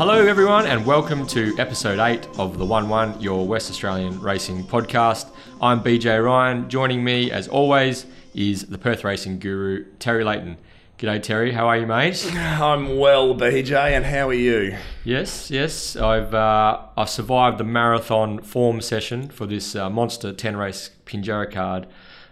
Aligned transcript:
Hello, 0.00 0.26
everyone, 0.26 0.64
and 0.64 0.86
welcome 0.86 1.26
to 1.26 1.54
episode 1.58 1.98
8 1.98 2.26
of 2.38 2.56
the 2.56 2.64
1 2.64 2.88
1, 2.88 3.20
your 3.20 3.46
West 3.46 3.70
Australian 3.70 4.18
racing 4.18 4.64
podcast. 4.64 5.28
I'm 5.60 5.82
BJ 5.82 6.24
Ryan. 6.24 6.70
Joining 6.70 7.04
me, 7.04 7.30
as 7.30 7.48
always, 7.48 8.06
is 8.34 8.64
the 8.64 8.78
Perth 8.78 9.04
racing 9.04 9.40
guru, 9.40 9.84
Terry 9.98 10.24
Layton. 10.24 10.56
G'day, 10.96 11.22
Terry. 11.22 11.52
How 11.52 11.68
are 11.68 11.76
you, 11.76 11.86
mate? 11.86 12.26
I'm 12.34 12.96
well, 12.98 13.34
BJ, 13.34 13.74
and 13.74 14.06
how 14.06 14.30
are 14.30 14.32
you? 14.32 14.74
Yes, 15.04 15.50
yes. 15.50 15.96
I've 15.96 16.32
uh, 16.32 16.80
I've 16.96 17.10
survived 17.10 17.58
the 17.58 17.64
marathon 17.64 18.40
form 18.40 18.80
session 18.80 19.28
for 19.28 19.44
this 19.44 19.76
uh, 19.76 19.90
monster 19.90 20.32
10 20.32 20.56
race 20.56 20.92
Pinjarra 21.04 21.52
card 21.52 21.86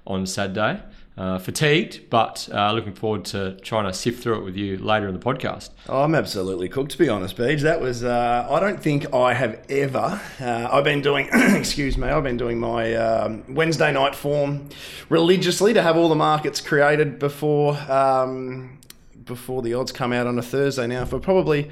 on 0.06 0.24
Saturday. 0.24 0.80
Uh, 1.18 1.36
fatigued, 1.36 2.08
but 2.10 2.48
uh, 2.52 2.70
looking 2.70 2.92
forward 2.92 3.24
to 3.24 3.56
trying 3.56 3.84
to 3.84 3.92
sift 3.92 4.22
through 4.22 4.38
it 4.38 4.45
with 4.45 4.54
you 4.54 4.78
later 4.78 5.08
in 5.08 5.14
the 5.14 5.20
podcast. 5.20 5.70
I'm 5.88 6.14
absolutely 6.14 6.68
cooked, 6.68 6.92
to 6.92 6.98
be 6.98 7.08
honest, 7.08 7.36
Beej. 7.36 7.62
That 7.62 7.80
was, 7.80 8.04
uh, 8.04 8.46
I 8.48 8.60
don't 8.60 8.80
think 8.80 9.12
I 9.12 9.34
have 9.34 9.60
ever, 9.68 10.20
uh, 10.41 10.68
I've 10.70 10.84
been 10.84 11.00
doing, 11.00 11.28
excuse 11.32 11.98
me, 11.98 12.06
I've 12.06 12.22
been 12.22 12.36
doing 12.36 12.60
my 12.60 12.94
um, 12.94 13.42
Wednesday 13.52 13.92
night 13.92 14.14
form 14.14 14.68
religiously 15.08 15.72
to 15.72 15.82
have 15.82 15.96
all 15.96 16.08
the 16.08 16.14
markets 16.14 16.60
created 16.60 17.19
before, 17.19 17.77
um, 17.91 18.78
before 19.24 19.60
the 19.60 19.74
odds 19.74 19.91
come 19.91 20.12
out 20.12 20.28
on 20.28 20.38
a 20.38 20.42
Thursday 20.42 20.86
now 20.86 21.05
for 21.05 21.19
probably 21.19 21.69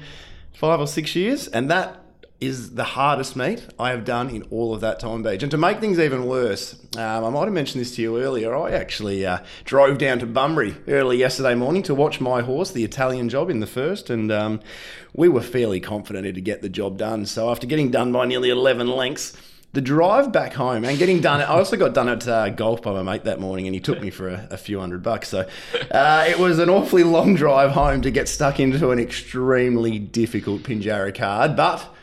five 0.51 0.81
or 0.81 0.87
six 0.87 1.15
years. 1.15 1.47
And 1.47 1.71
that 1.71 2.03
is 2.39 2.75
the 2.75 2.83
hardest 2.83 3.35
meet 3.35 3.65
I 3.79 3.89
have 3.89 4.05
done 4.05 4.29
in 4.29 4.43
all 4.51 4.73
of 4.73 4.81
that 4.81 4.99
time, 4.99 5.23
Beej. 5.23 5.41
And 5.41 5.51
to 5.51 5.57
make 5.57 5.79
things 5.79 5.97
even 5.97 6.27
worse, 6.27 6.75
um, 6.95 7.25
I 7.25 7.29
might 7.29 7.45
have 7.45 7.53
mentioned 7.53 7.81
this 7.81 7.95
to 7.95 8.01
you 8.01 8.21
earlier. 8.21 8.55
I 8.55 8.71
actually 8.71 9.25
uh, 9.25 9.39
drove 9.65 9.97
down 9.97 10.19
to 10.19 10.27
Bunbury 10.27 10.75
early 10.87 11.17
yesterday 11.17 11.55
morning 11.55 11.81
to 11.83 11.95
watch 11.95 12.21
my 12.21 12.41
horse, 12.41 12.71
the 12.71 12.83
Italian 12.83 13.29
job, 13.29 13.49
in 13.49 13.59
the 13.59 13.67
first, 13.67 14.11
and 14.11 14.31
um, 14.31 14.59
we 15.13 15.27
were 15.27 15.41
fairly 15.41 15.79
confident 15.79 16.35
to 16.35 16.41
get 16.41 16.61
the 16.61 16.69
job 16.69 16.97
done. 16.97 17.25
So 17.25 17.49
after 17.49 17.65
getting 17.65 17.89
done 17.89 18.11
by 18.11 18.25
nearly 18.25 18.49
11 18.49 18.87
lengths, 18.87 19.35
the 19.73 19.81
drive 19.81 20.31
back 20.31 20.53
home 20.53 20.85
and 20.85 20.97
getting 20.97 21.21
done. 21.21 21.41
I 21.41 21.45
also 21.45 21.75
got 21.75 21.93
done 21.93 22.09
at 22.09 22.27
uh, 22.27 22.49
golf 22.49 22.81
by 22.81 22.93
my 22.93 23.03
mate 23.03 23.25
that 23.25 23.39
morning, 23.39 23.67
and 23.67 23.75
he 23.75 23.81
took 23.81 24.01
me 24.01 24.09
for 24.09 24.29
a, 24.29 24.47
a 24.51 24.57
few 24.57 24.79
hundred 24.79 25.03
bucks. 25.03 25.29
So 25.29 25.47
uh, 25.91 26.25
it 26.27 26.39
was 26.39 26.59
an 26.59 26.69
awfully 26.69 27.03
long 27.03 27.35
drive 27.35 27.71
home 27.71 28.01
to 28.03 28.11
get 28.11 28.29
stuck 28.29 28.59
into 28.59 28.91
an 28.91 28.99
extremely 28.99 29.99
difficult 29.99 30.63
Pinjarra 30.63 31.13
card, 31.13 31.55
but 31.55 31.93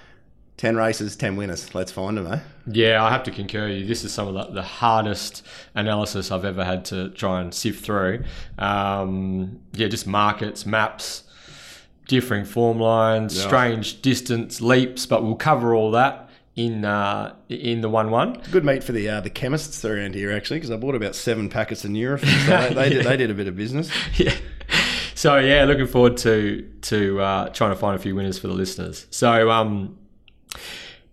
10 0.56 0.76
races, 0.76 1.16
10 1.16 1.36
winners. 1.36 1.74
Let's 1.74 1.90
find 1.90 2.16
them, 2.16 2.26
eh? 2.26 2.40
Yeah, 2.66 3.02
I 3.02 3.10
have 3.10 3.24
to 3.24 3.30
concur 3.30 3.68
you. 3.68 3.86
This 3.86 4.04
is 4.04 4.12
some 4.12 4.28
of 4.28 4.34
the, 4.34 4.54
the 4.54 4.62
hardest 4.62 5.42
analysis 5.74 6.30
I've 6.30 6.44
ever 6.44 6.64
had 6.64 6.84
to 6.86 7.10
try 7.10 7.40
and 7.40 7.52
sift 7.52 7.84
through. 7.84 8.24
Um, 8.58 9.60
yeah, 9.72 9.88
just 9.88 10.06
markets, 10.06 10.64
maps, 10.64 11.24
differing 12.06 12.44
form 12.44 12.78
lines, 12.78 13.36
yeah. 13.36 13.46
strange 13.46 14.00
distance 14.00 14.60
leaps, 14.60 15.06
but 15.06 15.24
we'll 15.24 15.34
cover 15.34 15.74
all 15.74 15.90
that 15.92 16.30
in 16.56 16.84
uh, 16.84 17.34
in 17.48 17.80
the 17.80 17.88
one 17.88 18.10
one. 18.10 18.40
Good 18.52 18.64
meat 18.64 18.84
for 18.84 18.92
the 18.92 19.08
uh, 19.08 19.20
the 19.20 19.30
chemists 19.30 19.84
around 19.84 20.14
here 20.14 20.32
actually, 20.32 20.58
because 20.58 20.70
I 20.70 20.76
bought 20.76 20.94
about 20.94 21.14
seven 21.16 21.48
packets 21.48 21.84
of 21.84 21.90
Nurofen. 21.90 22.46
So 22.46 22.68
they, 22.68 22.74
they, 22.74 22.82
yeah. 22.96 23.02
did, 23.02 23.06
they 23.06 23.16
did 23.16 23.30
a 23.30 23.34
bit 23.34 23.48
of 23.48 23.56
business. 23.56 23.90
Yeah. 24.16 24.34
So 25.16 25.38
yeah, 25.38 25.64
looking 25.64 25.86
forward 25.86 26.16
to 26.18 26.68
to 26.82 27.20
uh, 27.20 27.48
trying 27.50 27.70
to 27.70 27.76
find 27.76 27.96
a 27.96 27.98
few 27.98 28.14
winners 28.14 28.38
for 28.38 28.48
the 28.48 28.54
listeners. 28.54 29.06
So 29.10 29.50
um, 29.50 29.96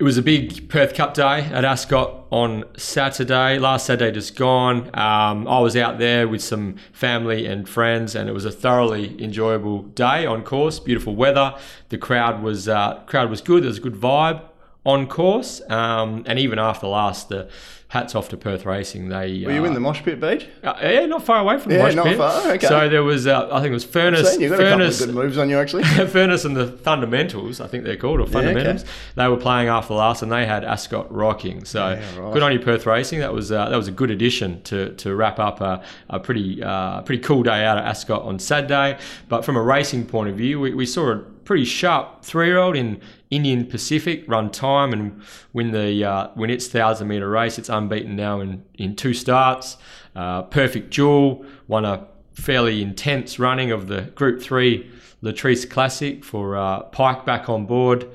it 0.01 0.03
was 0.03 0.17
a 0.17 0.23
big 0.23 0.67
Perth 0.67 0.95
Cup 0.95 1.13
day 1.13 1.41
at 1.41 1.63
Ascot 1.63 2.25
on 2.31 2.63
Saturday. 2.75 3.59
Last 3.59 3.85
Saturday 3.85 4.11
just 4.11 4.35
gone. 4.35 4.87
Um, 4.95 5.47
I 5.47 5.59
was 5.59 5.77
out 5.77 5.99
there 5.99 6.27
with 6.27 6.41
some 6.41 6.77
family 6.91 7.45
and 7.45 7.69
friends, 7.69 8.15
and 8.15 8.27
it 8.27 8.31
was 8.31 8.43
a 8.43 8.51
thoroughly 8.51 9.23
enjoyable 9.23 9.83
day 9.83 10.25
on 10.25 10.41
course. 10.41 10.79
Beautiful 10.79 11.15
weather. 11.15 11.55
The 11.89 11.99
crowd 11.99 12.41
was 12.41 12.67
uh, 12.67 13.01
crowd 13.05 13.29
was 13.29 13.41
good. 13.41 13.61
There 13.61 13.67
was 13.67 13.77
a 13.77 13.81
good 13.81 13.93
vibe 13.93 14.41
on 14.83 15.05
course, 15.05 15.61
um, 15.69 16.23
and 16.25 16.39
even 16.39 16.57
after 16.57 16.87
last 16.87 17.29
the 17.29 17.47
hats 17.91 18.15
off 18.15 18.29
to 18.29 18.37
Perth 18.37 18.65
Racing. 18.65 19.09
They 19.09 19.43
were 19.45 19.51
you 19.51 19.63
uh, 19.63 19.67
in 19.67 19.73
the 19.73 19.81
mosh 19.81 20.01
pit, 20.01 20.17
Beej? 20.17 20.47
Uh, 20.63 20.73
yeah, 20.81 21.05
not 21.07 21.25
far 21.25 21.41
away 21.41 21.57
from 21.59 21.71
the 21.71 21.77
yeah, 21.77 21.83
mosh 21.83 21.95
not 21.95 22.05
pit. 22.05 22.17
Far. 22.17 22.51
Okay. 22.51 22.65
So 22.65 22.87
there 22.87 23.03
was, 23.03 23.27
uh, 23.27 23.49
I 23.51 23.59
think 23.59 23.71
it 23.71 23.73
was 23.73 23.83
Furnace. 23.83 24.39
You 24.39 24.47
got 24.47 24.59
Furnace, 24.59 25.01
a 25.01 25.07
couple 25.07 25.09
of 25.09 25.15
good 25.17 25.25
moves 25.25 25.37
on 25.37 25.49
you 25.49 25.59
actually. 25.59 25.83
Furnace 26.07 26.45
and 26.45 26.55
the 26.55 26.67
Fundamentals, 26.67 27.59
I 27.59 27.67
think 27.67 27.83
they're 27.83 27.97
called, 27.97 28.21
or 28.21 28.27
Fundamentals. 28.27 28.83
Yeah, 28.83 28.89
okay. 28.89 28.91
They 29.15 29.27
were 29.27 29.35
playing 29.35 29.67
after 29.67 29.93
last, 29.93 30.21
and 30.21 30.31
they 30.31 30.45
had 30.45 30.63
Ascot 30.63 31.13
rocking. 31.13 31.65
So 31.65 31.89
yeah, 31.89 32.17
right. 32.17 32.33
good 32.33 32.41
on 32.41 32.53
you, 32.53 32.59
Perth 32.59 32.85
Racing. 32.85 33.19
That 33.19 33.33
was 33.33 33.51
uh, 33.51 33.67
that 33.67 33.75
was 33.75 33.89
a 33.89 33.91
good 33.91 34.09
addition 34.09 34.61
to 34.63 34.93
to 34.95 35.13
wrap 35.13 35.37
up 35.37 35.59
a, 35.59 35.83
a 36.09 36.17
pretty 36.17 36.63
uh, 36.63 37.01
pretty 37.01 37.21
cool 37.21 37.43
day 37.43 37.65
out 37.65 37.77
at 37.77 37.83
Ascot 37.83 38.21
on 38.21 38.39
Saturday. 38.39 38.99
But 39.27 39.43
from 39.43 39.57
a 39.57 39.61
racing 39.61 40.05
point 40.05 40.29
of 40.29 40.37
view, 40.37 40.61
we, 40.61 40.73
we 40.73 40.85
saw 40.85 41.11
a 41.11 41.23
pretty 41.43 41.65
sharp 41.65 42.23
three 42.23 42.47
year 42.47 42.57
old 42.57 42.75
in 42.75 43.01
Indian 43.29 43.65
Pacific 43.65 44.23
run 44.27 44.51
time 44.51 44.93
and 44.93 45.21
win 45.53 45.71
the 45.71 46.03
uh, 46.03 46.29
win 46.35 46.49
its 46.49 46.67
thousand 46.67 47.07
meter 47.07 47.29
race. 47.29 47.57
It's 47.57 47.69
unbeaten 47.69 48.15
now 48.15 48.39
in 48.39 48.63
in 48.75 48.95
two 48.95 49.13
starts. 49.13 49.77
Uh, 50.15 50.43
perfect 50.43 50.89
Jewel 50.91 51.45
won 51.67 51.85
a 51.85 52.07
fairly 52.33 52.81
intense 52.81 53.39
running 53.39 53.71
of 53.71 53.87
the 53.87 54.01
Group 54.01 54.41
Three 54.41 54.89
Lee 55.21 55.35
Steere 55.35 55.69
Classic 55.69 56.23
for 56.23 56.57
uh, 56.57 56.81
Pike 56.83 57.25
back 57.25 57.49
on 57.49 57.65
board. 57.65 58.07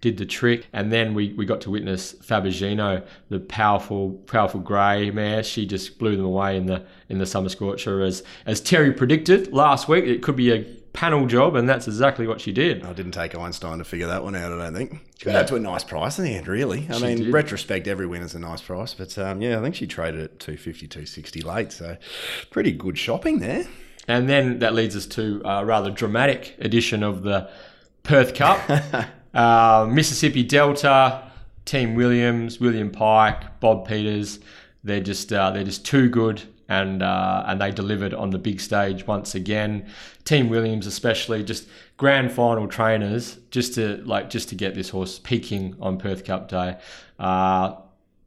Did 0.00 0.16
the 0.16 0.26
trick, 0.26 0.66
and 0.72 0.90
then 0.90 1.14
we, 1.14 1.32
we 1.34 1.46
got 1.46 1.60
to 1.60 1.70
witness 1.70 2.12
Fabergino, 2.12 3.06
the 3.28 3.38
powerful 3.38 4.14
powerful 4.26 4.58
grey 4.58 5.12
mare. 5.12 5.44
She 5.44 5.64
just 5.64 5.96
blew 6.00 6.16
them 6.16 6.24
away 6.24 6.56
in 6.56 6.66
the 6.66 6.84
in 7.08 7.18
the 7.18 7.26
summer 7.26 7.48
scorcher, 7.48 8.02
as 8.02 8.24
as 8.44 8.60
Terry 8.60 8.92
predicted 8.92 9.52
last 9.52 9.86
week. 9.86 10.04
It 10.04 10.20
could 10.20 10.34
be 10.34 10.50
a 10.50 10.64
panel 10.92 11.26
job, 11.26 11.56
and 11.56 11.68
that's 11.68 11.86
exactly 11.86 12.26
what 12.26 12.40
she 12.40 12.52
did. 12.52 12.84
I 12.84 12.92
didn't 12.92 13.12
take 13.12 13.34
Einstein 13.36 13.78
to 13.78 13.84
figure 13.84 14.06
that 14.06 14.22
one 14.22 14.34
out. 14.36 14.52
I 14.52 14.56
don't 14.56 14.74
think 14.74 15.00
she 15.18 15.26
got 15.26 15.36
out 15.36 15.48
to 15.48 15.56
a 15.56 15.60
nice 15.60 15.84
price 15.84 16.18
in 16.18 16.24
the 16.24 16.34
end. 16.34 16.48
Really, 16.48 16.86
I 16.90 16.98
she 16.98 17.04
mean, 17.04 17.18
did. 17.18 17.32
retrospect, 17.32 17.86
every 17.86 18.06
winner's 18.06 18.34
a 18.34 18.38
nice 18.38 18.60
price, 18.60 18.94
but 18.94 19.16
um, 19.18 19.40
yeah, 19.40 19.58
I 19.58 19.62
think 19.62 19.74
she 19.74 19.86
traded 19.86 20.20
at 20.20 20.38
250, 20.38 20.88
260 20.88 21.42
late, 21.42 21.72
so 21.72 21.96
pretty 22.50 22.72
good 22.72 22.98
shopping 22.98 23.38
there. 23.38 23.66
And 24.08 24.28
then 24.28 24.58
that 24.58 24.74
leads 24.74 24.96
us 24.96 25.06
to 25.06 25.40
a 25.44 25.64
rather 25.64 25.90
dramatic 25.90 26.56
edition 26.58 27.02
of 27.02 27.22
the 27.22 27.48
Perth 28.02 28.34
Cup, 28.34 28.60
uh, 29.34 29.86
Mississippi 29.88 30.42
Delta, 30.42 31.30
Team 31.64 31.94
Williams, 31.94 32.58
William 32.58 32.90
Pike, 32.90 33.60
Bob 33.60 33.86
Peters. 33.86 34.40
They're 34.84 35.00
just 35.00 35.32
uh, 35.32 35.52
they're 35.52 35.64
just 35.64 35.86
too 35.86 36.08
good 36.08 36.42
and 36.72 37.02
uh, 37.02 37.44
and 37.46 37.60
they 37.60 37.70
delivered 37.70 38.14
on 38.14 38.30
the 38.30 38.38
big 38.38 38.60
stage 38.60 39.06
once 39.06 39.34
again. 39.34 39.86
Team 40.24 40.48
Williams, 40.48 40.86
especially, 40.86 41.44
just 41.44 41.68
grand 41.98 42.32
final 42.32 42.66
trainers, 42.66 43.38
just 43.50 43.74
to 43.74 44.02
like 44.06 44.30
just 44.30 44.48
to 44.48 44.54
get 44.54 44.74
this 44.74 44.88
horse 44.88 45.18
peaking 45.18 45.76
on 45.80 45.98
Perth 45.98 46.24
Cup 46.24 46.48
Day. 46.48 46.78
Uh, 47.18 47.76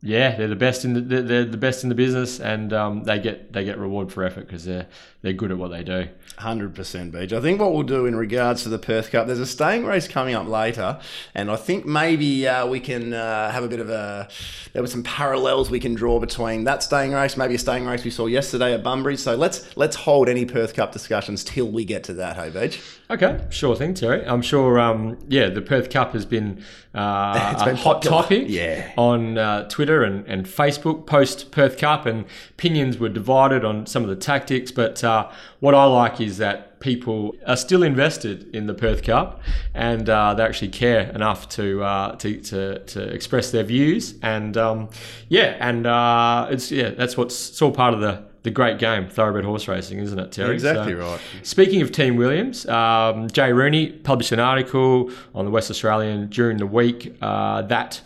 yeah, 0.02 0.36
they're 0.36 0.48
the 0.48 0.56
best 0.56 0.86
in 0.86 0.94
the 0.94 1.02
they're 1.02 1.46
the 1.46 1.58
best 1.58 1.82
in 1.82 1.90
the 1.90 1.96
business, 1.96 2.40
and 2.40 2.72
um, 2.72 3.04
they 3.04 3.18
get 3.18 3.52
they 3.52 3.66
get 3.66 3.80
reward 3.80 4.12
for 4.12 4.24
effort 4.24 4.46
because 4.46 4.64
they're 4.64 4.88
they're 5.26 5.34
good 5.34 5.50
at 5.50 5.58
what 5.58 5.72
they 5.72 5.84
do. 5.84 6.08
Hundred 6.38 6.76
percent, 6.76 7.12
Beej. 7.12 7.34
I 7.34 7.42
think 7.42 7.60
what 7.60 7.74
we'll 7.74 7.82
do 7.82 8.06
in 8.06 8.16
regards 8.16 8.62
to 8.64 8.70
the 8.70 8.78
Perth 8.78 9.10
Cup, 9.10 9.26
there's 9.26 9.40
a 9.40 9.46
staying 9.48 9.84
race 9.84 10.08
coming 10.08 10.36
up 10.36 10.48
later, 10.48 11.00
and 11.34 11.50
I 11.50 11.56
think 11.56 11.84
maybe 11.86 12.48
uh, 12.48 12.68
we 12.68 12.80
can 12.80 13.12
uh, 13.14 13.50
have 13.52 13.64
a 13.64 13.68
bit 13.68 13.80
of 13.80 13.90
a. 13.90 14.28
There 14.74 14.84
were 14.84 14.88
some 14.88 15.02
parallels 15.02 15.72
we 15.72 15.80
can 15.80 15.96
draw 15.96 16.20
between 16.20 16.66
that 16.66 16.84
staying 16.84 17.14
race, 17.14 17.38
maybe 17.38 17.56
a 17.56 17.58
staying 17.58 17.86
race 17.86 18.04
we 18.04 18.12
saw 18.12 18.28
yesterday 18.28 18.74
at 18.74 18.84
Bunbury. 18.84 19.18
So 19.18 19.36
let's 19.36 19.76
let's 19.76 19.96
hold 19.96 20.30
any 20.30 20.46
Perth 20.46 20.76
Cup 20.76 20.92
discussions 20.92 21.44
till 21.44 21.68
we 21.68 21.86
get 21.86 22.04
to 22.04 22.14
that. 22.16 22.36
Hey, 22.36 22.52
Beej. 22.52 22.80
Okay, 23.10 23.40
sure 23.50 23.76
thing, 23.76 23.96
Terry. 23.96 24.24
I'm 24.28 24.44
sure. 24.44 24.80
Um, 24.80 25.18
yeah, 25.28 25.50
the 25.50 25.62
Perth 25.62 25.90
Cup 25.90 26.12
has 26.14 26.26
been, 26.26 26.64
uh, 26.94 27.52
it's 27.54 27.64
been 27.64 27.74
a 27.76 27.78
hot 27.78 28.04
popular. 28.04 28.22
topic. 28.22 28.44
Yeah. 28.48 28.92
on 28.98 29.38
uh, 29.38 29.68
Twitter 29.70 30.04
and, 30.04 30.28
and 30.28 30.46
Facebook 30.46 31.08
post 31.08 31.52
Perth 31.52 31.78
Cup, 31.78 32.06
and 32.06 32.26
opinions 32.52 33.00
were 33.00 33.10
divided 33.10 33.64
on 33.64 33.86
some 33.86 34.04
of 34.04 34.10
the 34.10 34.16
tactics, 34.16 34.72
but 34.72 35.04
uh, 35.16 35.32
what 35.60 35.74
I 35.76 35.86
like 35.86 36.22
is 36.22 36.38
that 36.38 36.80
people 36.80 37.36
are 37.48 37.58
still 37.58 37.84
invested 37.84 38.54
in 38.56 38.68
the 38.68 38.74
Perth 38.74 39.04
Cup 39.04 39.42
and 39.74 40.10
uh, 40.10 40.34
they 40.36 40.44
actually 40.44 40.70
care 40.70 41.10
enough 41.12 41.50
to, 41.50 41.84
uh, 41.84 42.16
to, 42.18 42.40
to, 42.42 42.80
to, 42.80 43.02
express 43.02 43.52
their 43.52 43.64
views. 43.64 44.16
And 44.22 44.56
um, 44.58 44.90
yeah, 45.30 45.58
and 45.60 45.88
uh, 45.88 46.48
it's 46.52 46.72
yeah, 46.72 46.90
that's 46.90 47.18
what's 47.18 47.50
it's 47.50 47.62
all 47.62 47.72
part 47.72 47.94
of 47.94 48.02
the 48.02 48.24
the 48.44 48.52
great 48.52 48.78
game, 48.78 49.10
thoroughbred 49.10 49.44
horse 49.44 49.68
racing, 49.68 49.98
isn't 49.98 50.20
it, 50.20 50.32
Terry? 50.32 50.54
Exactly 50.54 50.94
so, 50.94 51.00
right. 51.00 51.20
Speaking 51.42 51.82
of 51.82 51.92
Team 51.92 52.16
Williams, 52.16 52.68
um, 52.68 53.28
Jay 53.32 53.52
Rooney 53.52 53.92
published 53.92 54.32
an 54.32 54.40
article 54.40 55.10
on 55.34 55.46
the 55.46 55.52
West 55.52 55.72
Australian 55.72 56.30
during 56.30 56.58
the 56.58 56.68
week 56.68 57.18
uh, 57.24 57.64
that 57.64 58.02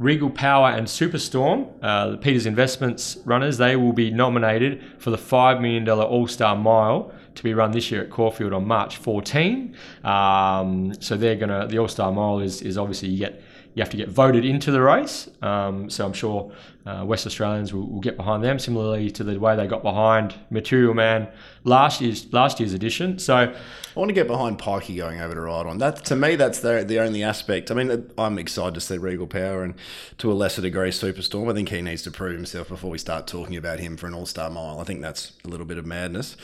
Regal 0.00 0.30
Power 0.30 0.70
and 0.70 0.86
Superstorm, 0.86 1.68
uh, 1.82 2.16
Peters 2.16 2.46
Investments 2.46 3.18
runners, 3.26 3.58
they 3.58 3.76
will 3.76 3.92
be 3.92 4.10
nominated 4.10 4.82
for 4.96 5.10
the 5.10 5.18
$5 5.18 5.60
million 5.60 5.86
All 5.88 6.26
Star 6.26 6.56
Mile 6.56 7.12
to 7.34 7.42
be 7.42 7.52
run 7.52 7.72
this 7.72 7.90
year 7.90 8.02
at 8.02 8.08
Caulfield 8.08 8.54
on 8.54 8.66
March 8.66 8.96
14. 8.96 9.76
Um, 10.02 10.94
so 11.00 11.18
they're 11.18 11.36
going 11.36 11.50
to, 11.50 11.66
the 11.68 11.78
All 11.78 11.86
Star 11.86 12.10
Mile 12.10 12.40
is, 12.40 12.62
is 12.62 12.78
obviously 12.78 13.10
you 13.10 13.18
get 13.18 13.42
you 13.74 13.82
have 13.82 13.90
to 13.90 13.96
get 13.96 14.08
voted 14.08 14.44
into 14.44 14.72
the 14.72 14.80
race. 14.80 15.28
Um, 15.42 15.88
so 15.90 16.04
I'm 16.04 16.12
sure 16.12 16.50
uh, 16.86 17.04
West 17.06 17.26
Australians 17.26 17.72
will, 17.72 17.86
will, 17.86 18.00
get 18.00 18.16
behind 18.16 18.42
them, 18.42 18.58
similarly 18.58 19.10
to 19.10 19.22
the 19.22 19.38
way 19.38 19.54
they 19.54 19.66
got 19.66 19.82
behind 19.82 20.34
Material 20.48 20.94
Man 20.94 21.28
last 21.64 22.00
year's 22.00 22.32
last 22.32 22.58
year's 22.58 22.72
edition. 22.72 23.18
So 23.18 23.36
I 23.36 23.54
want 23.98 24.08
to 24.08 24.14
get 24.14 24.26
behind 24.26 24.58
Pikey 24.58 24.96
going 24.96 25.20
over 25.20 25.34
to 25.34 25.40
ride 25.40 25.66
on. 25.66 25.78
That 25.78 26.04
to 26.06 26.16
me, 26.16 26.36
that's 26.36 26.60
the 26.60 26.84
the 26.86 27.00
only 27.00 27.22
aspect. 27.22 27.70
I 27.70 27.74
mean, 27.74 28.10
I'm 28.16 28.38
excited 28.38 28.74
to 28.74 28.80
see 28.80 28.96
Regal 28.96 29.26
Power 29.26 29.62
and 29.62 29.74
to 30.18 30.32
a 30.32 30.34
lesser 30.34 30.62
degree 30.62 30.90
Superstorm. 30.90 31.50
I 31.50 31.54
think 31.54 31.68
he 31.68 31.82
needs 31.82 32.02
to 32.02 32.10
prove 32.10 32.34
himself 32.34 32.68
before 32.68 32.90
we 32.90 32.98
start 32.98 33.26
talking 33.26 33.56
about 33.56 33.78
him 33.78 33.96
for 33.96 34.06
an 34.06 34.14
All 34.14 34.26
Star 34.26 34.48
Mile. 34.48 34.80
I 34.80 34.84
think 34.84 35.02
that's 35.02 35.32
a 35.44 35.48
little 35.48 35.66
bit 35.66 35.76
of 35.76 35.86
madness. 35.86 36.36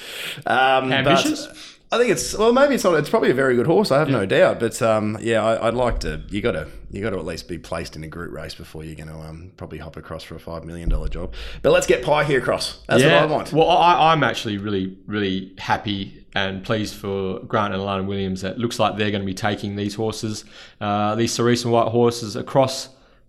Um, 0.44 0.92
Ambitious. 0.92 1.46
But, 1.46 1.75
I 1.92 1.98
think 1.98 2.10
it's 2.10 2.36
well, 2.36 2.52
maybe 2.52 2.74
it's 2.74 2.82
not. 2.82 2.94
It's 2.94 3.08
probably 3.08 3.30
a 3.30 3.34
very 3.34 3.54
good 3.54 3.66
horse. 3.66 3.92
I 3.92 4.00
have 4.00 4.08
yeah. 4.08 4.16
no 4.16 4.26
doubt. 4.26 4.58
But 4.58 4.82
um, 4.82 5.18
yeah, 5.20 5.44
I, 5.44 5.66
would 5.66 5.74
like 5.74 6.00
to. 6.00 6.20
You 6.28 6.42
got 6.42 6.52
to 6.52 6.66
you 6.90 7.00
got 7.00 7.10
to 7.10 7.18
at 7.18 7.24
least 7.24 7.46
be 7.46 7.58
placed 7.58 7.94
in 7.94 8.02
a 8.02 8.08
group 8.08 8.32
race 8.32 8.56
before 8.56 8.82
you're 8.82 8.96
going 8.96 9.08
to 9.08 9.14
um, 9.14 9.52
probably 9.56 9.78
hop 9.78 9.96
across 9.96 10.24
for 10.24 10.34
a 10.34 10.40
five 10.40 10.64
million 10.64 10.88
dollar 10.88 11.08
job. 11.08 11.32
But 11.62 11.70
let's 11.70 11.86
get 11.86 12.04
Pie 12.04 12.24
here 12.24 12.40
across. 12.40 12.82
That's 12.88 13.04
yeah. 13.04 13.22
what 13.22 13.30
I 13.30 13.32
want. 13.32 13.52
Well, 13.52 13.70
I, 13.70 14.12
I'm 14.12 14.24
actually 14.24 14.58
really 14.58 14.96
really 15.06 15.54
happy 15.58 16.26
and 16.34 16.64
pleased 16.64 16.96
for 16.96 17.38
Grant 17.40 17.72
and 17.72 17.82
Alana 17.82 18.04
Williams. 18.04 18.42
That 18.42 18.58
looks 18.58 18.80
like 18.80 18.96
they're 18.96 19.12
going 19.12 19.22
to 19.22 19.26
be 19.26 19.34
taking 19.34 19.76
these 19.76 19.94
horses, 19.94 20.44
uh, 20.80 21.14
these 21.14 21.32
Cerise 21.32 21.62
and 21.64 21.72
White 21.72 21.88
horses 21.88 22.34
across. 22.34 22.88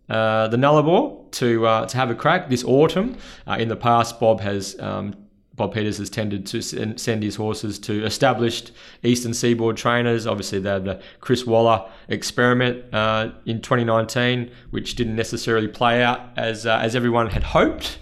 Uh, 0.10 0.48
the 0.48 0.58
Nullarbor 0.58 1.30
to 1.32 1.68
uh, 1.68 1.86
to 1.86 1.98
have 1.98 2.10
a 2.10 2.16
crack 2.16 2.50
this 2.50 2.64
autumn. 2.64 3.18
Uh, 3.46 3.58
in 3.60 3.68
the 3.68 3.76
past, 3.76 4.20
Bob 4.20 4.40
has 4.40 4.80
um, 4.80 5.27
Bob 5.58 5.74
Peters 5.74 5.98
has 5.98 6.10
tended 6.10 6.46
to 6.46 6.62
send 6.62 7.24
his 7.24 7.36
horses 7.36 7.80
to 7.80 8.06
established 8.06 8.72
Eastern 9.04 9.34
Seaboard 9.34 9.76
trainers. 9.76 10.28
Obviously, 10.28 10.60
they 10.60 10.70
had 10.70 10.86
the 10.86 11.02
Chris 11.20 11.46
Waller 11.46 11.90
experiment 12.08 12.94
uh, 12.94 13.32
in 13.46 13.62
2019, 13.62 14.52
which 14.70 14.96
didn't 14.96 15.16
necessarily 15.16 15.68
play 15.68 16.04
out 16.04 16.22
as 16.38 16.66
uh, 16.66 16.78
as 16.78 16.96
everyone 16.96 17.32
had 17.32 17.44
hoped. 17.44 17.98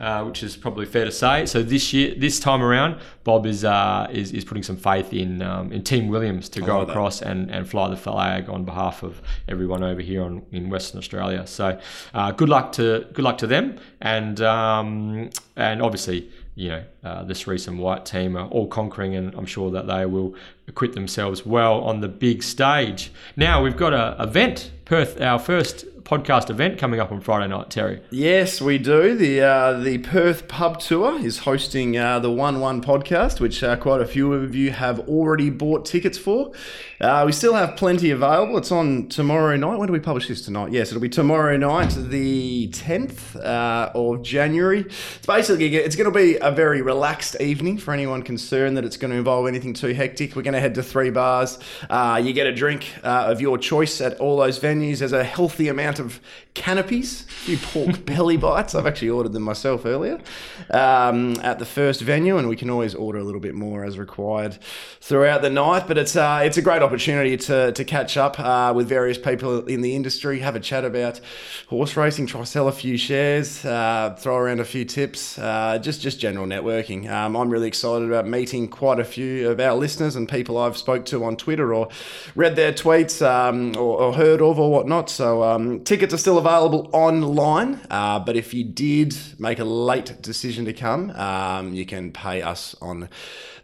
Uh, 0.00 0.24
which 0.24 0.42
is 0.42 0.56
probably 0.56 0.86
fair 0.86 1.04
to 1.04 1.12
say. 1.12 1.44
So 1.44 1.62
this 1.62 1.92
year, 1.92 2.14
this 2.16 2.40
time 2.40 2.62
around, 2.62 2.98
Bob 3.22 3.44
is 3.44 3.66
uh, 3.66 4.06
is, 4.10 4.32
is 4.32 4.46
putting 4.46 4.62
some 4.62 4.78
faith 4.78 5.12
in 5.12 5.42
um, 5.42 5.70
in 5.72 5.82
Team 5.82 6.08
Williams 6.08 6.48
to 6.50 6.62
go 6.62 6.80
across 6.80 7.20
and, 7.20 7.50
and 7.50 7.68
fly 7.68 7.90
the 7.90 7.98
flag 7.98 8.48
on 8.48 8.64
behalf 8.64 9.02
of 9.02 9.20
everyone 9.46 9.82
over 9.82 10.00
here 10.00 10.22
on, 10.22 10.42
in 10.52 10.70
Western 10.70 10.98
Australia. 10.98 11.46
So 11.46 11.78
uh, 12.14 12.32
good 12.32 12.48
luck 12.48 12.72
to 12.72 13.08
good 13.12 13.24
luck 13.26 13.36
to 13.38 13.46
them, 13.46 13.78
and 14.00 14.40
um, 14.40 15.28
and 15.56 15.82
obviously 15.82 16.30
you 16.60 16.68
know, 16.68 16.84
uh, 17.02 17.22
this 17.24 17.46
recent 17.46 17.78
white 17.78 18.04
team 18.04 18.36
are 18.36 18.46
all 18.48 18.66
conquering, 18.66 19.16
and 19.16 19.34
I'm 19.34 19.46
sure 19.46 19.70
that 19.70 19.86
they 19.86 20.04
will 20.04 20.34
acquit 20.68 20.92
themselves 20.92 21.46
well 21.46 21.80
on 21.80 22.00
the 22.00 22.08
big 22.08 22.42
stage. 22.42 23.10
Now 23.34 23.62
we've 23.62 23.78
got 23.78 23.94
a 23.94 24.22
event, 24.22 24.70
Perth, 24.84 25.22
our 25.22 25.38
first 25.38 25.86
podcast 26.04 26.50
event 26.50 26.78
coming 26.78 27.00
up 27.00 27.12
on 27.12 27.20
Friday 27.20 27.48
night, 27.48 27.70
Terry. 27.70 28.00
Yes, 28.10 28.60
we 28.60 28.78
do. 28.78 29.16
The 29.16 29.40
uh, 29.40 29.72
the 29.80 29.98
Perth 29.98 30.48
Pub 30.48 30.80
Tour 30.80 31.18
is 31.24 31.38
hosting 31.38 31.96
uh, 31.96 32.18
the 32.18 32.30
One 32.30 32.60
One 32.60 32.82
podcast, 32.82 33.40
which 33.40 33.62
uh, 33.62 33.76
quite 33.76 34.00
a 34.00 34.06
few 34.06 34.32
of 34.32 34.54
you 34.54 34.70
have 34.70 35.00
already 35.08 35.50
bought 35.50 35.84
tickets 35.84 36.18
for. 36.18 36.52
Uh, 37.00 37.24
we 37.24 37.32
still 37.32 37.54
have 37.54 37.76
plenty 37.76 38.10
available. 38.10 38.58
It's 38.58 38.72
on 38.72 39.08
tomorrow 39.08 39.56
night. 39.56 39.78
When 39.78 39.86
do 39.86 39.92
we 39.92 40.00
publish 40.00 40.28
this 40.28 40.42
tonight? 40.42 40.72
Yes, 40.72 40.88
it'll 40.90 41.00
be 41.00 41.08
tomorrow 41.08 41.56
night, 41.56 41.96
the 41.96 42.68
10th 42.68 43.36
uh, 43.36 43.90
of 43.94 44.22
January. 44.22 44.80
It's 44.80 45.26
basically 45.26 45.74
it's 45.76 45.96
going 45.96 46.12
to 46.12 46.18
be 46.18 46.36
a 46.40 46.50
very 46.50 46.82
relaxed 46.82 47.40
evening 47.40 47.78
for 47.78 47.94
anyone 47.94 48.22
concerned 48.22 48.76
that 48.76 48.84
it's 48.84 48.96
going 48.96 49.10
to 49.10 49.16
involve 49.16 49.46
anything 49.46 49.72
too 49.72 49.94
hectic. 49.94 50.36
We're 50.36 50.42
going 50.42 50.54
to 50.54 50.60
head 50.60 50.74
to 50.74 50.82
three 50.82 51.10
bars. 51.10 51.58
Uh, 51.88 52.20
you 52.22 52.32
get 52.32 52.46
a 52.46 52.52
drink 52.54 52.92
of 53.02 53.40
your 53.40 53.58
choice 53.58 54.00
at 54.00 54.18
all 54.18 54.36
those 54.36 54.58
venues. 54.58 54.98
There's 54.98 55.12
a 55.12 55.24
healthy 55.24 55.68
amount 55.68 55.89
of 55.98 56.20
canopies, 56.54 57.22
a 57.22 57.24
few 57.26 57.56
pork 57.58 58.04
belly 58.06 58.36
bites. 58.36 58.74
I've 58.74 58.86
actually 58.86 59.10
ordered 59.10 59.32
them 59.32 59.42
myself 59.42 59.84
earlier 59.84 60.20
um, 60.70 61.36
at 61.42 61.58
the 61.58 61.64
first 61.64 62.00
venue, 62.02 62.38
and 62.38 62.48
we 62.48 62.56
can 62.56 62.70
always 62.70 62.94
order 62.94 63.18
a 63.18 63.24
little 63.24 63.40
bit 63.40 63.54
more 63.54 63.84
as 63.84 63.98
required 63.98 64.58
throughout 65.00 65.42
the 65.42 65.50
night. 65.50 65.88
But 65.88 65.98
it's 65.98 66.16
uh, 66.16 66.42
it's 66.44 66.56
a 66.56 66.62
great 66.62 66.82
opportunity 66.82 67.36
to, 67.36 67.72
to 67.72 67.84
catch 67.84 68.16
up 68.16 68.38
uh, 68.38 68.72
with 68.74 68.88
various 68.88 69.18
people 69.18 69.64
in 69.66 69.80
the 69.80 69.96
industry, 69.96 70.40
have 70.40 70.56
a 70.56 70.60
chat 70.60 70.84
about 70.84 71.20
horse 71.68 71.96
racing, 71.96 72.26
try 72.26 72.44
sell 72.44 72.68
a 72.68 72.72
few 72.72 72.96
shares, 72.96 73.64
uh, 73.64 74.16
throw 74.18 74.36
around 74.36 74.60
a 74.60 74.64
few 74.64 74.84
tips, 74.84 75.38
uh, 75.38 75.78
just 75.78 76.00
just 76.00 76.20
general 76.20 76.46
networking. 76.46 77.10
Um, 77.10 77.36
I'm 77.36 77.50
really 77.50 77.68
excited 77.68 78.06
about 78.06 78.26
meeting 78.26 78.68
quite 78.68 79.00
a 79.00 79.04
few 79.04 79.48
of 79.48 79.60
our 79.60 79.74
listeners 79.74 80.16
and 80.16 80.28
people 80.28 80.58
I've 80.58 80.76
spoke 80.76 81.04
to 81.06 81.24
on 81.24 81.36
Twitter 81.36 81.74
or 81.74 81.88
read 82.34 82.56
their 82.56 82.72
tweets 82.72 83.24
um, 83.24 83.76
or, 83.76 84.00
or, 84.00 84.14
heard 84.14 84.42
of 84.42 84.58
or 84.58 84.70
whatnot. 84.70 85.08
So 85.10 85.42
tickets 85.84 86.14
are 86.14 86.18
still 86.18 86.38
available 86.38 86.88
online, 86.92 87.80
uh, 87.90 88.18
but 88.18 88.36
if 88.36 88.54
you 88.54 88.64
did 88.64 89.16
make 89.38 89.58
a 89.58 89.64
late 89.64 90.20
decision 90.22 90.64
to 90.64 90.72
come, 90.72 91.10
um, 91.10 91.74
you 91.74 91.86
can 91.86 92.12
pay 92.12 92.42
us 92.42 92.74
on 92.80 93.08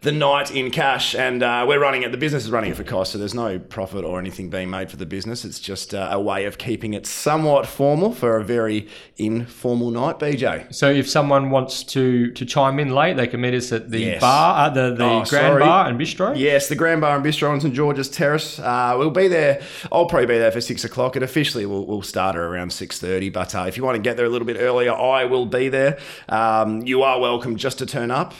the 0.07 0.13
night 0.13 0.51
in 0.51 0.71
cash, 0.71 1.13
and 1.13 1.43
uh, 1.43 1.65
we're 1.67 1.81
running 1.81 2.03
it. 2.03 2.13
The 2.13 2.17
business 2.17 2.45
is 2.45 2.49
running 2.49 2.71
it 2.71 2.77
for 2.77 2.85
cost, 2.85 3.11
so 3.11 3.17
there's 3.17 3.33
no 3.33 3.59
profit 3.59 4.05
or 4.05 4.19
anything 4.19 4.49
being 4.49 4.69
made 4.69 4.89
for 4.89 4.95
the 4.95 5.05
business. 5.05 5.43
It's 5.43 5.59
just 5.59 5.93
uh, 5.93 6.07
a 6.09 6.17
way 6.17 6.45
of 6.45 6.57
keeping 6.57 6.93
it 6.93 7.05
somewhat 7.05 7.67
formal 7.67 8.13
for 8.13 8.37
a 8.37 8.43
very 8.43 8.87
informal 9.17 9.91
night, 9.91 10.17
BJ. 10.17 10.73
So 10.73 10.89
if 10.89 11.09
someone 11.09 11.49
wants 11.49 11.83
to 11.83 12.31
to 12.31 12.45
chime 12.45 12.79
in 12.79 12.95
late, 12.95 13.17
they 13.17 13.27
can 13.27 13.41
meet 13.41 13.53
us 13.53 13.73
at 13.73 13.89
the 13.89 13.99
yes. 13.99 14.21
bar, 14.21 14.67
uh, 14.67 14.69
the 14.69 14.95
the 14.95 15.03
oh, 15.03 15.25
Grand 15.25 15.27
sorry. 15.27 15.59
Bar 15.59 15.89
and 15.89 15.99
Bistro. 15.99 16.37
Yes, 16.37 16.69
the 16.69 16.77
Grand 16.77 17.01
Bar 17.01 17.17
and 17.17 17.25
Bistro 17.25 17.49
on 17.49 17.59
St 17.59 17.73
George's 17.73 18.07
Terrace. 18.07 18.59
Uh, 18.59 18.95
we'll 18.97 19.09
be 19.09 19.27
there. 19.27 19.61
I'll 19.91 20.05
probably 20.05 20.27
be 20.27 20.37
there 20.37 20.53
for 20.53 20.61
six 20.61 20.85
o'clock. 20.85 21.17
It 21.17 21.23
officially 21.23 21.65
will 21.65 21.85
will 21.85 22.01
start 22.01 22.37
at 22.37 22.41
around 22.41 22.71
six 22.71 22.97
thirty. 22.97 23.29
But 23.29 23.53
uh, 23.53 23.65
if 23.67 23.75
you 23.75 23.83
want 23.83 23.97
to 23.97 24.01
get 24.01 24.15
there 24.15 24.25
a 24.25 24.29
little 24.29 24.47
bit 24.47 24.55
earlier, 24.57 24.93
I 24.93 25.25
will 25.25 25.47
be 25.47 25.67
there. 25.67 25.99
Um, 26.29 26.83
you 26.83 27.03
are 27.03 27.19
welcome 27.19 27.57
just 27.57 27.79
to 27.79 27.85
turn 27.85 28.09
up 28.09 28.33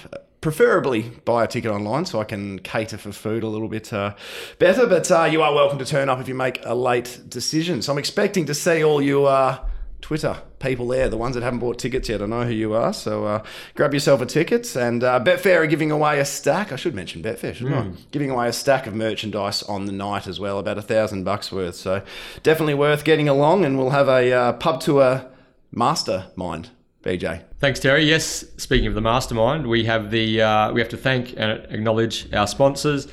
preferably 0.48 1.02
buy 1.26 1.44
a 1.44 1.48
ticket 1.48 1.70
online 1.70 2.06
so 2.06 2.22
I 2.22 2.24
can 2.24 2.60
cater 2.60 2.98
for 2.98 3.12
food 3.12 3.44
a 3.44 3.50
little 3.50 3.68
bit 3.68 3.92
uh, 3.92 4.16
better. 4.60 4.88
But 4.88 5.12
uh, 5.12 5.26
you 5.26 5.42
are 5.42 5.54
welcome 5.54 5.78
to 5.78 5.84
turn 5.84 6.08
up 6.08 6.22
if 6.22 6.30
you 6.30 6.36
make 6.36 6.62
a 6.64 6.74
late 6.74 7.20
decision. 7.28 7.82
So 7.82 7.92
I'm 7.92 7.98
expecting 7.98 8.46
to 8.46 8.54
see 8.54 8.82
all 8.82 9.02
you 9.02 9.26
uh, 9.26 9.58
Twitter 10.00 10.42
people 10.60 10.88
there, 10.88 11.10
the 11.10 11.18
ones 11.18 11.36
that 11.36 11.44
haven't 11.44 11.60
bought 11.60 11.80
tickets 11.80 12.08
yet. 12.08 12.22
I 12.22 12.28
know 12.28 12.46
who 12.46 12.54
you 12.54 12.74
are. 12.76 12.94
So 12.94 13.26
uh, 13.26 13.44
grab 13.76 13.94
yourself 13.94 14.22
a 14.22 14.26
ticket. 14.26 14.74
And 14.74 15.04
uh, 15.04 15.20
Betfair 15.20 15.58
are 15.58 15.68
giving 15.68 15.92
away 15.92 16.22
a 16.22 16.26
stack. 16.26 16.72
I 16.72 16.78
should 16.78 16.96
mention 16.96 17.22
Betfair, 17.22 17.54
shouldn't 17.54 17.76
mm. 17.76 17.80
I? 17.80 17.84
Hmm. 17.84 17.96
Giving 18.12 18.30
away 18.30 18.48
a 18.48 18.54
stack 18.54 18.88
of 18.88 18.96
merchandise 18.96 19.64
on 19.64 19.84
the 19.84 19.92
night 19.92 20.28
as 20.28 20.40
well, 20.40 20.60
about 20.60 20.78
a 20.78 20.82
thousand 20.82 21.26
bucks 21.26 21.52
worth. 21.52 21.76
So 21.76 22.04
definitely 22.42 22.76
worth 22.76 23.04
getting 23.04 23.28
along. 23.28 23.66
And 23.66 23.78
we'll 23.78 23.90
have 23.90 24.08
a 24.08 24.32
uh, 24.32 24.54
pub 24.54 24.80
tour 24.80 25.26
mastermind 25.74 26.70
BJ. 27.08 27.42
Thanks, 27.60 27.80
Terry. 27.80 28.04
Yes, 28.04 28.44
speaking 28.58 28.88
of 28.88 28.94
the 28.94 29.00
mastermind, 29.00 29.66
we 29.66 29.86
have 29.86 30.12
the 30.12 30.42
uh, 30.42 30.74
we 30.74 30.82
have 30.82 30.90
to 30.90 30.98
thank 30.98 31.34
and 31.38 31.66
acknowledge 31.70 32.32
our 32.34 32.46
sponsors. 32.46 33.08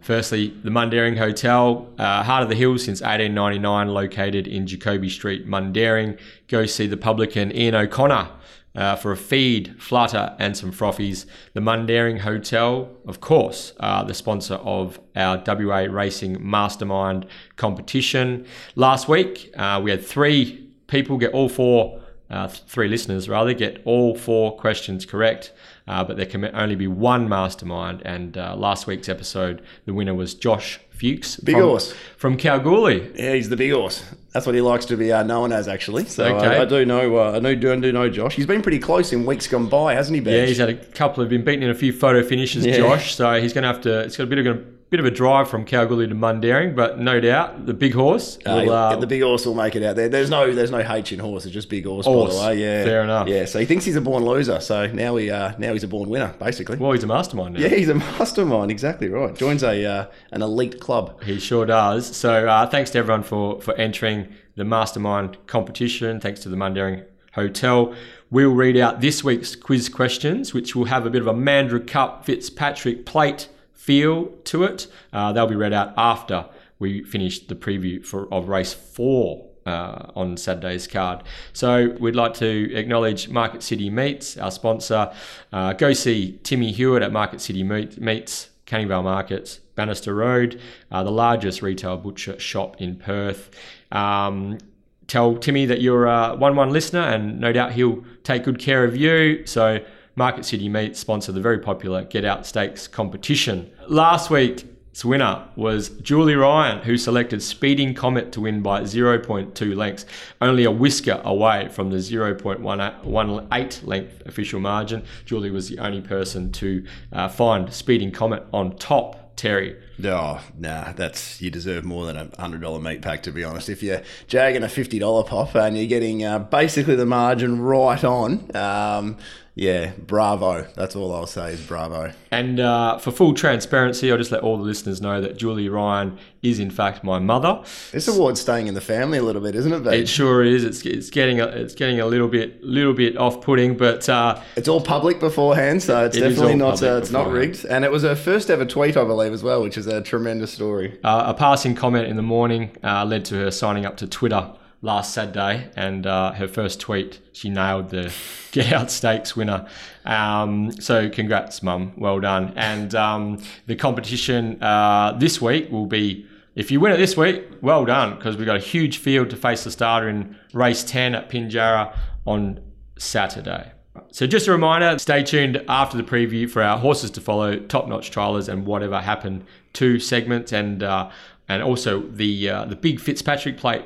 Firstly, 0.00 0.48
the 0.64 0.70
Mundaring 0.70 1.16
Hotel, 1.16 1.88
uh, 1.98 2.24
Heart 2.24 2.42
of 2.42 2.48
the 2.48 2.56
Hills 2.56 2.84
since 2.84 3.00
1899, 3.00 3.88
located 3.88 4.48
in 4.48 4.66
Jacoby 4.66 5.08
Street, 5.08 5.46
Mundaring. 5.46 6.18
Go 6.48 6.66
see 6.66 6.88
the 6.88 6.96
publican 6.96 7.54
Ian 7.54 7.76
O'Connor 7.76 8.28
uh, 8.74 8.96
for 8.96 9.12
a 9.12 9.16
feed, 9.16 9.80
flutter, 9.80 10.34
and 10.40 10.56
some 10.56 10.72
frothies. 10.72 11.26
The 11.52 11.60
Mundaring 11.60 12.18
Hotel, 12.18 12.90
of 13.06 13.20
course, 13.20 13.72
uh, 13.78 14.02
the 14.02 14.14
sponsor 14.14 14.54
of 14.54 14.98
our 15.14 15.40
WA 15.46 15.86
Racing 15.88 16.38
Mastermind 16.40 17.24
competition. 17.54 18.46
Last 18.74 19.08
week, 19.08 19.52
uh, 19.56 19.80
we 19.80 19.92
had 19.92 20.04
three 20.04 20.68
people 20.88 21.18
get 21.18 21.32
all 21.32 21.48
four 21.48 22.00
uh, 22.30 22.48
three 22.48 22.88
listeners 22.88 23.28
rather, 23.28 23.52
get 23.54 23.80
all 23.84 24.14
four 24.14 24.56
questions 24.56 25.06
correct. 25.06 25.52
Uh, 25.86 26.04
but 26.04 26.18
there 26.18 26.26
can 26.26 26.44
only 26.54 26.74
be 26.74 26.86
one 26.86 27.28
mastermind. 27.28 28.02
And 28.04 28.36
uh, 28.36 28.54
last 28.54 28.86
week's 28.86 29.08
episode, 29.08 29.62
the 29.86 29.94
winner 29.94 30.14
was 30.14 30.34
Josh 30.34 30.78
Fuchs. 30.90 31.36
Big 31.36 31.54
from, 31.54 31.64
horse. 31.64 31.94
From 32.18 32.36
Kalgoorlie. 32.36 33.10
Yeah, 33.14 33.32
he's 33.32 33.48
the 33.48 33.56
big 33.56 33.72
horse. 33.72 34.04
That's 34.32 34.44
what 34.44 34.54
he 34.54 34.60
likes 34.60 34.84
to 34.86 34.98
be 34.98 35.10
uh, 35.10 35.22
known 35.22 35.50
as, 35.50 35.66
actually. 35.66 36.04
So 36.04 36.36
okay. 36.36 36.58
I, 36.58 36.62
I, 36.62 36.64
do 36.66 36.84
know, 36.84 37.16
uh, 37.16 37.40
I 37.42 37.54
do, 37.54 37.80
do 37.80 37.92
know 37.92 38.10
Josh. 38.10 38.34
He's 38.34 38.46
been 38.46 38.60
pretty 38.60 38.78
close 38.78 39.14
in 39.14 39.24
weeks 39.24 39.46
gone 39.46 39.70
by, 39.70 39.94
hasn't 39.94 40.14
he, 40.14 40.20
Ben? 40.20 40.34
Yeah, 40.34 40.44
he's 40.44 40.58
had 40.58 40.68
a 40.68 40.76
couple 40.76 41.22
of 41.22 41.30
been 41.30 41.42
beaten 41.42 41.62
in 41.62 41.70
a 41.70 41.74
few 41.74 41.94
photo 41.94 42.22
finishes, 42.22 42.66
yeah. 42.66 42.76
Josh. 42.76 43.14
So 43.14 43.40
he's 43.40 43.54
going 43.54 43.62
to 43.62 43.68
have 43.68 43.80
to. 43.82 44.00
It's 44.00 44.18
got 44.18 44.24
a 44.24 44.26
bit 44.26 44.46
of 44.46 44.77
bit 44.90 45.00
of 45.00 45.06
a 45.06 45.10
drive 45.10 45.48
from 45.50 45.64
Kalgoorlie 45.64 46.08
to 46.08 46.14
Mundaring, 46.14 46.74
but 46.74 46.98
no 46.98 47.20
doubt 47.20 47.66
the 47.66 47.74
big 47.74 47.92
horse. 47.92 48.38
Will, 48.46 48.70
uh, 48.70 48.96
the 48.96 49.06
big 49.06 49.22
horse 49.22 49.44
will 49.44 49.54
make 49.54 49.76
it 49.76 49.82
out 49.82 49.96
there. 49.96 50.08
There's 50.08 50.30
no 50.30 50.54
there's 50.54 50.70
no 50.70 50.80
H 50.80 51.12
in 51.12 51.18
horse. 51.18 51.44
It's 51.44 51.52
just 51.52 51.68
big 51.68 51.84
horse, 51.84 52.06
horse. 52.06 52.34
by 52.34 52.54
the 52.54 52.60
way. 52.60 52.62
Yeah, 52.62 52.84
fair 52.84 53.02
enough. 53.02 53.28
Yeah, 53.28 53.44
so 53.44 53.58
he 53.58 53.66
thinks 53.66 53.84
he's 53.84 53.96
a 53.96 54.00
born 54.00 54.24
loser. 54.24 54.60
So 54.60 54.86
now 54.86 55.16
he 55.16 55.30
uh, 55.30 55.52
now 55.58 55.72
he's 55.72 55.84
a 55.84 55.88
born 55.88 56.08
winner, 56.08 56.34
basically. 56.38 56.78
Well, 56.78 56.92
he's 56.92 57.04
a 57.04 57.06
mastermind. 57.06 57.54
Now. 57.54 57.60
Yeah, 57.60 57.68
he's 57.68 57.88
a 57.88 57.94
mastermind. 58.18 58.70
Exactly 58.70 59.08
right. 59.08 59.34
Joins 59.34 59.62
a 59.62 59.84
uh, 59.84 60.06
an 60.32 60.42
elite 60.42 60.80
club. 60.80 61.22
He 61.22 61.38
sure 61.38 61.66
does. 61.66 62.16
So 62.16 62.48
uh, 62.48 62.66
thanks 62.66 62.90
to 62.90 62.98
everyone 62.98 63.22
for 63.22 63.60
for 63.60 63.74
entering 63.74 64.32
the 64.56 64.64
mastermind 64.64 65.36
competition. 65.46 66.20
Thanks 66.20 66.40
to 66.40 66.48
the 66.48 66.56
Mundaring 66.56 67.04
Hotel. 67.34 67.94
We'll 68.30 68.52
read 68.52 68.76
out 68.76 69.00
this 69.00 69.24
week's 69.24 69.56
quiz 69.56 69.88
questions, 69.88 70.52
which 70.52 70.76
will 70.76 70.84
have 70.86 71.06
a 71.06 71.10
bit 71.10 71.22
of 71.22 71.28
a 71.28 71.32
Mandurah 71.32 71.86
Cup 71.86 72.26
Fitzpatrick 72.26 73.06
plate 73.06 73.48
feel 73.88 74.26
to 74.44 74.64
it. 74.64 74.86
Uh, 75.14 75.32
they'll 75.32 75.46
be 75.46 75.56
read 75.56 75.72
out 75.72 75.94
after 75.96 76.44
we 76.78 77.02
finish 77.04 77.46
the 77.46 77.54
preview 77.54 78.04
for 78.04 78.30
of 78.30 78.50
race 78.50 78.74
four 78.74 79.48
uh, 79.64 80.10
on 80.14 80.36
Saturday's 80.36 80.86
card. 80.86 81.22
So 81.54 81.96
we'd 81.98 82.14
like 82.14 82.34
to 82.34 82.74
acknowledge 82.74 83.30
Market 83.30 83.62
City 83.62 83.88
Meats, 83.88 84.36
our 84.36 84.50
sponsor. 84.50 85.10
Uh, 85.54 85.72
go 85.72 85.94
see 85.94 86.38
Timmy 86.42 86.70
Hewitt 86.70 87.02
at 87.02 87.12
Market 87.12 87.40
City 87.40 87.62
Meats, 87.62 88.50
Canning 88.66 88.88
Vale 88.88 89.02
Markets, 89.02 89.60
Bannister 89.74 90.14
Road, 90.14 90.60
uh, 90.92 91.02
the 91.02 91.10
largest 91.10 91.62
retail 91.62 91.96
butcher 91.96 92.38
shop 92.38 92.78
in 92.82 92.94
Perth. 92.96 93.58
Um, 93.90 94.58
tell 95.06 95.34
Timmy 95.38 95.64
that 95.64 95.80
you're 95.80 96.04
a 96.04 96.36
1 96.36 96.56
1 96.56 96.70
listener, 96.70 97.00
and 97.00 97.40
no 97.40 97.54
doubt 97.54 97.72
he'll 97.72 98.04
take 98.22 98.44
good 98.44 98.58
care 98.58 98.84
of 98.84 98.94
you. 98.94 99.46
So, 99.46 99.80
Market 100.18 100.44
City 100.44 100.68
Meat 100.68 100.96
sponsor 100.96 101.30
the 101.30 101.40
very 101.40 101.60
popular 101.60 102.02
Get 102.02 102.24
Out 102.24 102.44
Steaks 102.44 102.88
competition. 102.88 103.70
Last 103.86 104.30
week's 104.30 105.04
winner 105.04 105.46
was 105.54 105.90
Julie 105.90 106.34
Ryan, 106.34 106.80
who 106.80 106.96
selected 106.96 107.40
Speeding 107.40 107.94
Comet 107.94 108.32
to 108.32 108.40
win 108.40 108.60
by 108.60 108.80
0.2 108.82 109.76
lengths, 109.76 110.06
only 110.40 110.64
a 110.64 110.72
whisker 110.72 111.22
away 111.24 111.68
from 111.68 111.90
the 111.90 111.98
0.18 111.98 113.86
length 113.86 114.22
official 114.26 114.58
margin. 114.58 115.04
Julie 115.24 115.52
was 115.52 115.68
the 115.68 115.78
only 115.78 116.00
person 116.00 116.50
to 116.50 116.84
uh, 117.12 117.28
find 117.28 117.72
Speeding 117.72 118.10
Comet 118.10 118.44
on 118.52 118.76
top. 118.76 119.24
Terry. 119.38 119.80
Oh, 120.04 120.44
nah, 120.58 120.92
that's 120.94 121.40
you 121.40 121.48
deserve 121.48 121.84
more 121.84 122.06
than 122.06 122.16
a 122.16 122.40
hundred 122.40 122.60
dollar 122.60 122.80
meat 122.80 123.02
pack 123.02 123.22
to 123.22 123.30
be 123.30 123.44
honest. 123.44 123.68
If 123.68 123.84
you're 123.84 124.02
jagging 124.26 124.64
a 124.64 124.68
fifty 124.68 124.98
dollar 124.98 125.22
pop 125.22 125.54
and 125.54 125.76
you're 125.76 125.86
getting 125.86 126.24
uh, 126.24 126.40
basically 126.40 126.96
the 126.96 127.06
margin 127.06 127.62
right 127.62 128.02
on, 128.02 128.50
um, 128.56 129.16
yeah, 129.58 129.90
bravo. 129.98 130.68
That's 130.76 130.94
all 130.94 131.12
I'll 131.12 131.26
say 131.26 131.52
is 131.52 131.60
bravo. 131.60 132.12
And 132.30 132.60
uh, 132.60 132.98
for 132.98 133.10
full 133.10 133.34
transparency, 133.34 134.10
I'll 134.12 134.16
just 134.16 134.30
let 134.30 134.42
all 134.42 134.56
the 134.56 134.62
listeners 134.62 135.02
know 135.02 135.20
that 135.20 135.36
Julie 135.36 135.68
Ryan 135.68 136.16
is 136.42 136.60
in 136.60 136.70
fact 136.70 137.02
my 137.02 137.18
mother. 137.18 137.64
This 137.90 138.06
award's 138.06 138.40
staying 138.40 138.68
in 138.68 138.74
the 138.74 138.80
family 138.80 139.18
a 139.18 139.22
little 139.22 139.42
bit, 139.42 139.56
isn't 139.56 139.72
it? 139.72 139.84
It 139.92 140.08
sure 140.08 140.44
is. 140.44 140.62
It's, 140.62 140.86
it's 140.86 141.10
getting 141.10 141.40
a, 141.40 141.46
it's 141.46 141.74
getting 141.74 141.98
a 141.98 142.06
little 142.06 142.28
bit 142.28 142.62
little 142.62 142.92
bit 142.92 143.16
off 143.16 143.40
putting, 143.40 143.76
but 143.76 144.08
uh, 144.08 144.40
it's 144.54 144.68
all 144.68 144.80
public 144.80 145.18
beforehand, 145.18 145.82
so 145.82 146.04
it's 146.04 146.16
it 146.16 146.20
definitely 146.20 146.54
not 146.54 146.80
uh, 146.80 146.96
it's 146.98 147.10
not 147.10 147.28
rigged. 147.28 147.64
And 147.64 147.84
it 147.84 147.90
was 147.90 148.04
her 148.04 148.14
first 148.14 148.50
ever 148.50 148.64
tweet, 148.64 148.96
I 148.96 149.02
believe, 149.02 149.32
as 149.32 149.42
well, 149.42 149.60
which 149.60 149.76
is 149.76 149.88
a 149.88 150.00
tremendous 150.00 150.52
story. 150.52 151.00
Uh, 151.02 151.24
a 151.26 151.34
passing 151.34 151.74
comment 151.74 152.06
in 152.06 152.14
the 152.14 152.22
morning 152.22 152.76
uh, 152.84 153.04
led 153.04 153.24
to 153.26 153.34
her 153.34 153.50
signing 153.50 153.84
up 153.84 153.96
to 153.96 154.06
Twitter 154.06 154.52
last 154.80 155.12
Saturday, 155.12 155.70
and 155.76 156.06
uh, 156.06 156.32
her 156.32 156.46
first 156.46 156.80
tweet, 156.80 157.20
she 157.32 157.50
nailed 157.50 157.90
the 157.90 158.12
Get 158.52 158.72
Out 158.72 158.90
Steaks 158.90 159.36
winner. 159.36 159.66
Um, 160.04 160.72
so 160.72 161.08
congrats, 161.10 161.62
mum. 161.62 161.92
Well 161.96 162.20
done. 162.20 162.52
And 162.56 162.94
um, 162.94 163.42
the 163.66 163.76
competition 163.76 164.62
uh, 164.62 165.16
this 165.18 165.40
week 165.40 165.70
will 165.70 165.86
be. 165.86 166.26
If 166.54 166.72
you 166.72 166.80
win 166.80 166.90
it 166.90 166.96
this 166.96 167.16
week, 167.16 167.44
well 167.60 167.84
done, 167.84 168.16
because 168.16 168.36
we've 168.36 168.46
got 168.46 168.56
a 168.56 168.60
huge 168.60 168.98
field 168.98 169.30
to 169.30 169.36
face 169.36 169.62
the 169.62 169.70
starter 169.70 170.08
in 170.08 170.36
race 170.52 170.82
10 170.82 171.14
at 171.14 171.30
Pinjarra 171.30 171.96
on 172.26 172.58
Saturday. 172.98 173.70
So 174.10 174.26
just 174.26 174.48
a 174.48 174.52
reminder, 174.52 174.98
stay 174.98 175.22
tuned 175.22 175.62
after 175.68 175.96
the 175.96 176.02
preview 176.02 176.50
for 176.50 176.60
our 176.62 176.76
horses 176.76 177.12
to 177.12 177.20
follow, 177.20 177.56
top 177.56 177.86
notch 177.86 178.10
trialers, 178.10 178.48
and 178.48 178.66
whatever 178.66 179.00
happened 179.00 179.44
to 179.74 180.00
segments, 180.00 180.52
and 180.52 180.82
uh, 180.82 181.10
and 181.48 181.62
also 181.62 182.00
the 182.00 182.48
uh, 182.48 182.64
the 182.64 182.76
big 182.76 182.98
Fitzpatrick 182.98 183.56
plate 183.56 183.84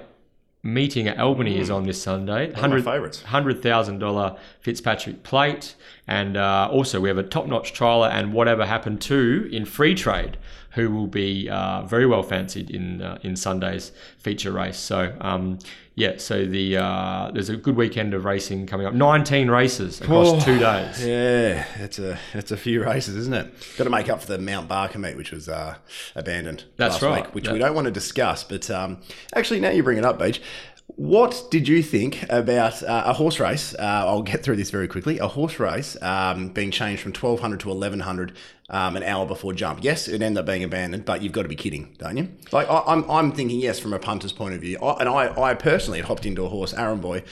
meeting 0.62 1.09
at 1.09 1.19
Albany 1.19 1.57
mm. 1.57 1.61
is 1.61 1.71
on 1.71 1.85
this 1.85 2.00
Sunday. 2.00 2.52
Hundred 2.52 2.85
favorites. 2.85 3.23
Hundred 3.23 3.62
thousand 3.62 3.99
dollar 3.99 4.37
Fitzpatrick 4.61 5.23
plate, 5.23 5.75
and 6.07 6.37
uh, 6.37 6.69
also 6.71 7.00
we 7.00 7.09
have 7.09 7.19
a 7.19 7.23
top 7.23 7.47
notch 7.47 7.75
trialer 7.75 8.11
and 8.11 8.33
whatever 8.33 8.64
happened 8.64 9.00
to 9.02 9.49
in 9.52 9.64
free 9.64 9.95
trade, 9.95 10.37
who 10.73 10.90
will 10.90 11.09
be 11.09 11.49
uh, 11.49 11.83
very 11.83 12.07
well 12.07 12.23
fancied 12.23 12.71
in 12.71 13.02
uh, 13.02 13.19
in 13.23 13.37
Sunday's 13.37 13.92
feature 14.19 14.52
race. 14.52 14.78
So 14.78 15.16
um, 15.21 15.59
yeah, 15.94 16.16
so 16.16 16.46
the 16.46 16.78
uh, 16.78 17.30
there's 17.32 17.50
a 17.50 17.56
good 17.56 17.76
weekend 17.76 18.14
of 18.14 18.25
racing 18.25 18.66
coming 18.66 18.87
up. 18.87 18.94
19 18.94 19.50
races 19.50 20.00
across 20.00 20.28
oh, 20.28 20.40
two 20.40 20.58
days. 20.58 21.04
Yeah, 21.04 21.66
it's 21.76 21.99
a 21.99 22.18
it's 22.32 22.50
a 22.50 22.56
few 22.56 22.82
races, 22.82 23.14
isn't 23.16 23.34
it? 23.34 23.52
Got 23.76 23.84
to 23.84 23.90
make 23.90 24.08
up 24.08 24.22
for 24.22 24.26
the 24.26 24.38
Mount 24.38 24.68
Barker 24.68 24.99
meet, 24.99 25.16
which 25.16 25.32
was 25.32 25.50
uh, 25.50 25.76
abandoned 26.14 26.64
That's 26.76 26.94
last 26.94 27.02
right. 27.02 27.26
week, 27.26 27.34
which 27.34 27.49
we 27.50 27.58
don't 27.58 27.75
want 27.75 27.84
to 27.87 27.90
discuss. 27.90 28.42
But 28.42 28.70
um, 28.70 29.02
actually, 29.34 29.61
now 29.61 29.68
you 29.68 29.82
bring 29.82 29.99
it 29.99 30.04
up, 30.04 30.18
Beej. 30.18 30.40
What 30.87 31.49
did 31.50 31.68
you 31.68 31.82
think 31.82 32.25
about 32.30 32.82
uh, 32.82 33.04
a 33.06 33.12
horse 33.12 33.38
race? 33.38 33.75
Uh, 33.75 33.82
I'll 33.82 34.22
get 34.22 34.42
through 34.42 34.56
this 34.56 34.70
very 34.70 34.88
quickly. 34.88 35.18
A 35.18 35.28
horse 35.28 35.58
race 35.58 36.00
um, 36.02 36.49
being 36.49 36.70
changed 36.70 37.02
from 37.02 37.12
1200 37.12 37.61
to 37.61 37.68
1100 37.68 38.32
um, 38.73 38.97
an 38.97 39.02
hour 39.02 39.26
before 39.26 39.52
jump. 39.52 39.85
Yes, 39.85 40.09
it 40.09 40.23
ended 40.23 40.41
up 40.41 40.47
being 40.47 40.64
abandoned, 40.64 41.05
but 41.05 41.23
you've 41.23 41.33
got 41.33 41.43
to 41.43 41.49
be 41.49 41.55
kidding, 41.55 41.95
don't 41.99 42.17
you? 42.17 42.29
Like 42.50 42.69
I, 42.69 42.79
am 42.79 43.05
I'm, 43.05 43.11
I'm 43.11 43.33
thinking 43.33 43.61
yes 43.61 43.79
from 43.79 43.93
a 43.93 43.99
punter's 43.99 44.33
point 44.33 44.55
of 44.55 44.62
view. 44.62 44.79
I, 44.79 45.00
and 45.00 45.09
I, 45.09 45.41
I 45.41 45.55
personally 45.55 45.99
had 45.99 46.09
hopped 46.09 46.26
into 46.26 46.45
a 46.45 46.49
horse, 46.49 46.73
Aaron 46.73 47.00
Boy, 47.00 47.23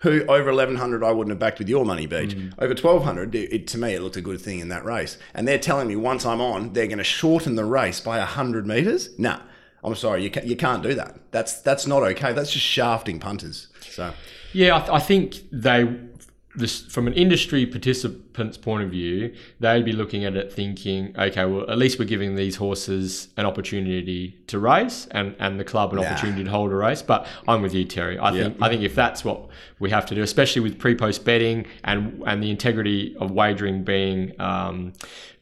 who 0.00 0.22
over 0.24 0.50
1100 0.50 1.04
I 1.04 1.12
wouldn't 1.12 1.30
have 1.30 1.38
backed 1.38 1.60
with 1.60 1.68
your 1.68 1.84
money, 1.84 2.06
Beej. 2.06 2.32
Mm. 2.32 2.52
Over 2.58 2.74
1200, 2.74 3.34
it, 3.34 3.52
it, 3.52 3.66
to 3.68 3.78
me, 3.78 3.94
it 3.94 4.02
looked 4.02 4.16
a 4.16 4.20
good 4.20 4.40
thing 4.40 4.58
in 4.58 4.68
that 4.68 4.84
race. 4.84 5.18
And 5.34 5.46
they're 5.46 5.58
telling 5.58 5.88
me 5.88 5.96
once 5.96 6.26
I'm 6.26 6.40
on, 6.40 6.72
they're 6.72 6.86
going 6.86 6.98
to 6.98 7.04
shorten 7.04 7.54
the 7.54 7.64
race 7.64 8.00
by 8.00 8.18
100 8.18 8.66
metres. 8.66 9.16
Nah, 9.18 9.40
I'm 9.82 9.94
sorry, 9.94 10.24
you, 10.24 10.30
you 10.44 10.56
can't 10.56 10.82
do 10.82 10.94
that. 10.94 11.18
That's 11.30 11.60
that's 11.60 11.86
not 11.86 12.02
okay. 12.02 12.32
That's 12.32 12.52
just 12.52 12.64
shafting 12.64 13.20
punters. 13.20 13.68
So, 13.80 14.12
yeah, 14.52 14.76
I, 14.76 14.78
th- 14.80 14.90
I 14.90 14.98
think 14.98 15.36
they 15.52 15.84
this, 16.58 16.82
from 16.82 17.06
an 17.06 17.14
industry 17.14 17.64
participant's 17.66 18.58
point 18.58 18.82
of 18.82 18.90
view, 18.90 19.34
they'd 19.60 19.84
be 19.84 19.92
looking 19.92 20.24
at 20.24 20.36
it 20.36 20.52
thinking, 20.52 21.14
okay, 21.18 21.44
well, 21.44 21.68
at 21.70 21.78
least 21.78 21.98
we're 21.98 22.04
giving 22.04 22.34
these 22.34 22.56
horses 22.56 23.28
an 23.36 23.46
opportunity 23.46 24.36
to 24.48 24.58
race 24.58 25.06
and, 25.12 25.34
and 25.38 25.58
the 25.58 25.64
club 25.64 25.92
an 25.92 26.00
nah. 26.00 26.06
opportunity 26.06 26.44
to 26.44 26.50
hold 26.50 26.72
a 26.72 26.74
race. 26.74 27.02
But 27.02 27.26
I'm 27.46 27.62
with 27.62 27.74
you, 27.74 27.84
Terry. 27.84 28.18
I 28.18 28.32
think 28.32 28.56
I 28.60 28.68
think 28.68 28.82
if 28.82 28.94
that's 28.94 29.24
what 29.24 29.48
we 29.80 29.90
have 29.90 30.06
to 30.06 30.14
do, 30.14 30.22
especially 30.22 30.60
with 30.60 30.78
pre-post 30.78 31.24
betting 31.24 31.66
and 31.84 32.22
and 32.26 32.42
the 32.42 32.50
integrity 32.50 33.16
of 33.20 33.30
wagering 33.30 33.84
being, 33.84 34.38
um, 34.40 34.92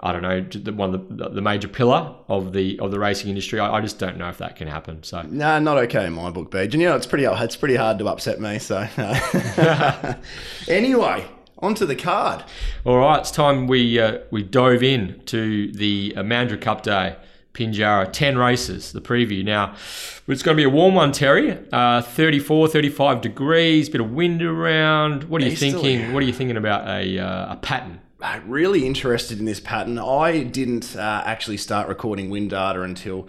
I 0.00 0.12
don't 0.12 0.22
know, 0.22 0.40
the, 0.42 0.72
one 0.72 0.94
of 0.94 1.16
the, 1.16 1.28
the 1.28 1.40
major 1.40 1.68
pillar 1.68 2.14
of 2.28 2.52
the 2.52 2.78
of 2.80 2.90
the 2.90 2.98
racing 2.98 3.30
industry, 3.30 3.60
I, 3.60 3.76
I, 3.76 3.80
just 3.80 3.98
don't 3.98 4.16
know 4.16 4.28
if 4.28 4.38
that 4.38 4.56
can 4.56 4.68
happen. 4.68 5.02
So 5.02 5.22
no, 5.22 5.58
not 5.58 5.78
okay 5.78 6.06
in 6.06 6.12
my 6.12 6.30
book, 6.30 6.50
Beej. 6.50 6.72
And 6.72 6.74
you 6.74 6.88
know, 6.88 6.96
it's 6.96 7.06
pretty 7.06 7.24
it's 7.24 7.56
pretty 7.56 7.76
hard 7.76 7.98
to 7.98 8.08
upset 8.08 8.40
me. 8.40 8.58
So 8.58 8.86
anyway 10.68 11.26
onto 11.58 11.86
the 11.86 11.96
card. 11.96 12.44
All 12.84 12.98
right, 12.98 13.20
it's 13.20 13.30
time 13.30 13.66
we 13.66 13.98
uh, 13.98 14.18
we 14.30 14.42
dove 14.42 14.82
in 14.82 15.20
to 15.26 15.72
the 15.72 16.12
Mandurah 16.16 16.60
Cup 16.60 16.82
Day. 16.82 17.16
Pinjarra, 17.56 18.12
10 18.12 18.36
races, 18.36 18.92
the 18.92 19.00
preview. 19.00 19.42
Now, 19.42 19.74
it's 20.28 20.42
going 20.42 20.56
to 20.56 20.60
be 20.60 20.64
a 20.64 20.70
warm 20.70 20.94
one, 20.94 21.10
Terry. 21.10 21.58
Uh, 21.72 22.02
34, 22.02 22.68
35 22.68 23.22
degrees, 23.22 23.88
bit 23.88 24.02
of 24.02 24.12
wind 24.12 24.42
around. 24.42 25.24
What 25.24 25.40
are 25.40 25.46
you 25.46 25.56
thinking? 25.56 26.12
What 26.12 26.22
are 26.22 26.26
you 26.26 26.34
thinking 26.34 26.58
about 26.58 26.86
a, 26.86 27.18
uh, 27.18 27.54
a 27.54 27.56
pattern? 27.56 28.00
Uh, 28.20 28.40
really 28.46 28.86
interested 28.86 29.38
in 29.38 29.46
this 29.46 29.60
pattern. 29.60 29.98
I 29.98 30.42
didn't 30.42 30.96
uh, 30.96 31.22
actually 31.24 31.56
start 31.56 31.88
recording 31.88 32.28
wind 32.28 32.50
data 32.50 32.82
until 32.82 33.26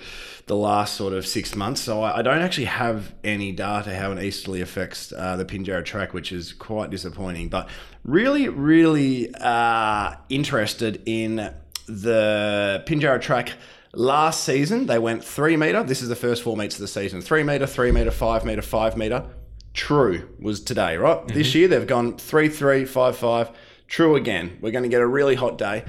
the 0.47 0.55
last 0.55 0.95
sort 0.95 1.13
of 1.13 1.25
six 1.25 1.55
months, 1.55 1.81
so 1.81 2.01
I, 2.01 2.19
I 2.19 2.21
don't 2.21 2.41
actually 2.41 2.65
have 2.65 3.13
any 3.23 3.51
data 3.51 3.95
how 3.95 4.11
an 4.11 4.19
easterly 4.19 4.59
affects 4.59 5.13
uh, 5.13 5.37
the 5.37 5.45
Pinjarra 5.45 5.85
track, 5.85 6.13
which 6.13 6.31
is 6.31 6.51
quite 6.51 6.89
disappointing. 6.89 7.47
But 7.47 7.69
really, 8.03 8.49
really 8.49 9.33
uh, 9.35 10.15
interested 10.29 11.01
in 11.05 11.53
the 11.87 12.83
Pinjarra 12.85 13.21
track. 13.21 13.53
Last 13.97 14.43
season, 14.43 14.85
they 14.85 14.99
went 14.99 15.23
three 15.23 15.57
meter. 15.57 15.81
This 15.81 16.03
is 16.03 16.09
the 16.09 16.15
first 16.15 16.43
four 16.43 16.55
meets 16.55 16.75
of 16.75 16.81
the 16.81 16.87
season: 16.87 17.21
three 17.21 17.41
meter, 17.41 17.65
three 17.65 17.91
meter, 17.91 18.11
five 18.11 18.45
meter, 18.45 18.61
five 18.61 18.95
meter. 18.95 19.25
True 19.73 20.29
was 20.39 20.61
today, 20.61 20.97
right? 20.97 21.17
Mm-hmm. 21.17 21.35
This 21.35 21.55
year 21.55 21.67
they've 21.67 21.87
gone 21.87 22.17
three, 22.17 22.47
three, 22.47 22.85
five, 22.85 23.17
five 23.17 23.51
True 23.87 24.15
again. 24.15 24.57
We're 24.61 24.71
going 24.71 24.83
to 24.83 24.89
get 24.89 25.01
a 25.01 25.07
really 25.07 25.35
hot 25.35 25.57
day. 25.57 25.85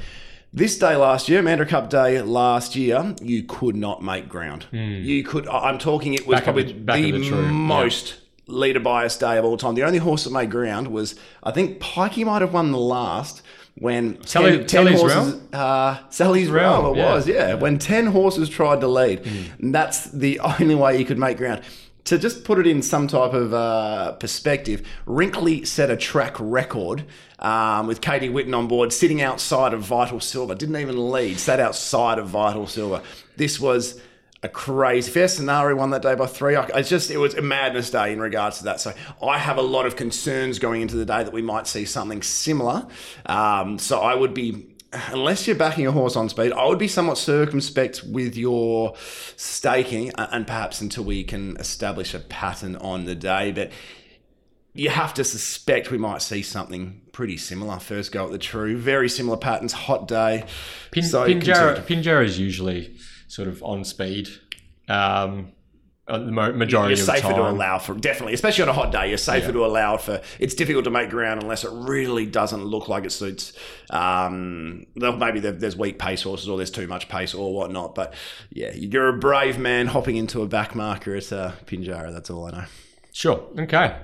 This 0.52 0.78
day 0.78 0.96
last 0.96 1.28
year, 1.28 1.42
Mandurah 1.42 1.68
Cup 1.68 1.90
Day 1.90 2.22
last 2.22 2.74
year, 2.76 3.14
you 3.20 3.42
could 3.42 3.76
not 3.76 4.02
make 4.02 4.28
ground. 4.28 4.66
Mm. 4.72 5.04
You 5.04 5.22
could. 5.24 5.46
I'm 5.48 5.78
talking. 5.78 6.14
It 6.14 6.26
was 6.26 6.36
back 6.36 6.44
probably 6.44 6.72
the, 6.72 6.72
the, 6.72 7.10
the 7.10 7.42
most 7.42 8.16
yeah. 8.46 8.54
leader 8.54 8.80
bias 8.80 9.18
day 9.18 9.36
of 9.36 9.44
all 9.44 9.56
time. 9.58 9.74
The 9.74 9.84
only 9.84 9.98
horse 9.98 10.24
that 10.24 10.32
made 10.32 10.50
ground 10.50 10.88
was, 10.88 11.16
I 11.42 11.50
think, 11.50 11.80
Pikey 11.80 12.24
might 12.24 12.40
have 12.40 12.54
won 12.54 12.72
the 12.72 12.78
last 12.78 13.42
when 13.80 14.24
Sally, 14.26 14.58
10, 14.58 14.66
10 14.66 14.68
Sally's 14.68 15.00
horses? 15.00 15.52
Uh, 15.52 15.98
Sally's 16.10 16.48
realm, 16.50 16.84
realm 16.84 16.96
it 16.96 17.00
yeah. 17.00 17.12
was, 17.12 17.28
yeah. 17.28 17.54
When 17.54 17.78
10 17.78 18.06
horses 18.06 18.48
tried 18.48 18.80
to 18.80 18.88
lead, 18.88 19.24
mm. 19.24 19.72
that's 19.72 20.10
the 20.10 20.40
only 20.60 20.74
way 20.74 20.98
you 20.98 21.04
could 21.04 21.18
make 21.18 21.38
ground 21.38 21.62
to 22.08 22.16
just 22.16 22.42
put 22.42 22.58
it 22.58 22.66
in 22.66 22.80
some 22.80 23.06
type 23.06 23.34
of 23.34 23.52
uh, 23.52 24.12
perspective, 24.12 24.80
Rinkley 25.06 25.66
set 25.66 25.90
a 25.90 25.96
track 25.96 26.34
record 26.38 27.04
um, 27.38 27.86
with 27.86 28.00
Katie 28.00 28.30
Witten 28.30 28.56
on 28.56 28.66
board, 28.66 28.94
sitting 28.94 29.20
outside 29.20 29.74
of 29.74 29.82
Vital 29.82 30.18
Silver. 30.18 30.54
Didn't 30.54 30.76
even 30.76 31.10
lead, 31.10 31.38
sat 31.38 31.60
outside 31.60 32.18
of 32.18 32.26
Vital 32.28 32.66
Silver. 32.66 33.02
This 33.36 33.60
was 33.60 34.00
a 34.42 34.48
crazy 34.48 35.10
fair 35.10 35.28
scenario 35.28 35.76
won 35.76 35.90
that 35.90 36.02
day 36.02 36.14
by 36.14 36.26
three. 36.26 36.56
It's 36.56 36.88
just 36.88 37.10
it 37.10 37.18
was 37.18 37.34
a 37.34 37.42
madness 37.42 37.90
day 37.90 38.12
in 38.12 38.20
regards 38.20 38.58
to 38.58 38.64
that. 38.64 38.80
So 38.80 38.94
I 39.22 39.38
have 39.38 39.58
a 39.58 39.62
lot 39.62 39.86
of 39.86 39.96
concerns 39.96 40.58
going 40.58 40.82
into 40.82 40.96
the 40.96 41.04
day 41.04 41.24
that 41.24 41.32
we 41.32 41.42
might 41.42 41.66
see 41.66 41.84
something 41.84 42.22
similar. 42.22 42.86
Um, 43.26 43.78
so 43.78 43.98
I 44.00 44.14
would 44.14 44.34
be 44.34 44.76
unless 45.10 45.46
you're 45.46 45.56
backing 45.56 45.86
a 45.86 45.92
horse 45.92 46.16
on 46.16 46.28
speed, 46.28 46.52
I 46.52 46.66
would 46.66 46.78
be 46.78 46.88
somewhat 46.88 47.18
circumspect 47.18 48.04
with 48.04 48.36
your 48.36 48.94
staking, 49.36 50.12
and 50.16 50.46
perhaps 50.46 50.80
until 50.80 51.04
we 51.04 51.24
can 51.24 51.56
establish 51.58 52.14
a 52.14 52.20
pattern 52.20 52.76
on 52.76 53.04
the 53.04 53.14
day. 53.14 53.52
But 53.52 53.70
you 54.72 54.90
have 54.90 55.12
to 55.14 55.24
suspect 55.24 55.90
we 55.90 55.98
might 55.98 56.22
see 56.22 56.42
something 56.42 57.02
pretty 57.12 57.36
similar. 57.36 57.78
First 57.80 58.12
go 58.12 58.26
at 58.26 58.30
the 58.30 58.38
true, 58.38 58.78
very 58.78 59.08
similar 59.08 59.36
patterns. 59.36 59.72
Hot 59.72 60.06
day. 60.06 60.44
Pin, 60.92 61.02
so 61.02 61.26
Pinjarra, 61.26 61.82
Pinjarra 61.84 62.24
is 62.24 62.38
usually 62.38 62.96
sort 63.28 63.48
of 63.48 63.62
on 63.62 63.84
speed. 63.84 64.28
Um, 64.88 65.52
the 66.08 66.30
majority 66.30 66.94
of 66.94 67.06
the 67.06 67.12
you're 67.12 67.20
safer 67.20 67.34
to 67.34 67.48
allow 67.48 67.78
for 67.78 67.94
definitely, 67.94 68.32
especially 68.32 68.62
on 68.62 68.70
a 68.70 68.72
hot 68.72 68.90
day. 68.90 69.08
You're 69.08 69.18
safer 69.18 69.46
yeah. 69.48 69.52
to 69.52 69.66
allow 69.66 69.96
for. 69.98 70.22
It's 70.38 70.54
difficult 70.54 70.84
to 70.84 70.90
make 70.90 71.10
ground 71.10 71.42
unless 71.42 71.64
it 71.64 71.70
really 71.70 72.24
doesn't 72.24 72.64
look 72.64 72.88
like 72.88 73.04
it 73.04 73.12
suits. 73.12 73.52
Um, 73.90 74.86
maybe 74.94 75.40
there's 75.40 75.76
weak 75.76 75.98
pace 75.98 76.22
horses 76.22 76.48
or 76.48 76.56
there's 76.56 76.70
too 76.70 76.86
much 76.86 77.08
pace 77.10 77.34
or 77.34 77.54
whatnot. 77.54 77.94
But 77.94 78.14
yeah, 78.50 78.72
you're 78.72 79.08
a 79.08 79.18
brave 79.18 79.58
man 79.58 79.86
hopping 79.86 80.16
into 80.16 80.40
a 80.42 80.46
back 80.46 80.74
marker 80.74 81.14
at 81.14 81.30
uh, 81.30 81.52
Pinjarra. 81.66 82.12
That's 82.12 82.30
all 82.30 82.46
I 82.46 82.50
know. 82.52 82.64
Sure. 83.12 83.44
Okay. 83.58 83.96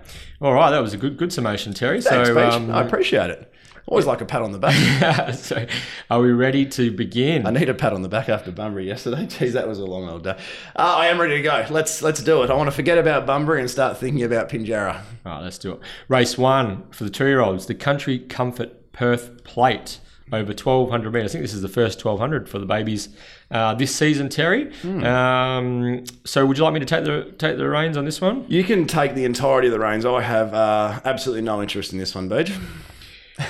All 0.42 0.52
right. 0.52 0.70
That 0.70 0.80
was 0.80 0.92
a 0.92 0.98
good 0.98 1.16
good 1.16 1.32
summation, 1.32 1.72
Terry. 1.72 2.02
Thanks, 2.02 2.28
so 2.28 2.50
um, 2.50 2.70
I 2.70 2.82
appreciate 2.82 3.30
it. 3.30 3.50
Always 3.86 4.06
like 4.06 4.20
a 4.22 4.24
pat 4.24 4.40
on 4.40 4.52
the 4.52 4.58
back. 4.58 5.34
so, 5.34 5.66
are 6.10 6.20
we 6.20 6.32
ready 6.32 6.64
to 6.66 6.90
begin? 6.90 7.46
I 7.46 7.50
need 7.50 7.68
a 7.68 7.74
pat 7.74 7.92
on 7.92 8.00
the 8.00 8.08
back 8.08 8.30
after 8.30 8.50
Bunbury 8.50 8.86
yesterday. 8.86 9.26
Jeez, 9.26 9.52
that 9.52 9.68
was 9.68 9.78
a 9.78 9.84
long 9.84 10.08
old 10.08 10.24
day. 10.24 10.38
Uh, 10.74 10.96
I 10.98 11.06
am 11.08 11.20
ready 11.20 11.36
to 11.36 11.42
go. 11.42 11.66
Let's 11.68 12.00
let's 12.00 12.22
do 12.22 12.42
it. 12.42 12.50
I 12.50 12.54
want 12.54 12.68
to 12.68 12.74
forget 12.74 12.96
about 12.96 13.26
Bunbury 13.26 13.60
and 13.60 13.70
start 13.70 13.98
thinking 13.98 14.22
about 14.22 14.48
Pinjarra. 14.48 15.02
All 15.26 15.32
right, 15.32 15.42
let's 15.42 15.58
do 15.58 15.72
it. 15.72 15.80
Race 16.08 16.38
one 16.38 16.84
for 16.90 17.04
the 17.04 17.10
two-year-olds, 17.10 17.66
the 17.66 17.74
Country 17.74 18.18
Comfort 18.18 18.92
Perth 18.92 19.44
Plate 19.44 20.00
over 20.32 20.52
1200 20.52 21.12
metres. 21.12 21.30
I 21.30 21.32
think 21.34 21.44
this 21.44 21.54
is 21.54 21.62
the 21.62 21.68
first 21.68 22.02
1200 22.02 22.48
for 22.48 22.58
the 22.58 22.66
babies 22.66 23.10
uh, 23.50 23.74
this 23.74 23.94
season, 23.94 24.28
Terry. 24.28 24.72
Hmm. 24.82 25.04
Um, 25.04 26.04
so, 26.24 26.46
would 26.46 26.56
you 26.56 26.64
like 26.64 26.72
me 26.72 26.80
to 26.80 26.86
take 26.86 27.04
the 27.04 27.32
take 27.38 27.58
the 27.58 27.68
reins 27.68 27.96
on 27.96 28.04
this 28.04 28.20
one? 28.20 28.46
You 28.48 28.64
can 28.64 28.86
take 28.86 29.14
the 29.14 29.24
entirety 29.24 29.68
of 29.68 29.72
the 29.72 29.80
reins. 29.80 30.06
I 30.06 30.22
have 30.22 30.54
uh, 30.54 31.00
absolutely 31.04 31.42
no 31.42 31.60
interest 31.60 31.92
in 31.92 31.98
this 31.98 32.14
one, 32.14 32.28
Beej. 32.28 32.58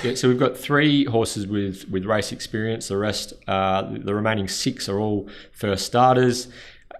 Yeah, 0.03 0.15
so 0.15 0.27
we've 0.27 0.39
got 0.39 0.57
three 0.57 1.05
horses 1.05 1.47
with 1.47 1.87
with 1.89 2.05
race 2.05 2.31
experience. 2.31 2.87
The 2.87 2.97
rest, 2.97 3.33
uh, 3.47 3.83
the 3.91 4.13
remaining 4.13 4.47
six, 4.47 4.89
are 4.89 4.99
all 4.99 5.29
first 5.51 5.85
starters. 5.85 6.47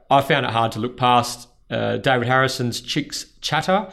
I 0.10 0.22
found 0.22 0.46
it 0.46 0.52
hard 0.52 0.72
to 0.74 0.80
look 0.80 0.98
past 0.98 1.48
uh, 1.70 1.98
David 1.98 2.28
Harrison's 2.28 2.82
Chicks 2.82 3.26
Chatter, 3.42 3.90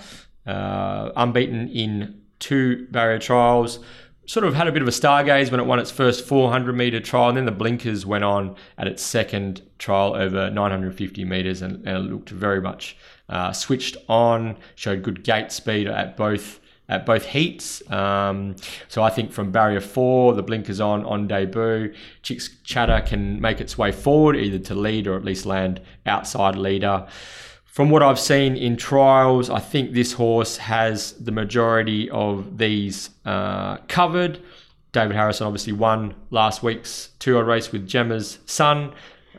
uh, 0.47 1.11
unbeaten 1.17 1.69
in 1.69 2.21
two 2.39 2.87
barrier 2.91 3.19
trials 3.19 3.79
sort 4.27 4.45
of 4.47 4.55
had 4.55 4.69
a 4.69 4.73
bit 4.73 4.83
of 4.83 4.89
a 4.89 4.93
stargaze 4.93 5.51
when 5.51 5.61
it 5.61 5.65
won 5.65 5.79
its 5.79 5.91
first 5.91 6.25
400 6.27 6.75
meter 6.75 7.01
trial, 7.01 7.29
and 7.29 7.37
then 7.37 7.45
the 7.45 7.53
blinkers 7.53 8.07
went 8.07 8.25
on 8.25 8.57
at 8.79 8.87
its 8.87 9.03
second 9.03 9.63
trial 9.79 10.15
over 10.15 10.51
950 10.51 11.25
meters, 11.25 11.63
and, 11.63 11.87
and 11.87 12.11
looked 12.11 12.31
very 12.31 12.61
much 12.61 12.97
uh, 13.29 13.53
switched 13.53 13.97
on. 14.09 14.57
Showed 14.75 15.03
good 15.03 15.25
gate 15.25 15.51
speed 15.53 15.89
at 15.89 16.17
both 16.17 16.61
at 16.89 17.07
both 17.07 17.25
heats. 17.27 17.83
Um, 17.91 18.57
so 18.89 19.03
I 19.03 19.11
think 19.11 19.33
from 19.33 19.51
barrier 19.51 19.81
four, 19.81 20.35
the 20.35 20.43
blinkers 20.43 20.81
on 20.81 21.05
on 21.05 21.27
debut, 21.29 21.95
Chicks 22.23 22.51
Chatter 22.65 23.01
can 23.07 23.41
make 23.41 23.61
its 23.61 23.79
way 23.79 23.93
forward 23.93 24.37
either 24.37 24.59
to 24.59 24.75
lead 24.75 25.07
or 25.07 25.17
at 25.17 25.25
least 25.25 25.47
land 25.47 25.81
outside 26.07 26.57
leader. 26.57 27.07
From 27.65 27.89
what 27.89 28.03
I've 28.03 28.21
seen 28.21 28.55
in 28.55 28.77
trials, 28.77 29.49
I 29.49 29.59
think 29.59 29.93
this 29.93 30.13
horse 30.13 30.59
has 30.59 31.13
the 31.13 31.33
majority 31.33 32.11
of 32.11 32.59
these 32.59 33.09
uh, 33.25 33.79
covered. 33.89 34.43
David 34.93 35.17
Harrison 35.17 35.47
obviously 35.47 35.73
won 35.73 36.15
last 36.29 36.63
week's 36.63 37.09
two-year 37.19 37.45
race 37.45 37.73
with 37.73 37.87
Gemma's 37.89 38.41
son. 38.45 38.93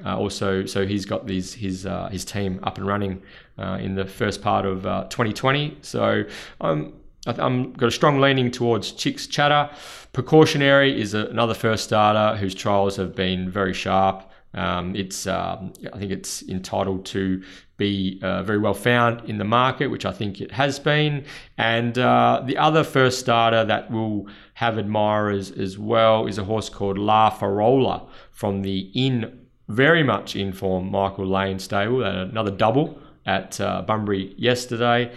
Uh, 0.04 0.18
also, 0.18 0.66
so 0.66 0.88
he's 0.88 1.06
got 1.06 1.28
these 1.28 1.54
his 1.54 1.86
uh, 1.86 2.10
his 2.10 2.26
team 2.26 2.60
up 2.64 2.78
and 2.80 2.88
running 2.88 3.22
uh, 3.60 3.78
in 3.80 3.94
the 3.94 4.06
first 4.06 4.42
part 4.42 4.66
of 4.66 4.82
2020. 4.82 5.68
Uh, 5.68 5.76
so 5.82 6.24
I'm 6.60 6.94
I'm 7.26 7.74
got 7.74 7.88
a 7.88 7.92
strong 7.92 8.20
leaning 8.20 8.52
towards 8.52 8.92
Chicks 8.92 9.28
Chatter. 9.28 9.70
Precautionary 10.12 11.00
is 11.00 11.14
a, 11.14 11.28
another 11.28 11.54
first 11.54 11.86
starter 11.86 12.38
whose 12.38 12.54
trials 12.54 12.98
have 12.98 13.16
been 13.16 13.50
very 13.50 13.74
sharp. 13.74 14.30
Um, 14.54 14.96
it's 14.96 15.26
um, 15.26 15.74
I 15.92 15.98
think 15.98 16.12
it's 16.12 16.44
entitled 16.44 17.06
to 17.08 17.42
be 17.78 18.20
uh, 18.22 18.44
very 18.44 18.60
well 18.60 18.74
found 18.74 19.28
in 19.28 19.38
the 19.38 19.46
market, 19.46 19.88
which 19.88 20.06
I 20.06 20.12
think 20.12 20.42
it 20.42 20.52
has 20.52 20.80
been. 20.80 21.26
And 21.58 21.98
uh, 21.98 22.44
the 22.46 22.58
other 22.58 22.84
first 22.84 23.20
starter 23.20 23.66
that 23.66 23.90
will 23.90 24.28
have 24.56 24.78
admirers 24.78 25.50
as 25.52 25.80
well 25.80 26.28
is 26.28 26.38
a 26.38 26.44
horse 26.44 26.70
called 26.70 26.98
La 26.98 27.32
Farola 27.32 28.08
from 28.32 28.62
the 28.62 28.92
in 28.94 29.40
very 29.70 30.04
much 30.04 30.36
in 30.36 30.54
form 30.54 30.92
Michael 30.92 31.26
Lane 31.26 31.58
stable, 31.58 32.04
another 32.04 32.52
double 32.52 33.00
at 33.26 33.60
uh, 33.60 33.82
Bunbury 33.82 34.36
yesterday. 34.38 35.12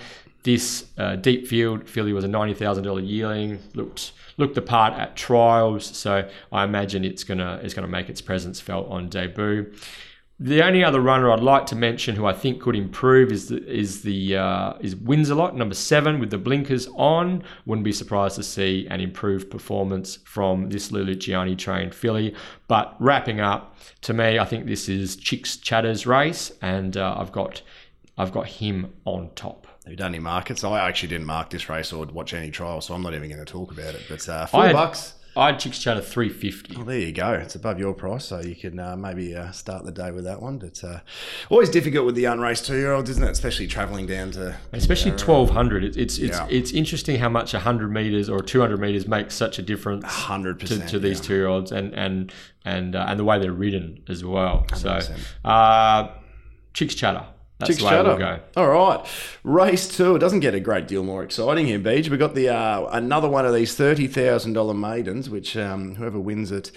This 0.47 0.87
uh, 0.97 1.17
deep 1.17 1.49
field 1.49 1.89
filly 1.89 2.13
was 2.13 2.23
a 2.23 2.29
ninety 2.29 2.55
thousand 2.55 2.85
dollar 2.85 3.01
yearling. 3.01 3.59
Looked 3.75 4.13
looked 4.37 4.55
the 4.55 4.63
part 4.63 4.93
at 4.95 5.17
trials, 5.17 5.85
so 5.85 6.31
I 6.53 6.63
imagine 6.63 7.05
it's 7.05 7.25
gonna 7.25 7.59
it's 7.65 7.75
gonna 7.75 7.89
make 7.89 8.09
its 8.09 8.21
presence 8.21 8.61
felt 8.61 8.89
on 8.89 9.09
debut. 9.09 9.73
The 10.39 10.63
only 10.63 10.85
other 10.85 11.01
runner 11.01 11.33
I'd 11.33 11.41
like 11.41 11.67
to 11.67 11.75
mention 11.75 12.15
who 12.15 12.27
I 12.27 12.33
think 12.33 12.61
could 12.61 12.77
improve 12.77 13.33
is 13.33 13.49
the, 13.49 13.57
is 13.67 14.03
the 14.03 14.37
uh, 14.37 14.75
is 14.79 14.95
Winsalot 14.95 15.55
number 15.55 15.75
seven 15.75 16.21
with 16.21 16.31
the 16.31 16.39
blinkers 16.39 16.87
on. 16.95 17.43
Wouldn't 17.65 17.85
be 17.85 17.93
surprised 17.93 18.37
to 18.37 18.45
see 18.45 18.87
an 18.89 19.01
improved 19.01 19.51
performance 19.51 20.21
from 20.27 20.69
this 20.69 20.93
Lou 20.93 21.05
Luciani 21.05 21.59
trained 21.59 21.93
filly. 21.93 22.37
But 22.69 22.95
wrapping 23.01 23.41
up, 23.41 23.77
to 24.03 24.15
me, 24.15 24.39
I 24.39 24.45
think 24.45 24.67
this 24.67 24.89
is 24.89 25.17
Chicks 25.17 25.57
Chatter's 25.57 26.07
race, 26.07 26.53
and 26.63 26.97
uh, 26.97 27.17
I've 27.19 27.33
got 27.33 27.63
I've 28.17 28.31
got 28.31 28.47
him 28.47 28.93
on 29.05 29.31
top. 29.35 29.67
Have 29.87 29.93
you 29.93 29.97
done 29.97 30.17
any 30.17 30.19
markets? 30.19 30.65
I 30.65 30.81
actually 30.81 31.11
didn't 31.11 31.27
mark 31.27 31.51
this 31.51 31.69
race 31.69 31.93
or 31.93 32.05
watch 32.07 32.35
any 32.35 32.51
trial, 32.51 32.81
so 32.81 32.93
I'm 32.93 33.03
not 33.03 33.15
even 33.15 33.29
going 33.29 33.39
to 33.39 33.45
talk 33.45 33.71
about 33.71 33.95
it. 33.95 34.03
But 34.09 34.29
uh, 34.29 34.47
four 34.47 34.63
I 34.63 34.67
had, 34.67 34.73
bucks. 34.73 35.15
I 35.37 35.47
had 35.47 35.61
Chicks 35.61 35.79
Chatter 35.79 36.01
350. 36.01 36.75
Well, 36.75 36.87
there 36.87 36.99
you 36.99 37.13
go. 37.13 37.35
It's 37.35 37.55
above 37.55 37.79
your 37.79 37.95
price, 37.95 38.25
so 38.25 38.41
you 38.41 38.57
can 38.57 38.81
uh, 38.81 38.97
maybe 38.97 39.37
uh, 39.37 39.53
start 39.53 39.85
the 39.85 39.93
day 39.93 40.11
with 40.11 40.25
that 40.25 40.43
one. 40.43 40.59
But 40.59 40.83
uh, 40.83 40.99
always 41.51 41.71
difficult 41.71 42.05
with 42.05 42.17
the 42.17 42.25
unraced 42.25 42.67
two-year-olds, 42.67 43.09
isn't 43.11 43.23
it? 43.23 43.31
Especially 43.31 43.69
travelling 43.69 44.07
down 44.07 44.33
to 44.33 44.57
especially 44.73 45.13
1200. 45.13 45.85
It's 45.85 45.97
it's 45.97 46.19
it's, 46.19 46.37
yeah. 46.37 46.49
it's 46.51 46.73
interesting 46.73 47.21
how 47.21 47.29
much 47.29 47.53
100 47.53 47.89
meters 47.93 48.29
or 48.29 48.41
200 48.41 48.81
meters 48.81 49.07
makes 49.07 49.37
such 49.37 49.61
a 49.61 49.63
difference. 49.63 50.03
100 50.03 50.59
to, 50.67 50.87
to 50.89 50.99
these 50.99 51.21
yeah. 51.21 51.27
two-year-olds 51.27 51.71
and 51.71 51.95
and 51.95 52.33
and 52.65 52.97
uh, 52.97 53.07
and 53.07 53.21
the 53.21 53.25
way 53.25 53.39
they're 53.39 53.53
ridden 53.53 54.03
as 54.09 54.25
well. 54.25 54.67
100%. 54.71 55.03
So, 55.03 55.49
uh, 55.49 56.11
Chicks 56.75 56.97
Chatter. 56.97 57.25
That's 57.59 57.79
the 57.79 57.85
way 57.87 58.03
we'll 58.03 58.19
go. 58.19 58.41
All 58.57 58.69
right, 58.69 59.07
race 59.43 59.89
two. 59.97 60.17
It 60.17 60.19
doesn't 60.19 60.41
get 60.41 60.55
a 60.55 60.61
great 60.61 60.87
deal 60.87 61.03
more 61.03 61.23
exciting 61.23 61.67
here, 61.67 61.79
Beej. 61.79 62.11
We've 62.11 62.19
got 62.19 62.35
the 62.35 62.51
uh, 62.51 62.87
another 62.93 63.29
one 63.29 63.47
of 63.47 63.55
these 63.55 63.75
thirty 63.75 64.07
thousand 64.07 64.53
dollar 64.53 64.75
maidens, 64.75 65.31
which 65.31 65.57
um, 65.57 65.95
whoever 65.95 66.21
wins 66.21 66.53
it 66.53 66.71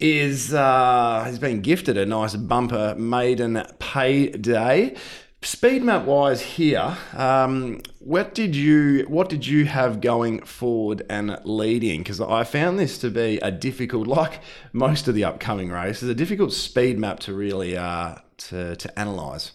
is 0.00 0.54
uh, 0.54 1.22
has 1.24 1.38
been 1.38 1.60
gifted 1.60 1.98
a 1.98 2.06
nice 2.06 2.34
bumper 2.34 2.94
maiden 2.96 3.62
payday. 3.78 4.96
Speed 5.42 5.82
map 5.84 6.06
wise 6.06 6.40
here, 6.40 6.96
um, 7.12 7.80
what 7.98 8.34
did 8.34 8.56
you 8.56 9.04
what 9.08 9.28
did 9.28 9.46
you 9.46 9.66
have 9.66 10.00
going 10.00 10.40
forward 10.44 11.04
and 11.10 11.38
leading? 11.44 12.00
Because 12.00 12.22
I 12.22 12.42
found 12.42 12.78
this 12.78 12.98
to 12.98 13.10
be 13.10 13.38
a 13.42 13.50
difficult, 13.50 14.06
like 14.08 14.40
most 14.72 15.08
of 15.08 15.14
the 15.14 15.24
upcoming 15.24 15.68
races, 15.68 16.08
a 16.08 16.14
difficult 16.14 16.54
speed 16.54 16.98
map 16.98 17.20
to 17.20 17.34
really 17.34 17.76
uh, 17.76 18.16
to 18.38 18.76
to 18.76 18.98
analyze. 18.98 19.52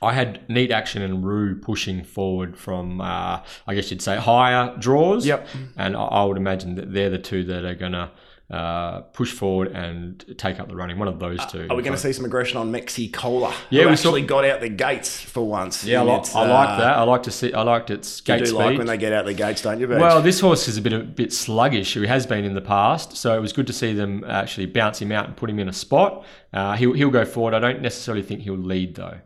I 0.00 0.12
had 0.12 0.48
Neat 0.48 0.70
Action 0.70 1.02
and 1.02 1.24
Rue 1.24 1.56
pushing 1.56 2.04
forward 2.04 2.56
from, 2.56 3.00
uh, 3.00 3.42
I 3.66 3.74
guess 3.74 3.90
you'd 3.90 4.02
say, 4.02 4.16
higher 4.16 4.76
draws. 4.78 5.26
Yep. 5.26 5.48
And 5.76 5.96
I, 5.96 6.04
I 6.04 6.24
would 6.24 6.36
imagine 6.36 6.76
that 6.76 6.92
they're 6.92 7.10
the 7.10 7.18
two 7.18 7.44
that 7.44 7.64
are 7.64 7.74
going 7.74 7.92
to 7.92 8.10
uh, 8.50 9.00
push 9.12 9.32
forward 9.32 9.68
and 9.72 10.24
take 10.38 10.58
up 10.58 10.68
the 10.68 10.74
running. 10.74 10.98
One 10.98 11.08
of 11.08 11.18
those 11.18 11.44
two. 11.46 11.66
Uh, 11.68 11.74
are 11.74 11.76
we 11.76 11.82
going 11.82 11.94
to 11.94 11.98
see 11.98 12.14
some 12.14 12.24
aggression 12.24 12.56
on 12.56 12.72
Mexi 12.72 13.12
Cola? 13.12 13.54
Yeah, 13.68 13.84
we 13.84 13.92
actually 13.92 14.22
saw... 14.22 14.26
got 14.26 14.44
out 14.46 14.60
the 14.60 14.70
gates 14.70 15.20
for 15.20 15.46
once. 15.46 15.84
Yeah, 15.84 16.00
I, 16.00 16.04
like, 16.04 16.34
I 16.34 16.48
like 16.48 16.68
uh, 16.70 16.78
that. 16.78 16.96
I 16.96 17.02
like 17.02 17.22
to 17.24 17.30
see. 17.30 17.52
I 17.52 17.62
liked 17.62 17.90
its 17.90 18.22
gate 18.22 18.40
you 18.40 18.46
do 18.46 18.50
speed. 18.52 18.56
like 18.56 18.78
when 18.78 18.86
they 18.86 18.96
get 18.96 19.12
out 19.12 19.26
the 19.26 19.34
gates, 19.34 19.60
don't 19.60 19.78
you? 19.78 19.86
Well, 19.86 20.22
this 20.22 20.40
horse 20.40 20.66
is 20.66 20.78
a 20.78 20.82
bit 20.82 20.94
a 20.94 21.00
bit 21.00 21.32
sluggish. 21.32 21.92
He 21.92 22.06
has 22.06 22.24
been 22.26 22.44
in 22.44 22.54
the 22.54 22.62
past, 22.62 23.16
so 23.18 23.36
it 23.36 23.40
was 23.40 23.52
good 23.52 23.66
to 23.66 23.74
see 23.74 23.92
them 23.92 24.24
actually 24.26 24.66
bounce 24.66 25.02
him 25.02 25.12
out 25.12 25.26
and 25.26 25.36
put 25.36 25.50
him 25.50 25.58
in 25.58 25.68
a 25.68 25.72
spot. 25.74 26.24
Uh, 26.52 26.74
he'll 26.76 26.94
he'll 26.94 27.10
go 27.10 27.26
forward. 27.26 27.52
I 27.52 27.58
don't 27.58 27.82
necessarily 27.82 28.22
think 28.22 28.40
he'll 28.40 28.56
lead 28.56 28.94
though. 28.94 29.18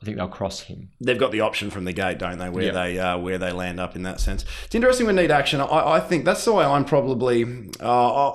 I 0.00 0.04
think 0.04 0.16
they'll 0.16 0.28
cross 0.28 0.60
him. 0.60 0.90
They've 1.00 1.18
got 1.18 1.32
the 1.32 1.40
option 1.40 1.70
from 1.70 1.84
the 1.84 1.92
gate, 1.92 2.18
don't 2.18 2.38
they? 2.38 2.48
Where 2.48 2.66
yep. 2.66 2.74
they 2.74 2.98
uh, 2.98 3.18
where 3.18 3.38
they 3.38 3.50
land 3.50 3.80
up 3.80 3.96
in 3.96 4.02
that 4.04 4.20
sense. 4.20 4.44
It's 4.64 4.74
interesting 4.74 5.06
with 5.06 5.16
need 5.16 5.30
Action. 5.30 5.60
I, 5.60 5.94
I 5.94 6.00
think 6.00 6.24
that's 6.24 6.44
the 6.44 6.52
way 6.52 6.64
I'm 6.64 6.84
probably. 6.84 7.70
Uh, 7.80 8.32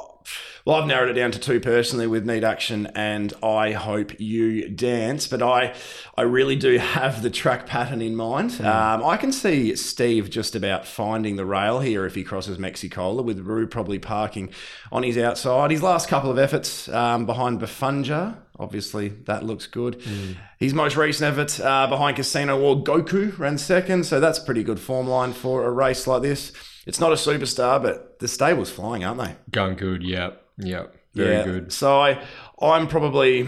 well, 0.65 0.77
I've 0.77 0.87
narrowed 0.87 1.09
it 1.09 1.13
down 1.13 1.31
to 1.31 1.39
two 1.39 1.59
personally 1.59 2.07
with 2.07 2.25
Need 2.25 2.43
Action 2.43 2.87
and 2.95 3.33
I 3.43 3.73
Hope 3.73 4.19
You 4.19 4.69
Dance, 4.69 5.27
but 5.27 5.41
I 5.41 5.73
I 6.15 6.21
really 6.21 6.55
do 6.55 6.77
have 6.77 7.21
the 7.21 7.29
track 7.29 7.65
pattern 7.65 8.01
in 8.01 8.15
mind. 8.15 8.51
Mm. 8.51 8.65
Um, 8.65 9.05
I 9.05 9.17
can 9.17 9.31
see 9.31 9.75
Steve 9.75 10.29
just 10.29 10.55
about 10.55 10.85
finding 10.85 11.35
the 11.35 11.45
rail 11.45 11.79
here 11.79 12.05
if 12.05 12.15
he 12.15 12.23
crosses 12.23 12.57
Mexicola, 12.57 13.21
with 13.21 13.39
Rue 13.39 13.67
probably 13.67 13.99
parking 13.99 14.49
on 14.91 15.03
his 15.03 15.17
outside. 15.17 15.71
His 15.71 15.83
last 15.83 16.07
couple 16.07 16.31
of 16.31 16.37
efforts 16.37 16.87
um, 16.89 17.25
behind 17.25 17.59
Bafunja, 17.59 18.37
obviously 18.57 19.09
that 19.09 19.43
looks 19.43 19.67
good. 19.67 19.99
Mm. 19.99 20.37
His 20.59 20.73
most 20.73 20.95
recent 20.95 21.37
effort 21.37 21.59
uh, 21.59 21.87
behind 21.87 22.15
Casino 22.15 22.59
War, 22.59 22.81
Goku 22.81 23.37
ran 23.37 23.57
second, 23.57 24.05
so 24.05 24.19
that's 24.19 24.39
pretty 24.39 24.63
good 24.63 24.79
form 24.79 25.07
line 25.07 25.33
for 25.33 25.65
a 25.65 25.71
race 25.71 26.07
like 26.07 26.21
this. 26.21 26.53
It's 26.85 26.99
not 26.99 27.11
a 27.11 27.15
superstar, 27.15 27.81
but 27.81 28.19
the 28.19 28.27
stable's 28.27 28.69
flying, 28.69 29.03
aren't 29.03 29.21
they? 29.21 29.35
Going 29.51 29.75
good, 29.75 30.03
yeah. 30.03 30.31
Yeah, 30.57 30.87
very 31.13 31.35
yeah. 31.37 31.43
good. 31.43 31.73
So 31.73 31.99
I, 31.99 32.23
I'm 32.61 32.87
probably 32.87 33.47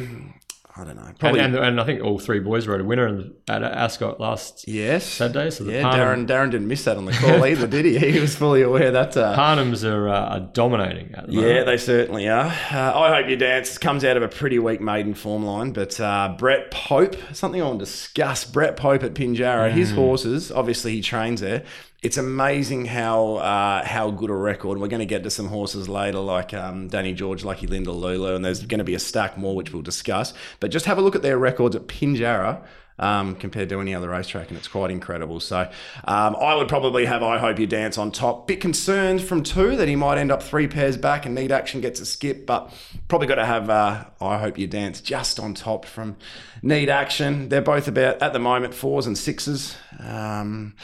I 0.78 0.84
don't 0.84 0.98
know. 0.98 1.10
Probably, 1.20 1.40
and, 1.40 1.56
and, 1.56 1.66
and, 1.66 1.82
I 1.82 1.86
think 1.86 2.04
all 2.04 2.20
three 2.20 2.40
boys 2.40 2.68
rode 2.68 2.82
a 2.82 2.84
winner 2.84 3.30
at 3.48 3.64
Ascot 3.64 4.20
last 4.20 4.68
yes 4.68 5.06
Saturday. 5.06 5.50
So 5.50 5.64
yeah, 5.64 5.84
Darren 5.84 6.28
Darren 6.28 6.52
didn't 6.52 6.68
miss 6.68 6.84
that 6.84 6.98
on 6.98 7.06
the 7.06 7.14
call 7.14 7.46
either, 7.48 7.66
did 7.66 7.86
he? 7.86 7.98
He 7.98 8.20
was 8.20 8.36
fully 8.36 8.62
aware 8.62 8.92
that 8.92 9.16
uh, 9.16 9.38
Parnhams 9.38 9.90
are, 9.90 10.10
uh, 10.10 10.36
are 10.36 10.40
dominating. 10.42 11.16
At 11.16 11.28
the 11.28 11.34
yeah, 11.34 11.64
they 11.64 11.78
certainly 11.78 12.28
are. 12.28 12.48
Uh, 12.48 13.00
I 13.00 13.16
hope 13.16 13.30
you 13.30 13.38
dance 13.38 13.78
comes 13.78 14.04
out 14.04 14.18
of 14.18 14.24
a 14.24 14.28
pretty 14.28 14.60
weak 14.60 14.82
maiden 14.82 15.14
form 15.14 15.46
line, 15.46 15.72
but 15.72 15.98
uh, 16.02 16.36
Brett 16.38 16.72
Pope, 16.72 17.16
something 17.32 17.62
I 17.62 17.66
want 17.66 17.80
to 17.80 17.86
discuss. 17.86 18.44
Brett 18.44 18.76
Pope 18.76 19.04
at 19.04 19.14
Pinjarra, 19.14 19.72
mm. 19.72 19.76
his 19.76 19.92
horses. 19.92 20.52
Obviously, 20.52 20.92
he 20.92 21.02
trains 21.02 21.40
there 21.40 21.64
it's 22.06 22.18
amazing 22.18 22.86
how 22.86 23.38
uh, 23.38 23.84
how 23.84 24.12
good 24.12 24.30
a 24.30 24.36
record. 24.36 24.78
We're 24.78 24.90
going 24.90 25.00
to 25.00 25.08
get 25.08 25.24
to 25.24 25.32
some 25.32 25.48
horses 25.48 25.90
later, 25.90 26.20
like 26.20 26.54
um, 26.54 26.88
Danny 26.88 27.14
George, 27.14 27.44
Lucky 27.44 27.66
Linda 27.66 27.92
Lulu, 27.92 28.36
and 28.36 28.46
there's 28.46 28.64
going 28.64 28.78
to 28.78 28.84
be 28.84 28.94
a 28.94 29.00
stack 29.00 29.40
more, 29.40 29.56
which 29.56 29.74
we'll 29.74 29.82
discuss. 29.82 30.32
But 30.60 30.70
just 30.70 30.86
have 30.86 31.00
a 31.00 31.02
look 31.02 31.16
at 31.16 31.24
their 31.24 31.40
records 31.40 31.76
at 31.76 31.88
Pinjarra. 31.88 32.64
Um, 32.98 33.36
compared 33.36 33.68
to 33.70 33.82
any 33.82 33.94
other 33.94 34.08
racetrack, 34.08 34.48
and 34.48 34.58
it's 34.58 34.70
quite 34.70 34.90
incredible. 34.90 35.42
So, 35.42 35.70
um, 36.06 36.34
I 36.38 36.56
would 36.56 36.70
probably 36.70 37.04
have 37.04 37.24
I 37.24 37.38
Hope 37.40 37.60
You 37.60 37.68
Dance 37.68 37.98
on 37.98 38.10
top. 38.10 38.48
Bit 38.48 38.62
concerned 38.62 39.22
from 39.22 39.44
two 39.44 39.76
that 39.76 39.90
he 39.90 39.98
might 39.98 40.18
end 40.18 40.32
up 40.32 40.42
three 40.42 40.70
pairs 40.70 40.96
back 40.96 41.26
and 41.26 41.36
Need 41.36 41.52
Action 41.52 41.82
gets 41.82 42.00
a 42.00 42.06
skip, 42.06 42.46
but 42.46 42.74
probably 43.10 43.28
got 43.28 43.36
to 43.36 43.46
have 43.46 43.70
uh, 43.70 44.06
I 44.22 44.38
Hope 44.38 44.58
You 44.58 44.68
Dance 44.68 45.02
just 45.02 45.42
on 45.42 45.54
top 45.54 45.84
from 45.84 46.16
Need 46.62 46.90
Action. 46.90 47.50
They're 47.50 47.62
both 47.62 47.90
about 47.90 48.22
at 48.22 48.32
the 48.32 48.40
moment 48.40 48.74
fours 48.74 49.08
and 49.08 49.18
sixes. 49.18 49.76
Um, 50.00 50.76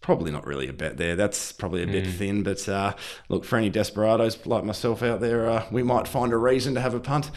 probably 0.00 0.30
not 0.30 0.46
really 0.46 0.68
a 0.68 0.72
bet 0.72 0.96
there. 0.96 1.16
That's 1.16 1.52
probably 1.52 1.82
a 1.82 1.86
bit 1.86 2.04
mm. 2.04 2.12
thin. 2.12 2.42
But 2.42 2.68
uh, 2.68 2.94
look, 3.28 3.44
for 3.44 3.56
any 3.56 3.70
desperados 3.70 4.46
like 4.46 4.64
myself 4.64 5.02
out 5.02 5.20
there, 5.20 5.48
uh, 5.48 5.66
we 5.70 5.82
might 5.82 6.08
find 6.08 6.32
a 6.32 6.36
reason 6.36 6.74
to 6.74 6.80
have 6.80 6.94
a 6.94 7.00
punt. 7.00 7.30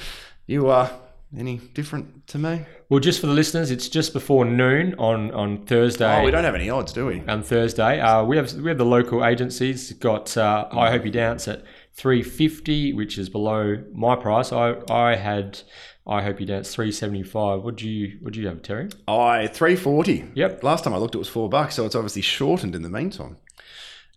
You 0.46 0.70
are. 0.70 0.86
Uh, 0.86 0.98
any 1.38 1.58
different 1.74 2.28
to 2.28 2.38
me? 2.38 2.66
Well, 2.90 3.00
just 3.00 3.20
for 3.20 3.28
the 3.28 3.34
listeners, 3.34 3.72
it's 3.72 3.90
just 3.90 4.14
before 4.14 4.46
noon 4.46 4.94
on, 5.00 5.32
on 5.32 5.66
Thursday. 5.66 6.22
Oh, 6.22 6.24
we 6.24 6.32
don't 6.32 6.44
have 6.44 6.56
any 6.56 6.70
odds, 6.70 6.94
do 6.94 7.08
we? 7.08 7.22
On 7.28 7.42
Thursday, 7.42 8.00
uh, 8.00 8.24
we 8.24 8.38
have 8.38 8.54
we 8.54 8.70
have 8.70 8.78
the 8.78 8.86
local 8.86 9.26
agencies. 9.26 9.92
Got 9.94 10.38
uh, 10.38 10.68
I 10.72 10.92
hope 10.92 11.06
you 11.06 11.12
dance 11.12 11.48
at 11.48 11.64
three 11.94 12.22
fifty, 12.22 12.94
which 12.94 13.18
is 13.18 13.30
below 13.30 13.84
my 13.94 14.16
price. 14.16 14.52
I 14.52 14.76
I 14.90 15.16
had 15.16 15.62
I 16.06 16.22
hope 16.22 16.40
you 16.40 16.46
dance 16.46 16.74
three 16.74 16.92
seventy 16.92 17.24
five. 17.24 17.64
What 17.64 17.78
do 17.78 17.88
you 17.88 18.18
what 18.22 18.34
do 18.34 18.42
you 18.42 18.48
have, 18.48 18.62
Terry? 18.62 18.90
I 19.08 19.48
three 19.48 19.76
forty. 19.76 20.30
Yep. 20.36 20.64
Last 20.64 20.84
time 20.84 20.94
I 20.94 20.98
looked, 20.98 21.16
it 21.16 21.20
was 21.20 21.30
four 21.30 21.50
bucks, 21.50 21.76
so 21.76 21.86
it's 21.86 21.96
obviously 21.96 22.22
shortened 22.22 22.76
in 22.76 22.82
the 22.82 22.90
meantime. 22.90 23.38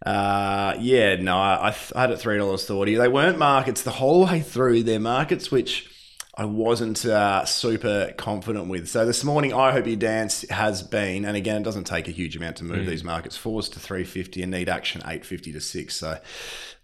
Uh, 0.05 0.75
yeah, 0.79 1.17
no, 1.17 1.37
I, 1.37 1.75
I 1.95 2.01
had 2.01 2.11
it 2.11 2.19
three 2.19 2.39
dollars 2.39 2.67
thirty. 2.67 2.97
They 2.97 3.09
weren't 3.09 3.39
markets 3.39 3.83
the 3.83 3.93
whole 3.93 4.27
way 4.27 4.41
through. 4.41 4.83
Their 4.83 5.01
markets, 5.01 5.51
which 5.51 5.89
I 6.37 6.45
wasn't 6.45 7.07
uh, 7.07 7.47
super 7.47 8.13
confident 8.19 8.69
with. 8.69 8.89
So 8.89 9.07
this 9.07 9.25
morning, 9.25 9.55
I 9.55 9.73
hope 9.73 9.87
you 9.87 9.97
dance 9.97 10.47
has 10.51 10.83
been, 10.83 11.25
and 11.25 11.35
again, 11.35 11.63
it 11.63 11.65
doesn't 11.65 11.85
take 11.85 12.09
a 12.09 12.11
huge 12.11 12.37
amount 12.37 12.57
to 12.57 12.65
move 12.65 12.85
mm. 12.85 12.91
these 12.91 13.05
markets. 13.05 13.39
Fours 13.39 13.71
to 13.71 13.81
three 13.81 14.05
fifty 14.05 14.43
and 14.43 14.51
need 14.51 14.69
action 14.69 15.03
eight 15.07 15.25
fifty 15.25 15.51
to 15.53 15.61
six. 15.61 15.97
So 15.97 16.19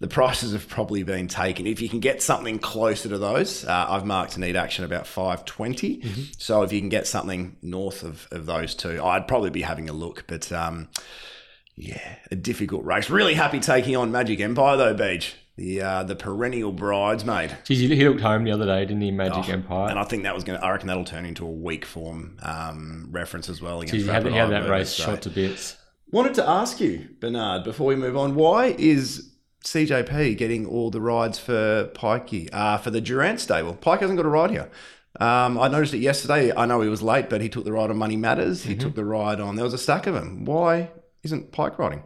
the 0.03 0.09
prices 0.09 0.53
have 0.53 0.69
probably 0.69 1.05
been 1.05 1.29
taken. 1.29 1.65
If 1.65 1.81
you 1.81 1.89
can 1.89 2.01
get 2.01 2.21
something 2.21 2.59
closer 2.59 3.09
to 3.09 3.19
those, 3.19 3.65
uh, 3.65 3.87
I've 3.89 4.05
marked 4.05 4.37
a 4.37 4.41
need 4.41 4.57
action 4.57 4.85
about 4.85 5.07
five 5.07 5.45
twenty. 5.45 5.99
mm 5.99 6.03
mm-hmm. 6.03 6.23
So 6.39 6.63
if 6.65 6.73
you 6.73 6.81
can 6.81 6.89
get 6.89 7.07
something 7.07 7.57
north 7.63 8.03
of, 8.03 8.27
of 8.33 8.47
those 8.47 8.75
two, 8.75 9.01
I'd 9.01 9.29
probably 9.29 9.51
be 9.51 9.63
having 9.63 9.89
a 9.89 9.93
look. 9.93 10.25
But 10.27 10.51
um, 10.51 10.89
yeah, 11.77 12.17
a 12.33 12.35
difficult 12.35 12.85
race. 12.85 13.11
Really 13.11 13.35
happy 13.35 13.61
taking 13.61 13.95
on 13.97 14.11
Magic 14.11 14.41
Empire 14.41 14.77
though, 14.77 14.95
Beej 14.95 15.35
the 15.57 15.81
uh, 15.81 16.03
the 16.03 16.17
perennial 16.17 16.73
bridesmaid. 16.73 17.57
Geez, 17.65 17.79
he 17.79 18.09
looked 18.09 18.23
home 18.23 18.43
the 18.43 18.51
other 18.51 18.67
day, 18.67 18.81
didn't 18.85 19.03
he? 19.03 19.13
Magic 19.13 19.45
oh, 19.49 19.53
Empire, 19.53 19.89
and 19.89 20.01
I 20.01 20.05
think 20.05 20.25
that 20.25 20.35
was 20.35 20.43
going. 20.43 20.59
to 20.59 20.67
I 20.67 20.73
reckon 20.73 20.89
that'll 20.89 21.05
turn 21.05 21.27
into 21.27 21.47
a 21.47 21.51
weak 21.51 21.85
form 21.85 22.39
um, 22.43 23.07
reference 23.13 23.49
as 23.49 23.63
well 23.63 23.81
against. 23.83 23.95
Geez, 23.95 24.07
he 24.07 24.11
had 24.11 24.51
that 24.51 24.69
race 24.69 24.91
so. 24.91 25.05
shot 25.05 25.23
to 25.23 25.31
bits. 25.31 25.77
Wanted 26.11 26.35
to 26.35 26.49
ask 26.49 26.81
you, 26.81 27.09
Bernard, 27.21 27.63
before 27.63 27.87
we 27.87 27.97
move 27.97 28.17
on, 28.17 28.35
why 28.35 28.75
is 28.79 29.32
CJP 29.65 30.37
getting 30.37 30.67
all 30.67 30.91
the 30.91 31.01
rides 31.01 31.39
for 31.39 31.91
Pikey 31.95 32.49
uh, 32.53 32.79
for 32.79 32.91
the 32.91 33.01
Durrant 33.01 33.41
stable? 33.41 33.75
Pike 33.75 34.01
hasn't 34.01 34.17
got 34.17 34.27
a 34.27 34.31
ride 34.31 34.51
here. 34.51 34.71
Um, 35.21 35.59
I 35.59 35.69
noticed 35.69 35.95
it 35.95 35.99
yesterday. 35.99 36.53
I 36.57 36.67
know 36.67 36.81
he 36.81 36.89
was 36.89 37.03
late, 37.03 37.29
but 37.29 37.41
he 37.41 37.49
took 37.49 37.65
the 37.65 37.73
ride 37.73 37.91
on 37.91 37.97
Money 37.99 38.17
Matters. 38.17 38.65
He 38.65 38.73
mm-hmm. 38.73 38.81
took 38.81 38.95
the 38.95 39.05
ride 39.05 39.41
on. 39.41 39.57
There 39.57 39.65
was 39.65 39.75
a 39.75 39.79
stack 39.79 40.07
of 40.07 40.15
them. 40.15 40.45
Why 40.45 40.91
isn't 41.23 41.53
Pike 41.53 41.79
riding? 41.79 42.03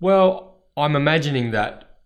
Well, 0.00 0.58
I'm 0.76 0.96
imagining 0.96 1.50
that 1.50 1.98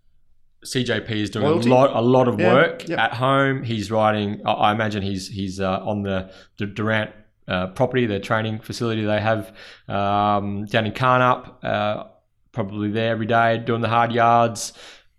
CJP 0.65 1.11
is 1.11 1.31
doing 1.31 1.45
Loyalty? 1.45 1.71
a 1.71 1.75
lot, 1.75 1.91
a 1.95 2.01
lot 2.01 2.29
of 2.29 2.41
yeah, 2.41 2.53
work 2.53 2.89
yep. 2.89 2.99
at 2.99 3.15
home. 3.15 3.63
He's 3.63 3.91
riding. 3.91 4.41
I 4.47 4.73
imagine 4.73 5.03
he's 5.03 5.29
he's 5.29 5.61
uh, 5.61 5.81
on 5.85 6.03
the, 6.03 6.33
the 6.59 6.67
Durrant 6.67 7.11
uh, 7.47 7.69
property, 7.69 8.07
the 8.07 8.19
training 8.19 8.61
facility 8.61 9.05
they 9.05 9.21
have 9.21 9.55
um, 9.89 10.65
down 10.65 10.87
in 10.87 10.93
Karnup. 10.93 11.63
Uh, 11.63 12.05
probably 12.55 12.91
there 12.91 13.11
every 13.11 13.27
day 13.27 13.59
doing 13.59 13.81
the 13.83 13.89
hard 13.89 14.13
yards. 14.13 14.73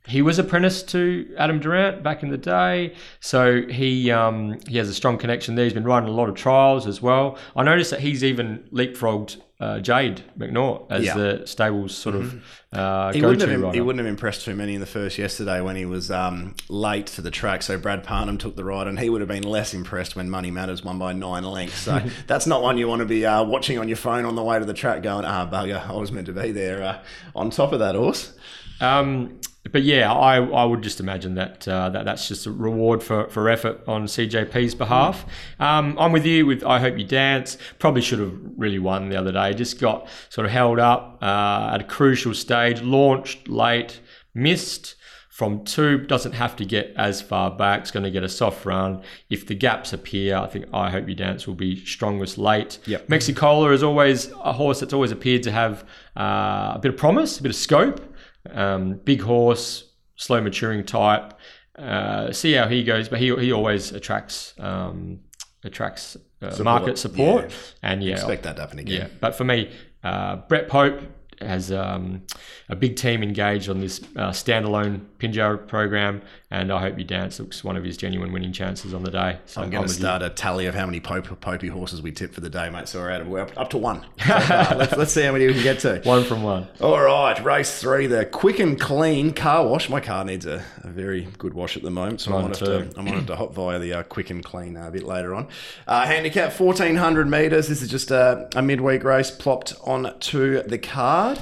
He 0.08 0.22
was 0.22 0.38
apprenticed 0.38 0.90
to 0.90 1.34
Adam 1.38 1.60
Durrant 1.60 2.04
back 2.04 2.22
in 2.22 2.30
the 2.30 2.38
day, 2.38 2.94
so 3.20 3.64
he 3.68 4.12
um, 4.12 4.60
he 4.68 4.78
has 4.78 4.88
a 4.88 4.94
strong 4.94 5.18
connection 5.18 5.56
there. 5.56 5.66
He's 5.66 5.74
been 5.74 5.84
riding 5.84 6.10
a 6.10 6.12
lot 6.12 6.30
of 6.30 6.36
trials 6.36 6.86
as 6.86 7.02
well. 7.02 7.38
I 7.56 7.64
noticed 7.64 7.92
that 7.92 8.02
he's 8.02 8.24
even 8.24 8.68
leapfrogged 8.72 9.42
uh, 9.58 9.80
Jade 9.80 10.22
McNaught 10.38 10.88
as 10.92 11.06
yeah. 11.06 11.14
the 11.14 11.44
stable's 11.46 11.96
sort 11.96 12.16
mm-hmm. 12.16 12.38
of 12.38 12.78
uh, 12.78 13.14
he 13.14 13.22
wouldn't 13.22 13.50
have 13.50 13.74
he 13.74 13.80
wouldn't 13.80 14.00
have 14.00 14.08
impressed 14.08 14.44
too 14.44 14.54
many 14.54 14.74
in 14.74 14.82
the 14.82 14.86
first 14.86 15.18
yesterday 15.18 15.62
when 15.62 15.78
he 15.78 15.86
was 15.86 16.12
um, 16.12 16.56
late 16.68 17.08
to 17.08 17.22
the 17.22 17.32
track. 17.32 17.64
So 17.64 17.78
Brad 17.78 18.04
Parnham 18.04 18.38
took 18.38 18.58
the 18.58 18.66
ride, 18.66 18.88
and 18.88 19.00
he 19.00 19.10
would 19.10 19.22
have 19.22 19.30
been 19.30 19.44
less 19.44 19.74
impressed 19.74 20.16
when 20.16 20.30
Money 20.30 20.52
Matters 20.52 20.84
won 20.84 21.00
by 21.00 21.14
nine 21.14 21.44
lengths. 21.44 21.80
So 21.80 22.02
that's 22.28 22.46
not 22.46 22.62
one 22.62 22.78
you 22.78 22.90
want 22.90 23.00
to 23.00 23.06
be 23.06 23.26
uh, 23.26 23.46
watching 23.46 23.78
on 23.78 23.88
your 23.88 23.98
phone 23.98 24.26
on 24.26 24.36
the 24.36 24.44
way 24.44 24.60
to 24.60 24.66
the 24.66 24.74
track, 24.74 25.02
going, 25.02 25.24
"Ah, 25.24 25.50
bugger, 25.50 25.88
I 25.88 25.94
was 25.94 26.12
meant 26.12 26.28
to 26.28 26.34
be 26.34 26.52
there 26.52 26.84
uh, 26.84 27.04
on 27.34 27.50
top 27.50 27.72
of 27.72 27.80
that 27.80 27.96
horse." 27.96 28.34
Um, 28.80 29.40
but 29.72 29.84
yeah, 29.84 30.12
I, 30.14 30.38
I 30.38 30.64
would 30.64 30.84
just 30.84 31.00
imagine 31.00 31.36
that, 31.36 31.68
uh, 31.68 31.90
that 31.90 32.06
that's 32.06 32.28
just 32.28 32.46
a 32.46 32.52
reward 32.52 33.02
for, 33.02 33.28
for 33.30 33.50
effort 33.50 33.82
on 33.88 34.06
CJP's 34.06 34.76
behalf. 34.76 35.26
Um, 35.60 35.98
I'm 36.00 36.12
with 36.12 36.26
you 36.26 36.46
with 36.46 36.64
I 36.64 36.80
Hope 36.80 36.98
You 36.98 37.04
Dance. 37.04 37.58
Probably 37.80 38.02
should 38.02 38.20
have 38.20 38.34
really 38.58 38.80
won 38.80 39.10
the 39.10 39.18
other 39.18 39.32
day. 39.32 39.54
Just 39.54 39.80
got 39.80 40.08
sort 40.30 40.46
of 40.46 40.52
held 40.52 40.80
up 40.80 41.18
uh, 41.22 41.72
at 41.74 41.82
a 41.82 41.84
crucial 41.84 42.34
stage, 42.34 42.82
launched 42.82 43.48
late, 43.48 44.00
missed 44.34 44.96
from 45.36 45.66
two, 45.66 45.98
doesn't 45.98 46.32
have 46.32 46.56
to 46.56 46.64
get 46.64 46.94
as 46.96 47.22
far 47.22 47.52
back, 47.52 47.82
it's 47.82 47.92
going 47.92 48.06
to 48.06 48.10
get 48.10 48.24
a 48.24 48.30
soft 48.30 48.66
run. 48.66 49.02
If 49.30 49.48
the 49.48 49.54
gaps 49.54 49.92
appear, 49.92 50.38
I 50.38 50.48
think 50.48 50.66
I 50.72 50.90
Hope 50.90 51.10
You 51.10 51.14
Dance 51.16 51.46
will 51.46 51.56
be 51.56 51.84
strongest 51.86 52.38
late. 52.38 52.80
Yep. 52.86 53.10
Mexicola 53.10 53.74
is 53.74 53.84
always 53.84 54.32
a 54.32 54.54
horse 54.54 54.80
that's 54.80 54.94
always 54.94 55.12
appeared 55.12 55.44
to 55.44 55.52
have 55.52 55.84
uh, 56.16 56.72
a 56.76 56.80
bit 56.82 56.94
of 56.94 56.98
promise, 56.98 57.38
a 57.38 57.44
bit 57.44 57.50
of 57.50 57.58
scope. 57.58 58.15
Um, 58.52 58.96
big 59.04 59.22
horse, 59.22 59.92
slow 60.16 60.42
maturing 60.42 60.84
type. 60.86 61.34
Uh, 61.78 62.32
see 62.32 62.54
how 62.54 62.68
he 62.68 62.84
goes, 62.84 63.10
but 63.10 63.20
he 63.20 63.36
he 63.36 63.52
always 63.52 63.92
attracts 63.92 64.54
um, 64.60 65.20
attracts 65.64 66.16
uh, 66.42 66.52
support. 66.52 66.66
market 66.66 66.98
support, 66.98 67.50
yeah. 67.50 67.58
and 67.84 68.04
yeah, 68.04 68.14
expect 68.14 68.44
that 68.44 68.56
to 68.56 68.62
happen 68.62 68.80
again. 68.80 69.02
Yeah, 69.02 69.08
but 69.20 69.36
for 69.36 69.44
me, 69.44 69.72
uh, 70.04 70.38
Brett 70.48 70.70
Pope 70.70 71.02
has 71.42 71.72
um, 71.72 72.24
a 72.70 72.76
big 72.76 72.96
team 72.96 73.22
engaged 73.22 73.70
on 73.70 73.82
this 73.82 74.00
uh, 74.16 74.30
standalone 74.30 75.02
Pinjarra 75.20 75.68
program, 75.68 76.22
and 76.62 76.72
I 76.72 76.80
hope 76.80 76.98
you 76.98 77.04
dance 77.04 77.38
looks 77.38 77.66
one 77.66 77.76
of 77.76 77.84
his 77.84 77.98
genuine 77.98 78.32
winning 78.32 78.54
chances 78.54 78.94
on 78.94 79.04
the 79.04 79.12
day. 79.12 79.40
So 79.46 79.62
I'm, 79.62 79.70
going 79.70 79.84
to 79.84 79.90
start 79.90 80.22
you. 80.22 80.28
a 80.28 80.30
tally 80.30 80.68
of 80.68 80.76
how 80.76 80.86
many 80.86 81.02
Pope, 81.02 81.28
Popey 81.42 81.70
horses 81.70 82.02
we 82.02 82.14
tip 82.14 82.34
for 82.34 82.40
the 82.40 82.50
day, 82.50 82.70
mate. 82.70 82.88
So 82.88 83.00
we're 83.00 83.12
out 83.12 83.22
of 83.22 83.28
we're 83.28 83.42
up, 83.42 83.58
up 83.58 83.70
to 83.72 83.78
one. 83.78 84.06
So, 84.26 84.34
uh, 84.34 84.76
let's, 84.78 84.96
let's 84.96 85.14
see 85.14 85.24
how 85.24 85.32
many 85.32 85.48
we 85.48 85.54
can 85.54 85.64
get 85.64 85.80
to. 85.80 86.02
One 86.04 86.24
from 86.24 86.44
one. 86.44 86.68
All 86.82 87.00
right, 87.00 87.42
race 87.44 87.80
three, 87.80 88.08
the 88.08 88.26
quick 88.26 88.60
and 88.60 88.80
clean 88.80 89.34
car 89.34 89.68
wash. 89.68 89.90
My 89.90 90.00
car 90.00 90.26
needs 90.26 90.46
a, 90.46 90.64
a 90.82 90.88
very 90.88 91.28
good 91.38 91.54
wash 91.54 91.78
at 91.78 91.84
the 91.84 91.92
moment, 91.92 92.22
so 92.22 92.36
I 92.36 92.52
to 92.52 92.90
I 92.98 93.02
wanted 93.02 93.28
to 93.28 93.36
hop 93.36 93.54
via 93.54 93.80
the 93.80 93.94
uh, 93.94 94.04
quick 94.04 94.30
and 94.30 94.44
clean 94.44 94.78
uh, 94.78 94.88
a 94.88 94.92
bit 94.92 95.04
later 95.04 95.36
on. 95.36 95.48
Uh, 95.88 96.06
handicap 96.06 96.60
1400 96.60 97.30
meters. 97.30 97.68
This 97.68 97.82
is 97.82 97.90
just 97.90 98.12
a, 98.12 98.50
a 98.56 98.62
midweek 98.62 99.04
race 99.04 99.32
plopped 99.32 99.74
onto 99.84 100.64
the 100.64 100.78
card. 100.78 101.40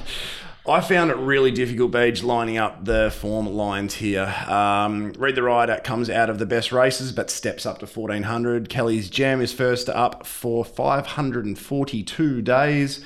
I 0.66 0.80
found 0.80 1.10
it 1.10 1.18
really 1.18 1.50
difficult, 1.50 1.92
Beej, 1.92 2.24
lining 2.24 2.56
up 2.56 2.86
the 2.86 3.10
form 3.14 3.46
lines 3.46 3.96
here. 3.96 4.34
Um, 4.46 5.12
Read 5.18 5.34
the 5.34 5.42
Rider 5.42 5.78
comes 5.84 6.08
out 6.08 6.30
of 6.30 6.38
the 6.38 6.46
best 6.46 6.72
races, 6.72 7.12
but 7.12 7.30
steps 7.30 7.66
up 7.66 7.80
to 7.80 7.86
1400. 7.86 8.70
Kelly's 8.70 9.10
Jam 9.10 9.42
is 9.42 9.52
first 9.52 9.90
up 9.90 10.26
for 10.26 10.64
542 10.64 12.40
days. 12.40 13.04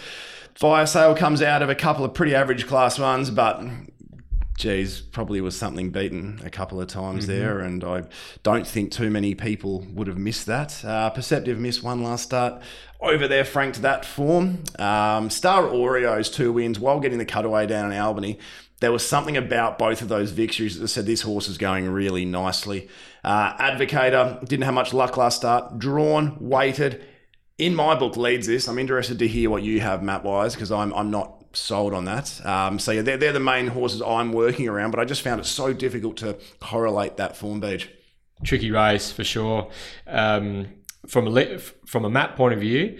Fire 0.54 0.86
Sale 0.86 1.16
comes 1.16 1.42
out 1.42 1.60
of 1.60 1.68
a 1.68 1.74
couple 1.74 2.04
of 2.04 2.14
pretty 2.14 2.32
average 2.32 2.68
class 2.68 2.96
ones, 2.96 3.28
but 3.28 3.60
geez, 4.58 5.00
probably 5.00 5.40
was 5.40 5.56
something 5.56 5.90
beaten 5.90 6.40
a 6.44 6.50
couple 6.50 6.80
of 6.80 6.88
times 6.88 7.26
mm-hmm. 7.26 7.38
there, 7.38 7.60
and 7.60 7.84
I 7.84 8.02
don't 8.42 8.66
think 8.66 8.90
too 8.90 9.08
many 9.08 9.34
people 9.34 9.86
would 9.94 10.08
have 10.08 10.18
missed 10.18 10.46
that. 10.46 10.84
Uh, 10.84 11.10
Perceptive 11.10 11.58
missed 11.58 11.82
one 11.82 12.02
last 12.02 12.24
start 12.24 12.60
over 13.00 13.28
there, 13.28 13.44
Frank, 13.44 13.74
to 13.74 13.80
that 13.82 14.04
form. 14.04 14.64
Um, 14.78 15.30
Star 15.30 15.62
Oreos 15.62 16.32
two 16.32 16.52
wins 16.52 16.78
while 16.78 17.00
getting 17.00 17.18
the 17.18 17.24
cutaway 17.24 17.66
down 17.66 17.92
in 17.92 17.98
Albany. 17.98 18.38
There 18.80 18.92
was 18.92 19.08
something 19.08 19.36
about 19.36 19.78
both 19.78 20.02
of 20.02 20.08
those 20.08 20.30
victories 20.30 20.78
that 20.78 20.88
said 20.88 21.06
this 21.06 21.22
horse 21.22 21.48
is 21.48 21.58
going 21.58 21.88
really 21.88 22.24
nicely. 22.24 22.88
Uh, 23.24 23.56
Advocator 23.56 24.46
didn't 24.46 24.64
have 24.64 24.74
much 24.74 24.92
luck 24.92 25.16
last 25.16 25.38
start. 25.38 25.78
Drawn, 25.78 26.36
weighted. 26.40 27.04
In 27.58 27.74
my 27.74 27.96
book, 27.96 28.16
leads 28.16 28.46
this. 28.46 28.68
I'm 28.68 28.78
interested 28.78 29.18
to 29.18 29.26
hear 29.26 29.50
what 29.50 29.64
you 29.64 29.80
have, 29.80 30.00
Matt 30.00 30.22
Wise, 30.22 30.54
because 30.54 30.70
I'm 30.70 30.92
I'm 30.94 31.10
not 31.10 31.37
sold 31.52 31.94
on 31.94 32.04
that. 32.06 32.44
Um, 32.44 32.78
so 32.78 32.92
yeah, 32.92 33.02
they're, 33.02 33.16
they're 33.16 33.32
the 33.32 33.40
main 33.40 33.68
horses 33.68 34.02
I'm 34.02 34.32
working 34.32 34.68
around, 34.68 34.90
but 34.90 35.00
I 35.00 35.04
just 35.04 35.22
found 35.22 35.40
it 35.40 35.44
so 35.44 35.72
difficult 35.72 36.16
to 36.18 36.38
correlate 36.60 37.16
that 37.16 37.36
form 37.36 37.60
Beej. 37.60 37.88
Tricky 38.44 38.70
race 38.70 39.10
for 39.10 39.24
sure. 39.24 39.70
Um, 40.06 40.68
from 41.06 41.36
a 41.36 41.58
from 41.58 42.04
a 42.04 42.10
map 42.10 42.36
point 42.36 42.54
of 42.54 42.60
view, 42.60 42.98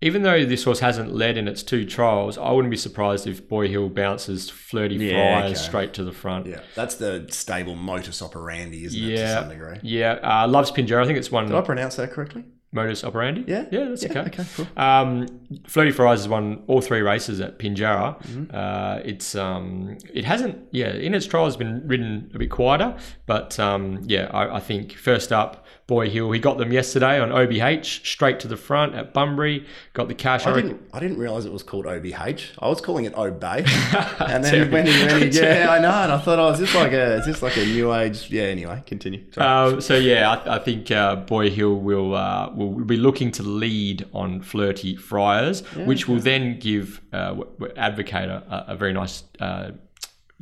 even 0.00 0.22
though 0.22 0.44
this 0.44 0.64
horse 0.64 0.80
hasn't 0.80 1.12
led 1.12 1.36
in 1.36 1.48
its 1.48 1.62
two 1.62 1.84
trials, 1.84 2.38
I 2.38 2.52
wouldn't 2.52 2.70
be 2.70 2.76
surprised 2.76 3.26
if 3.26 3.48
Boy 3.48 3.68
Hill 3.68 3.88
bounces 3.88 4.48
flirty 4.48 4.96
yeah, 4.96 5.40
flyers 5.40 5.58
okay. 5.58 5.68
straight 5.68 5.94
to 5.94 6.04
the 6.04 6.12
front. 6.12 6.46
Yeah, 6.46 6.60
that's 6.74 6.96
the 6.96 7.26
stable 7.30 7.74
modus 7.74 8.22
operandi, 8.22 8.84
isn't 8.84 9.00
yeah, 9.00 9.16
it? 9.16 9.16
To 9.16 9.32
some 9.32 9.48
degree. 9.48 9.78
Yeah, 9.82 10.12
uh, 10.22 10.46
loves 10.46 10.70
Pinjarra. 10.70 11.02
I 11.02 11.06
think 11.06 11.18
it's 11.18 11.32
one. 11.32 11.46
Did 11.46 11.56
I 11.56 11.62
pronounce 11.62 11.96
that 11.96 12.12
correctly? 12.12 12.44
Modus 12.70 13.02
operandi. 13.02 13.44
Yeah, 13.46 13.64
yeah, 13.70 13.86
that's 13.88 14.02
yeah, 14.02 14.10
okay. 14.10 14.20
Okay, 14.20 14.44
cool. 14.54 14.66
Um, 14.76 15.26
Flirty 15.66 15.90
Fries 15.90 16.20
has 16.20 16.28
won 16.28 16.62
all 16.66 16.82
three 16.82 17.00
races 17.00 17.40
at 17.40 17.58
Pinjarra. 17.58 18.20
Mm-hmm. 18.22 18.54
Uh, 18.54 19.00
it's 19.04 19.34
um, 19.34 19.96
it 20.12 20.24
hasn't, 20.24 20.58
yeah, 20.70 20.92
in 20.92 21.14
its 21.14 21.24
trial 21.24 21.46
has 21.46 21.56
been 21.56 21.86
ridden 21.88 22.30
a 22.34 22.38
bit 22.38 22.50
quieter, 22.50 22.94
but 23.24 23.58
um, 23.58 24.00
yeah, 24.04 24.28
I, 24.32 24.56
I 24.56 24.60
think 24.60 24.92
first 24.92 25.32
up 25.32 25.64
Boy 25.88 26.10
Hill. 26.10 26.30
He 26.32 26.38
got 26.38 26.58
them 26.58 26.70
yesterday 26.70 27.18
on 27.18 27.30
OBH, 27.30 28.06
straight 28.06 28.38
to 28.40 28.46
the 28.46 28.58
front 28.58 28.94
at 28.94 29.14
Bunbury. 29.14 29.66
Got 29.94 30.08
the 30.08 30.14
cash. 30.14 30.46
I, 30.46 30.54
didn't, 30.54 30.82
I 30.92 31.00
didn't 31.00 31.16
realize 31.16 31.46
it 31.46 31.52
was 31.52 31.62
called 31.62 31.86
OBH. 31.86 32.50
I 32.58 32.68
was 32.68 32.82
calling 32.82 33.06
it 33.06 33.14
Obey. 33.14 33.64
and 34.20 34.44
then 34.44 34.70
when 34.70 34.86
he, 34.86 34.92
when 35.06 35.22
he, 35.22 35.28
yeah, 35.40 35.68
I 35.70 35.78
know. 35.78 35.90
And 35.90 36.12
I 36.12 36.18
thought, 36.18 36.38
oh, 36.38 36.50
is 36.50 36.58
this 36.58 36.74
like 36.74 36.92
a, 36.92 37.14
is 37.14 37.24
this 37.24 37.40
like 37.42 37.56
a 37.56 37.64
new 37.64 37.94
age? 37.94 38.30
Yeah. 38.30 38.42
Anyway, 38.42 38.82
continue. 38.84 39.24
Um, 39.38 39.80
so 39.80 39.96
yeah, 39.96 40.30
I, 40.30 40.56
I 40.56 40.58
think 40.58 40.90
uh, 40.90 41.16
Boy 41.16 41.48
Hill 41.48 41.76
will 41.76 42.14
uh, 42.14 42.52
will 42.54 42.84
be 42.84 42.98
looking 42.98 43.30
to 43.32 43.42
lead 43.42 44.06
on 44.12 44.42
Flirty 44.42 44.94
Friars, 44.94 45.62
yeah, 45.74 45.86
which 45.86 46.04
okay. 46.04 46.12
will 46.12 46.20
then 46.20 46.58
give 46.58 47.00
uh, 47.14 47.34
Advocator 47.34 48.46
a, 48.46 48.72
a 48.72 48.76
very 48.76 48.92
nice 48.92 49.24
uh, 49.40 49.70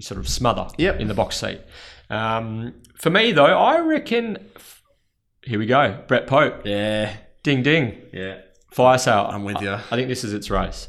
sort 0.01 0.19
of 0.19 0.29
smother 0.29 0.67
yep. 0.77 0.99
in 0.99 1.07
the 1.07 1.15
box 1.15 1.39
seat. 1.39 1.61
Um, 2.11 2.75
for 2.97 3.11
me 3.11 3.31
though, 3.31 3.45
I 3.45 3.79
reckon 3.79 4.39
here 5.47 5.59
we 5.59 5.67
go. 5.67 6.03
Brett 6.09 6.27
Pope. 6.27 6.67
Yeah. 6.67 7.17
Ding 7.43 7.63
ding. 7.63 8.03
Yeah. 8.13 8.41
Fire 8.73 8.99
sale. 8.99 9.29
I'm 9.31 9.45
with 9.45 9.63
you. 9.63 9.71
I, 9.71 9.77
I 9.77 9.97
think 9.97 10.09
this 10.09 10.25
is 10.25 10.35
its 10.35 10.51
race. 10.51 10.89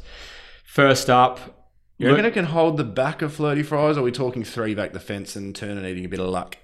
First 0.66 1.08
up. 1.08 1.38
You 1.96 2.08
reckon 2.08 2.26
it 2.26 2.34
can 2.34 2.44
hold 2.44 2.76
the 2.76 2.84
back 2.84 3.22
of 3.22 3.32
Flirty 3.32 3.62
Fries, 3.62 3.96
or 3.96 4.00
are 4.00 4.04
we 4.04 4.12
talking 4.12 4.44
three 4.44 4.74
back 4.74 4.92
the 4.92 5.00
fence 5.00 5.34
and 5.34 5.54
turn 5.54 5.76
and 5.76 5.86
eating 5.86 6.04
a 6.04 6.08
bit 6.08 6.20
of 6.20 6.28
luck? 6.28 6.56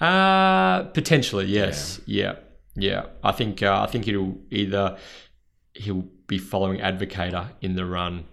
Uh 0.00 0.84
potentially, 0.84 1.46
yes. 1.46 2.00
Yeah. 2.06 2.36
Yeah. 2.74 2.90
yeah. 2.90 3.06
I 3.22 3.32
think 3.32 3.62
uh, 3.62 3.82
I 3.82 3.86
think 3.86 4.06
it'll 4.08 4.38
either 4.50 4.96
he'll 5.74 6.04
be 6.26 6.38
following 6.38 6.80
Advocator 6.80 7.50
in 7.60 7.74
the 7.74 7.84
run. 7.84 8.26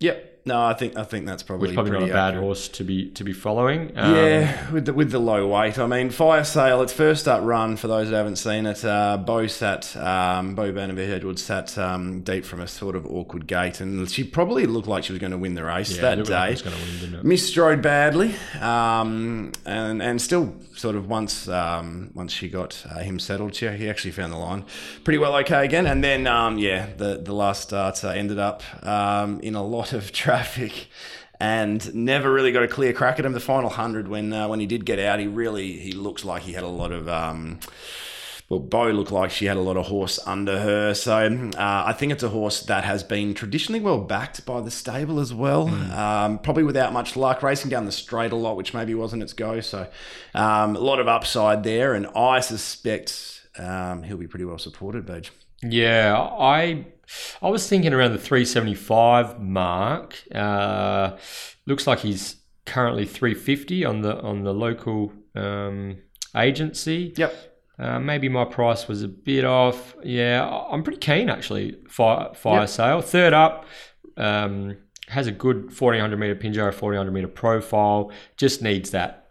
Yep. 0.00 0.33
No, 0.46 0.62
I 0.62 0.74
think 0.74 0.98
I 0.98 1.04
think 1.04 1.24
that's 1.24 1.42
probably 1.42 1.68
Which 1.68 1.74
probably 1.74 1.92
not 1.92 2.02
a 2.02 2.06
bad 2.12 2.28
accurate. 2.28 2.44
horse 2.44 2.68
to 2.68 2.84
be 2.84 3.08
to 3.12 3.24
be 3.24 3.32
following. 3.32 3.96
Um, 3.96 4.14
yeah, 4.14 4.70
with 4.70 4.84
the, 4.84 4.92
with 4.92 5.10
the 5.10 5.18
low 5.18 5.48
weight. 5.48 5.78
I 5.78 5.86
mean, 5.86 6.10
Fire 6.10 6.44
Sale. 6.44 6.82
Its 6.82 6.92
first 6.92 7.26
up 7.26 7.42
run 7.42 7.76
for 7.78 7.88
those 7.88 8.10
that 8.10 8.16
haven't 8.16 8.36
seen 8.36 8.66
it. 8.66 8.84
Uh, 8.84 9.16
Bo 9.16 9.46
sat, 9.46 9.96
um, 9.96 10.54
Bo 10.54 10.70
Bernabé 10.70 11.08
Edwards 11.08 11.42
sat 11.42 11.78
um, 11.78 12.20
deep 12.20 12.44
from 12.44 12.60
a 12.60 12.68
sort 12.68 12.94
of 12.94 13.06
awkward 13.06 13.46
gate, 13.46 13.80
and 13.80 14.10
she 14.10 14.22
probably 14.22 14.66
looked 14.66 14.86
like 14.86 15.04
she 15.04 15.14
was 15.14 15.20
going 15.20 15.32
to 15.32 15.38
win 15.38 15.54
the 15.54 15.64
race 15.64 15.96
yeah, 15.96 16.14
that 16.14 16.26
day. 16.26 16.56
Like 16.56 17.24
Misstrode 17.24 17.80
badly, 17.80 18.34
um, 18.60 19.50
and 19.64 20.02
and 20.02 20.20
still 20.20 20.54
sort 20.74 20.94
of 20.94 21.08
once 21.08 21.48
um, 21.48 22.10
once 22.12 22.34
she 22.34 22.50
got 22.50 22.84
uh, 22.90 22.98
him 22.98 23.18
settled, 23.18 23.54
she, 23.54 23.66
he 23.68 23.88
actually 23.88 24.10
found 24.10 24.30
the 24.30 24.36
line 24.36 24.66
pretty 25.04 25.18
well 25.18 25.34
okay 25.36 25.64
again. 25.64 25.86
And 25.86 26.04
then 26.04 26.26
um, 26.26 26.58
yeah, 26.58 26.88
the 26.98 27.16
the 27.16 27.32
last 27.32 27.62
start 27.62 28.04
uh, 28.04 28.08
ended 28.08 28.38
up 28.38 28.62
in 29.42 29.54
a 29.54 29.64
lot 29.64 29.94
of 29.94 30.12
traffic 30.12 30.33
traffic 30.34 30.88
and 31.40 31.94
never 31.94 32.32
really 32.32 32.52
got 32.52 32.62
a 32.62 32.68
clear 32.68 32.92
crack 32.92 33.18
at 33.18 33.26
him. 33.26 33.32
The 33.32 33.40
final 33.40 33.70
hundred, 33.70 34.08
when 34.08 34.32
uh, 34.32 34.48
when 34.48 34.60
he 34.60 34.66
did 34.66 34.84
get 34.84 34.98
out, 34.98 35.18
he 35.20 35.26
really 35.26 35.78
he 35.78 35.92
looks 35.92 36.24
like 36.24 36.42
he 36.42 36.52
had 36.52 36.64
a 36.64 36.68
lot 36.68 36.92
of. 36.92 37.08
Um, 37.08 37.60
well, 38.50 38.60
Bo 38.60 38.90
looked 38.90 39.10
like 39.10 39.30
she 39.30 39.46
had 39.46 39.56
a 39.56 39.60
lot 39.60 39.78
of 39.78 39.86
horse 39.86 40.18
under 40.26 40.60
her. 40.60 40.92
So 40.92 41.16
uh, 41.56 41.84
I 41.86 41.94
think 41.94 42.12
it's 42.12 42.22
a 42.22 42.28
horse 42.28 42.60
that 42.64 42.84
has 42.84 43.02
been 43.02 43.32
traditionally 43.32 43.80
well 43.80 43.98
backed 43.98 44.44
by 44.44 44.60
the 44.60 44.70
stable 44.70 45.18
as 45.18 45.32
well. 45.32 45.68
Mm. 45.68 45.90
Um, 45.90 46.38
probably 46.40 46.62
without 46.62 46.92
much 46.92 47.16
luck, 47.16 47.42
racing 47.42 47.70
down 47.70 47.86
the 47.86 47.92
straight 47.92 48.32
a 48.32 48.36
lot, 48.36 48.58
which 48.58 48.74
maybe 48.74 48.94
wasn't 48.94 49.22
its 49.22 49.32
go. 49.32 49.60
So 49.60 49.88
um, 50.34 50.76
a 50.76 50.80
lot 50.80 51.00
of 51.00 51.08
upside 51.08 51.64
there, 51.64 51.94
and 51.94 52.06
I 52.08 52.40
suspect 52.40 53.48
um, 53.58 54.02
he'll 54.02 54.18
be 54.18 54.28
pretty 54.28 54.44
well 54.44 54.58
supported, 54.58 55.06
Badge. 55.06 55.32
Yeah, 55.70 56.16
I 56.16 56.86
I 57.42 57.48
was 57.48 57.68
thinking 57.68 57.92
around 57.92 58.12
the 58.12 58.18
375 58.18 59.40
mark. 59.40 60.16
Uh, 60.34 61.16
looks 61.66 61.86
like 61.86 62.00
he's 62.00 62.36
currently 62.66 63.04
350 63.04 63.84
on 63.84 64.02
the 64.02 64.20
on 64.20 64.42
the 64.42 64.54
local 64.54 65.12
um, 65.34 65.98
agency. 66.36 67.12
Yep. 67.16 67.50
Uh, 67.78 67.98
maybe 67.98 68.28
my 68.28 68.44
price 68.44 68.86
was 68.86 69.02
a 69.02 69.08
bit 69.08 69.44
off. 69.44 69.96
Yeah, 70.04 70.48
I'm 70.70 70.82
pretty 70.82 71.00
keen 71.00 71.28
actually. 71.28 71.76
Fire, 71.88 72.32
fire 72.34 72.60
yep. 72.60 72.68
sale. 72.68 73.00
Third 73.00 73.32
up, 73.32 73.66
um, 74.16 74.76
has 75.08 75.26
a 75.26 75.32
good 75.32 75.64
1400 75.78 76.16
meter 76.16 76.36
Pinjarra, 76.36 76.66
1400 76.66 77.12
meter 77.12 77.28
profile. 77.28 78.12
Just 78.36 78.62
needs 78.62 78.90
that 78.90 79.23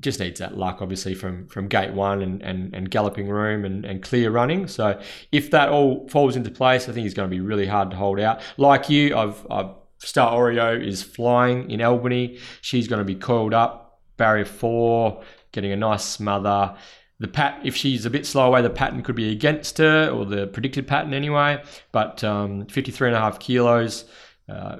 just 0.00 0.20
needs 0.20 0.40
that 0.40 0.56
luck, 0.56 0.78
obviously, 0.80 1.14
from 1.14 1.46
from 1.48 1.68
gate 1.68 1.92
one 1.92 2.22
and, 2.22 2.42
and, 2.42 2.74
and 2.74 2.90
galloping 2.90 3.28
room 3.28 3.64
and, 3.64 3.84
and 3.84 4.02
clear 4.02 4.30
running. 4.30 4.66
So 4.68 5.00
if 5.32 5.50
that 5.50 5.68
all 5.68 6.08
falls 6.08 6.36
into 6.36 6.50
place, 6.50 6.88
I 6.88 6.92
think 6.92 7.06
it's 7.06 7.14
going 7.14 7.28
to 7.28 7.34
be 7.34 7.40
really 7.40 7.66
hard 7.66 7.90
to 7.90 7.96
hold 7.96 8.20
out. 8.20 8.40
Like 8.56 8.88
you, 8.88 9.16
I've, 9.16 9.46
I've 9.50 9.70
Star 9.98 10.32
Oreo 10.32 10.80
is 10.84 11.02
flying 11.02 11.70
in 11.70 11.82
Albany. 11.82 12.38
She's 12.60 12.88
going 12.88 13.00
to 13.00 13.04
be 13.04 13.16
coiled 13.16 13.54
up, 13.54 14.00
barrier 14.16 14.44
four, 14.44 15.22
getting 15.52 15.72
a 15.72 15.76
nice 15.76 16.04
smother. 16.04 16.76
The 17.20 17.28
pat, 17.28 17.60
if 17.64 17.74
she's 17.74 18.06
a 18.06 18.10
bit 18.10 18.26
slow 18.26 18.46
away, 18.46 18.62
the 18.62 18.70
pattern 18.70 19.02
could 19.02 19.16
be 19.16 19.32
against 19.32 19.78
her, 19.78 20.08
or 20.08 20.24
the 20.24 20.46
predicted 20.46 20.86
pattern 20.86 21.12
anyway. 21.12 21.62
But 21.90 22.22
um, 22.22 22.66
53 22.66 23.08
and 23.08 23.16
a 23.16 23.20
half 23.20 23.40
kilos. 23.40 24.04
Uh, 24.48 24.78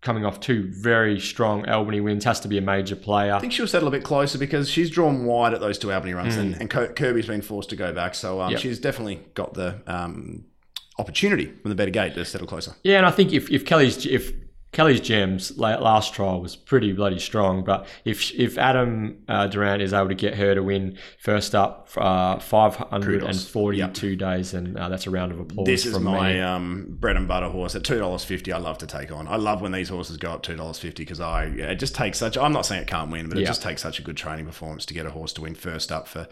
coming 0.00 0.24
off 0.24 0.40
two 0.40 0.70
very 0.70 1.18
strong 1.18 1.68
Albany 1.68 2.00
wins, 2.00 2.24
has 2.24 2.40
to 2.40 2.48
be 2.48 2.58
a 2.58 2.62
major 2.62 2.96
player. 2.96 3.34
I 3.34 3.40
think 3.40 3.52
she'll 3.52 3.66
settle 3.66 3.88
a 3.88 3.90
bit 3.90 4.04
closer 4.04 4.38
because 4.38 4.70
she's 4.70 4.90
drawn 4.90 5.24
wide 5.24 5.54
at 5.54 5.60
those 5.60 5.78
two 5.78 5.92
Albany 5.92 6.14
runs, 6.14 6.36
mm. 6.36 6.40
and, 6.40 6.60
and, 6.60 6.70
Kirby's 6.70 7.26
been 7.26 7.42
forced 7.42 7.70
to 7.70 7.76
go 7.76 7.92
back. 7.92 8.14
So 8.14 8.40
um, 8.40 8.52
yep. 8.52 8.60
she's 8.60 8.78
definitely 8.78 9.20
got 9.34 9.54
the 9.54 9.80
um, 9.86 10.44
opportunity 10.98 11.46
from 11.46 11.68
the 11.68 11.74
better 11.74 11.90
gate 11.90 12.14
to 12.14 12.24
settle 12.24 12.46
closer. 12.46 12.74
Yeah, 12.82 12.98
and 12.98 13.06
I 13.06 13.10
think 13.10 13.32
if, 13.32 13.50
if 13.50 13.64
Kelly's 13.64 14.06
if 14.06 14.32
Kelly's 14.70 15.00
gems 15.00 15.56
last 15.56 16.12
trial 16.12 16.42
was 16.42 16.54
pretty 16.54 16.92
bloody 16.92 17.18
strong, 17.18 17.64
but 17.64 17.86
if 18.04 18.32
if 18.34 18.58
Adam 18.58 19.22
uh, 19.26 19.46
Durrant 19.46 19.82
is 19.82 19.94
able 19.94 20.08
to 20.08 20.14
get 20.14 20.34
her 20.34 20.54
to 20.54 20.62
win 20.62 20.98
first 21.18 21.54
up 21.54 21.88
uh, 21.96 22.38
542 22.38 23.74
yep. 23.74 24.18
days, 24.18 24.52
and 24.52 24.76
uh, 24.76 24.90
that's 24.90 25.06
a 25.06 25.10
round 25.10 25.32
of 25.32 25.40
applause. 25.40 25.66
This 25.66 25.86
is 25.86 25.98
my 25.98 26.40
um, 26.42 26.96
bread 27.00 27.16
and 27.16 27.26
butter 27.26 27.48
horse 27.48 27.74
at 27.74 27.84
two 27.84 27.98
dollars 27.98 28.24
fifty. 28.24 28.52
I 28.52 28.58
love 28.58 28.76
to 28.78 28.86
take 28.86 29.10
on. 29.10 29.26
I 29.26 29.36
love 29.36 29.62
when 29.62 29.72
these 29.72 29.88
horses 29.88 30.18
go 30.18 30.32
up 30.32 30.42
two 30.42 30.54
dollars 30.54 30.78
fifty 30.78 31.02
because 31.02 31.20
I 31.20 31.46
yeah, 31.46 31.70
it 31.70 31.76
just 31.76 31.94
takes 31.94 32.18
such. 32.18 32.36
I'm 32.36 32.52
not 32.52 32.66
saying 32.66 32.82
it 32.82 32.88
can't 32.88 33.10
win, 33.10 33.30
but 33.30 33.38
it 33.38 33.42
yep. 33.42 33.48
just 33.48 33.62
takes 33.62 33.80
such 33.80 33.98
a 33.98 34.02
good 34.02 34.18
training 34.18 34.44
performance 34.44 34.84
to 34.86 34.94
get 34.94 35.06
a 35.06 35.10
horse 35.10 35.32
to 35.34 35.40
win 35.40 35.54
first 35.54 35.90
up 35.90 36.06
for 36.06 36.28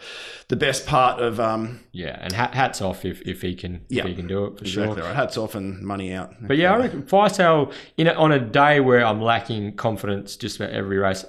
the 0.47 0.55
best 0.55 0.85
part 0.85 1.19
of. 1.19 1.39
Um, 1.39 1.79
yeah, 1.91 2.19
and 2.21 2.33
hats 2.33 2.81
off 2.81 3.03
if, 3.03 3.21
if 3.23 3.41
he 3.41 3.55
can 3.55 3.85
yep. 3.89 4.05
if 4.05 4.09
he 4.09 4.15
can 4.15 4.27
do 4.27 4.45
it 4.45 4.59
for 4.59 4.63
exactly 4.63 4.95
sure. 4.95 5.03
Right. 5.05 5.15
Hats 5.15 5.37
off 5.37 5.55
and 5.55 5.81
money 5.81 6.13
out. 6.13 6.35
But 6.39 6.57
yeah, 6.57 6.73
I 6.73 6.77
reckon 6.77 7.01
Firesale 7.01 7.73
in 7.97 8.07
a, 8.07 8.26
on 8.27 8.33
a 8.33 8.39
day 8.39 8.81
where 8.81 9.05
I'm 9.05 9.21
lacking 9.21 9.77
confidence 9.77 10.35
just 10.35 10.57
about 10.57 10.71
every 10.71 10.97
race, 10.97 11.23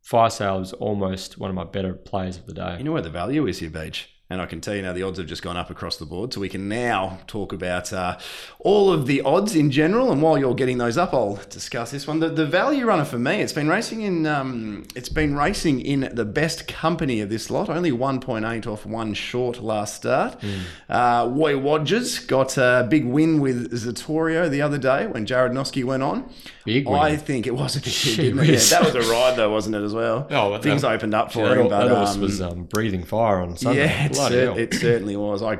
Fire 0.00 0.30
Sale 0.30 0.60
is 0.60 0.72
almost 0.72 1.36
one 1.36 1.50
of 1.50 1.54
my 1.54 1.64
better 1.64 1.92
plays 1.92 2.38
of 2.38 2.46
the 2.46 2.54
day. 2.54 2.78
You 2.78 2.84
know 2.84 2.92
where 2.92 3.02
the 3.02 3.10
value 3.10 3.46
is 3.46 3.58
here, 3.58 3.68
Beej? 3.68 4.06
And 4.32 4.40
I 4.40 4.46
can 4.46 4.62
tell 4.62 4.74
you 4.74 4.80
now 4.80 4.94
the 4.94 5.02
odds 5.02 5.18
have 5.18 5.26
just 5.26 5.42
gone 5.42 5.58
up 5.58 5.68
across 5.68 5.98
the 5.98 6.06
board. 6.06 6.32
So 6.32 6.40
we 6.40 6.48
can 6.48 6.66
now 6.66 7.18
talk 7.26 7.52
about 7.52 7.92
uh, 7.92 8.18
all 8.60 8.90
of 8.90 9.06
the 9.06 9.20
odds 9.20 9.54
in 9.54 9.70
general. 9.70 10.10
And 10.10 10.22
while 10.22 10.38
you're 10.38 10.54
getting 10.54 10.78
those 10.78 10.96
up, 10.96 11.12
I'll 11.12 11.36
discuss 11.50 11.90
this 11.90 12.06
one. 12.06 12.20
The, 12.20 12.30
the 12.30 12.46
value 12.46 12.86
runner 12.86 13.04
for 13.04 13.18
me, 13.18 13.42
it's 13.42 13.52
been 13.52 13.68
racing 13.68 14.00
in 14.00 14.26
um, 14.26 14.84
it's 14.96 15.10
been 15.10 15.36
racing 15.36 15.80
in 15.80 16.08
the 16.14 16.24
best 16.24 16.66
company 16.66 17.20
of 17.20 17.28
this 17.28 17.50
lot. 17.50 17.68
Only 17.68 17.92
1.8 17.92 18.66
off 18.66 18.86
one 18.86 19.12
short 19.12 19.62
last 19.62 19.96
start. 19.96 20.40
Mm. 20.40 20.60
Uh, 20.88 21.24
Woy 21.26 21.60
Wadges 21.60 22.26
got 22.26 22.56
a 22.56 22.86
big 22.88 23.04
win 23.04 23.40
with 23.40 23.70
Zatorio 23.72 24.48
the 24.48 24.62
other 24.62 24.78
day 24.78 25.06
when 25.06 25.26
Jared 25.26 25.52
Noske 25.52 25.84
went 25.84 26.02
on. 26.02 26.30
Big 26.64 26.88
win. 26.88 26.98
I 26.98 27.16
think 27.16 27.46
it 27.46 27.54
was 27.54 27.76
a 27.76 27.80
big 28.16 28.34
win? 28.34 28.46
Yeah, 28.46 28.56
that 28.56 28.84
was 28.84 28.94
a 28.94 29.10
ride 29.12 29.36
though, 29.36 29.50
wasn't 29.50 29.76
it, 29.76 29.82
as 29.82 29.92
well? 29.92 30.26
Oh, 30.30 30.56
Things 30.58 30.82
that, 30.82 30.92
opened 30.92 31.14
up 31.14 31.32
for 31.32 31.46
that, 31.48 31.58
him. 31.58 31.68
But, 31.68 31.88
that 31.88 31.96
um, 31.96 32.20
was 32.20 32.40
um, 32.40 32.64
breathing 32.64 33.04
fire 33.04 33.40
on 33.40 33.56
Sunday. 33.56 33.84
Yeah, 33.84 34.08
cer- 34.28 34.58
it 34.58 34.74
certainly 34.74 35.16
was. 35.16 35.42
I, 35.42 35.58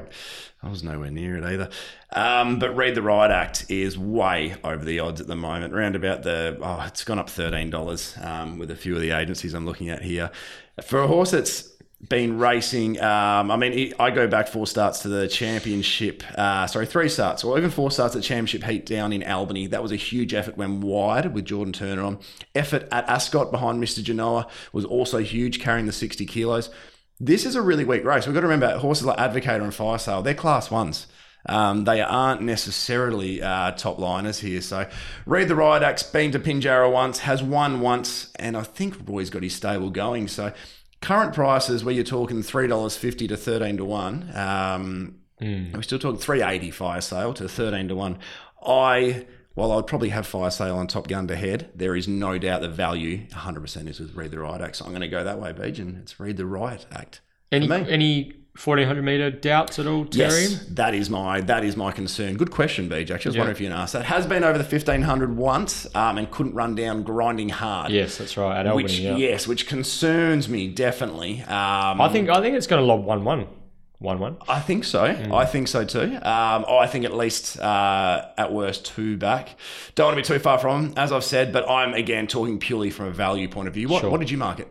I 0.62 0.68
was 0.68 0.83
nowhere 0.83 1.11
near 1.11 1.37
it 1.37 1.44
either. 1.44 1.70
Um, 2.12 2.59
but 2.59 2.77
Read 2.77 2.94
the 2.94 3.03
Right 3.03 3.31
Act 3.31 3.66
is 3.68 3.98
way 3.98 4.55
over 4.62 4.85
the 4.85 5.01
odds 5.01 5.20
at 5.20 5.27
the 5.27 5.37
moment. 5.37 5.75
Around 5.75 5.96
about 5.96 6.22
the, 6.22 6.59
oh, 6.61 6.85
it's 6.87 7.05
gone 7.05 7.18
up 7.18 7.29
$13 7.29 8.25
um, 8.25 8.59
with 8.59 8.70
a 8.70 8.77
few 8.77 8.94
of 8.94 9.01
the 9.01 9.11
agencies 9.11 9.55
I'm 9.55 9.66
looking 9.66 9.88
at 9.88 10.03
here. 10.03 10.31
For 10.83 11.03
a 11.03 11.07
horse 11.07 11.31
that's 11.31 11.72
been 12.09 12.38
racing. 12.38 13.01
Um, 13.01 13.51
I 13.51 13.57
mean, 13.57 13.94
I 13.98 14.11
go 14.11 14.27
back 14.27 14.48
four 14.48 14.66
starts 14.66 15.01
to 15.01 15.09
the 15.09 15.29
championship. 15.29 16.22
Uh, 16.37 16.66
sorry, 16.66 16.87
three 16.87 17.09
starts, 17.09 17.44
or 17.44 17.57
even 17.59 17.70
four 17.70 17.90
starts 17.90 18.16
at 18.16 18.22
championship 18.22 18.64
heat 18.64 18.87
down 18.87 19.12
in 19.12 19.22
Albany. 19.22 19.68
That 19.68 19.83
was 19.83 19.92
a 19.92 19.96
huge 19.96 20.35
effort 20.35 20.57
when 20.57 20.81
wide 20.81 21.33
with 21.33 21.44
Jordan 21.44 21.72
Turner 21.72 22.03
on. 22.03 22.18
Effort 22.55 22.88
at 22.90 23.09
Ascot 23.09 23.53
behind 23.53 23.83
Mr. 23.83 24.03
Genoa 24.03 24.48
was 24.72 24.85
also 24.85 25.18
huge, 25.18 25.61
carrying 25.61 25.87
the 25.87 25.92
60 25.92 26.27
kilos. 26.27 26.70
This 27.25 27.47
is 27.47 27.55
a 27.55 27.63
really 27.63 27.85
weak 27.85 28.05
race. 28.05 28.27
We've 28.27 28.35
got 28.35 28.41
to 28.41 28.49
remember 28.49 28.77
horses 28.79 29.07
like 29.07 29.17
Advocator 29.17 29.63
and 29.63 29.73
Fire 29.73 29.97
Sale, 29.97 30.23
they're 30.23 30.35
class 30.35 30.73
ones. 30.73 31.07
Um, 31.47 31.85
they 31.85 32.01
aren't 32.01 32.43
necessarily 32.43 33.41
uh, 33.41 33.71
top 33.73 34.01
liners 34.01 34.41
here. 34.41 34.61
So, 34.61 34.89
read 35.25 35.47
the 35.47 35.55
Riot 35.55 36.11
been 36.13 36.33
to 36.33 36.41
Pinjarra 36.41 36.91
once, 36.93 37.21
has 37.21 37.41
won 37.41 37.81
once, 37.81 38.33
and 38.41 38.57
I 38.57 38.65
think 38.65 39.09
Roy's 39.09 39.31
got 39.31 39.45
his 39.45 39.55
stable 39.55 39.91
going. 39.91 40.27
So, 40.27 40.53
current 41.01 41.33
prices 41.33 41.85
where 41.85 41.95
you're 41.95 42.03
talking 42.03 42.43
three 42.43 42.67
dollars 42.67 42.97
fifty 42.97 43.29
to 43.29 43.37
thirteen 43.37 43.77
to 43.77 43.85
one. 43.85 44.29
Um, 44.35 45.21
mm. 45.41 45.73
We're 45.73 45.83
still 45.83 46.01
talking 46.01 46.19
three 46.19 46.43
eighty 46.43 46.73
fire 46.73 47.01
sale 47.01 47.35
to 47.35 47.49
thirteen 47.49 47.87
to 47.87 47.95
one. 47.95 48.19
I 48.67 49.27
while 49.55 49.73
I'd 49.73 49.87
probably 49.87 50.11
have 50.11 50.27
fire 50.27 50.51
sale 50.51 50.77
on 50.77 50.87
Top 50.87 51.09
Gun 51.09 51.29
to 51.29 51.37
head, 51.37 51.71
there 51.75 51.95
is 51.95 52.09
no 52.09 52.38
doubt 52.38 52.62
the 52.62 52.69
value 52.69 53.27
100% 53.29 53.88
is 53.88 54.01
with 54.01 54.15
Read 54.15 54.31
the 54.31 54.38
Riot 54.38 54.62
Act. 54.62 54.77
So 54.77 54.85
I'm 54.85 54.93
going 54.93 55.03
to 55.03 55.09
go 55.09 55.23
that 55.25 55.38
way, 55.38 55.53
Beej, 55.53 55.79
and 55.79 55.99
it's 55.99 56.19
Read 56.19 56.37
the 56.37 56.47
Riot 56.47 56.87
Act. 56.91 57.21
Any 57.51 57.71
any 57.71 58.33
1400 58.55 59.03
meter 59.03 59.31
doubts 59.31 59.79
at 59.79 59.87
all, 59.87 60.07
Terry? 60.07 60.43
Yes, 60.43 60.67
that 60.71 60.95
is 60.95 61.11
my 61.11 61.43
that 61.43 61.65
is 61.65 61.77
my 61.77 61.91
concern. 61.93 62.37
Good 62.37 62.51
question, 62.51 62.88
Beej. 62.88 63.11
Actually, 63.11 63.15
I 63.15 63.31
was 63.31 63.37
wondering 63.37 63.57
if 63.57 63.61
you 63.61 63.69
can 63.69 63.77
ask 63.77 63.93
that. 63.93 64.05
Has 64.05 64.27
been 64.27 64.43
over 64.43 64.57
the 64.57 64.65
1500 64.65 65.37
once 65.37 65.87
um, 65.95 66.17
and 66.17 66.31
couldn't 66.31 66.55
run 66.55 66.75
down 66.75 67.03
grinding 67.03 67.51
hard. 67.51 67.93
Yes, 67.93 68.17
that's 68.17 68.37
right. 68.38 68.61
At 68.61 68.67
Albany, 68.67 68.85
which, 68.85 68.99
yeah. 68.99 69.17
Yes, 69.17 69.47
which 69.47 69.67
concerns 69.67 70.49
me 70.49 70.69
definitely. 70.69 71.43
Um, 71.43 72.01
I 72.01 72.09
think 72.11 72.31
I 72.31 72.41
think 72.41 72.57
it's 72.57 72.67
going 72.67 72.81
to 72.81 72.87
lob 72.87 73.05
one 73.05 73.25
one. 73.25 73.47
One 74.03 74.19
one. 74.19 74.37
I 74.49 74.59
think 74.59 74.83
so. 74.83 75.05
Mm. 75.05 75.33
I 75.33 75.47
think 75.47 75.69
so 75.69 75.85
too. 75.85 76.17
Um, 76.17 76.65
I 76.69 76.88
think 76.88 77.05
at 77.05 77.15
least 77.15 77.59
uh, 77.61 78.27
at 78.37 78.53
worst 78.53 78.85
two 78.85 79.17
back. 79.17 79.57
Don't 79.95 80.07
want 80.07 80.17
to 80.17 80.23
be 80.23 80.38
too 80.38 80.43
far 80.43 80.59
from, 80.59 80.93
as 80.97 81.12
I've 81.12 81.23
said, 81.23 81.53
but 81.53 81.69
I'm 81.71 81.95
again 81.95 82.27
talking 82.27 82.59
purely 82.59 82.91
from 82.91 83.07
a 83.07 83.12
value 83.12 83.49
point 83.49 83.69
of 83.69 83.75
view. 83.75 83.88
What, 83.88 84.01
sure. 84.01 84.11
what 84.11 84.19
did 84.19 84.31
you 84.31 84.38
mark 84.38 84.59
it? 84.59 84.69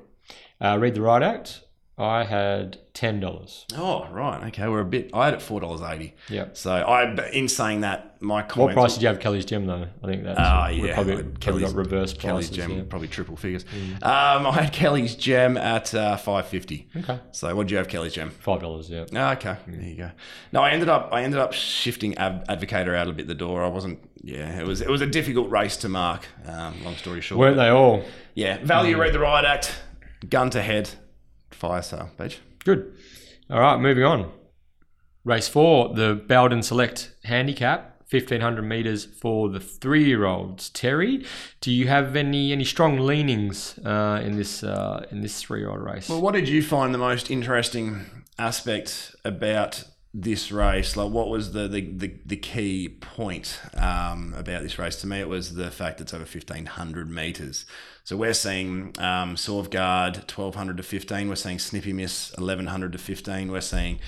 Uh, 0.60 0.78
read 0.78 0.96
the 0.96 1.02
riot 1.02 1.24
act. 1.24 1.62
I 2.02 2.24
had 2.24 2.80
ten 2.96 3.20
dollars. 3.20 3.68
Oh 3.78 4.08
right, 4.10 4.48
okay. 4.48 4.68
We're 4.68 4.80
a 4.80 4.86
bit. 4.86 5.12
I 5.14 5.26
had 5.26 5.36
it 5.36 5.42
four 5.42 5.62
dollars 5.62 5.82
eighty. 5.82 6.16
Yeah. 6.30 6.48
So 6.54 6.72
I, 6.72 7.30
in 7.30 7.48
saying 7.48 7.82
that, 7.82 8.20
my 8.22 8.42
comment. 8.42 8.76
What 8.76 8.82
price 8.82 8.94
did 8.96 9.04
you 9.04 9.08
have 9.10 9.20
Kelly's 9.20 9.46
Gem 9.46 9.68
though? 9.68 9.86
I 10.04 10.08
think 10.08 10.24
that's. 10.24 10.40
Ah 10.40 10.66
uh, 10.66 10.70
yeah. 10.70 10.96
Probably, 10.96 11.24
Kelly's, 11.40 11.66
got 11.66 11.76
reverse 11.76 12.14
Kelly's 12.14 12.50
prices, 12.50 12.56
Gem 12.58 12.72
yeah. 12.72 12.84
probably 12.90 13.08
triple 13.08 13.38
figures. 13.38 13.66
Mm. 13.66 14.04
Um, 14.04 14.48
I 14.48 14.52
had 14.64 14.74
Kelly's 14.74 15.14
Gem 15.14 15.58
at 15.58 15.94
uh, 15.94 16.18
five 16.18 16.48
fifty. 16.48 16.90
Okay. 16.98 17.20
So 17.32 17.56
what 17.56 17.68
did 17.68 17.72
you 17.72 17.78
have 17.78 17.88
Kelly's 17.88 18.14
Gem? 18.14 18.32
Five 18.32 18.62
dollars. 18.62 18.90
Yeah. 18.90 19.06
Ah, 19.16 19.34
okay. 19.34 19.58
Mm. 19.68 19.80
There 19.80 19.90
you 19.90 19.98
go. 19.98 20.12
No, 20.52 20.64
I 20.64 20.72
ended 20.72 20.90
up 20.90 21.10
I 21.12 21.22
ended 21.22 21.40
up 21.40 21.54
shifting 21.54 22.18
Ad- 22.18 22.48
Advocator 22.48 22.96
out 22.96 23.08
a 23.10 23.12
bit 23.12 23.28
the 23.28 23.36
door. 23.36 23.64
I 23.64 23.68
wasn't. 23.68 24.00
Yeah, 24.24 24.60
it 24.60 24.66
was 24.66 24.82
it 24.82 24.90
was 24.90 25.02
a 25.02 25.08
difficult 25.08 25.52
race 25.52 25.78
to 25.78 25.90
mark. 25.90 26.26
Um, 26.48 26.84
long 26.84 26.96
story 26.96 27.22
short. 27.22 27.38
Weren't 27.38 27.58
they 27.58 27.70
all? 27.70 28.04
Yeah. 28.34 28.58
Value 28.64 28.98
mm. 28.98 29.02
read 29.02 29.14
the 29.14 29.20
riot 29.20 29.46
act. 29.46 29.76
Gun 30.28 30.50
to 30.52 30.62
head. 30.62 30.90
Fire 31.52 31.82
sale. 31.82 32.10
Beej. 32.18 32.38
Good. 32.64 32.94
All 33.50 33.60
right, 33.60 33.80
moving 33.80 34.04
on. 34.04 34.32
Race 35.24 35.48
four, 35.48 35.94
the 35.94 36.16
Bowden 36.16 36.64
Select 36.64 37.14
Handicap, 37.26 38.04
1500 38.10 38.62
meters 38.64 39.06
for 39.06 39.50
the 39.50 39.60
three-year-olds. 39.60 40.70
Terry, 40.70 41.26
do 41.60 41.72
you 41.72 41.88
have 41.88 42.16
any 42.16 42.52
any 42.52 42.64
strong 42.64 42.98
leanings 42.98 43.78
uh, 43.86 44.22
in 44.24 44.36
this 44.36 44.64
uh, 44.64 45.06
in 45.12 45.22
this 45.22 45.42
three-year-old 45.42 45.82
race? 45.82 46.10
Well, 46.10 46.22
what 46.22 46.34
did 46.34 46.50
you 46.50 46.64
find 46.64 46.94
the 46.94 46.98
most 46.98 47.30
interesting 47.30 48.06
aspect 48.40 49.16
about 49.24 49.84
this 50.14 50.52
race? 50.52 50.98
Like, 50.98 51.12
what 51.12 51.30
was 51.30 51.54
the 51.54 51.68
the, 51.68 51.82
the, 51.82 52.14
the 52.26 52.38
key 52.38 52.90
point 52.90 53.60
um, 53.76 54.34
about 54.38 54.64
this 54.64 54.78
race? 54.78 54.98
To 55.02 55.08
me, 55.08 55.20
it 55.20 55.30
was 55.30 55.56
the 55.56 55.72
fact 55.72 55.98
that 55.98 56.06
it's 56.06 56.14
over 56.14 56.24
1500 56.24 57.10
meters. 57.10 57.66
So 58.04 58.18
we're 58.18 58.34
seeing 58.34 58.94
um, 58.98 59.36
Guard 59.70 60.18
1200 60.18 60.78
to 60.78 60.84
15. 60.84 61.30
We're 61.30 61.36
seeing 61.36 61.60
Snippy 61.60 61.94
Miss 61.94 62.32
1100 62.32 62.92
to 62.94 62.98
15. 62.98 63.52
We're 63.52 63.62
seeing 63.62 64.00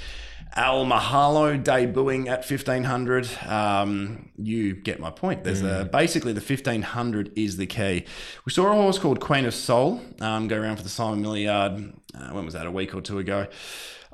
Al 0.56 0.86
Mahalo 0.86 1.62
debuting 1.62 2.28
at 2.28 2.40
1500. 2.50 3.30
Um, 3.48 4.30
you 4.36 4.74
get 4.76 5.00
my 5.00 5.10
point. 5.10 5.44
There's 5.44 5.62
mm. 5.62 5.82
a, 5.82 5.86
basically 5.86 6.34
the 6.34 6.42
1500 6.42 7.32
is 7.38 7.58
the 7.58 7.66
key. 7.66 8.06
We 8.46 8.52
saw 8.52 8.72
a 8.72 8.74
horse 8.74 9.00
called 9.00 9.20
Queen 9.20 9.46
of 9.46 9.54
Soul 9.54 10.02
um, 10.22 10.48
go 10.48 10.60
around 10.60 10.78
for 10.78 10.84
the 10.84 10.90
Simon 10.90 11.22
Milliard. 11.22 11.94
Uh, 12.14 12.30
when 12.32 12.46
was 12.46 12.54
that? 12.54 12.66
A 12.66 12.72
week 12.72 12.94
or 12.94 13.02
two 13.02 13.20
ago. 13.20 13.48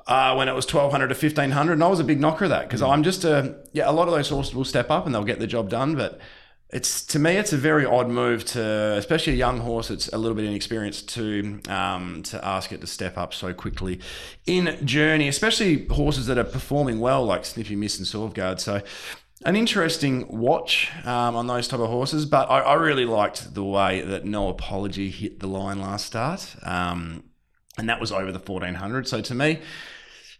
Uh, 0.06 0.34
when 0.34 0.48
it 0.48 0.54
was 0.54 0.64
1200 0.64 1.08
to 1.08 1.14
1500 1.14 1.72
and 1.74 1.84
I 1.84 1.86
was 1.86 2.00
a 2.00 2.04
big 2.04 2.20
knocker 2.20 2.44
of 2.44 2.50
that 2.50 2.62
because 2.62 2.80
mm. 2.80 2.90
I'm 2.90 3.02
just 3.02 3.24
a 3.24 3.56
yeah 3.72 3.88
a 3.88 3.92
lot 3.92 4.08
of 4.08 4.14
those 4.14 4.28
horses 4.28 4.54
will 4.54 4.64
step 4.64 4.90
up 4.90 5.06
and 5.06 5.14
they'll 5.14 5.24
get 5.24 5.38
the 5.38 5.46
job 5.46 5.68
done 5.68 5.94
but 5.94 6.20
it's 6.72 7.04
to 7.06 7.18
me 7.18 7.36
it's 7.36 7.52
a 7.52 7.56
very 7.56 7.84
odd 7.84 8.08
move 8.08 8.44
to 8.44 8.62
especially 8.96 9.32
a 9.32 9.36
young 9.36 9.58
horse 9.58 9.88
that's 9.88 10.08
a 10.08 10.18
little 10.18 10.36
bit 10.36 10.44
inexperienced 10.44 11.08
to 11.08 11.60
um, 11.68 12.22
to 12.22 12.44
ask 12.44 12.72
it 12.72 12.80
to 12.80 12.86
step 12.86 13.18
up 13.18 13.34
so 13.34 13.52
quickly 13.52 14.00
in 14.46 14.78
journey 14.86 15.28
especially 15.28 15.86
horses 15.86 16.26
that 16.26 16.38
are 16.38 16.44
performing 16.44 17.00
well 17.00 17.24
like 17.24 17.44
Snippy 17.44 17.76
Miss 17.76 17.98
and 17.98 18.06
Sovgard 18.06 18.60
so 18.60 18.80
an 19.44 19.56
interesting 19.56 20.26
watch 20.28 20.90
um, 21.04 21.34
on 21.34 21.46
those 21.46 21.66
type 21.66 21.80
of 21.80 21.88
horses 21.88 22.24
but 22.24 22.48
I, 22.50 22.60
I, 22.60 22.74
really 22.74 23.06
liked 23.06 23.54
the 23.54 23.64
way 23.64 24.02
that 24.02 24.24
No 24.24 24.48
Apology 24.48 25.10
hit 25.10 25.40
the 25.40 25.46
line 25.48 25.80
last 25.80 26.06
start 26.06 26.54
um, 26.62 27.24
and 27.80 27.88
that 27.88 27.98
was 27.98 28.12
over 28.12 28.30
the 28.30 28.38
1400 28.38 29.08
so 29.08 29.20
to 29.20 29.34
me 29.34 29.58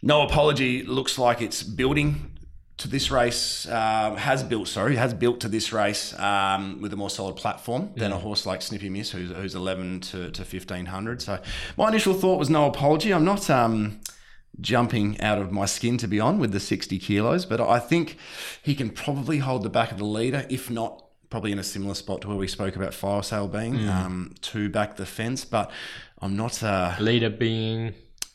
no 0.01 0.21
apology 0.21 0.83
looks 0.83 1.17
like 1.17 1.41
it's 1.41 1.63
building 1.63 2.31
to 2.77 2.87
this 2.87 3.11
race 3.11 3.67
uh, 3.67 4.15
has 4.15 4.43
built 4.43 4.67
sorry 4.67 4.95
has 4.95 5.13
built 5.13 5.39
to 5.39 5.49
this 5.49 5.73
race 5.73 6.17
um, 6.19 6.79
with 6.81 6.93
a 6.93 6.95
more 6.95 7.09
solid 7.09 7.35
platform 7.35 7.91
than 7.95 8.11
a 8.11 8.17
horse 8.17 8.45
like 8.45 8.61
Snippy 8.61 8.89
Miss 8.89 9.11
who's, 9.11 9.31
who's 9.31 9.55
11 9.55 10.01
to, 10.01 10.31
to 10.31 10.41
1500 10.41 11.21
so 11.21 11.39
my 11.77 11.87
initial 11.89 12.13
thought 12.13 12.39
was 12.39 12.49
no 12.49 12.65
apology. 12.65 13.13
I'm 13.13 13.25
not 13.25 13.49
um, 13.49 13.99
jumping 14.59 15.19
out 15.21 15.37
of 15.37 15.51
my 15.51 15.65
skin 15.65 15.97
to 15.97 16.07
be 16.07 16.19
on 16.19 16.39
with 16.39 16.51
the 16.51 16.59
60 16.59 16.97
kilos 16.99 17.45
but 17.45 17.59
I 17.59 17.79
think 17.79 18.17
he 18.63 18.73
can 18.73 18.89
probably 18.89 19.39
hold 19.39 19.63
the 19.63 19.69
back 19.69 19.91
of 19.91 19.97
the 19.97 20.05
leader 20.05 20.45
if 20.49 20.69
not 20.69 21.05
probably 21.31 21.51
in 21.51 21.57
a 21.57 21.63
similar 21.63 21.95
spot 21.95 22.21
to 22.21 22.27
where 22.27 22.37
we 22.37 22.47
spoke 22.47 22.75
about 22.75 22.93
fire 22.93 23.23
sale 23.23 23.47
being 23.47 23.73
mm. 23.73 23.89
um, 23.89 24.35
to 24.41 24.69
back 24.69 24.97
the 24.97 25.05
fence. 25.05 25.45
But 25.45 25.71
I'm 26.21 26.35
not 26.35 26.61
a 26.61 26.97
leader 26.99 27.29
being 27.29 27.93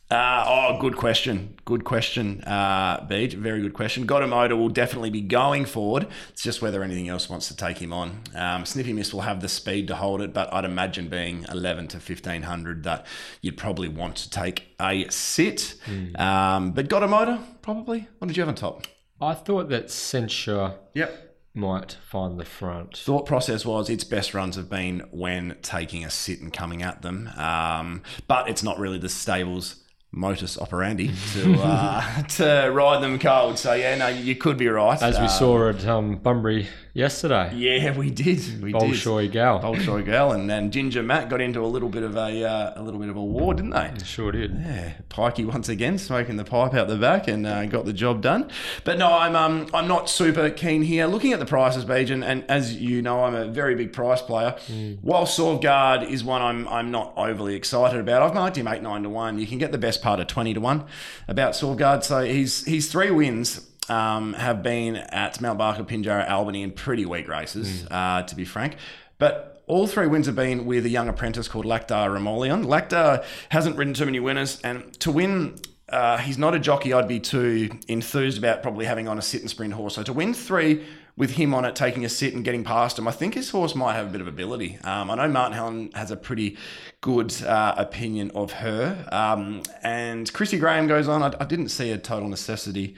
uh, 0.09 0.45
oh, 0.47 0.79
good 0.81 0.97
question. 0.97 1.59
Good 1.65 1.83
question, 1.83 2.41
uh, 2.45 3.05
Beej. 3.09 3.35
Very 3.35 3.61
good 3.61 3.75
question. 3.75 4.07
Gotomoda 4.07 4.57
will 4.57 4.69
definitely 4.69 5.11
be 5.11 5.21
going 5.21 5.65
forward. 5.65 6.07
It's 6.29 6.43
just 6.43 6.63
whether 6.63 6.85
anything 6.85 7.09
else 7.09 7.29
wants 7.29 7.49
to 7.49 7.57
take 7.57 7.79
him 7.79 7.93
on. 7.93 8.21
Um, 8.33 8.65
Snippy 8.65 8.93
Miss 8.93 9.13
will 9.13 9.23
have 9.23 9.41
the 9.41 9.49
speed 9.49 9.89
to 9.89 9.97
hold 9.97 10.21
it, 10.21 10.33
but 10.33 10.53
I'd 10.55 10.65
imagine 10.65 11.09
being 11.09 11.45
11 11.51 11.89
to 11.89 11.97
1500 11.97 12.85
that 12.85 13.05
you'd 13.41 13.57
probably 13.57 13.89
want 13.89 14.15
to 14.19 14.31
take 14.31 14.69
a 14.81 15.09
sit. 15.11 15.75
Mm. 15.87 16.21
Um, 16.21 16.71
but 16.71 16.89
Gotomoda, 16.89 17.43
probably. 17.61 18.07
What 18.19 18.29
did 18.29 18.37
you 18.37 18.43
have 18.43 18.49
on 18.49 18.55
top? 18.55 18.87
I 19.21 19.35
thought 19.35 19.71
that 19.71 19.91
Censure. 19.91 20.75
Yep 20.95 21.26
might 21.57 21.97
find 22.07 22.39
the 22.39 22.45
front. 22.45 22.97
Thought 22.97 23.27
process 23.27 23.65
was 23.65 23.89
its 23.91 24.05
best 24.05 24.35
runs 24.35 24.57
have 24.57 24.69
been 24.69 25.01
when 25.11 25.57
taking 25.63 26.05
a 26.05 26.11
sit 26.11 26.41
and 26.41 26.53
coming 26.53 26.83
at 26.83 27.03
them, 27.03 27.29
um, 27.37 28.03
but 28.29 28.49
it's 28.49 28.63
not 28.63 28.79
really 28.79 28.99
the 28.99 29.09
stables 29.09 29.83
modus 30.13 30.57
operandi 30.59 31.11
to 31.33 31.55
uh, 31.63 32.23
to 32.29 32.71
ride 32.73 33.03
them 33.03 33.19
cold. 33.19 33.59
So 33.59 33.73
yeah, 33.75 33.97
no, 33.97 34.09
you 34.09 34.37
could 34.37 34.57
be 34.57 34.69
right. 34.69 35.03
As 35.03 35.17
we 35.19 35.25
Um, 35.25 35.29
saw 35.29 35.69
at 35.71 35.85
um, 35.87 36.17
Bunbury 36.17 36.69
yesterday. 36.97 37.53
Yeah, 37.55 37.97
we 37.97 38.11
did. 38.11 38.63
We 38.63 38.73
did. 38.73 38.81
Bolshoi 38.81 39.31
Gal. 39.31 39.61
Bolshoi 39.61 40.05
Gal 40.05 40.33
and, 40.33 40.51
and 40.51 40.73
Ginger 40.73 41.03
Matt 41.03 41.29
got 41.29 41.41
into 41.41 41.61
a 41.61 41.67
little 41.67 41.89
bit 41.89 42.03
of 42.03 42.17
a 42.17 42.45
uh, 42.45 42.73
a 42.75 42.83
little 42.83 42.99
bit 42.99 43.11
of 43.11 43.17
a 43.17 43.23
war, 43.23 43.55
didn't 43.55 43.71
they? 43.71 43.93
Sure 44.05 44.33
did. 44.33 44.53
Yeah, 44.53 44.95
Pikey 45.11 45.45
once 45.47 45.69
again 45.69 45.99
smoking 45.99 46.37
the 46.37 46.45
pipe 46.45 46.75
out 46.75 46.89
the 46.89 46.97
back 46.97 47.29
and 47.29 47.47
uh, 47.47 47.67
got 47.67 47.85
the 47.85 47.93
job 47.93 48.23
done. 48.23 48.51
But 48.85 48.99
no, 48.99 49.13
I'm 49.13 49.37
um, 49.37 49.67
I'm 49.75 49.87
not 49.87 50.09
super 50.09 50.49
keen 50.51 50.83
here. 50.83 51.07
Looking 51.07 51.33
at 51.33 51.39
the 51.39 51.47
prices, 51.47 51.85
Beej, 51.85 52.11
and, 52.11 52.25
and 52.25 52.45
as 52.49 52.75
you 52.77 53.03
know, 53.03 53.25
I'm 53.25 53.35
a 53.35 53.47
very 53.47 53.75
big 53.75 53.93
price 53.93 54.23
player. 54.23 54.57
While 55.03 55.27
Sorvgard 55.27 56.09
is 56.09 56.25
one 56.25 56.43
I'm 56.43 56.67
I'm 56.69 56.91
not 56.91 57.13
overly 57.17 57.55
excited 57.55 58.01
about. 58.01 58.23
I've 58.23 58.35
marked 58.35 58.57
him 58.57 58.67
eight 58.69 58.83
nine 58.83 59.03
to 59.03 59.11
one. 59.11 59.39
You 59.39 59.47
can 59.47 59.59
get 59.59 59.73
the 59.73 59.79
best 59.79 60.03
part 60.03 60.19
of 60.19 60.27
twenty 60.27 60.55
to 60.55 60.61
one 60.61 60.85
about 61.29 61.53
Sorvgard. 61.53 62.05
So 62.05 62.25
he's 62.25 62.65
he's 62.65 62.91
three 62.91 63.11
wins. 63.11 63.69
Um, 63.89 64.33
have 64.35 64.63
been 64.63 64.97
at 64.97 65.41
Mount 65.41 65.59
Barker, 65.59 65.85
Pinjarra, 65.85 66.29
Albany 66.29 66.63
in 66.63 66.73
pretty 66.73 67.07
weak 67.07 67.29
races, 67.29 67.87
uh, 67.91 68.23
to 68.23 68.35
be 68.35 68.45
frank. 68.45 68.77
But 69.19 69.63
all 69.67 69.87
three 69.87 70.07
wins 70.07 70.27
have 70.27 70.37
been 70.37 70.67
with 70.67 70.87
a 70.87 70.89
young 70.89 71.09
apprentice 71.09 71.49
called 71.49 71.65
Lactar 71.65 72.09
Ramolion. 72.11 72.65
Lactar 72.67 73.25
hasn't 73.49 73.77
ridden 73.77 73.95
too 73.95 74.05
many 74.05 74.21
winners, 74.21 74.61
and 74.63 74.93
to 75.01 75.11
win, 75.11 75.57
uh, 75.89 76.19
he's 76.19 76.39
not 76.39 76.55
a 76.55 76.59
jockey 76.59 76.93
I'd 76.93 77.09
be 77.09 77.21
too 77.21 77.71
enthused 77.89 78.39
about 78.39 78.63
probably 78.63 78.85
having 78.85 79.09
on 79.09 79.19
a 79.19 79.23
sit 79.23 79.41
and 79.41 79.51
sprint 79.51 79.73
horse. 79.75 79.95
So 79.95 80.03
to 80.03 80.13
win 80.13 80.35
three 80.35 80.85
with 81.17 81.31
him 81.31 81.55
on 81.55 81.65
it, 81.65 81.75
taking 81.75 82.05
a 82.05 82.09
sit 82.09 82.35
and 82.35 82.45
getting 82.45 82.63
past 82.63 82.99
him, 82.99 83.09
I 83.09 83.11
think 83.11 83.35
his 83.35 83.51
horse 83.51 83.75
might 83.75 83.95
have 83.95 84.09
a 84.09 84.11
bit 84.11 84.21
of 84.21 84.29
ability. 84.29 84.79
Um, 84.85 85.11
I 85.11 85.15
know 85.15 85.29
Martin 85.29 85.55
Helen 85.55 85.91
has 85.95 86.11
a 86.11 86.17
pretty 86.17 86.57
good 87.01 87.35
uh, 87.43 87.75
opinion 87.77 88.31
of 88.35 88.53
her. 88.53 89.09
Um, 89.11 89.63
and 89.83 90.33
Chrissy 90.33 90.59
Graham 90.59 90.87
goes 90.87 91.09
on. 91.09 91.23
I, 91.23 91.33
I 91.41 91.45
didn't 91.45 91.71
see 91.71 91.91
a 91.91 91.99
total 91.99 92.29
necessity 92.29 92.97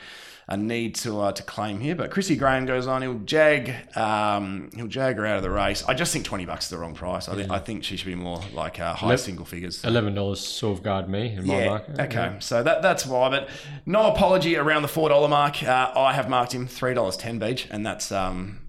a 0.50 0.56
need 0.56 0.94
to 0.94 1.20
uh, 1.20 1.32
to 1.32 1.42
claim 1.42 1.78
here. 1.78 1.94
But 1.94 2.10
Chrissy 2.10 2.34
Graham 2.36 2.64
goes 2.64 2.86
on. 2.86 3.02
He'll 3.02 3.18
jag 3.18 3.70
um, 3.96 4.70
he'll 4.74 4.86
jag 4.86 5.16
her 5.16 5.26
out 5.26 5.36
of 5.36 5.42
the 5.42 5.50
race. 5.50 5.84
I 5.86 5.94
just 5.94 6.12
think 6.12 6.24
twenty 6.24 6.46
bucks 6.46 6.64
is 6.64 6.70
the 6.70 6.78
wrong 6.78 6.94
price. 6.94 7.28
I, 7.28 7.34
think 7.34 7.50
I 7.50 7.58
think 7.58 7.84
she 7.84 7.96
should 7.96 8.06
be 8.06 8.14
more 8.14 8.40
like 8.54 8.80
uh, 8.80 8.94
high 8.94 9.08
Lep- 9.08 9.18
single 9.18 9.44
figures. 9.44 9.84
Eleven 9.84 10.14
dollars 10.14 10.40
Sorvgard 10.40 11.08
me 11.08 11.34
in 11.34 11.46
my 11.46 11.58
Yeah. 11.58 11.68
market. 11.68 12.00
Okay. 12.00 12.36
So 12.40 12.62
that 12.62 12.80
that's 12.82 13.04
why. 13.04 13.28
But 13.28 13.48
no 13.84 14.10
apology 14.10 14.56
around 14.56 14.82
the 14.82 14.88
four 14.88 15.08
dollar 15.10 15.28
mark. 15.28 15.62
Uh, 15.62 15.92
I 15.94 16.12
have 16.14 16.28
marked 16.30 16.52
him 16.54 16.66
three 16.66 16.94
dollars 16.94 17.16
ten 17.16 17.38
Beej, 17.38 17.66
and 17.70 17.84
that's 17.84 18.10
um 18.10 18.60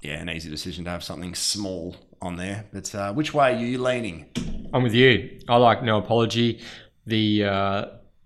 yeah 0.00 0.14
an 0.20 0.28
easy 0.28 0.50
decision 0.50 0.84
to 0.86 0.90
have 0.90 1.04
something 1.04 1.34
small 1.36 1.94
on 2.20 2.36
there. 2.36 2.66
But 2.72 2.94
uh, 2.94 3.12
which 3.12 3.32
way 3.32 3.54
are 3.54 3.56
you 3.58 3.80
leaning? 3.82 4.26
I'm 4.74 4.82
with 4.82 4.94
you. 4.94 5.38
I 5.48 5.56
like 5.56 5.82
no 5.82 5.98
apology. 5.98 6.60
The 7.06 7.44
uh, 7.44 7.84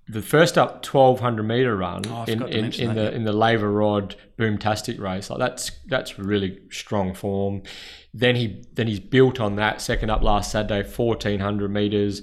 the 0.09 0.23
first 0.23 0.59
up 0.59 0.85
1200 0.85 1.43
meter 1.43 1.77
run 1.77 2.03
Oh, 2.09 2.25
in, 2.25 2.43
in, 2.49 2.73
in 2.73 2.95
the 2.95 3.13
in 3.15 3.25
the 3.25 3.33
Laver 3.33 3.71
Rod 3.71 4.17
Boomtastic 4.39 5.01
race, 5.01 5.31
like 5.31 5.39
that's 5.39 5.71
that's 5.87 6.19
really 6.19 6.61
strong 6.71 7.15
form. 7.15 7.63
Then 8.13 8.37
he 8.37 8.65
then 8.75 8.87
he's 8.87 9.01
built 9.01 9.41
on 9.41 9.57
that. 9.57 9.81
Second 9.81 10.11
up 10.11 10.23
last 10.23 10.53
Saturday, 10.53 10.83
1400 10.87 11.71
meters, 11.71 12.23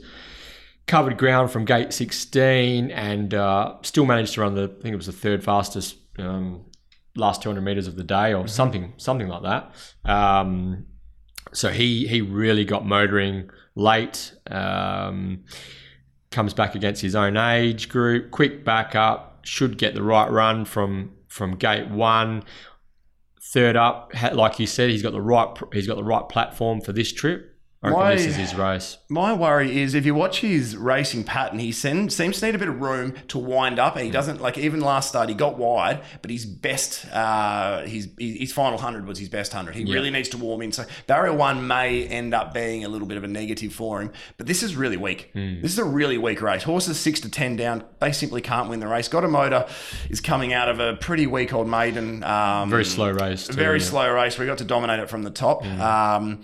covered 0.88 1.18
ground 1.18 1.52
from 1.52 1.66
gate 1.66 1.92
16, 1.94 2.92
and 2.92 3.34
uh, 3.34 3.76
still 3.82 4.06
managed 4.06 4.36
to 4.36 4.42
run 4.42 4.56
the. 4.56 4.64
I 4.64 4.82
think 4.82 4.94
it 4.94 4.98
was 4.98 5.08
the 5.08 5.12
third 5.12 5.44
fastest 5.44 5.98
um, 6.20 6.66
last 7.16 7.42
200 7.42 7.62
meters 7.62 7.88
of 7.88 7.96
the 7.96 8.04
day, 8.04 8.34
or 8.34 8.48
something 8.48 8.94
something 8.98 9.28
like 9.28 9.42
that. 9.44 9.74
Um, 10.10 10.86
so 11.52 11.70
he 11.70 12.08
he 12.08 12.22
really 12.22 12.64
got 12.64 12.86
motoring 12.86 13.50
late. 13.76 14.34
Um, 14.48 15.46
comes 16.32 16.54
back 16.54 16.76
against 16.76 17.02
his 17.02 17.16
own 17.16 17.38
age 17.38 17.90
group. 17.90 18.32
Quick 18.32 18.64
backup 18.64 19.46
should 19.46 19.78
get 19.78 19.94
the 19.94 20.04
right 20.04 20.30
run 20.32 20.66
from 20.66 21.12
from 21.28 21.56
gate 21.56 21.90
one. 21.90 22.44
Third 23.42 23.76
up, 23.76 24.14
like 24.34 24.60
you 24.60 24.68
said, 24.68 24.90
he's 24.90 25.04
got 25.04 25.12
the 25.12 25.22
right 25.22 25.58
he's 25.74 25.88
got 25.88 25.98
the 25.98 26.04
right 26.04 26.28
platform 26.28 26.82
for 26.82 26.94
this 26.94 27.12
trip. 27.12 27.51
I 27.84 27.92
Why- 27.92 28.14
this 28.16 28.28
is 28.28 28.36
his 28.36 28.54
race. 28.54 29.00
My 29.10 29.34
worry 29.34 29.82
is 29.82 29.96
if 29.96 30.06
you 30.06 30.14
watch 30.14 30.42
his 30.42 30.78
racing 30.78 31.24
pattern, 31.24 31.58
he 31.58 31.72
sen- 31.72 32.12
seems 32.12 32.40
to 32.40 32.46
need 32.46 32.54
a 32.54 32.60
bit 32.60 32.68
of 32.68 32.80
room 32.80 33.16
to 33.30 33.40
wind 33.40 33.80
up. 33.80 33.96
And 33.96 34.06
he 34.06 34.12
doesn't 34.12 34.40
like 34.40 34.56
even 34.60 34.82
last 34.82 35.10
start 35.10 35.30
he 35.30 35.34
got 35.36 35.58
wide, 35.58 36.02
but 36.22 36.30
his 36.30 36.46
best, 36.46 37.08
uh, 37.12 37.82
his 37.82 38.08
his 38.20 38.54
final 38.54 38.78
hundred 38.78 39.08
was 39.08 39.18
his 39.18 39.30
best 39.30 39.52
hundred. 39.52 39.74
He 39.76 39.86
really 39.86 40.12
needs 40.12 40.30
to 40.30 40.38
warm 40.38 40.62
in. 40.62 40.72
So 40.72 40.86
barrier 41.08 41.34
one 41.34 41.66
may 41.68 42.06
end 42.06 42.36
up 42.36 42.54
being 42.54 42.86
a 42.86 42.88
little 42.88 43.08
bit 43.08 43.18
of 43.18 43.24
a 43.24 43.28
negative 43.28 43.74
for 43.74 44.00
him. 44.00 44.12
But 44.38 44.46
this 44.46 44.62
is 44.62 44.76
really 44.76 44.98
weak. 44.98 45.32
This 45.34 45.72
is 45.74 45.80
a 45.80 45.84
really 45.84 46.20
weak 46.20 46.40
race. 46.44 46.62
Horses 46.62 47.00
six 47.00 47.20
to 47.22 47.30
ten 47.30 47.56
down, 47.56 47.84
they 48.00 48.12
simply 48.12 48.42
can't 48.42 48.70
win 48.70 48.80
the 48.80 48.88
race. 48.88 49.08
Got 49.08 49.24
a 49.26 49.28
motor 49.28 49.66
is 50.08 50.22
coming 50.22 50.54
out 50.54 50.70
of 50.70 50.80
a 50.80 50.98
pretty 50.98 51.26
weak 51.26 51.52
old 51.52 51.68
maiden. 51.68 52.24
Um, 52.24 52.70
Very 52.70 52.86
slow 52.86 53.10
race. 53.10 53.48
Too, 53.48 53.54
very 53.54 53.80
yeah. 53.80 53.86
slow 53.86 54.14
race. 54.14 54.38
We 54.38 54.46
got 54.46 54.60
to 54.60 54.66
dominate 54.66 55.00
it 55.00 55.10
from 55.10 55.24
the 55.24 55.32
top. 55.32 55.66
Um, 55.66 56.44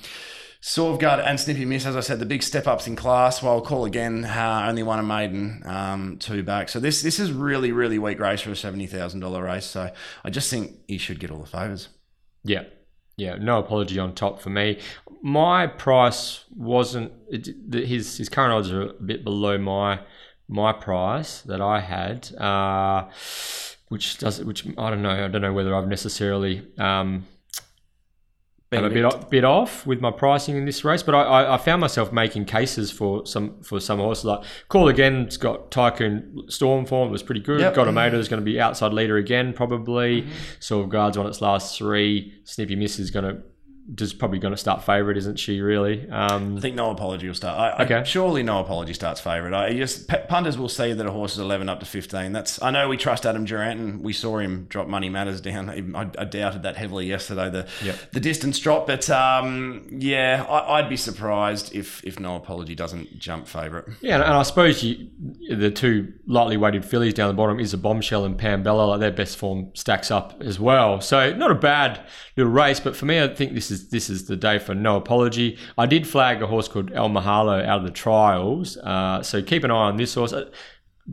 Sorvgard 0.68 1.26
and 1.26 1.40
Snippy 1.40 1.64
Miss, 1.64 1.86
as 1.86 1.96
I 1.96 2.02
said, 2.02 2.20
the 2.20 2.26
big 2.26 2.44
step 2.44 2.68
ups 2.68 2.88
in 2.88 2.98
class. 2.98 3.42
Well, 3.42 3.62
call 3.62 3.86
again. 3.86 4.26
Uh, 4.26 4.66
only 4.68 4.84
one 4.84 5.00
a 5.00 5.04
maiden, 5.04 5.64
um, 5.66 6.18
two 6.20 6.44
back. 6.44 6.68
So 6.68 6.82
this 6.82 7.02
this 7.02 7.22
is 7.22 7.32
really 7.32 7.72
really 7.72 7.98
weak 7.98 8.20
race 8.20 8.42
for 8.42 8.52
a 8.52 8.56
seventy 8.56 8.86
thousand 8.86 9.22
dollar 9.22 9.46
race. 9.46 9.66
So 9.66 9.90
I 10.26 10.30
just 10.30 10.50
think 10.50 10.74
he 10.86 10.98
should 10.98 11.22
get 11.22 11.32
all 11.32 11.40
the 11.40 11.46
favors. 11.48 11.88
Yeah, 12.44 12.66
yeah. 13.16 13.36
No 13.36 13.60
apology 13.60 13.98
on 13.98 14.14
top 14.14 14.42
for 14.42 14.50
me. 14.50 14.82
My 15.22 15.68
price 15.68 16.44
wasn't 16.54 17.14
it, 17.30 17.48
his 17.74 18.18
his 18.18 18.28
current 18.28 18.52
odds 18.52 18.70
are 18.70 18.90
a 18.90 18.94
bit 18.94 19.24
below 19.24 19.58
my 19.58 20.02
my 20.50 20.74
price 20.74 21.44
that 21.44 21.62
I 21.62 21.80
had, 21.80 22.36
uh, 22.36 23.06
which 23.88 24.18
does 24.18 24.44
which 24.44 24.68
I 24.78 24.90
don't 24.90 25.02
know. 25.02 25.24
I 25.24 25.30
don't 25.30 25.42
know 25.42 25.54
whether 25.54 25.74
I've 25.74 25.88
necessarily. 25.88 26.68
Um, 26.78 27.26
I'm 28.72 28.84
a 28.84 28.90
bit 28.90 29.30
bit 29.30 29.46
off 29.46 29.88
with 29.88 30.02
my 30.02 30.12
pricing 30.12 30.58
in 30.58 30.66
this 30.66 30.84
race, 30.84 31.02
but 31.02 31.16
I, 31.16 31.22
I, 31.22 31.54
I 31.56 31.58
found 31.58 31.80
myself 31.80 32.12
making 32.12 32.46
cases 32.46 32.92
for 32.92 33.26
some 33.26 33.62
for 33.62 33.80
some 33.80 34.00
horses 34.00 34.26
like 34.26 34.44
Call 34.68 34.90
Again. 34.90 35.22
It's 35.22 35.38
got 35.38 35.72
Tycoon 35.72 36.44
Storm 36.50 36.86
form 36.86 37.08
it 37.08 37.12
was 37.12 37.24
pretty 37.24 37.40
good. 37.40 37.62
Yep. 37.62 37.76
Got 37.76 37.88
a 37.88 37.94
Mater 37.94 38.18
is 38.18 38.28
going 38.28 38.42
to 38.42 38.46
be 38.46 38.60
outside 38.60 38.92
leader 38.92 39.16
again 39.16 39.54
probably. 39.54 40.24
Mm-hmm. 40.24 40.78
Of 40.78 40.90
guards 40.90 41.16
on 41.18 41.26
its 41.26 41.40
last 41.40 41.78
three. 41.78 42.42
Snippy 42.44 42.76
Miss 42.76 43.00
is 43.00 43.10
going 43.10 43.24
to 43.26 43.42
just 43.96 44.20
probably 44.20 44.38
going 44.40 44.54
to 44.54 44.58
start 44.58 44.84
favourite, 44.84 45.18
isn't 45.18 45.38
she? 45.40 45.62
Really? 45.62 46.10
Um, 46.10 46.58
I 46.58 46.60
think 46.60 46.76
no 46.76 46.92
apology 46.92 47.28
will 47.28 47.34
start. 47.36 47.58
I, 47.80 47.84
Okay. 47.84 47.96
I, 47.96 48.04
surely 48.04 48.44
no 48.44 48.60
apology 48.60 48.94
starts 48.94 49.22
favourite. 49.22 49.54
I 49.54 49.74
just 49.74 50.08
p- 50.08 50.18
punters 50.28 50.58
will 50.58 50.68
see 50.70 50.92
that 50.94 51.06
a 51.06 51.12
horse 51.12 51.34
is 51.34 51.40
eleven 51.40 51.70
up 51.70 51.80
to 51.80 51.86
fifteen. 51.86 52.32
That's 52.34 52.62
I 52.62 52.72
know 52.72 52.90
we 52.90 52.98
trust 52.98 53.26
Adam 53.26 53.46
Durrant 53.46 53.80
and 53.80 54.04
we 54.04 54.14
saw 54.14 54.40
him 54.40 54.66
drop 54.70 54.88
Money 54.88 55.10
Matters 55.10 55.40
down. 55.42 55.70
I, 55.96 56.02
I 56.22 56.26
doubted 56.26 56.64
that 56.64 56.76
heavily 56.76 57.06
yesterday. 57.08 57.50
The 57.50 57.68
Yep. 57.84 58.12
the 58.12 58.20
distance 58.20 58.60
drop, 58.60 58.88
but 58.88 59.10
um, 59.10 59.88
yeah, 59.92 60.46
I, 60.50 60.80
I'd 60.80 60.90
be 60.90 60.98
surprised 60.98 61.74
if 61.76 62.04
if 62.04 62.20
no 62.20 62.36
apology 62.36 62.76
doesn't 62.76 63.18
jump 63.20 63.48
favourite. 63.48 63.86
Yeah, 64.02 64.16
and 64.16 64.24
I 64.26 64.44
suppose 64.44 64.84
you, 64.84 65.08
the 65.50 65.72
two 65.72 66.14
lightly 66.26 66.58
weighted 66.58 66.84
fillies 66.84 67.14
down 67.14 67.28
the 67.30 67.34
bottom 67.34 67.60
is 67.60 67.74
a 67.74 67.78
bombshell 67.78 68.26
and 68.26 68.38
Pambella. 68.38 68.88
Like 68.90 69.00
their 69.00 69.12
best 69.12 69.38
form 69.38 69.72
stacks 69.76 70.12
up 70.12 70.42
as 70.42 70.60
well. 70.60 71.00
So 71.02 71.34
not 71.34 71.52
a 71.52 71.56
bad 71.56 72.02
little 72.36 72.52
race, 72.52 72.80
but 72.80 72.96
for 72.96 73.06
me, 73.06 73.22
I 73.22 73.28
think 73.28 73.54
this 73.54 73.72
is 73.72 73.77
this 73.86 74.10
is 74.10 74.26
the 74.26 74.36
day 74.36 74.60
for 74.60 74.76
no 74.76 74.98
apology. 74.98 75.58
I 75.78 75.86
did 75.86 76.08
flag 76.08 76.42
a 76.42 76.48
horse 76.48 76.68
called 76.68 76.92
El 76.94 77.10
Mahalo 77.10 77.64
out 77.66 77.80
of 77.80 77.84
the 77.86 77.92
trials, 77.92 78.78
uh, 78.78 79.22
so 79.24 79.42
keep 79.42 79.64
an 79.64 79.72
eye 79.72 79.76
on 79.76 79.98
this 79.98 80.14
horse. 80.14 80.34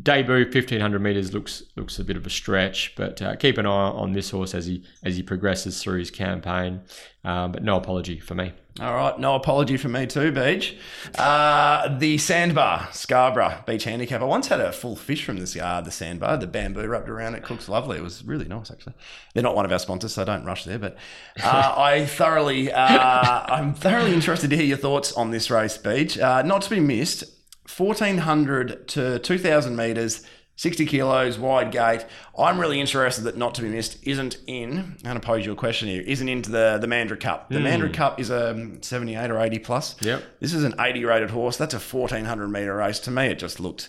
Debut 0.03 0.51
fifteen 0.51 0.81
hundred 0.81 1.03
meters 1.03 1.33
looks 1.33 1.63
looks 1.77 2.01
a 2.01 2.05
bit 2.05 2.17
of 2.17 2.27
a 2.27 2.31
stretch, 2.31 2.95
but 2.97 3.23
uh, 3.23 3.37
keep 3.37 3.59
an 3.59 3.67
eye 3.67 3.71
on 3.71 4.13
this 4.13 4.31
horse 4.31 4.53
as 4.53 4.67
he 4.67 4.83
as 5.05 5.17
he 5.17 5.23
progresses 5.23 5.81
through 5.81 6.01
his 6.01 6.11
campaign. 6.11 6.81
Um, 7.23 7.53
but 7.53 7.63
no 7.63 7.77
apology 7.77 8.19
for 8.19 8.35
me. 8.35 8.53
All 8.81 8.93
right, 8.93 9.17
no 9.21 9.37
apology 9.37 9.77
for 9.77 9.89
me 9.89 10.07
too, 10.07 10.33
Beej. 10.33 10.77
Uh, 11.17 11.97
the 11.97 12.19
sandbar, 12.19 12.89
Scarborough 12.91 13.63
Beach 13.69 13.85
Handicap. 13.85 14.21
I 14.21 14.25
once 14.25 14.49
had 14.49 14.61
a 14.61 14.73
full 14.73 14.97
fish 14.97 15.25
from 15.25 15.39
this 15.39 15.57
uh, 15.57 15.81
the 15.81 15.93
sandbar. 15.93 16.39
The 16.39 16.49
bamboo 16.49 16.85
wrapped 16.89 17.09
around 17.09 17.37
it 17.37 17.45
cooks 17.45 17.69
lovely. 17.69 17.97
It 17.99 18.03
was 18.03 18.25
really 18.25 18.47
nice, 18.47 18.73
actually. 18.73 18.95
They're 19.33 19.45
not 19.45 19.55
one 19.55 19.65
of 19.65 19.71
our 19.71 19.79
sponsors, 19.79 20.15
so 20.15 20.25
don't 20.25 20.45
rush 20.45 20.65
there. 20.65 20.81
But 20.81 20.97
uh, 21.41 21.75
I 21.77 22.05
thoroughly, 22.05 22.73
uh, 22.73 23.45
I'm 23.47 23.75
thoroughly 23.75 24.13
interested 24.13 24.51
to 24.51 24.57
hear 24.57 24.67
your 24.67 24.77
thoughts 24.77 25.13
on 25.13 25.31
this 25.31 25.53
race, 25.53 25.79
Beej. 25.79 26.21
Uh, 26.21 26.43
not 26.43 26.63
to 26.63 26.71
be 26.71 26.81
missed, 26.81 27.23
1400 27.69 28.89
to 28.89 29.19
2000 29.19 29.77
meters. 29.77 30.25
60 30.57 30.87
kilos, 30.87 31.37
wide 31.37 31.73
gate. 31.73 32.07
I'm 32.39 32.61
really 32.61 32.79
interested 32.81 33.23
that 33.25 33.37
not 33.37 33.57
to 33.57 33.63
be 33.63 33.69
missed 33.69 33.99
isn't 34.05 34.39
in. 34.47 34.79
I'm 34.79 34.97
going 35.03 35.17
to 35.17 35.21
pose 35.21 35.45
you 35.45 35.51
a 35.51 35.57
question 35.57 35.89
here. 35.89 36.01
Isn't 36.03 36.29
into 36.29 36.49
the 36.53 36.79
the 36.81 36.87
Mandurah 36.87 37.19
Cup. 37.19 37.49
The 37.49 37.59
Mandurah 37.59 37.93
Cup 37.93 38.21
is 38.21 38.31
a 38.31 38.77
78 38.81 39.33
or 39.33 39.41
80 39.41 39.59
plus. 39.59 39.97
Yep. 40.01 40.23
This 40.39 40.55
is 40.55 40.63
an 40.63 40.75
80 40.79 41.05
rated 41.07 41.31
horse. 41.31 41.57
That's 41.57 41.75
a 41.75 41.81
1400 41.81 42.47
meter 42.49 42.77
race. 42.77 43.01
To 43.01 43.11
me, 43.11 43.27
it 43.27 43.41
just 43.41 43.59
looked 43.59 43.89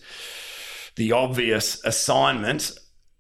the 0.96 1.12
obvious 1.12 1.84
assignment. 1.86 2.72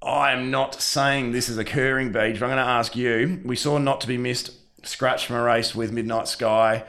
I 0.01 0.31
am 0.31 0.49
not 0.49 0.81
saying 0.81 1.31
this 1.31 1.47
is 1.47 1.59
occurring, 1.59 2.11
Beej, 2.13 2.39
but 2.39 2.43
I'm 2.43 2.49
going 2.49 2.57
to 2.57 2.63
ask 2.63 2.95
you. 2.95 3.41
We 3.45 3.55
saw 3.55 3.77
not 3.77 4.01
to 4.01 4.07
be 4.07 4.17
missed 4.17 4.51
scratch 4.87 5.27
from 5.27 5.35
a 5.35 5.43
race 5.43 5.75
with 5.75 5.91
Midnight 5.91 6.27
Sky 6.27 6.83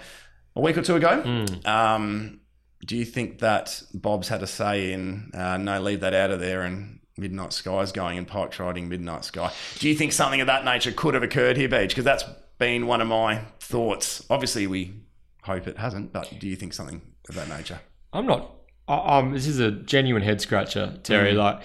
a 0.54 0.60
week 0.60 0.78
or 0.78 0.82
two 0.82 0.96
ago. 0.96 1.44
Um, 1.66 2.40
do 2.86 2.96
you 2.96 3.04
think 3.04 3.40
that 3.40 3.82
Bob's 3.92 4.28
had 4.28 4.42
a 4.42 4.46
say 4.46 4.92
in 4.92 5.30
uh, 5.34 5.56
no, 5.56 5.80
leave 5.80 6.00
that 6.00 6.14
out 6.14 6.30
of 6.30 6.40
there 6.40 6.62
and 6.62 7.00
Midnight 7.18 7.52
Sky's 7.52 7.92
going 7.92 8.16
and 8.16 8.26
Pike's 8.26 8.58
riding 8.58 8.88
Midnight 8.88 9.24
Sky? 9.24 9.52
Do 9.78 9.88
you 9.88 9.94
think 9.94 10.12
something 10.12 10.40
of 10.40 10.46
that 10.46 10.64
nature 10.64 10.92
could 10.92 11.14
have 11.14 11.22
occurred 11.22 11.56
here, 11.56 11.68
Beej? 11.68 11.88
Because 11.88 12.04
that's 12.04 12.24
been 12.58 12.86
one 12.86 13.00
of 13.00 13.08
my 13.08 13.42
thoughts. 13.60 14.24
Obviously, 14.30 14.66
we 14.66 14.94
hope 15.42 15.66
it 15.66 15.78
hasn't, 15.78 16.12
but 16.12 16.32
do 16.38 16.48
you 16.48 16.56
think 16.56 16.72
something 16.72 17.02
of 17.28 17.34
that 17.34 17.48
nature? 17.48 17.80
I'm 18.12 18.26
not. 18.26 18.52
Um, 18.88 19.32
this 19.32 19.48
is 19.48 19.58
a 19.58 19.72
genuine 19.72 20.22
head 20.22 20.40
scratcher, 20.40 20.98
Terry. 21.02 21.32
Mm. 21.32 21.38
Like, 21.38 21.62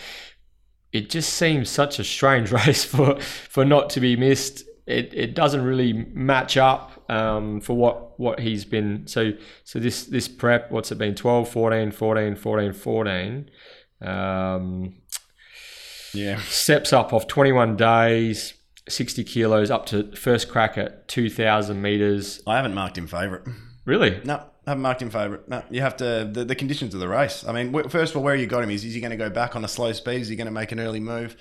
it 0.91 1.09
just 1.09 1.33
seems 1.33 1.69
such 1.69 1.99
a 1.99 2.03
strange 2.03 2.51
race 2.51 2.83
for 2.83 3.19
for 3.19 3.63
not 3.63 3.91
to 3.91 3.99
be 3.99 4.15
missed. 4.15 4.63
It, 4.91 5.13
it 5.13 5.35
doesn't 5.35 5.63
really 5.63 5.93
match 5.93 6.57
up 6.57 7.03
um, 7.09 7.61
for 7.61 7.75
what 7.75 8.19
what 8.19 8.39
he's 8.39 8.65
been. 8.65 9.07
So 9.07 9.31
so 9.63 9.79
this 9.79 10.05
this 10.05 10.27
prep, 10.27 10.71
what's 10.71 10.91
it 10.91 10.97
been? 10.97 11.15
12, 11.15 11.49
14, 11.49 11.91
14, 11.91 12.35
14, 12.35 12.73
14. 12.73 13.49
Um, 14.01 14.95
yeah. 16.13 16.39
Steps 16.41 16.93
up 16.93 17.13
of 17.13 17.27
21 17.27 17.75
days, 17.77 18.53
60 18.89 19.23
kilos, 19.23 19.71
up 19.71 19.85
to 19.87 20.11
first 20.15 20.49
crack 20.49 20.77
at 20.77 21.07
2,000 21.07 21.81
meters. 21.81 22.41
I 22.45 22.57
haven't 22.57 22.73
marked 22.73 22.97
him 22.97 23.07
favourite. 23.07 23.47
Really? 23.85 24.21
No, 24.23 24.35
I 24.35 24.71
haven't 24.71 24.83
marked 24.83 25.01
him 25.01 25.09
favourite. 25.09 25.47
No, 25.47 25.63
you 25.69 25.81
have 25.81 25.97
to, 25.97 26.29
the, 26.31 26.43
the 26.45 26.55
conditions 26.55 26.93
of 26.93 26.99
the 26.99 27.07
race. 27.07 27.45
I 27.47 27.51
mean, 27.51 27.89
first 27.89 28.11
of 28.11 28.17
all, 28.17 28.23
where 28.23 28.35
you 28.35 28.47
got 28.47 28.63
him 28.63 28.69
is, 28.71 28.83
is 28.83 28.93
he 28.93 28.99
going 28.99 29.11
to 29.11 29.17
go 29.17 29.29
back 29.29 29.55
on 29.55 29.63
a 29.63 29.67
slow 29.67 29.91
speed? 29.93 30.21
Is 30.21 30.27
he 30.27 30.35
going 30.35 30.45
to 30.45 30.51
make 30.51 30.71
an 30.71 30.79
early 30.79 30.99
move? 30.99 31.35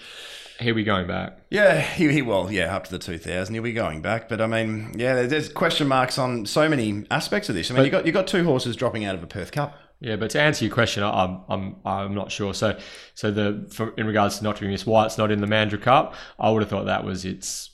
He'll 0.60 0.74
be 0.74 0.84
going 0.84 1.06
back. 1.06 1.38
Yeah, 1.50 1.80
he, 1.80 2.12
he 2.12 2.22
will. 2.22 2.52
Yeah, 2.52 2.74
up 2.74 2.84
to 2.84 2.90
the 2.90 2.98
2000. 2.98 3.54
He'll 3.54 3.62
be 3.62 3.72
going 3.72 4.02
back. 4.02 4.28
But 4.28 4.40
I 4.40 4.46
mean, 4.46 4.92
yeah, 4.96 5.22
there's 5.22 5.48
question 5.48 5.88
marks 5.88 6.18
on 6.18 6.44
so 6.44 6.68
many 6.68 7.06
aspects 7.10 7.48
of 7.48 7.54
this. 7.54 7.70
I 7.70 7.74
mean, 7.74 7.84
you 7.84 7.90
got 7.90 8.06
you 8.06 8.12
got 8.12 8.26
two 8.26 8.44
horses 8.44 8.76
dropping 8.76 9.04
out 9.04 9.14
of 9.14 9.22
a 9.22 9.26
Perth 9.26 9.52
Cup. 9.52 9.76
Yeah, 10.00 10.16
but 10.16 10.30
to 10.30 10.40
answer 10.40 10.64
your 10.64 10.74
question, 10.74 11.02
I'm 11.02 11.40
I'm 11.48 11.76
I'm 11.84 12.14
not 12.14 12.30
sure. 12.30 12.54
So 12.54 12.78
so 13.14 13.30
the 13.30 13.68
for, 13.72 13.90
in 13.96 14.06
regards 14.06 14.38
to 14.38 14.44
not 14.44 14.56
to 14.56 14.62
be 14.62 14.68
missed, 14.68 14.86
why 14.86 15.06
it's 15.06 15.18
not 15.18 15.30
in 15.30 15.40
the 15.40 15.46
Mandurah 15.46 15.82
Cup, 15.82 16.14
I 16.38 16.50
would 16.50 16.62
have 16.62 16.70
thought 16.70 16.86
that 16.86 17.04
was 17.04 17.24
it's 17.24 17.70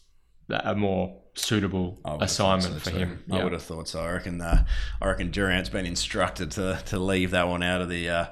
a 0.48 0.74
more 0.74 1.22
suitable 1.36 1.98
assignment 2.20 2.74
so 2.74 2.80
for 2.80 2.90
too. 2.90 2.96
him. 2.96 3.24
I 3.30 3.44
would 3.44 3.52
have 3.52 3.62
thought 3.62 3.88
so. 3.88 4.00
I 4.00 4.12
reckon. 4.12 4.40
Uh, 4.40 4.64
I 5.00 5.06
reckon 5.06 5.30
Durrant's 5.30 5.68
been 5.68 5.86
instructed 5.86 6.50
to, 6.52 6.80
to 6.86 6.98
leave 6.98 7.30
that 7.30 7.48
one 7.48 7.62
out 7.62 7.80
of 7.80 7.88
the 7.88 8.08
uh, 8.08 8.26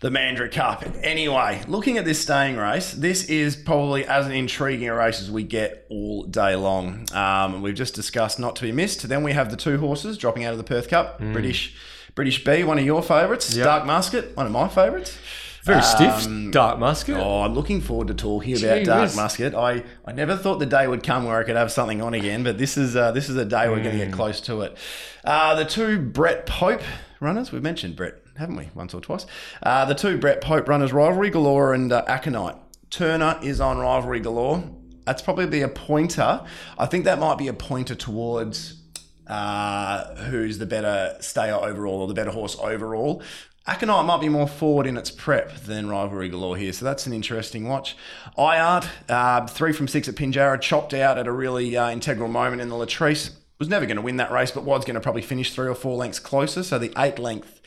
the 0.00 0.10
Mandurah 0.10 0.50
Cup. 0.50 0.84
Anyway, 1.02 1.62
looking 1.68 1.98
at 1.98 2.04
this 2.04 2.20
staying 2.20 2.56
race, 2.56 2.92
this 2.92 3.24
is 3.24 3.56
probably 3.56 4.04
as 4.04 4.26
an 4.26 4.32
intriguing 4.32 4.88
a 4.88 4.94
race 4.94 5.20
as 5.20 5.30
we 5.30 5.44
get 5.44 5.86
all 5.90 6.24
day 6.24 6.56
long. 6.56 7.06
Um, 7.12 7.62
we've 7.62 7.74
just 7.74 7.94
discussed 7.94 8.38
not 8.38 8.56
to 8.56 8.62
be 8.62 8.72
missed. 8.72 9.06
Then 9.08 9.22
we 9.22 9.32
have 9.32 9.50
the 9.50 9.56
two 9.56 9.78
horses 9.78 10.18
dropping 10.18 10.44
out 10.44 10.52
of 10.52 10.58
the 10.58 10.64
Perth 10.64 10.88
Cup. 10.88 11.20
Mm. 11.20 11.32
British 11.32 11.76
British 12.14 12.42
B, 12.44 12.64
one 12.64 12.78
of 12.78 12.84
your 12.84 13.02
favourites. 13.02 13.54
Yep. 13.54 13.64
Dark 13.64 13.86
Musket, 13.86 14.36
one 14.36 14.46
of 14.46 14.52
my 14.52 14.68
favourites. 14.68 15.18
Very 15.66 15.82
stiff, 15.82 16.26
um, 16.26 16.52
Dark 16.52 16.78
Musket. 16.78 17.16
Oh, 17.16 17.42
I'm 17.42 17.54
looking 17.54 17.80
forward 17.80 18.06
to 18.06 18.14
talking 18.14 18.54
Gee 18.54 18.64
about 18.64 18.84
Dark 18.84 19.02
whiz. 19.02 19.16
Musket. 19.16 19.52
I, 19.52 19.82
I 20.04 20.12
never 20.12 20.36
thought 20.36 20.60
the 20.60 20.66
day 20.66 20.86
would 20.86 21.02
come 21.02 21.24
where 21.24 21.40
I 21.40 21.42
could 21.42 21.56
have 21.56 21.72
something 21.72 22.00
on 22.00 22.14
again, 22.14 22.44
but 22.44 22.56
this 22.56 22.76
is 22.76 22.94
uh, 22.94 23.10
this 23.10 23.28
is 23.28 23.36
a 23.36 23.44
day 23.44 23.68
we're 23.68 23.82
going 23.82 23.98
to 23.98 24.04
get 24.04 24.10
mm. 24.10 24.14
close 24.14 24.40
to 24.42 24.62
it. 24.62 24.78
Uh, 25.24 25.56
the 25.56 25.64
two 25.64 25.98
Brett 25.98 26.46
Pope 26.46 26.82
runners, 27.18 27.50
we've 27.50 27.64
mentioned 27.64 27.96
Brett, 27.96 28.14
haven't 28.36 28.54
we, 28.54 28.68
once 28.76 28.94
or 28.94 29.00
twice? 29.00 29.26
Uh, 29.60 29.84
the 29.84 29.94
two 29.96 30.18
Brett 30.18 30.40
Pope 30.40 30.68
runners, 30.68 30.92
Rivalry 30.92 31.30
Galore 31.30 31.74
and 31.74 31.92
uh, 31.92 32.04
Aconite. 32.06 32.56
Turner 32.90 33.36
is 33.42 33.60
on 33.60 33.78
Rivalry 33.78 34.20
Galore. 34.20 34.62
That's 35.04 35.20
probably 35.20 35.62
a 35.62 35.68
pointer. 35.68 36.44
I 36.78 36.86
think 36.86 37.06
that 37.06 37.18
might 37.18 37.38
be 37.38 37.48
a 37.48 37.52
pointer 37.52 37.96
towards 37.96 38.82
uh, 39.26 40.14
who's 40.26 40.58
the 40.58 40.66
better 40.66 41.16
stayer 41.18 41.56
overall 41.56 42.02
or 42.02 42.06
the 42.06 42.14
better 42.14 42.30
horse 42.30 42.56
overall. 42.60 43.20
Aconite 43.68 44.06
might 44.06 44.20
be 44.20 44.28
more 44.28 44.46
forward 44.46 44.86
in 44.86 44.96
its 44.96 45.10
prep 45.10 45.56
than 45.56 45.88
Rivalry 45.88 46.28
Galore 46.28 46.56
here, 46.56 46.72
so 46.72 46.84
that's 46.84 47.06
an 47.06 47.12
interesting 47.12 47.66
watch. 47.66 47.96
iArt, 48.38 48.86
uh, 49.08 49.46
three 49.48 49.72
from 49.72 49.88
six 49.88 50.08
at 50.08 50.14
Pinjarra, 50.14 50.60
chopped 50.60 50.94
out 50.94 51.18
at 51.18 51.26
a 51.26 51.32
really 51.32 51.76
uh, 51.76 51.90
integral 51.90 52.28
moment 52.28 52.62
in 52.62 52.68
the 52.68 52.76
Latrice. 52.76 53.32
Was 53.58 53.68
never 53.68 53.86
going 53.86 53.96
to 53.96 54.02
win 54.02 54.18
that 54.18 54.30
race, 54.30 54.52
but 54.52 54.64
was 54.64 54.84
going 54.84 54.94
to 54.94 55.00
probably 55.00 55.22
finish 55.22 55.52
three 55.52 55.66
or 55.66 55.74
four 55.74 55.96
lengths 55.96 56.20
closer. 56.20 56.62
So 56.62 56.78
the 56.78 56.92
eight 56.96 57.18
length 57.18 57.60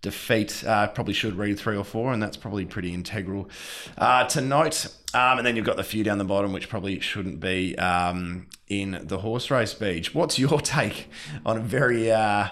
defeat 0.00 0.64
uh, 0.66 0.88
probably 0.88 1.14
should 1.14 1.36
read 1.36 1.58
three 1.58 1.76
or 1.76 1.84
four, 1.84 2.12
and 2.12 2.22
that's 2.22 2.36
probably 2.36 2.64
pretty 2.64 2.92
integral 2.92 3.48
uh, 3.96 4.26
to 4.28 4.40
note. 4.40 4.86
Um, 5.12 5.38
and 5.38 5.46
then 5.46 5.54
you've 5.54 5.66
got 5.66 5.76
the 5.76 5.84
few 5.84 6.02
down 6.02 6.18
the 6.18 6.24
bottom, 6.24 6.52
which 6.52 6.68
probably 6.68 6.98
shouldn't 6.98 7.38
be 7.38 7.76
um, 7.78 8.48
in 8.68 8.98
the 9.02 9.18
horse 9.18 9.50
race 9.50 9.74
Beej. 9.74 10.14
What's 10.14 10.38
your 10.38 10.60
take 10.62 11.08
on 11.46 11.58
a 11.58 11.60
very 11.60 12.10
uh, 12.10 12.48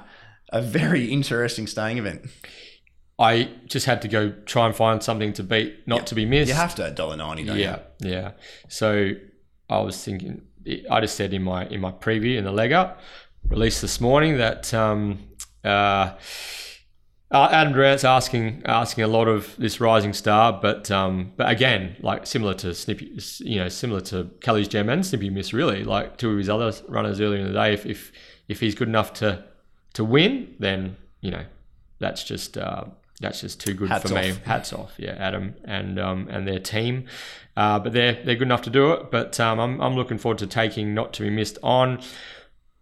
a 0.51 0.63
very 0.63 1.07
interesting 1.07 1.67
staying 1.67 1.99
event? 1.99 2.27
I 3.23 3.49
just 3.66 3.87
had 3.87 4.03
to 4.03 4.09
go 4.09 4.33
try 4.47 4.66
and 4.66 4.75
find 4.75 5.03
something 5.03 5.33
to 5.35 5.45
beat, 5.45 5.87
not 5.87 5.97
yep. 5.97 6.07
to 6.07 6.14
be 6.14 6.27
missed. 6.27 6.49
You 6.49 6.55
have 6.55 6.75
to 6.75 6.87
at 6.87 6.97
dollar 6.97 7.16
ninety, 7.16 7.45
don't 7.45 7.57
yeah, 7.57 7.79
you? 8.01 8.11
Yeah, 8.11 8.20
yeah. 8.20 8.31
So 8.68 9.12
I 9.70 9.81
was 9.81 10.03
thinking, 10.03 10.43
I 10.91 11.01
just 11.01 11.14
said 11.14 11.33
in 11.33 11.43
my 11.43 11.66
in 11.66 11.81
my 11.81 11.93
preview 11.93 12.37
in 12.37 12.45
the 12.45 12.53
leg 12.53 12.73
up 12.73 13.01
released 13.49 13.81
this 13.81 14.01
morning 14.01 14.39
that 14.39 14.73
um, 14.75 15.18
uh, 15.64 16.14
uh, 17.31 17.49
Adam 17.51 17.73
Durrant's 17.73 18.05
asking 18.05 18.62
asking 18.66 19.05
a 19.05 19.09
lot 19.09 19.29
of 19.29 19.55
this 19.57 19.81
rising 19.81 20.12
star, 20.12 20.53
but 20.53 20.91
um, 20.91 21.33
but 21.37 21.49
again, 21.51 21.97
like 22.01 22.27
similar 22.27 22.55
to 22.55 22.75
Snippy, 22.75 23.18
you 23.39 23.59
know, 23.59 23.68
similar 23.68 24.01
to 24.03 24.31
Kelly's 24.41 24.68
Gem 24.68 24.89
and 24.89 25.05
Snippy 25.05 25.31
Miss, 25.31 25.53
really, 25.53 25.85
like 25.85 26.18
two 26.18 26.33
of 26.33 26.39
his 26.39 26.49
other 26.49 26.73
runners 26.89 27.20
earlier 27.20 27.41
in 27.41 27.47
the 27.47 27.53
day. 27.53 27.73
If 27.73 27.87
if, 27.87 28.12
if 28.49 28.61
he's 28.61 28.75
good 28.75 28.89
enough 28.89 29.14
to 29.14 29.45
to 29.95 30.05
win, 30.05 30.57
then 30.59 30.97
you 31.20 31.31
know 31.31 31.45
that's 32.01 32.25
just 32.25 32.59
uh, 32.59 32.85
that's 33.23 33.41
just 33.41 33.61
too 33.61 33.73
good 33.73 33.89
Hats 33.89 34.11
for 34.11 34.18
off. 34.18 34.25
me. 34.25 34.35
Hats 34.45 34.73
off, 34.73 34.93
yeah, 34.99 35.12
Adam 35.12 35.55
and 35.64 35.99
um, 35.99 36.29
and 36.31 36.47
their 36.47 36.59
team. 36.59 37.07
Uh, 37.57 37.79
but 37.79 37.93
they're 37.93 38.23
they're 38.25 38.37
good 38.37 38.43
enough 38.43 38.62
to 38.62 38.70
do 38.70 38.93
it. 38.93 39.11
But 39.11 39.39
um, 39.41 39.59
I'm 39.59 39.81
I'm 39.81 39.95
looking 39.95 40.18
forward 40.18 40.39
to 40.39 40.47
taking 40.47 40.93
not 40.95 41.12
to 41.14 41.23
be 41.23 41.31
missed 41.31 41.59
on. 41.62 42.01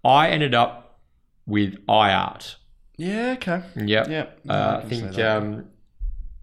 I 0.04 0.28
ended 0.30 0.54
up 0.54 1.00
with 1.46 1.74
iArt. 1.86 2.56
Yeah. 2.96 3.34
Okay. 3.36 3.62
Yep. 3.76 4.08
Yeah. 4.08 4.26
No, 4.44 4.54
uh, 4.54 4.80
I, 4.82 4.84
I 4.84 4.88
think 4.88 5.18
um, 5.18 5.66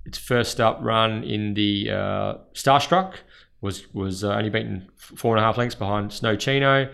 its 0.06 0.18
first 0.18 0.60
up 0.60 0.80
run 0.82 1.24
in 1.24 1.54
the 1.54 1.92
uh, 1.92 2.34
Starstruck 2.54 3.16
was 3.60 3.92
was 3.94 4.24
uh, 4.24 4.34
only 4.34 4.50
beaten 4.50 4.90
four 4.96 5.36
and 5.36 5.44
a 5.44 5.46
half 5.46 5.58
lengths 5.58 5.76
behind 5.76 6.14
Snow 6.14 6.36
Chino. 6.36 6.92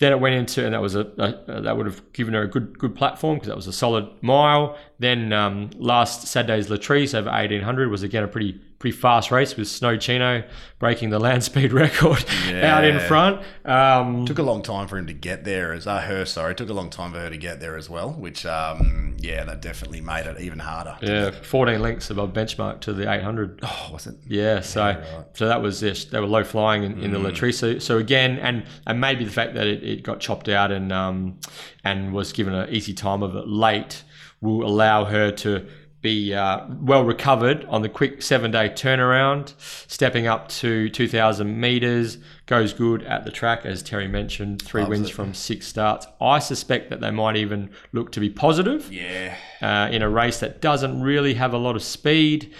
Then 0.00 0.12
it 0.12 0.20
went 0.20 0.34
into, 0.34 0.64
and 0.64 0.74
that 0.74 0.82
was 0.82 0.94
a, 0.94 1.00
a 1.00 1.62
that 1.62 1.76
would 1.76 1.86
have 1.86 2.12
given 2.12 2.34
her 2.34 2.42
a 2.42 2.48
good 2.48 2.78
good 2.78 2.94
platform 2.94 3.36
because 3.36 3.48
that 3.48 3.56
was 3.56 3.66
a 3.66 3.72
solid 3.72 4.08
mile. 4.20 4.76
Then 4.98 5.32
um, 5.32 5.70
last 5.76 6.26
Saturday's 6.26 6.68
Latrice 6.68 7.14
over 7.14 7.30
eighteen 7.32 7.62
hundred 7.62 7.90
was 7.90 8.02
again 8.02 8.22
a 8.22 8.28
pretty 8.28 8.60
pretty 8.84 8.94
fast 8.98 9.30
race 9.30 9.56
with 9.56 9.66
Snow 9.66 9.96
Chino 9.96 10.44
breaking 10.78 11.08
the 11.08 11.18
land 11.26 11.42
speed 11.42 11.72
record 11.72 12.22
yeah. 12.46 12.76
out 12.76 12.84
in 12.84 13.00
front. 13.00 13.40
Um, 13.64 14.26
took 14.26 14.38
a 14.38 14.42
long 14.42 14.60
time 14.60 14.88
for 14.88 14.98
him 14.98 15.06
to 15.06 15.14
get 15.14 15.42
there, 15.42 15.72
as 15.72 15.86
uh, 15.86 16.02
her. 16.02 16.26
Sorry, 16.26 16.54
took 16.54 16.68
a 16.68 16.74
long 16.74 16.90
time 16.90 17.14
for 17.14 17.18
her 17.18 17.30
to 17.30 17.36
get 17.38 17.60
there 17.60 17.78
as 17.78 17.88
well. 17.88 18.12
Which, 18.12 18.44
um, 18.44 19.16
yeah, 19.18 19.42
that 19.44 19.62
definitely 19.62 20.02
made 20.02 20.26
it 20.26 20.38
even 20.38 20.58
harder. 20.58 20.98
Yeah, 21.00 21.30
fourteen 21.30 21.80
lengths 21.80 22.10
above 22.10 22.34
benchmark 22.34 22.82
to 22.82 22.92
the 22.92 23.10
eight 23.10 23.22
hundred. 23.22 23.60
Oh, 23.62 23.88
was 23.90 24.06
it? 24.06 24.16
Yeah, 24.26 24.60
so 24.60 24.86
yeah, 24.86 25.16
right. 25.16 25.26
so 25.32 25.48
that 25.48 25.62
was 25.62 25.80
this. 25.80 26.04
They 26.04 26.20
were 26.20 26.26
low 26.26 26.44
flying 26.44 26.82
in, 26.82 27.02
in 27.02 27.10
mm. 27.10 27.14
the 27.14 27.30
Latrice. 27.30 27.54
So, 27.54 27.78
so, 27.78 27.96
again, 27.96 28.38
and 28.38 28.66
and 28.86 29.00
maybe 29.00 29.24
the 29.24 29.30
fact 29.30 29.54
that 29.54 29.66
it, 29.66 29.82
it 29.82 30.02
got 30.02 30.20
chopped 30.20 30.50
out 30.50 30.70
and 30.70 30.92
um, 30.92 31.38
and 31.84 32.12
was 32.12 32.34
given 32.34 32.52
an 32.52 32.68
easy 32.68 32.92
time 32.92 33.22
of 33.22 33.34
it 33.34 33.48
late 33.48 34.04
will 34.42 34.66
allow 34.66 35.06
her 35.06 35.30
to 35.30 35.66
be 36.04 36.34
uh, 36.34 36.66
well 36.82 37.02
recovered 37.02 37.64
on 37.64 37.80
the 37.80 37.88
quick 37.88 38.20
seven 38.20 38.50
day 38.50 38.68
turnaround, 38.68 39.54
stepping 39.58 40.26
up 40.26 40.48
to 40.48 40.90
2,000 40.90 41.58
meters. 41.58 42.18
Goes 42.46 42.74
good 42.74 43.02
at 43.04 43.24
the 43.24 43.32
track, 43.32 43.64
as 43.64 43.82
Terry 43.82 44.06
mentioned, 44.06 44.60
three 44.60 44.82
Absolutely. 44.82 45.02
wins 45.02 45.10
from 45.10 45.34
six 45.34 45.66
starts. 45.66 46.06
I 46.20 46.38
suspect 46.38 46.90
that 46.90 47.00
they 47.00 47.10
might 47.10 47.36
even 47.36 47.70
look 47.92 48.12
to 48.12 48.20
be 48.20 48.28
positive. 48.28 48.92
Yeah. 48.92 49.34
Uh, 49.62 49.88
in 49.90 50.02
a 50.02 50.08
race 50.08 50.38
that 50.40 50.60
doesn't 50.60 51.02
really 51.02 51.34
have 51.34 51.54
a 51.54 51.58
lot 51.58 51.74
of 51.74 51.82
speed. 51.82 52.54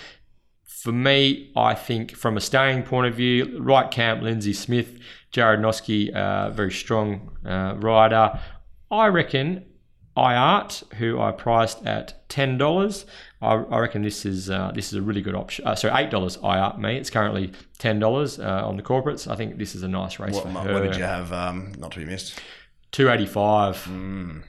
For 0.65 0.91
me, 0.91 1.53
I 1.55 1.75
think 1.75 2.17
from 2.17 2.39
a 2.39 2.41
staying 2.41 2.85
point 2.85 3.07
of 3.09 3.15
view, 3.15 3.59
right 3.61 3.91
camp, 3.91 4.23
Lindsay 4.23 4.55
Smith, 4.55 4.99
Jarrad 5.33 5.61
Noske, 5.61 6.15
uh, 6.15 6.49
very 6.51 6.73
strong 6.73 7.37
uh, 7.45 7.75
rider. 7.77 8.41
I 8.91 9.09
reckon 9.09 9.67
iArt, 10.17 10.93
who 10.95 11.21
I 11.21 11.33
priced 11.33 11.85
at 11.87 12.29
ten 12.29 12.57
dollars. 12.57 13.05
I, 13.41 13.55
I, 13.55 13.79
reckon 13.79 14.03
this 14.03 14.25
is 14.25 14.49
uh, 14.49 14.73
this 14.75 14.89
is 14.89 14.95
a 14.95 15.03
really 15.03 15.21
good 15.21 15.35
option. 15.35 15.67
Uh, 15.67 15.75
sorry, 15.75 16.03
eight 16.03 16.11
dollars 16.11 16.37
iArt 16.39 16.79
me. 16.79 16.97
It's 16.97 17.11
currently 17.11 17.53
ten 17.79 17.99
dollars 17.99 18.39
uh, 18.39 18.67
on 18.67 18.77
the 18.77 18.83
corporates. 18.83 19.31
I 19.31 19.37
think 19.37 19.59
this 19.59 19.75
is 19.75 19.83
a 19.83 19.89
nice 19.89 20.19
race 20.19 20.35
what, 20.35 20.45
for 20.45 20.51
her. 20.51 20.73
What 20.73 20.83
did 20.83 20.97
you 20.97 21.03
have? 21.03 21.33
Um, 21.33 21.73
not 21.79 21.93
to 21.93 21.99
be 21.99 22.05
missed. 22.05 22.41
Two 22.93 23.11
eighty 23.11 23.27
five. 23.27 23.77
Mm. 23.91 24.45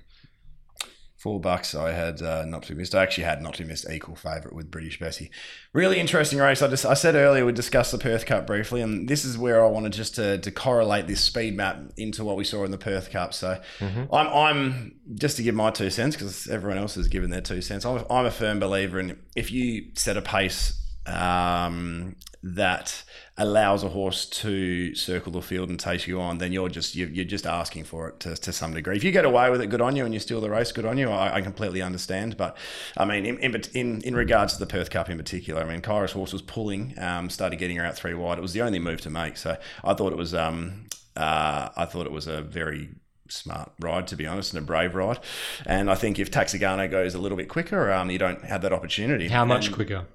Four 1.26 1.40
bucks. 1.40 1.74
I 1.74 1.92
had 1.92 2.22
uh, 2.22 2.46
not 2.46 2.62
to 2.62 2.74
be 2.74 2.78
missed. 2.78 2.94
I 2.94 3.02
actually 3.02 3.24
had 3.24 3.42
not 3.42 3.56
to 3.56 3.64
be 3.64 3.70
missed 3.70 3.90
equal 3.90 4.16
favourite 4.16 4.54
with 4.54 4.70
British 4.70 5.00
Bessie. 5.00 5.32
Really 5.74 6.00
interesting 6.00 6.38
race. 6.38 6.62
I 6.62 6.68
just 6.68 6.86
I 6.86 6.94
said 6.94 7.16
earlier 7.16 7.44
we 7.44 7.52
discussed 7.52 7.92
the 7.92 7.98
Perth 7.98 8.28
Cup 8.28 8.46
briefly, 8.46 8.80
and 8.80 9.10
this 9.10 9.26
is 9.26 9.36
where 9.36 9.66
I 9.66 9.68
wanted 9.68 9.92
just 9.94 10.14
to, 10.18 10.38
to 10.38 10.52
correlate 10.52 11.08
this 11.08 11.22
speed 11.22 11.58
map 11.58 11.82
into 11.98 12.24
what 12.24 12.38
we 12.38 12.44
saw 12.44 12.64
in 12.64 12.70
the 12.70 12.78
Perth 12.78 13.10
Cup. 13.10 13.34
So 13.34 13.60
mm-hmm. 13.80 14.14
I'm 14.14 14.28
I'm 14.28 14.96
just 15.16 15.38
to 15.38 15.42
give 15.42 15.56
my 15.56 15.72
two 15.72 15.90
cents 15.90 16.16
because 16.16 16.48
everyone 16.48 16.78
else 16.78 16.94
has 16.94 17.08
given 17.08 17.32
their 17.32 17.42
two 17.42 17.64
cents. 17.64 17.88
I'm 17.88 17.98
a, 17.98 18.14
I'm 18.14 18.28
a 18.28 18.32
firm 18.32 18.60
believer 18.60 19.00
in 19.00 19.18
if 19.36 19.52
you 19.52 19.88
set 19.96 20.18
a 20.18 20.22
pace 20.22 20.80
um, 21.08 22.16
that 22.42 23.04
allows 23.38 23.84
a 23.84 23.90
horse 23.90 24.26
to 24.26 24.94
circle 24.96 25.32
the 25.32 25.42
field 25.42 25.70
and 25.70 25.80
take 25.80 26.08
you 26.08 26.22
on, 26.22 26.38
then 26.38 26.52
you're 26.52 26.70
just 26.70 26.96
you're, 26.96 27.10
you're 27.10 27.26
just 27.26 27.46
asking 27.46 27.84
for 27.84 28.10
it 28.10 28.20
to, 28.20 28.36
to 28.36 28.54
some 28.54 28.74
degree. 28.74 28.96
If 28.96 29.04
you 29.04 29.12
get 29.12 29.26
away 29.26 29.50
with 29.50 29.62
it, 29.62 29.68
good 29.68 29.82
on 29.82 29.96
you, 29.96 30.06
and 30.06 30.14
you 30.14 30.20
steal 30.20 30.42
the 30.42 30.50
race, 30.50 30.72
good 30.72 30.86
on 30.86 30.98
you. 30.98 31.10
I, 31.10 31.36
I 31.36 31.42
completely 31.42 31.82
understand, 31.82 32.38
but 32.38 32.56
I 32.98 33.06
mean, 33.06 33.26
in, 33.26 33.56
in, 33.74 34.02
in 34.02 34.16
regards 34.16 34.54
to 34.54 34.60
the 34.60 34.68
Perth 34.68 34.90
Cup 34.90 35.10
in 35.10 35.18
particular, 35.18 35.62
I 35.62 35.66
mean, 35.66 35.82
Kyra's 35.82 36.12
horse 36.12 36.34
was 36.34 36.42
pulling, 36.42 36.98
um, 37.00 37.30
started 37.30 37.58
getting 37.58 37.78
her 37.78 37.86
out 37.86 37.96
three 37.96 38.14
wide. 38.14 38.38
It 38.38 38.42
was 38.42 38.54
the 38.54 38.62
only 38.62 38.80
move 38.80 39.02
to 39.02 39.10
make, 39.10 39.38
so 39.38 39.58
I 39.84 39.94
thought 39.94 40.14
it 40.14 40.18
was 40.18 40.34
um, 40.34 40.86
uh, 41.16 41.70
I 41.76 41.86
thought 41.86 42.06
it 42.06 42.12
was 42.12 42.28
a 42.28 42.42
very 42.42 42.90
smart 43.28 43.72
ride, 43.80 44.08
to 44.08 44.16
be 44.16 44.28
honest, 44.28 44.54
and 44.54 44.64
a 44.64 44.66
brave 44.66 44.96
ride. 44.96 45.20
And 45.66 45.90
I 45.90 45.96
think 45.96 46.20
if 46.20 46.30
Taxigano 46.30 46.90
goes 46.90 47.16
a 47.16 47.20
little 47.20 47.38
bit 47.38 47.50
quicker, 47.50 47.92
um, 47.92 48.12
you 48.12 48.20
don't 48.20 48.44
have 48.46 48.62
that 48.62 48.74
opportunity. 48.74 49.28
How 49.30 49.46
much 49.46 49.68
and, 49.68 49.76
quicker? 49.76 50.06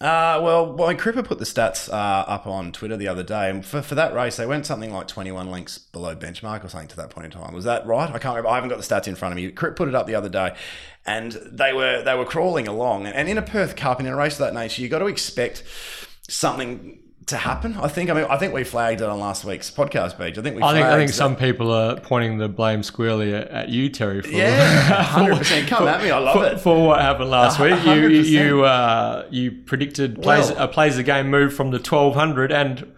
Uh, 0.00 0.40
well, 0.42 0.72
well, 0.72 0.92
Cripper 0.94 1.24
put 1.24 1.38
the 1.38 1.44
stats 1.44 1.88
uh, 1.88 2.24
up 2.26 2.46
on 2.46 2.72
Twitter 2.72 2.96
the 2.96 3.06
other 3.06 3.22
day, 3.22 3.48
and 3.48 3.64
for, 3.64 3.80
for 3.80 3.94
that 3.94 4.12
race, 4.12 4.36
they 4.36 4.44
went 4.44 4.66
something 4.66 4.92
like 4.92 5.06
21 5.06 5.48
lengths 5.48 5.78
below 5.78 6.16
benchmark 6.16 6.64
or 6.64 6.68
something 6.68 6.88
to 6.88 6.96
that 6.96 7.10
point 7.10 7.26
in 7.26 7.30
time. 7.30 7.54
Was 7.54 7.64
that 7.64 7.86
right? 7.86 8.10
I 8.10 8.18
can't 8.18 8.34
remember. 8.34 8.48
I 8.48 8.56
haven't 8.56 8.70
got 8.70 8.82
the 8.82 8.84
stats 8.84 9.06
in 9.06 9.14
front 9.14 9.32
of 9.32 9.36
me. 9.36 9.50
Crip 9.52 9.76
put 9.76 9.88
it 9.88 9.94
up 9.94 10.06
the 10.06 10.16
other 10.16 10.28
day, 10.28 10.56
and 11.06 11.32
they 11.32 11.72
were 11.72 12.02
they 12.02 12.16
were 12.16 12.24
crawling 12.24 12.66
along. 12.66 13.06
And 13.06 13.28
in 13.28 13.38
a 13.38 13.42
Perth 13.42 13.76
Cup, 13.76 14.00
in 14.00 14.06
a 14.06 14.16
race 14.16 14.34
of 14.34 14.40
that 14.40 14.54
nature, 14.54 14.82
you 14.82 14.88
got 14.88 14.98
to 14.98 15.06
expect 15.06 15.62
something 16.28 16.98
to 17.26 17.36
happen. 17.36 17.76
I 17.76 17.88
think. 17.88 18.10
I 18.10 18.14
mean, 18.14 18.24
I 18.24 18.36
think 18.36 18.52
we 18.52 18.64
flagged 18.64 19.00
it 19.00 19.08
on 19.08 19.18
last 19.18 19.44
week's 19.44 19.70
podcast 19.70 20.18
page. 20.18 20.38
I 20.38 20.42
think 20.42 20.56
we. 20.56 20.62
I 20.62 20.72
think. 20.72 20.86
I 20.86 20.96
think 20.96 21.10
some 21.10 21.36
people 21.36 21.72
are 21.72 21.96
pointing 21.96 22.38
the 22.38 22.48
blame 22.48 22.82
squarely 22.82 23.34
at, 23.34 23.48
at 23.48 23.68
you, 23.68 23.88
Terry. 23.88 24.20
For, 24.22 24.28
yeah, 24.28 25.02
hundred 25.02 25.38
percent. 25.38 25.68
Come 25.68 25.84
for, 25.84 25.88
at 25.88 26.02
me. 26.02 26.10
I 26.10 26.18
love 26.18 26.36
for, 26.36 26.44
it. 26.44 26.60
For 26.60 26.86
what 26.86 27.00
happened 27.00 27.30
last 27.30 27.58
week, 27.58 27.82
you 27.84 28.08
you 28.08 28.64
uh, 28.64 29.26
you 29.30 29.52
predicted 29.52 30.22
plays 30.22 30.50
well, 30.50 30.64
a 30.64 30.68
plays 30.68 30.96
the 30.96 31.02
game 31.02 31.30
move 31.30 31.54
from 31.54 31.70
the 31.70 31.78
twelve 31.78 32.14
hundred 32.14 32.52
and. 32.52 32.92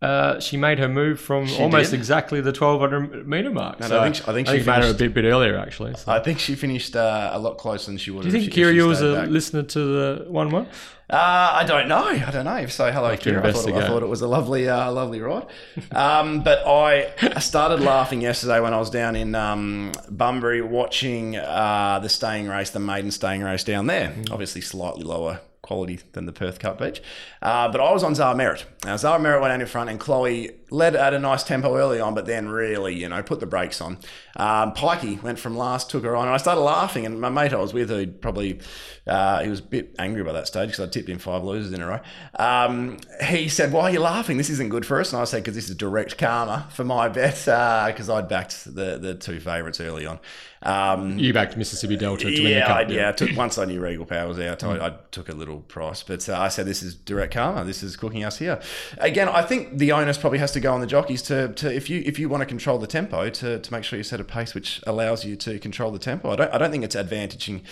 Uh, 0.00 0.38
she 0.38 0.56
made 0.56 0.78
her 0.78 0.88
move 0.88 1.18
from 1.18 1.48
almost 1.58 1.90
did. 1.90 1.98
exactly 1.98 2.40
the 2.40 2.52
1200 2.52 3.26
meter 3.26 3.50
mark. 3.50 3.80
No, 3.80 3.88
so 3.88 3.98
I 3.98 4.04
think, 4.04 4.14
she, 4.14 4.22
I 4.22 4.32
think 4.32 4.46
she 4.46 4.52
think 4.52 4.64
finished, 4.64 4.80
made 4.80 4.84
her 4.86 4.90
a 4.92 4.94
bit, 4.94 5.12
bit 5.12 5.24
earlier, 5.24 5.58
actually. 5.58 5.94
So. 5.96 6.12
I 6.12 6.20
think 6.20 6.38
she 6.38 6.54
finished 6.54 6.94
uh, 6.94 7.30
a 7.32 7.38
lot 7.38 7.58
closer 7.58 7.86
than 7.86 7.98
she 7.98 8.12
would 8.12 8.24
have. 8.24 8.32
Do 8.32 8.38
you 8.38 8.44
think 8.44 8.54
Kiri 8.54 8.80
was 8.82 9.02
a 9.02 9.14
back. 9.14 9.28
listener 9.28 9.64
to 9.64 9.78
the 9.80 10.24
1 10.28 10.50
1? 10.50 10.64
Uh, 10.64 10.66
I 11.10 11.64
don't 11.66 11.88
know. 11.88 12.04
I 12.04 12.30
don't 12.30 12.44
know. 12.44 12.56
If 12.56 12.70
so, 12.70 12.92
hello, 12.92 13.16
Kyra. 13.16 13.44
I 13.44 13.52
thought, 13.52 13.68
it, 13.68 13.74
I 13.74 13.88
thought, 13.88 14.02
it, 14.04 14.08
was 14.08 14.20
a 14.20 14.28
lovely, 14.28 14.68
uh, 14.68 14.92
lovely 14.92 15.20
ride. 15.20 15.46
Um, 15.90 16.42
but 16.42 16.64
I 16.64 17.12
started 17.40 17.80
laughing 17.80 18.20
yesterday 18.20 18.60
when 18.60 18.74
I 18.74 18.78
was 18.78 18.90
down 18.90 19.16
in 19.16 19.34
um, 19.34 19.92
Bunbury 20.10 20.62
watching 20.62 21.36
uh, 21.36 21.98
the 22.00 22.08
staying 22.08 22.46
race, 22.46 22.70
the 22.70 22.78
maiden 22.78 23.10
staying 23.10 23.42
race 23.42 23.64
down 23.64 23.86
there. 23.86 24.10
Mm. 24.10 24.30
Obviously, 24.30 24.60
slightly 24.60 25.02
lower 25.02 25.40
quality 25.68 26.00
than 26.12 26.24
the 26.24 26.32
Perth 26.32 26.58
Cup 26.58 26.80
Beej. 26.80 27.00
Uh, 27.42 27.70
but 27.70 27.80
I 27.80 27.92
was 27.92 28.02
on 28.02 28.14
Zara 28.14 28.34
Merritt. 28.34 28.64
Now, 28.84 28.96
Zara 28.96 29.20
Merritt 29.20 29.42
went 29.42 29.52
out 29.52 29.60
in 29.60 29.66
front, 29.66 29.90
and 29.90 30.00
Chloe 30.00 30.50
led 30.70 30.94
at 30.96 31.14
a 31.14 31.18
nice 31.18 31.42
tempo 31.42 31.76
early 31.76 32.00
on, 32.00 32.14
but 32.14 32.26
then 32.26 32.48
really, 32.48 32.94
you 32.94 33.08
know, 33.08 33.22
put 33.22 33.40
the 33.40 33.46
brakes 33.46 33.80
on. 33.80 33.98
Um, 34.36 34.72
Pikey 34.72 35.22
went 35.22 35.38
from 35.38 35.56
last, 35.56 35.90
took 35.90 36.04
her 36.04 36.14
on, 36.14 36.26
and 36.26 36.34
I 36.34 36.36
started 36.36 36.60
laughing. 36.60 37.06
And 37.06 37.20
my 37.20 37.28
mate 37.28 37.52
I 37.52 37.56
was 37.56 37.72
with, 37.72 37.90
who 37.90 38.06
probably 38.06 38.60
uh, 39.06 39.42
he 39.42 39.48
was 39.48 39.60
a 39.60 39.64
bit 39.64 39.94
angry 39.98 40.22
by 40.22 40.32
that 40.32 40.46
stage 40.46 40.70
because 40.70 40.86
I 40.86 40.88
tipped 40.88 41.08
him 41.08 41.18
five 41.18 41.42
losers 41.42 41.72
in 41.72 41.80
a 41.80 41.86
row. 41.86 42.00
Um, 42.38 42.98
he 43.26 43.48
said, 43.48 43.72
"Why 43.72 43.82
are 43.84 43.90
you 43.90 44.00
laughing? 44.00 44.36
This 44.36 44.50
isn't 44.50 44.68
good 44.68 44.84
for 44.84 45.00
us." 45.00 45.12
And 45.12 45.20
I 45.22 45.24
said, 45.24 45.42
"Because 45.42 45.54
this 45.54 45.68
is 45.68 45.76
direct 45.76 46.18
karma 46.18 46.68
for 46.70 46.84
my 46.84 47.08
bet 47.08 47.36
because 47.44 48.08
uh, 48.08 48.16
I'd 48.16 48.28
backed 48.28 48.64
the 48.64 48.98
the 48.98 49.14
two 49.14 49.40
favourites 49.40 49.80
early 49.80 50.06
on." 50.06 50.20
Um, 50.62 51.18
you 51.18 51.32
backed 51.32 51.56
Mississippi 51.56 51.96
Delta 51.96 52.24
to 52.24 52.30
yeah, 52.30 52.42
win 52.42 52.54
the 52.54 52.66
cup. 52.66 52.76
I, 52.76 52.82
yeah, 52.92 53.08
I 53.10 53.12
took, 53.12 53.36
once 53.36 53.58
I 53.58 53.64
knew 53.64 53.80
Regal 53.80 54.04
Power 54.04 54.26
was 54.26 54.40
out, 54.40 54.64
I, 54.64 54.88
I 54.88 54.94
took 55.12 55.28
a 55.28 55.32
little 55.32 55.60
price. 55.60 56.02
But 56.02 56.28
uh, 56.28 56.38
I 56.38 56.48
said, 56.48 56.66
this 56.66 56.82
is 56.82 56.94
direct 56.94 57.34
karma. 57.34 57.64
This 57.64 57.82
is 57.82 57.96
cooking 57.96 58.24
us 58.24 58.38
here. 58.38 58.60
Again, 58.98 59.28
I 59.28 59.42
think 59.42 59.78
the 59.78 59.92
onus 59.92 60.18
probably 60.18 60.40
has 60.40 60.52
to 60.52 60.57
go 60.60 60.72
on 60.72 60.80
the 60.80 60.86
jockeys 60.86 61.22
to, 61.22 61.48
to 61.54 61.74
if 61.74 61.88
you 61.88 62.02
if 62.04 62.18
you 62.18 62.28
want 62.28 62.40
to 62.40 62.46
control 62.46 62.78
the 62.78 62.86
tempo, 62.86 63.28
to, 63.30 63.58
to 63.58 63.72
make 63.72 63.84
sure 63.84 63.96
you 63.96 64.02
set 64.02 64.20
a 64.20 64.24
pace 64.24 64.54
which 64.54 64.80
allows 64.86 65.24
you 65.24 65.36
to 65.36 65.58
control 65.58 65.90
the 65.90 65.98
tempo. 65.98 66.30
I 66.30 66.36
don't, 66.36 66.54
I 66.54 66.58
don't 66.58 66.70
think 66.70 66.84
it's 66.84 66.96
advantaging. 66.96 67.62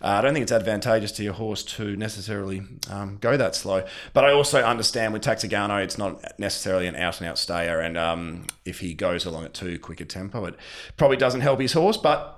Uh, 0.00 0.08
I 0.08 0.20
don't 0.20 0.32
think 0.32 0.42
it's 0.42 0.52
advantageous 0.52 1.12
to 1.12 1.22
your 1.22 1.34
horse 1.34 1.62
to 1.64 1.96
necessarily 1.96 2.62
um, 2.90 3.18
go 3.20 3.36
that 3.36 3.54
slow. 3.54 3.84
But 4.12 4.24
I 4.24 4.32
also 4.32 4.62
understand 4.62 5.12
with 5.12 5.22
Taxigano, 5.22 5.82
it's 5.82 5.98
not 5.98 6.38
necessarily 6.38 6.86
an 6.86 6.96
out 6.96 7.20
and 7.20 7.28
out 7.28 7.38
stayer. 7.38 7.80
And 7.80 7.96
um, 7.96 8.46
if 8.64 8.80
he 8.80 8.94
goes 8.94 9.24
along 9.24 9.44
at 9.44 9.54
too 9.54 9.78
quick 9.78 10.00
a 10.00 10.04
tempo, 10.04 10.44
it 10.44 10.56
probably 10.96 11.16
doesn't 11.16 11.40
help 11.40 11.60
his 11.60 11.72
horse. 11.72 11.96
But 11.96 12.36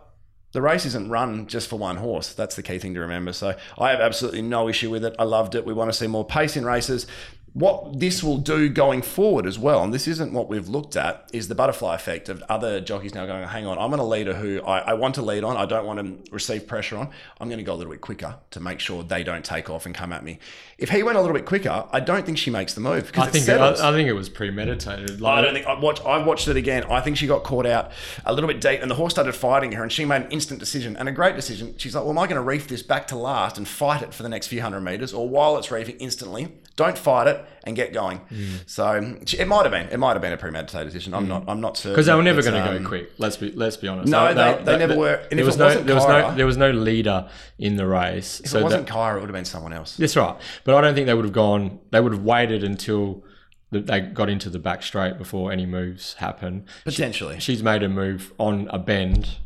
the 0.52 0.62
race 0.62 0.84
isn't 0.84 1.08
run 1.08 1.46
just 1.46 1.68
for 1.68 1.76
one 1.78 1.96
horse. 1.96 2.34
That's 2.34 2.56
the 2.56 2.62
key 2.62 2.78
thing 2.78 2.94
to 2.94 3.00
remember. 3.00 3.32
So 3.32 3.56
I 3.78 3.90
have 3.90 4.00
absolutely 4.00 4.42
no 4.42 4.68
issue 4.68 4.90
with 4.90 5.04
it. 5.04 5.14
I 5.18 5.24
loved 5.24 5.54
it. 5.54 5.64
We 5.64 5.72
want 5.72 5.90
to 5.90 5.96
see 5.96 6.06
more 6.06 6.26
pace 6.26 6.56
in 6.56 6.64
races 6.64 7.06
what 7.54 8.00
this 8.00 8.22
will 8.22 8.38
do 8.38 8.70
going 8.70 9.02
forward 9.02 9.46
as 9.46 9.58
well, 9.58 9.84
and 9.84 9.92
this 9.92 10.08
isn't 10.08 10.32
what 10.32 10.48
we've 10.48 10.68
looked 10.68 10.96
at, 10.96 11.28
is 11.34 11.48
the 11.48 11.54
butterfly 11.54 11.94
effect 11.94 12.30
of 12.30 12.42
other 12.48 12.80
jockeys 12.80 13.14
now 13.14 13.26
going, 13.26 13.46
hang 13.46 13.66
on, 13.66 13.78
I'm 13.78 13.92
on 13.92 13.98
a 13.98 14.06
leader 14.06 14.32
who 14.32 14.62
I, 14.62 14.78
I, 14.78 14.94
want 14.94 15.16
to 15.16 15.22
lead 15.22 15.44
on, 15.44 15.58
I 15.58 15.66
don't 15.66 15.84
want 15.84 16.00
to 16.00 16.32
receive 16.32 16.66
pressure 16.66 16.96
on. 16.96 17.10
I'm 17.38 17.48
going 17.48 17.58
to 17.58 17.64
go 17.64 17.74
a 17.74 17.76
little 17.76 17.92
bit 17.92 18.00
quicker 18.00 18.36
to 18.52 18.60
make 18.60 18.80
sure 18.80 19.02
they 19.02 19.22
don't 19.22 19.44
take 19.44 19.68
off 19.68 19.84
and 19.84 19.94
come 19.94 20.14
at 20.14 20.24
me. 20.24 20.38
If 20.78 20.88
he 20.88 21.02
went 21.02 21.18
a 21.18 21.20
little 21.20 21.36
bit 21.36 21.44
quicker, 21.44 21.84
I 21.92 22.00
don't 22.00 22.24
think 22.24 22.38
she 22.38 22.50
makes 22.50 22.72
the 22.72 22.80
move. 22.80 23.12
I 23.16 23.26
think 23.26 23.46
it, 23.46 23.60
I, 23.60 23.90
I, 23.90 23.92
think 23.92 24.08
it 24.08 24.14
was 24.14 24.30
premeditated. 24.30 25.20
Like, 25.20 25.38
I 25.38 25.42
don't 25.42 25.52
think 25.52 25.66
I 25.66 25.78
watched. 25.78 26.04
I 26.04 26.24
watched 26.24 26.48
it 26.48 26.56
again. 26.56 26.84
I 26.84 27.00
think 27.02 27.18
she 27.18 27.26
got 27.26 27.44
caught 27.44 27.66
out 27.66 27.92
a 28.24 28.32
little 28.32 28.48
bit 28.48 28.60
deep, 28.60 28.80
and 28.80 28.90
the 28.90 28.94
horse 28.94 29.12
started 29.12 29.34
fighting 29.34 29.72
her, 29.72 29.82
and 29.82 29.92
she 29.92 30.04
made 30.04 30.22
an 30.22 30.30
instant 30.30 30.58
decision 30.58 30.96
and 30.96 31.08
a 31.08 31.12
great 31.12 31.36
decision. 31.36 31.74
She's 31.76 31.94
like, 31.94 32.02
well, 32.02 32.12
am 32.12 32.18
I 32.18 32.26
going 32.26 32.36
to 32.36 32.42
reef 32.42 32.66
this 32.66 32.82
back 32.82 33.06
to 33.08 33.16
last 33.16 33.58
and 33.58 33.68
fight 33.68 34.02
it 34.02 34.14
for 34.14 34.22
the 34.22 34.28
next 34.28 34.46
few 34.48 34.62
hundred 34.62 34.80
meters, 34.80 35.12
or 35.12 35.28
while 35.28 35.56
it's 35.58 35.70
reefing 35.70 35.96
instantly? 35.98 36.48
Don't 36.76 36.96
fight 36.96 37.26
it 37.26 37.44
and 37.64 37.76
get 37.76 37.92
going. 37.92 38.20
Mm. 38.30 38.68
So 38.68 38.92
it 39.38 39.46
might 39.46 39.62
have 39.62 39.70
been. 39.70 39.88
It 39.88 39.98
might 39.98 40.14
have 40.14 40.22
been 40.22 40.32
a 40.32 40.36
premeditated 40.36 40.88
decision. 40.88 41.14
I'm 41.14 41.26
mm. 41.26 41.28
not. 41.28 41.44
I'm 41.48 41.60
not 41.60 41.76
certain 41.76 41.92
because 41.92 42.06
they 42.06 42.14
were 42.14 42.22
never 42.22 42.42
going 42.42 42.54
to 42.54 42.76
um, 42.76 42.82
go 42.82 42.88
quick. 42.88 43.12
Let's 43.18 43.36
be. 43.36 43.52
Let's 43.52 43.76
be 43.76 43.88
honest. 43.88 44.10
No, 44.10 44.28
they, 44.28 44.34
they, 44.34 44.58
they, 44.58 44.64
they 44.64 44.78
never 44.78 44.96
were. 44.96 45.26
And 45.30 45.38
there 45.38 45.46
was 45.46 45.58
no. 45.58 45.82
There 45.82 45.94
was 45.94 46.06
no. 46.06 46.34
There 46.34 46.46
was 46.46 46.56
no 46.56 46.70
leader 46.70 47.28
in 47.58 47.76
the 47.76 47.86
race. 47.86 48.40
If 48.40 48.50
so 48.50 48.60
it 48.60 48.62
wasn't 48.62 48.86
that, 48.86 48.94
Kyra, 48.94 49.16
it 49.16 49.20
would 49.20 49.28
have 49.28 49.34
been 49.34 49.44
someone 49.44 49.72
else. 49.72 49.96
That's 49.96 50.16
right. 50.16 50.36
But 50.64 50.74
I 50.74 50.80
don't 50.80 50.94
think 50.94 51.06
they 51.06 51.14
would 51.14 51.24
have 51.24 51.34
gone. 51.34 51.80
They 51.90 52.00
would 52.00 52.12
have 52.12 52.22
waited 52.22 52.64
until 52.64 53.24
they 53.70 54.00
got 54.00 54.28
into 54.28 54.50
the 54.50 54.58
back 54.58 54.82
straight 54.82 55.16
before 55.16 55.50
any 55.50 55.66
moves 55.66 56.14
happen. 56.14 56.66
Potentially, 56.84 57.36
she, 57.36 57.52
she's 57.52 57.62
made 57.62 57.82
a 57.82 57.88
move 57.88 58.32
on 58.38 58.68
a 58.70 58.78
bend, 58.78 59.36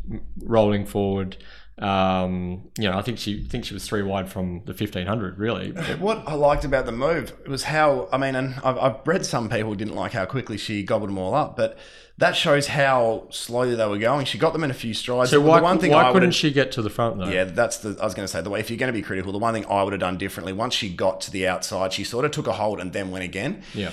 rolling 0.43 0.85
forward. 0.85 1.37
Um, 1.79 2.71
you 2.79 2.89
know, 2.89 2.97
I 2.97 3.03
think 3.03 3.19
she 3.19 3.45
think 3.45 3.67
she 3.67 3.75
was 3.75 3.87
three 3.87 4.03
wide 4.03 4.31
from 4.31 4.63
the 4.65 4.73
fifteen 4.73 5.07
hundred. 5.07 5.39
Really, 5.39 5.73
what 5.99 6.27
I 6.27 6.33
liked 6.35 6.65
about 6.65 6.87
the 6.87 6.93
move 6.93 7.35
was 7.47 7.65
how 7.65 8.09
I 8.11 8.17
mean, 8.17 8.35
and 8.35 8.55
I've, 8.65 8.79
I've 8.79 9.07
read 9.07 9.27
some 9.27 9.51
people 9.51 9.75
didn't 9.75 9.95
like 9.95 10.13
how 10.13 10.25
quickly 10.25 10.57
she 10.57 10.83
gobbled 10.83 11.11
them 11.11 11.19
all 11.19 11.35
up, 11.35 11.55
but 11.55 11.77
that 12.19 12.35
shows 12.35 12.69
how 12.69 13.27
slowly 13.31 13.75
they 13.75 13.87
were 13.87 13.99
going. 13.99 14.25
She 14.25 14.39
got 14.39 14.55
them 14.55 14.65
in 14.65 14.71
a 14.71 14.75
few 14.75 14.95
strides. 14.95 15.31
So 15.31 15.41
why, 15.41 15.59
the 15.59 15.65
one 15.65 15.79
thing 15.79 15.93
why 15.93 16.11
couldn't 16.13 16.31
she 16.31 16.51
get 16.51 16.73
to 16.73 16.83
the 16.83 16.89
front 16.89 17.19
though? 17.19 17.29
Yeah, 17.29 17.45
that's 17.45 17.79
the 17.79 17.99
I 18.01 18.05
was 18.05 18.15
going 18.15 18.25
to 18.25 18.33
say 18.33 18.41
the 18.41 18.49
way 18.49 18.61
if 18.61 18.71
you're 18.71 18.79
going 18.79 18.93
to 18.93 18.99
be 18.99 19.03
critical, 19.03 19.33
the 19.33 19.39
one 19.39 19.53
thing 19.53 19.67
I 19.67 19.83
would 19.83 19.93
have 19.93 20.01
done 20.01 20.17
differently 20.17 20.55
once 20.55 20.73
she 20.75 20.89
got 20.89 21.21
to 21.23 21.31
the 21.31 21.47
outside, 21.47 21.93
she 21.93 22.05
sort 22.05 22.25
of 22.25 22.31
took 22.31 22.47
a 22.47 22.55
hold 22.55 22.81
and 22.81 22.95
then 22.95 23.11
went 23.11 23.25
again. 23.25 23.63
Yeah. 23.75 23.91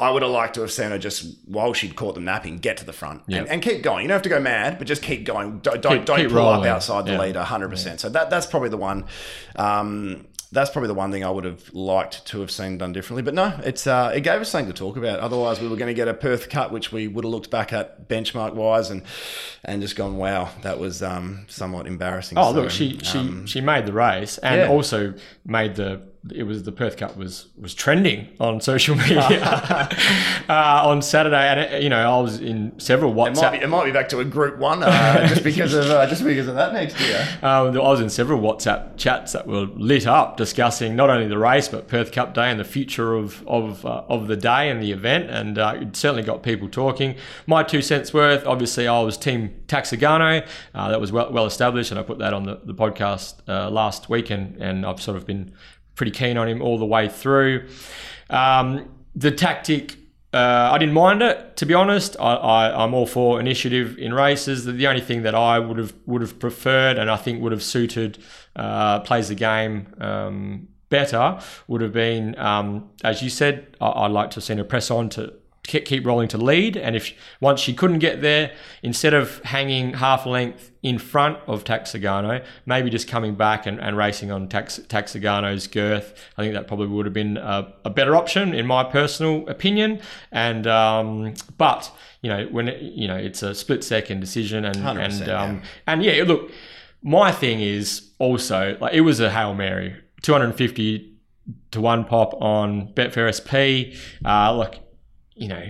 I 0.00 0.10
would 0.10 0.22
have 0.22 0.30
liked 0.30 0.54
to 0.54 0.60
have 0.62 0.70
seen 0.70 0.90
her 0.90 0.98
just 0.98 1.36
while 1.46 1.72
she'd 1.72 1.96
caught 1.96 2.14
them 2.14 2.24
napping, 2.24 2.58
get 2.58 2.76
to 2.78 2.84
the 2.84 2.92
front 2.92 3.22
yeah. 3.26 3.38
and, 3.38 3.48
and, 3.48 3.62
keep 3.62 3.82
going. 3.82 4.02
You 4.02 4.08
don't 4.08 4.16
have 4.16 4.22
to 4.22 4.28
go 4.28 4.40
mad, 4.40 4.78
but 4.78 4.86
just 4.86 5.02
keep 5.02 5.24
going. 5.24 5.58
Don't 5.58 5.80
don't, 5.80 5.98
keep, 5.98 6.04
don't 6.04 6.16
keep 6.18 6.28
pull 6.28 6.38
rolling. 6.38 6.60
up 6.60 6.66
outside 6.66 7.06
the 7.06 7.12
yeah. 7.12 7.20
leader, 7.20 7.42
hundred 7.42 7.68
yeah. 7.68 7.70
percent. 7.70 8.00
So 8.00 8.08
that 8.10 8.30
that's 8.30 8.46
probably 8.46 8.68
the 8.68 8.76
one. 8.76 9.04
Um, 9.56 10.26
that's 10.52 10.70
probably 10.70 10.88
the 10.88 10.94
one 10.94 11.10
thing 11.10 11.24
I 11.24 11.30
would 11.30 11.44
have 11.44 11.74
liked 11.74 12.24
to 12.28 12.40
have 12.40 12.50
seen 12.50 12.78
done 12.78 12.92
differently. 12.92 13.22
But 13.22 13.34
no, 13.34 13.58
it's 13.64 13.86
uh, 13.86 14.12
it 14.14 14.20
gave 14.20 14.40
us 14.40 14.50
something 14.50 14.72
to 14.72 14.78
talk 14.78 14.96
about. 14.96 15.20
Otherwise, 15.20 15.60
we 15.60 15.68
were 15.68 15.76
going 15.76 15.88
to 15.88 15.94
get 15.94 16.08
a 16.08 16.14
Perth 16.14 16.48
cup, 16.48 16.70
which 16.70 16.92
we 16.92 17.08
would 17.08 17.24
have 17.24 17.30
looked 17.30 17.50
back 17.50 17.72
at 17.72 18.08
benchmark 18.08 18.54
wise 18.54 18.90
and 18.90 19.02
and 19.64 19.82
just 19.82 19.96
gone, 19.96 20.16
wow, 20.16 20.50
that 20.62 20.78
was 20.78 21.02
um, 21.02 21.44
somewhat 21.48 21.86
embarrassing. 21.86 22.38
Oh, 22.38 22.52
so, 22.52 22.60
look, 22.60 22.70
she 22.70 22.98
she 23.00 23.18
um, 23.18 23.46
she 23.46 23.60
made 23.60 23.86
the 23.86 23.92
race 23.92 24.38
and 24.38 24.70
also 24.70 25.14
made 25.44 25.74
the 25.76 26.02
it 26.34 26.44
was 26.44 26.62
the 26.62 26.72
Perth 26.72 26.96
Cup 26.96 27.16
was 27.16 27.48
was 27.58 27.74
trending 27.74 28.28
on 28.40 28.60
social 28.72 28.96
media 28.96 29.20
uh, 30.48 30.82
on 30.84 31.02
Saturday, 31.02 31.48
and 31.48 31.60
it, 31.60 31.82
you 31.82 31.88
know 31.88 31.98
I 31.98 32.20
was 32.20 32.40
in 32.40 32.78
several 32.78 33.14
WhatsApp. 33.14 33.28
It 33.28 33.36
might 33.36 33.52
be, 33.52 33.64
it 33.64 33.68
might 33.68 33.84
be 33.84 33.92
back 33.92 34.08
to 34.10 34.20
a 34.20 34.24
Group 34.24 34.58
One 34.58 34.82
uh, 34.82 35.26
just 35.28 35.44
because 35.44 35.74
of 35.74 35.86
uh, 35.86 36.06
just 36.06 36.24
because 36.24 36.48
of 36.48 36.54
that 36.54 36.72
next 36.72 37.00
year. 37.00 37.26
Um, 37.42 37.76
I 37.76 37.78
was 37.78 38.00
in 38.00 38.10
several 38.10 38.40
WhatsApp 38.40 38.96
chats 38.96 39.32
that 39.32 39.46
were 39.46 39.66
lit 39.74 40.06
up 40.06 40.36
discussing 40.36 40.96
not 40.96 41.10
only 41.10 41.28
the 41.28 41.38
race 41.38 41.68
but 41.68 41.88
Perth 41.88 42.12
Cup 42.12 42.34
Day 42.34 42.50
and 42.50 42.58
the 42.58 42.64
future 42.64 43.14
of 43.14 43.46
of 43.46 43.84
uh, 43.84 44.04
of 44.08 44.28
the 44.28 44.36
day 44.36 44.70
and 44.70 44.82
the 44.82 44.92
event, 44.92 45.30
and 45.30 45.58
uh, 45.58 45.74
it 45.80 45.96
certainly 45.96 46.22
got 46.22 46.42
people 46.42 46.68
talking. 46.68 47.16
My 47.46 47.62
two 47.62 47.82
cents 47.82 48.12
worth. 48.12 48.46
Obviously, 48.46 48.88
I 48.88 49.00
was 49.00 49.16
Team 49.16 49.54
Taxigano. 49.66 50.46
Uh, 50.74 50.90
that 50.90 51.00
was 51.00 51.12
well, 51.12 51.30
well 51.32 51.46
established, 51.46 51.90
and 51.90 52.00
I 52.00 52.02
put 52.02 52.18
that 52.18 52.32
on 52.32 52.44
the, 52.44 52.60
the 52.64 52.74
podcast 52.74 53.36
uh, 53.48 53.70
last 53.70 54.08
week, 54.08 54.30
and, 54.30 54.56
and 54.60 54.86
I've 54.86 55.00
sort 55.00 55.16
of 55.16 55.26
been 55.26 55.52
pretty 55.96 56.12
keen 56.12 56.36
on 56.36 56.48
him 56.48 56.62
all 56.62 56.78
the 56.78 56.86
way 56.86 57.08
through. 57.08 57.68
Um, 58.30 58.88
the 59.14 59.32
tactic 59.32 59.96
uh, 60.36 60.70
I 60.70 60.76
didn't 60.76 60.94
mind 60.94 61.22
it, 61.22 61.56
to 61.56 61.64
be 61.64 61.72
honest. 61.72 62.14
I, 62.20 62.84
am 62.84 62.92
all 62.92 63.06
for 63.06 63.40
initiative 63.40 63.96
in 63.96 64.12
races. 64.12 64.66
The 64.66 64.86
only 64.86 65.00
thing 65.00 65.22
that 65.22 65.34
I 65.34 65.58
would 65.58 65.78
have 65.78 65.94
would 66.04 66.20
have 66.20 66.38
preferred, 66.38 66.98
and 66.98 67.10
I 67.10 67.16
think 67.16 67.40
would 67.40 67.52
have 67.52 67.62
suited 67.62 68.18
uh, 68.54 69.00
plays 69.00 69.28
the 69.28 69.34
game 69.34 69.94
um, 69.98 70.68
better, 70.90 71.40
would 71.68 71.80
have 71.80 71.92
been, 71.92 72.38
um, 72.38 72.90
as 73.02 73.22
you 73.22 73.30
said, 73.30 73.76
I, 73.80 74.02
would 74.02 74.12
like 74.12 74.30
to 74.30 74.36
have 74.36 74.44
seen 74.44 74.58
her 74.58 74.64
press 74.64 74.90
on 74.90 75.08
to 75.10 75.32
keep 75.66 76.06
rolling 76.06 76.28
to 76.28 76.38
lead. 76.38 76.76
And 76.76 76.94
if 76.96 77.12
once 77.40 77.60
she 77.60 77.74
couldn't 77.74 77.98
get 77.98 78.20
there, 78.20 78.52
instead 78.82 79.14
of 79.14 79.42
hanging 79.44 79.94
half 79.94 80.26
length 80.26 80.70
in 80.82 80.98
front 80.98 81.38
of 81.46 81.64
Taxigano, 81.64 82.44
maybe 82.64 82.90
just 82.90 83.08
coming 83.08 83.34
back 83.34 83.66
and, 83.66 83.80
and 83.80 83.96
racing 83.96 84.30
on 84.30 84.48
Tax, 84.48 84.78
Taxigano's 84.78 85.66
girth, 85.66 86.14
I 86.36 86.42
think 86.42 86.54
that 86.54 86.68
probably 86.68 86.86
would 86.86 87.06
have 87.06 87.12
been 87.12 87.36
a, 87.36 87.72
a 87.84 87.90
better 87.90 88.14
option 88.14 88.54
in 88.54 88.66
my 88.66 88.84
personal 88.84 89.48
opinion. 89.48 90.00
And 90.30 90.66
um, 90.66 91.34
but 91.58 91.90
you 92.22 92.30
know 92.30 92.46
when 92.50 92.68
it, 92.68 92.80
you 92.80 93.08
know 93.08 93.16
it's 93.16 93.42
a 93.42 93.54
split 93.54 93.84
second 93.84 94.20
decision, 94.20 94.64
and 94.64 94.76
and 94.76 95.22
um, 95.22 95.56
yeah. 95.56 95.60
and 95.86 96.02
yeah, 96.02 96.24
look, 96.26 96.50
my 97.02 97.32
thing 97.32 97.60
is 97.60 98.10
also 98.18 98.76
like 98.80 98.94
it 98.94 99.02
was 99.02 99.20
a 99.20 99.30
hail 99.30 99.54
mary, 99.54 99.96
250 100.22 101.14
to 101.70 101.80
one 101.80 102.04
pop 102.04 102.34
on 102.40 102.92
Betfair 102.94 103.32
SP. 103.32 103.94
Uh, 104.24 104.56
look, 104.56 104.76
you 105.36 105.48
know, 105.48 105.64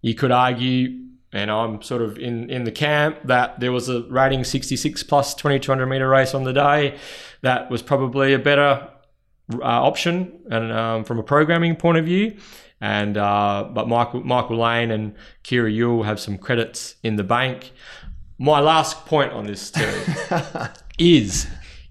you 0.00 0.14
could 0.14 0.30
argue, 0.30 1.00
and 1.32 1.50
I'm 1.50 1.82
sort 1.82 2.02
of 2.02 2.18
in, 2.18 2.48
in 2.48 2.64
the 2.64 2.72
camp 2.72 3.18
that 3.24 3.60
there 3.60 3.72
was 3.72 3.88
a 3.88 4.02
rating 4.04 4.44
66 4.44 5.02
plus 5.02 5.34
2200 5.34 5.86
meter 5.86 6.08
race 6.08 6.34
on 6.34 6.44
the 6.44 6.52
day. 6.52 6.96
That 7.42 7.70
was 7.70 7.82
probably 7.82 8.32
a 8.32 8.38
better 8.38 8.88
uh, 9.52 9.62
option, 9.62 10.40
and 10.50 10.72
um, 10.72 11.04
from 11.04 11.18
a 11.18 11.22
programming 11.22 11.76
point 11.76 11.98
of 11.98 12.04
view. 12.04 12.36
And 12.80 13.16
uh, 13.16 13.68
but 13.72 13.88
Michael 13.88 14.22
Michael 14.22 14.58
Lane 14.58 14.90
and 14.90 15.14
Kyra 15.42 15.74
Yuill 15.74 16.04
have 16.04 16.20
some 16.20 16.38
credits 16.38 16.96
in 17.02 17.16
the 17.16 17.24
bank. 17.24 17.72
My 18.38 18.60
last 18.60 19.06
point 19.06 19.32
on 19.32 19.46
this 19.46 19.70
too 19.70 19.90
is 20.98 21.46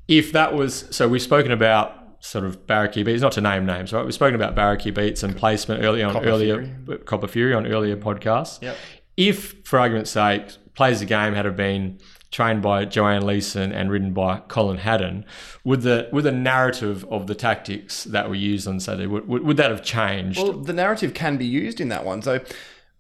if 0.08 0.34
that 0.34 0.54
was 0.54 0.86
so 0.92 1.08
we've 1.08 1.22
spoken 1.22 1.52
about 1.52 2.03
sort 2.24 2.46
of 2.46 2.66
Barracky 2.66 3.04
beats, 3.04 3.22
not 3.22 3.34
to 3.34 3.42
name 3.42 3.66
names, 3.66 3.92
right? 3.92 4.04
We've 4.04 4.14
spoken 4.14 4.36
about 4.36 4.56
Barracky 4.56 4.92
beats 4.92 5.24
and 5.24 5.36
placement 5.36 5.84
earlier 5.84 6.08
on 6.08 6.14
Copper 6.14 6.28
earlier 6.28 6.64
Fury. 6.64 6.98
Uh, 6.98 7.04
Copper 7.04 7.28
Fury 7.28 7.54
on 7.54 7.68
earlier 7.68 7.98
podcasts. 7.98 8.62
Yep. 8.62 8.78
If, 9.18 9.68
for 9.68 9.78
argument's 9.78 10.12
sake, 10.12 10.44
plays 10.74 11.02
the 11.02 11.06
game 11.06 11.34
had 11.34 11.44
have 11.44 11.58
been 11.58 12.00
trained 12.32 12.62
by 12.62 12.86
Joanne 12.86 13.26
Leeson 13.26 13.74
and 13.74 13.92
ridden 13.92 14.14
by 14.14 14.40
Colin 14.48 14.78
Haddon, 14.78 15.26
would 15.66 15.82
the 15.82 16.08
would 16.14 16.24
the 16.24 16.32
narrative 16.32 17.06
of 17.12 17.28
the 17.28 17.36
tactics 17.36 18.06
that 18.06 18.30
were 18.30 18.36
used 18.36 18.68
on 18.68 18.80
Saturday 18.80 19.06
would, 19.06 19.28
would, 19.28 19.44
would 19.44 19.58
that 19.58 19.70
have 19.70 19.84
changed? 19.84 20.40
Well, 20.40 20.54
the 20.54 20.74
narrative 20.74 21.14
can 21.14 21.36
be 21.36 21.46
used 21.46 21.82
in 21.82 21.90
that 21.90 22.06
one. 22.06 22.22
So 22.22 22.40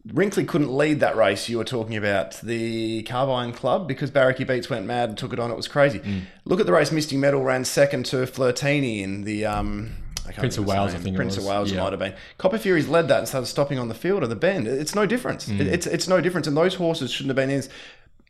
Rinkley 0.07 0.45
couldn't 0.45 0.75
lead 0.75 0.99
that 0.99 1.15
race 1.15 1.47
you 1.47 1.57
were 1.57 1.63
talking 1.63 1.95
about, 1.95 2.33
the 2.41 3.03
Carbine 3.03 3.53
Club, 3.53 3.87
because 3.87 4.11
Barracky 4.11 4.43
Beats 4.43 4.69
went 4.69 4.85
mad 4.85 5.09
and 5.09 5.17
took 5.17 5.31
it 5.31 5.39
on. 5.39 5.49
It 5.49 5.55
was 5.55 5.69
crazy. 5.69 5.99
Mm. 5.99 6.23
Look 6.43 6.59
at 6.59 6.65
the 6.65 6.73
race 6.73 6.91
Misty 6.91 7.15
Metal 7.15 7.41
ran 7.41 7.63
second 7.63 8.05
to 8.07 8.17
Flirtini 8.17 9.01
in 9.01 9.23
the. 9.23 9.45
Um, 9.45 9.91
Prince 10.37 10.57
of 10.57 10.65
Wales, 10.65 10.95
I 10.95 10.99
think 10.99 11.17
Prince 11.17 11.35
of 11.35 11.43
Wales 11.43 11.69
yeah. 11.69 11.83
might 11.83 11.91
have 11.91 11.99
been. 11.99 12.15
Copper 12.37 12.57
Furies 12.57 12.87
led 12.87 13.09
that 13.09 13.19
and 13.19 13.27
started 13.27 13.47
stopping 13.47 13.77
on 13.77 13.89
the 13.89 13.93
field 13.93 14.23
of 14.23 14.29
the 14.29 14.37
bend. 14.37 14.67
It's 14.67 14.95
no 14.95 15.05
difference. 15.05 15.49
Mm. 15.49 15.59
It's 15.59 15.85
it's 15.85 16.07
no 16.07 16.21
difference. 16.21 16.47
And 16.47 16.55
those 16.55 16.75
horses 16.75 17.11
shouldn't 17.11 17.29
have 17.29 17.35
been 17.35 17.49
in. 17.49 17.63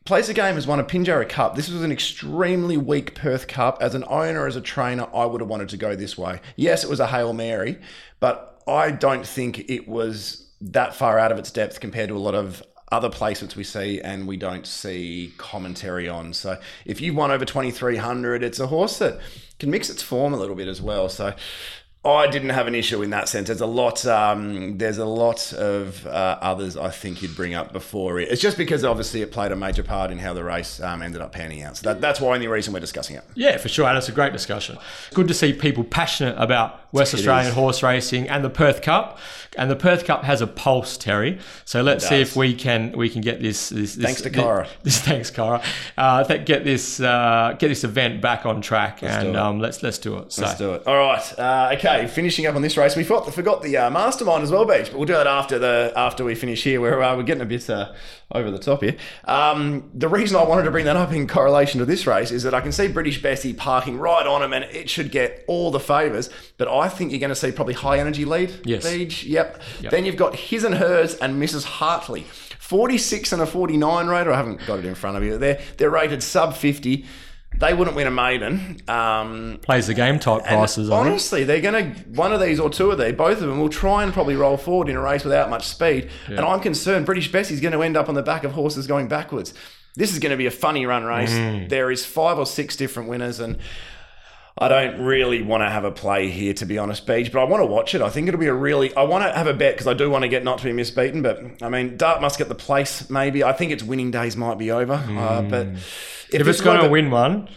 Plays 0.03 0.25
the 0.25 0.33
game 0.33 0.55
has 0.55 0.65
won 0.65 0.79
a 0.79 0.83
Pinjarra 0.83 1.29
Cup. 1.29 1.55
This 1.55 1.69
was 1.69 1.83
an 1.83 1.91
extremely 1.91 2.77
weak 2.77 3.13
Perth 3.13 3.47
Cup. 3.47 3.77
As 3.79 3.93
an 3.93 4.03
owner, 4.07 4.47
as 4.47 4.55
a 4.55 4.61
trainer, 4.61 5.07
I 5.13 5.25
would 5.25 5.39
have 5.39 5.49
wanted 5.49 5.69
to 5.69 5.77
go 5.77 5.95
this 5.95 6.17
way. 6.17 6.41
Yes, 6.55 6.83
it 6.83 6.89
was 6.89 6.99
a 6.99 7.07
Hail 7.07 7.31
Mary, 7.31 7.79
but 8.19 8.61
I 8.67 8.89
don't 8.89 9.25
think 9.25 9.69
it 9.69 9.87
was 9.87 10.42
that 10.71 10.95
far 10.95 11.19
out 11.19 11.31
of 11.31 11.37
its 11.37 11.51
depth 11.51 11.79
compared 11.79 12.09
to 12.09 12.15
a 12.15 12.19
lot 12.19 12.35
of 12.35 12.63
other 12.91 13.09
placements 13.09 13.55
we 13.55 13.63
see 13.63 13.99
and 14.01 14.27
we 14.27 14.37
don't 14.37 14.67
see 14.67 15.33
commentary 15.37 16.07
on. 16.07 16.31
So 16.33 16.59
if 16.85 17.01
you 17.01 17.13
won 17.13 17.31
over 17.31 17.43
2300, 17.43 18.43
it's 18.43 18.59
a 18.59 18.67
horse 18.67 18.99
that 18.99 19.19
can 19.59 19.71
mix 19.71 19.89
its 19.89 20.03
form 20.03 20.33
a 20.33 20.37
little 20.37 20.55
bit 20.55 20.67
as 20.67 20.81
well. 20.81 21.09
So 21.09 21.33
I 22.05 22.27
didn't 22.27 22.49
have 22.49 22.67
an 22.67 22.75
issue 22.75 23.01
in 23.01 23.11
that 23.11 23.29
sense. 23.29 23.47
There's 23.47 23.61
a 23.61 23.65
lot. 23.65 24.05
Um, 24.05 24.77
there's 24.77 24.97
a 24.97 25.05
lot 25.05 25.53
of 25.53 26.05
uh, 26.05 26.37
others 26.41 26.75
I 26.75 26.89
think 26.89 27.21
you'd 27.21 27.35
bring 27.35 27.53
up 27.53 27.71
before 27.71 28.19
it. 28.19 28.29
It's 28.29 28.41
just 28.41 28.57
because 28.57 28.83
obviously 28.83 29.21
it 29.21 29.31
played 29.31 29.53
a 29.53 29.55
major 29.55 29.83
part 29.83 30.11
in 30.11 30.19
how 30.19 30.33
the 30.33 30.43
race 30.43 30.81
um, 30.81 31.01
ended 31.01 31.21
up 31.21 31.31
panning 31.31 31.63
out. 31.63 31.77
So 31.77 31.93
that, 31.93 32.01
that's 32.01 32.19
why 32.19 32.35
only 32.35 32.47
reason 32.47 32.73
we're 32.73 32.81
discussing 32.81 33.15
it. 33.15 33.23
Yeah, 33.35 33.57
for 33.57 33.69
sure. 33.69 33.87
And 33.87 33.97
it's 33.97 34.09
a 34.09 34.11
great 34.11 34.33
discussion. 34.33 34.77
Good 35.13 35.29
to 35.29 35.33
see 35.33 35.53
people 35.53 35.85
passionate 35.85 36.35
about 36.37 36.82
West 36.93 37.13
It 37.13 37.17
Australian 37.17 37.47
is. 37.49 37.53
horse 37.53 37.83
racing 37.83 38.29
and 38.29 38.45
the 38.45 38.49
Perth 38.49 38.81
Cup. 38.81 39.19
And 39.55 39.69
the 39.69 39.75
Perth 39.75 40.05
Cup 40.05 40.23
has 40.23 40.41
a 40.41 40.47
pulse, 40.47 40.97
Terry. 40.97 41.37
So 41.65 41.83
let's 41.83 42.07
see 42.07 42.21
if 42.21 42.35
we 42.35 42.55
can 42.55 42.91
we 42.93 43.07
can 43.07 43.21
get 43.21 43.39
this. 43.39 43.69
this, 43.69 43.93
this 43.95 44.03
Thanks 44.05 44.21
to 44.21 44.29
Cara. 44.31 44.67
This, 44.81 44.99
thanks, 44.99 45.29
Cara. 45.29 45.61
Uh, 45.97 46.23
th- 46.23 46.45
get 46.45 46.63
this 46.63 46.99
uh, 46.99 47.55
get 47.59 47.67
this 47.67 47.83
event 47.83 48.21
back 48.21 48.47
on 48.47 48.61
track, 48.61 49.01
Let's 49.01 49.25
and 49.25 49.37
um, 49.37 49.59
let's 49.59 49.83
let's 49.83 49.99
do 49.99 50.17
it. 50.17 50.31
So. 50.31 50.41
Let's 50.43 50.57
do 50.57 50.73
it. 50.73 50.87
All 50.87 50.95
right. 50.95 51.39
Uh, 51.39 51.75
okay. 51.77 52.07
Finishing 52.07 52.47
up 52.47 52.55
on 52.55 52.63
this 52.63 52.77
race, 52.77 52.95
we 52.95 53.03
forgot, 53.03 53.31
forgot 53.33 53.61
the 53.61 53.77
uh, 53.77 53.89
mastermind 53.91 54.43
as 54.43 54.51
well, 54.51 54.65
Beej. 54.65 54.89
But 54.89 54.95
we'll 54.95 55.05
do 55.05 55.13
that 55.13 55.27
after 55.27 55.59
the 55.59 55.93
after 55.95 56.23
we 56.23 56.33
finish 56.33 56.63
here. 56.63 56.81
Where 56.81 57.03
uh, 57.03 57.15
we're 57.15 57.23
getting 57.23 57.43
a 57.43 57.45
bit 57.45 57.69
uh, 57.69 57.91
over 58.33 58.51
the 58.51 58.59
top 58.59 58.81
here. 58.81 58.95
Um, 59.25 59.89
the 59.93 60.07
reason 60.07 60.35
I 60.37 60.43
wanted 60.43 60.63
to 60.63 60.71
bring 60.71 60.85
that 60.85 60.95
up 60.95 61.11
in 61.11 61.27
correlation 61.27 61.79
to 61.79 61.85
this 61.85 62.07
race 62.07 62.31
is 62.31 62.43
that 62.43 62.53
I 62.53 62.61
can 62.61 62.71
see 62.71 62.87
British 62.87 63.21
Bessie 63.21 63.53
parking 63.53 63.97
right 63.97 64.25
on 64.25 64.41
him, 64.41 64.53
and 64.53 64.65
it 64.65 64.89
should 64.89 65.11
get 65.11 65.43
all 65.47 65.71
the 65.71 65.79
favours. 65.79 66.29
But 66.57 66.67
I 66.67 66.89
think 66.89 67.11
you're 67.11 67.19
going 67.19 67.29
to 67.29 67.35
see 67.35 67.51
probably 67.51 67.75
high 67.75 67.99
energy 67.99 68.25
lead. 68.25 68.53
Yes. 68.65 68.85
Beej. 68.85 69.23
Yep. 69.25 69.61
Yep. 69.81 69.91
Then 69.91 70.05
you've 70.05 70.17
got 70.17 70.35
his 70.35 70.63
and 70.63 70.75
hers 70.75 71.15
and 71.15 71.41
Mrs. 71.41 71.63
Hartley. 71.63 72.25
46 72.59 73.33
and 73.33 73.41
a 73.41 73.45
49 73.45 74.07
rated. 74.07 74.33
I 74.33 74.37
haven't 74.37 74.65
got 74.65 74.79
it 74.79 74.85
in 74.85 74.95
front 74.95 75.17
of 75.17 75.23
you. 75.23 75.37
They're 75.37 75.61
they're 75.77 75.89
rated 75.89 76.23
sub 76.23 76.55
50. 76.55 77.05
They 77.63 77.73
wouldn't 77.73 77.95
win 77.95 78.07
a 78.07 78.11
maiden. 78.11 78.81
Um, 78.89 79.59
Plays 79.61 79.87
the 79.87 79.93
game 79.93 80.19
type 80.19 80.43
prices 80.43 80.89
honestly, 80.89 81.45
they're 81.45 81.61
going 81.61 81.93
to 81.93 81.99
one 82.09 82.33
of 82.33 82.41
these 82.41 82.59
or 82.59 82.69
two 82.69 82.91
of 82.91 82.97
these, 82.97 83.13
both 83.13 83.41
of 83.41 83.47
them 83.47 83.59
will 83.59 83.69
try 83.69 84.03
and 84.03 84.11
probably 84.11 84.35
roll 84.35 84.57
forward 84.57 84.89
in 84.89 84.97
a 84.97 85.01
race 85.01 85.23
without 85.23 85.49
much 85.49 85.65
speed. 85.67 86.09
And 86.27 86.41
I'm 86.41 86.59
concerned 86.59 87.05
British 87.05 87.31
Bessie's 87.31 87.61
going 87.61 87.71
to 87.71 87.81
end 87.81 87.95
up 87.95 88.09
on 88.09 88.15
the 88.15 88.21
back 88.21 88.43
of 88.43 88.51
horses 88.51 88.85
going 88.85 89.07
backwards. 89.07 89.53
This 89.95 90.11
is 90.11 90.19
going 90.19 90.31
to 90.31 90.37
be 90.37 90.45
a 90.45 90.51
funny 90.51 90.85
run 90.85 91.05
race. 91.05 91.31
Mm. 91.31 91.69
There 91.69 91.89
is 91.89 92.05
five 92.05 92.37
or 92.37 92.45
six 92.45 92.75
different 92.75 93.07
winners, 93.07 93.39
and 93.39 93.57
I 94.55 94.67
don't 94.67 95.01
really 95.01 95.41
want 95.41 95.63
to 95.63 95.69
have 95.69 95.83
a 95.83 95.91
play 95.91 96.29
here, 96.29 96.53
to 96.53 96.65
be 96.65 96.77
honest, 96.77 97.07
Beej, 97.07 97.31
but 97.31 97.39
I 97.41 97.43
want 97.45 97.61
to 97.61 97.65
watch 97.65 97.95
it. 97.95 98.01
I 98.01 98.09
think 98.09 98.27
it'll 98.27 98.39
be 98.39 98.45
a 98.47 98.53
really. 98.53 98.95
I 98.95 99.01
want 99.03 99.23
to 99.23 99.31
have 99.35 99.47
a 99.47 99.53
bet 99.53 99.73
because 99.73 99.87
I 99.87 99.93
do 99.93 100.09
want 100.11 100.21
to 100.23 100.27
get 100.27 100.43
not 100.43 100.59
to 100.59 100.65
be 100.65 100.73
misbeaten. 100.73 101.23
But 101.23 101.41
I 101.63 101.69
mean, 101.69 101.97
Dart 101.97 102.21
must 102.21 102.37
get 102.37 102.49
the 102.49 102.55
place. 102.55 103.09
Maybe 103.09 103.43
I 103.43 103.51
think 103.53 103.71
its 103.71 103.81
winning 103.83 104.11
days 104.11 104.37
might 104.37 104.59
be 104.59 104.69
over. 104.71 104.93
Uh, 104.93 105.41
but 105.41 105.67
Mm. 105.73 105.77
If 106.39 106.45
this 106.45 106.57
it's 106.57 106.61
going 106.61 106.81
to 106.81 106.89
win 106.89 107.11
one, 107.11 107.47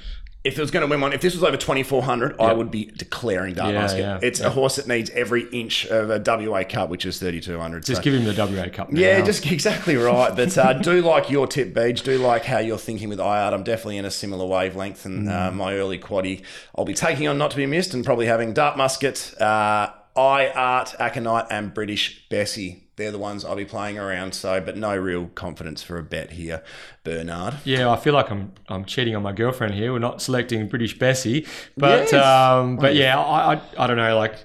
if 0.46 0.56
it 0.58 0.60
was 0.60 0.70
going 0.70 0.82
to 0.82 0.86
win 0.90 1.00
one, 1.00 1.12
if 1.12 1.20
this 1.20 1.34
was 1.34 1.42
over 1.44 1.56
2400, 1.56 2.40
I 2.40 2.52
would 2.52 2.70
be 2.70 2.86
declaring 2.86 3.54
Dart 3.54 3.74
Yeah, 3.74 3.80
Musket. 3.82 4.00
yeah, 4.00 4.18
it's 4.22 4.40
yeah. 4.40 4.46
a 4.46 4.50
horse 4.50 4.76
that 4.76 4.86
needs 4.86 5.10
every 5.10 5.48
inch 5.50 5.84
of 5.86 6.10
a 6.10 6.18
WA 6.18 6.62
Cup, 6.64 6.88
which 6.88 7.04
is 7.04 7.18
3200. 7.18 7.84
just 7.84 7.98
so- 7.98 8.02
give 8.02 8.14
him 8.14 8.24
the 8.24 8.32
WA 8.34 8.68
Cup. 8.68 8.90
Now. 8.90 9.00
yeah, 9.00 9.20
just 9.22 9.44
exactly 9.52 9.96
right. 9.96 10.34
But 10.34 10.56
uh, 10.56 10.74
do 10.74 11.02
like 11.02 11.28
your 11.30 11.46
tip, 11.46 11.74
Beej. 11.74 12.02
Do 12.04 12.18
like 12.18 12.44
how 12.44 12.58
you're 12.58 12.78
thinking 12.78 13.08
with 13.08 13.18
IART. 13.18 13.52
I'm 13.52 13.64
definitely 13.64 13.98
in 13.98 14.04
a 14.04 14.10
similar 14.10 14.46
wavelength. 14.46 15.04
And 15.04 15.28
uh, 15.28 15.50
Mm. 15.50 15.54
my 15.54 15.74
early 15.74 15.98
quaddy, 15.98 16.42
I'll 16.76 16.84
be 16.84 16.94
taking 16.94 17.28
on 17.28 17.36
not 17.38 17.50
to 17.50 17.56
be 17.56 17.66
missed 17.66 17.92
and 17.94 18.04
probably 18.04 18.26
having 18.26 18.52
Dart 18.52 18.76
Musket, 18.76 19.34
uh, 19.40 19.90
IART, 20.16 20.96
Aconite, 20.98 21.46
and 21.50 21.74
British 21.74 22.26
Bessie. 22.28 22.85
They're 22.96 23.10
the 23.12 23.18
ones 23.18 23.44
I'll 23.44 23.56
be 23.56 23.64
playing 23.66 23.98
around. 23.98 24.34
So, 24.34 24.58
but 24.60 24.76
no 24.76 24.96
real 24.96 25.26
confidence 25.34 25.82
for 25.82 25.98
a 25.98 26.02
bet 26.02 26.32
here, 26.32 26.62
Bernard. 27.04 27.56
Yeah, 27.64 27.90
I 27.90 27.96
feel 27.96 28.14
like 28.14 28.30
I'm 28.30 28.52
I'm 28.68 28.84
cheating 28.86 29.14
on 29.14 29.22
my 29.22 29.32
girlfriend 29.32 29.74
here. 29.74 29.92
We're 29.92 29.98
not 29.98 30.22
selecting 30.22 30.66
British 30.68 30.98
Bessie, 30.98 31.46
but 31.76 32.10
Yes. 32.10 32.14
um, 32.14 32.76
but 32.76 32.94
yeah, 32.94 33.18
I, 33.20 33.54
I 33.56 33.60
I 33.78 33.86
don't 33.86 33.98
know. 33.98 34.16
Like 34.16 34.36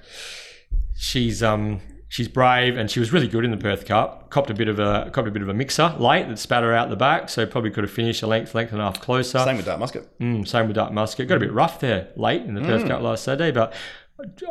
she's 0.96 1.42
um 1.42 1.80
she's 2.08 2.28
brave 2.28 2.76
and 2.76 2.90
she 2.90 3.00
was 3.00 3.10
really 3.12 3.28
good 3.28 3.44
in 3.44 3.50
the 3.50 3.56
Perth 3.56 3.86
Cup. 3.86 4.28
Copped 4.30 4.50
a 4.50 4.54
bit 4.54 4.68
of 4.68 4.78
a 4.78 5.10
copped 5.12 5.28
a 5.28 5.30
bit 5.30 5.42
of 5.42 5.48
a 5.48 5.54
mixer 5.54 5.94
late 5.98 6.28
that 6.28 6.38
spat 6.38 6.62
her 6.62 6.74
out 6.74 6.90
the 6.90 6.96
back, 6.96 7.28
so 7.28 7.46
probably 7.46 7.70
could 7.70 7.84
have 7.84 7.90
finished 7.90 8.22
a 8.22 8.26
length 8.26 8.54
length 8.54 8.72
and 8.72 8.80
a 8.80 8.84
half 8.84 9.00
closer. 9.00 9.38
Same 9.38 9.56
with 9.56 9.66
Dart 9.66 9.80
Musket. 9.80 10.18
Mm, 10.18 10.46
same 10.46 10.66
with 10.66 10.76
Dark 10.76 10.92
Musket. 10.92 11.26
Got 11.28 11.36
a 11.36 11.40
bit 11.40 11.52
rough 11.52 11.80
there 11.80 12.08
late 12.16 12.42
in 12.42 12.54
the 12.54 12.60
Mm. 12.60 12.66
Perth 12.66 12.86
Cup 12.88 13.00
last 13.02 13.24
Saturday, 13.24 13.50
but 13.50 13.72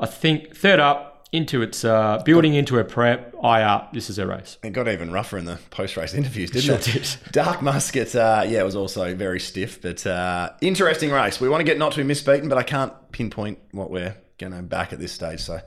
I 0.02 0.06
think 0.08 0.56
third 0.56 0.80
up 0.80 1.11
into 1.32 1.62
its 1.62 1.86
uh, 1.86 2.22
building 2.26 2.54
into 2.56 2.78
a 2.78 2.84
prep. 2.84 3.34
IR, 3.44 3.88
this 3.94 4.10
is 4.10 4.20
a 4.20 4.28
race. 4.28 4.58
It 4.64 4.72
got 4.74 4.88
even 4.88 5.12
rougher 5.12 5.38
in 5.38 5.46
the 5.46 5.60
post-race 5.70 6.14
interviews, 6.14 6.52
didn't 6.52 6.66
Sure 6.66 6.76
it? 6.76 6.84
did. 6.84 7.08
Dark 7.32 7.62
Musket, 7.62 8.14
uh, 8.16 8.44
yeah, 8.48 8.60
it 8.60 8.66
was 8.66 8.76
also 8.76 9.16
very 9.16 9.40
stiff, 9.40 9.82
but 9.82 10.06
uh, 10.06 10.52
interesting 10.62 11.10
race. 11.12 11.40
We 11.40 11.48
want 11.50 11.62
to 11.62 11.66
get 11.66 11.78
not 11.78 11.94
to 11.94 11.98
be 12.00 12.04
misbeaten, 12.04 12.50
but 12.50 12.58
I 12.58 12.64
can't 12.64 12.92
pinpoint 13.12 13.60
what 13.72 13.90
we're 13.90 14.16
going 14.38 14.52
to 14.54 14.62
back 14.64 14.92
at 14.92 15.00
this 15.00 15.12
stage. 15.12 15.40
So, 15.40 15.60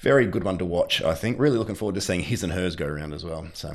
very 0.00 0.26
good 0.26 0.42
one 0.44 0.58
to 0.58 0.64
watch. 0.64 1.00
I 1.02 1.14
think. 1.14 1.38
Really 1.38 1.56
looking 1.56 1.76
forward 1.76 1.94
to 1.94 2.00
seeing 2.00 2.20
his 2.20 2.42
and 2.42 2.52
hers 2.52 2.74
go 2.76 2.84
around 2.84 3.14
as 3.14 3.24
well. 3.24 3.46
So, 3.54 3.72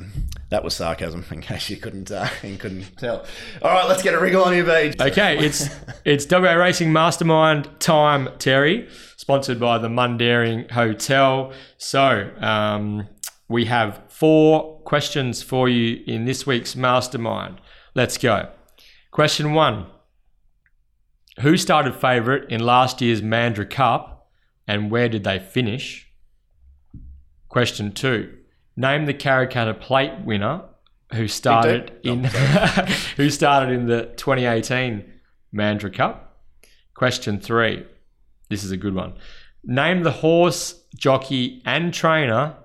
that 0.49 0.63
was 0.63 0.75
sarcasm, 0.75 1.25
in 1.31 1.41
case 1.41 1.69
you 1.69 1.77
couldn't 1.77 2.11
uh, 2.11 2.27
you 2.43 2.57
couldn't 2.57 2.95
tell. 2.97 3.25
All 3.61 3.71
right, 3.71 3.88
let's 3.88 4.03
get 4.03 4.13
a 4.13 4.19
wriggle 4.19 4.43
on 4.43 4.55
your 4.55 4.65
Beej. 4.65 4.99
Okay, 5.01 5.39
it's 5.39 5.69
it's 6.05 6.29
WA 6.29 6.53
Racing 6.53 6.91
Mastermind 6.91 7.69
time, 7.79 8.29
Terry, 8.38 8.88
sponsored 9.24 9.57
by 9.57 9.78
the 9.78 9.88
Mundaring 9.88 10.69
Hotel. 10.69 11.53
So 11.78 12.30
um, 12.41 13.07
we 13.47 13.63
have 13.65 14.01
four 14.09 14.82
questions 14.82 15.41
for 15.41 15.69
you 15.69 16.03
in 16.05 16.26
this 16.26 16.45
week's 16.45 16.76
Mastermind. 16.76 17.61
Let's 17.95 18.17
go. 18.17 18.49
Question 19.11 19.53
one: 19.53 19.86
Who 21.39 21.55
started 21.55 21.95
favourite 21.95 22.51
in 22.51 22.65
last 22.65 22.99
year's 22.99 23.21
Mandurah 23.21 23.69
Cup, 23.69 24.28
and 24.67 24.91
where 24.91 25.07
did 25.07 25.24
they 25.24 25.39
finish? 25.39 26.11
Question 27.47 27.93
two: 27.93 28.30
Name 28.76 29.05
the 29.05 29.13
Karrakatta 29.13 29.80
Plate 29.80 30.26
winner 30.26 30.65
who 31.13 31.30
started 31.30 31.93
in 32.03 32.24
who 33.15 33.30
started 33.30 33.74
in 33.74 33.88
the 33.88 34.07
2018 34.17 35.09
Mandurah 35.55 35.93
Cup. 35.93 36.41
Question 36.93 37.39
three. 37.39 37.86
This 38.53 38.63
is 38.63 38.69
a 38.69 38.77
good 38.77 38.93
one. 38.93 39.15
Name 39.63 40.03
the 40.03 40.11
horse, 40.11 40.83
jockey, 40.95 41.63
and 41.65 41.91
trainer 41.91 42.55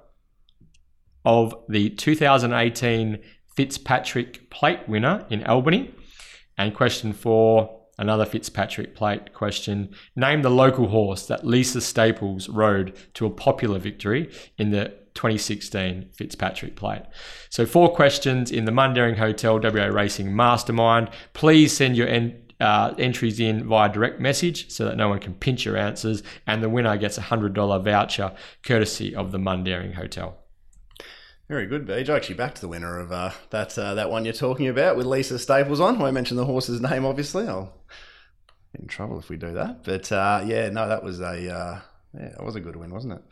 of 1.25 1.55
the 1.67 1.89
2018 1.89 3.19
Fitzpatrick 3.57 4.51
Plate 4.51 4.87
winner 4.87 5.25
in 5.31 5.43
Albany. 5.45 5.95
And 6.59 6.75
question 6.75 7.15
four, 7.15 7.81
another 7.97 8.27
Fitzpatrick 8.27 8.95
Plate 8.95 9.33
question. 9.33 9.95
Name 10.15 10.43
the 10.43 10.51
local 10.51 10.89
horse 10.89 11.25
that 11.29 11.47
Lisa 11.47 11.81
Staples 11.81 12.51
rode 12.51 12.95
to 13.15 13.25
a 13.25 13.31
popular 13.31 13.79
victory 13.79 14.31
in 14.59 14.71
the 14.71 14.93
2016 15.15 16.11
Fitzpatrick 16.13 16.77
Plate. 16.77 17.05
So, 17.49 17.65
four 17.65 17.95
questions 17.95 18.51
in 18.51 18.67
the 18.67 18.73
Mundaring 18.73 19.17
Hotel 19.17 19.59
WA 19.59 19.87
Racing 19.87 20.37
Mastermind. 20.37 21.09
Please 21.33 21.75
send 21.75 21.97
your 21.97 22.09
en- 22.09 22.43
uh, 22.61 22.95
entries 22.99 23.41
in 23.41 23.67
via 23.67 23.89
direct 23.89 24.21
message 24.21 24.71
so 24.71 24.85
that 24.85 24.97
no 24.97 25.09
one 25.09 25.19
can 25.19 25.35
pinch 25.35 25.65
your 25.65 25.77
answers, 25.77 26.23
and 26.47 26.63
the 26.63 26.69
winner 26.69 26.97
gets 26.97 27.19
a 27.19 27.23
$100 27.23 27.85
voucher 27.85 28.33
courtesy 28.63 29.15
of 29.15 29.33
the 29.33 29.39
Mundaring 29.39 29.95
Hotel. 29.95 30.37
Very 31.49 31.67
good, 31.67 31.87
Beej. 31.87 32.09
Actually 32.11 32.35
backed 32.35 32.61
the 32.61 32.69
winner 32.69 32.99
of 32.99 33.11
uh, 33.11 33.31
that 33.51 33.79
uh, 33.79 33.95
that 33.95 34.11
one 34.11 34.27
you're 34.27 34.35
talking 34.35 34.69
about 34.69 34.99
with 34.99 35.07
Lisa 35.07 35.39
Staples 35.39 35.81
on. 35.81 35.97
I 35.97 36.01
won't 36.01 36.13
mention 36.15 36.37
the 36.37 36.45
horse's 36.45 36.81
name, 36.83 37.07
obviously. 37.07 37.49
I'll 37.49 37.73
in 38.79 38.87
trouble 38.87 39.19
if 39.19 39.31
we 39.31 39.39
do 39.39 39.53
that. 39.55 39.83
But 39.83 40.13
uh, 40.13 40.43
yeah, 40.45 40.69
no, 40.69 40.89
that 40.89 41.03
was 41.03 41.21
a 41.21 41.51
uh, 41.51 41.81
yeah, 42.15 42.29
that 42.37 42.45
was 42.45 42.57
a 42.57 42.61
good 42.61 42.77
win, 42.77 42.93
wasn't 42.93 43.15
it? 43.15 43.23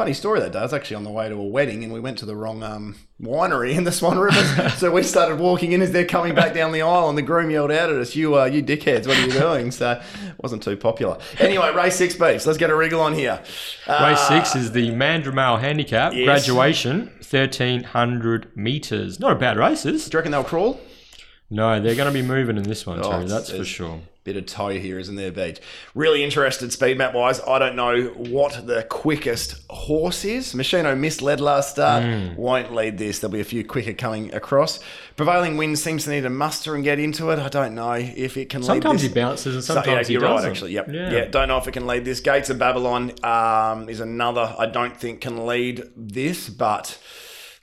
Funny 0.00 0.14
story 0.14 0.40
that 0.40 0.52
does. 0.52 0.72
Actually, 0.72 0.96
on 0.96 1.04
the 1.04 1.10
way 1.10 1.28
to 1.28 1.34
a 1.34 1.44
wedding, 1.44 1.84
and 1.84 1.92
we 1.92 2.00
went 2.00 2.16
to 2.16 2.24
the 2.24 2.34
wrong 2.34 2.62
um, 2.62 2.96
winery 3.20 3.76
in 3.76 3.84
the 3.84 3.92
Swan 3.92 4.18
River. 4.18 4.70
so 4.78 4.90
we 4.90 5.02
started 5.02 5.38
walking 5.38 5.72
in 5.72 5.82
as 5.82 5.92
they're 5.92 6.06
coming 6.06 6.34
back 6.34 6.54
down 6.54 6.72
the 6.72 6.80
aisle, 6.80 7.10
and 7.10 7.18
the 7.18 7.22
groom 7.22 7.50
yelled 7.50 7.70
out 7.70 7.90
at 7.90 7.96
us, 7.96 8.16
"You, 8.16 8.38
uh, 8.38 8.46
you 8.46 8.62
dickheads! 8.62 9.06
What 9.06 9.18
are 9.18 9.26
you 9.26 9.30
doing?" 9.30 9.70
So 9.70 10.00
it 10.00 10.34
wasn't 10.42 10.62
too 10.62 10.78
popular. 10.78 11.18
Anyway, 11.38 11.70
race 11.74 11.96
six 11.96 12.14
beats. 12.14 12.46
Let's 12.46 12.56
get 12.56 12.70
a 12.70 12.74
wriggle 12.74 13.02
on 13.02 13.12
here. 13.12 13.42
Uh, 13.86 14.06
Race 14.08 14.26
six 14.26 14.56
is 14.56 14.72
the 14.72 14.88
Mandurah 14.88 15.34
Mail 15.34 15.56
Handicap 15.58 16.14
yes. 16.14 16.24
graduation, 16.24 17.08
1300 17.18 18.56
metres. 18.56 19.20
Not 19.20 19.32
a 19.32 19.34
bad 19.34 19.58
races. 19.58 20.08
do 20.08 20.16
you 20.16 20.18
reckon 20.18 20.32
they'll 20.32 20.44
crawl? 20.44 20.80
No, 21.50 21.80
they're 21.80 21.96
going 21.96 22.12
to 22.12 22.16
be 22.16 22.26
moving 22.26 22.56
in 22.56 22.62
this 22.62 22.86
one, 22.86 23.00
Oh, 23.02 23.22
too. 23.22 23.28
That's 23.28 23.50
for 23.50 23.64
sure. 23.64 24.00
bit 24.22 24.36
of 24.36 24.46
toe 24.46 24.68
here, 24.68 25.00
isn't 25.00 25.16
there, 25.16 25.32
Beej? 25.32 25.58
Really 25.96 26.22
interested 26.22 26.70
speed 26.72 26.96
map 26.96 27.12
wise. 27.12 27.40
I 27.40 27.58
don't 27.58 27.74
know 27.74 28.02
what 28.16 28.66
the 28.68 28.84
quickest 28.84 29.56
horse 29.68 30.24
is. 30.24 30.54
Machino 30.54 30.96
misled 30.96 31.40
last 31.40 31.70
start. 31.70 32.04
Hmm. 32.04 32.36
Won't 32.36 32.72
lead 32.72 32.98
this. 32.98 33.18
There'll 33.18 33.32
be 33.32 33.40
a 33.40 33.44
few 33.44 33.64
quicker 33.64 33.94
coming 33.94 34.32
across. 34.32 34.78
Prevailing 35.16 35.56
wind 35.56 35.76
seems 35.78 36.04
to 36.04 36.10
need 36.10 36.20
to 36.20 36.30
muster 36.30 36.76
and 36.76 36.84
get 36.84 37.00
into 37.00 37.30
it. 37.30 37.40
I 37.40 37.48
don't 37.48 37.74
know 37.74 37.94
if 37.94 38.36
it 38.36 38.48
can 38.48 38.60
lead. 38.60 38.66
Sometimes 38.66 39.02
he 39.02 39.08
bounces 39.08 39.54
and 39.56 39.64
sometimes 39.64 39.86
So- 39.86 39.92
yeah, 39.92 40.02
he 40.04 40.12
you're 40.12 40.22
right, 40.22 40.34
doesn't. 40.36 40.50
actually. 40.50 40.72
Yep. 40.74 40.88
Yeah. 40.92 41.10
Yeah. 41.10 41.24
Don't 41.24 41.48
know 41.48 41.58
if 41.58 41.66
it 41.66 41.72
can 41.72 41.88
lead 41.88 42.04
this. 42.04 42.20
Gates 42.20 42.48
of 42.50 42.58
Babylon 42.60 43.12
um, 43.24 43.88
is 43.88 43.98
another. 43.98 44.54
I 44.56 44.66
don't 44.66 44.96
think 44.96 45.22
can 45.22 45.46
lead 45.46 45.82
this, 45.96 46.48
but 46.48 46.96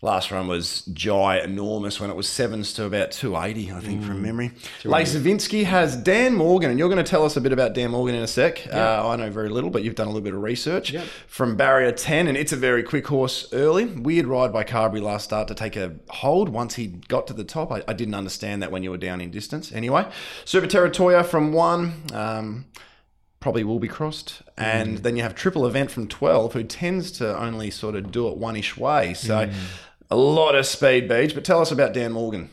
last 0.03 0.29
run 0.29 0.47
was 0.47 0.83
ginormous 0.93 1.99
when 1.99 2.09
it 2.11 2.15
was 2.15 2.29
sevens 2.29 2.71
to 2.73 2.85
about 2.85 3.11
280, 3.11 3.71
I 3.71 3.79
think, 3.79 4.01
Mm. 4.03 4.07
from 4.07 4.21
memory. 4.21 4.51
Lasavinsky 4.83 5.63
has 5.65 5.95
Dan 5.95 6.35
Morgan, 6.35 6.69
and 6.69 6.77
you're 6.77 6.89
going 6.89 7.03
to 7.03 7.09
tell 7.09 7.25
us 7.25 7.35
a 7.35 7.41
bit 7.41 7.51
about 7.51 7.73
Dan 7.73 7.91
Morgan 7.91 8.13
in 8.15 8.21
a 8.21 8.27
sec. 8.27 8.67
Uh, 8.71 9.07
I 9.09 9.15
know 9.15 9.29
very 9.31 9.49
little, 9.49 9.69
but 9.71 9.83
you've 9.83 9.95
done 9.95 10.05
a 10.07 10.11
little 10.11 10.21
bit 10.23 10.33
of 10.35 10.41
research 10.41 10.93
from 11.27 11.55
barrier 11.55 11.91
10, 11.91 12.27
and 12.27 12.37
it's 12.37 12.51
a 12.51 12.55
very 12.57 12.83
quick 12.83 13.07
horse 13.07 13.47
early. 13.53 13.85
Weird 13.85 14.27
ride 14.27 14.53
by 14.53 14.63
Carberry 14.63 15.01
last 15.01 15.23
start 15.23 15.47
to 15.47 15.55
take 15.55 15.75
a 15.75 15.95
hold 16.09 16.49
once 16.49 16.75
he 16.75 16.87
got 17.07 17.25
to 17.27 17.33
the 17.33 17.43
top. 17.43 17.71
I, 17.71 17.83
I 17.87 17.93
didn't 17.93 18.13
understand 18.15 18.61
that 18.61 18.71
when 18.71 18.83
you 18.83 18.91
were 18.91 18.97
down 18.97 19.19
in 19.19 19.31
distance. 19.31 19.71
Anyway, 19.71 20.05
Super 20.45 20.67
Territoria 20.67 21.25
from 21.25 21.51
one. 21.53 21.93
Um, 22.13 22.65
probably 23.39 23.63
will 23.63 23.79
be 23.79 23.87
crossed. 23.87 24.41
And 24.57 24.97
then 24.99 25.15
you 25.15 25.21
have 25.21 25.35
triple 25.35 25.67
event 25.67 25.91
from 25.91 26.07
12, 26.07 26.53
who 26.53 26.63
tends 26.63 27.11
to 27.13 27.39
only 27.39 27.69
sort 27.69 27.95
of 27.95 28.11
do 28.11 28.27
it 28.29 28.35
one 28.35 28.55
ish 28.55 28.75
way. 28.75 29.13
So 29.13 29.49
a 30.10 30.16
lot 30.16 30.55
of 30.55 30.66
speed 30.66 31.10
Beej. 31.10 31.34
But 31.34 31.43
tell 31.45 31.60
us 31.62 31.72
about 31.72 31.93
Dan 31.93 32.12
Morgan. 32.12 32.49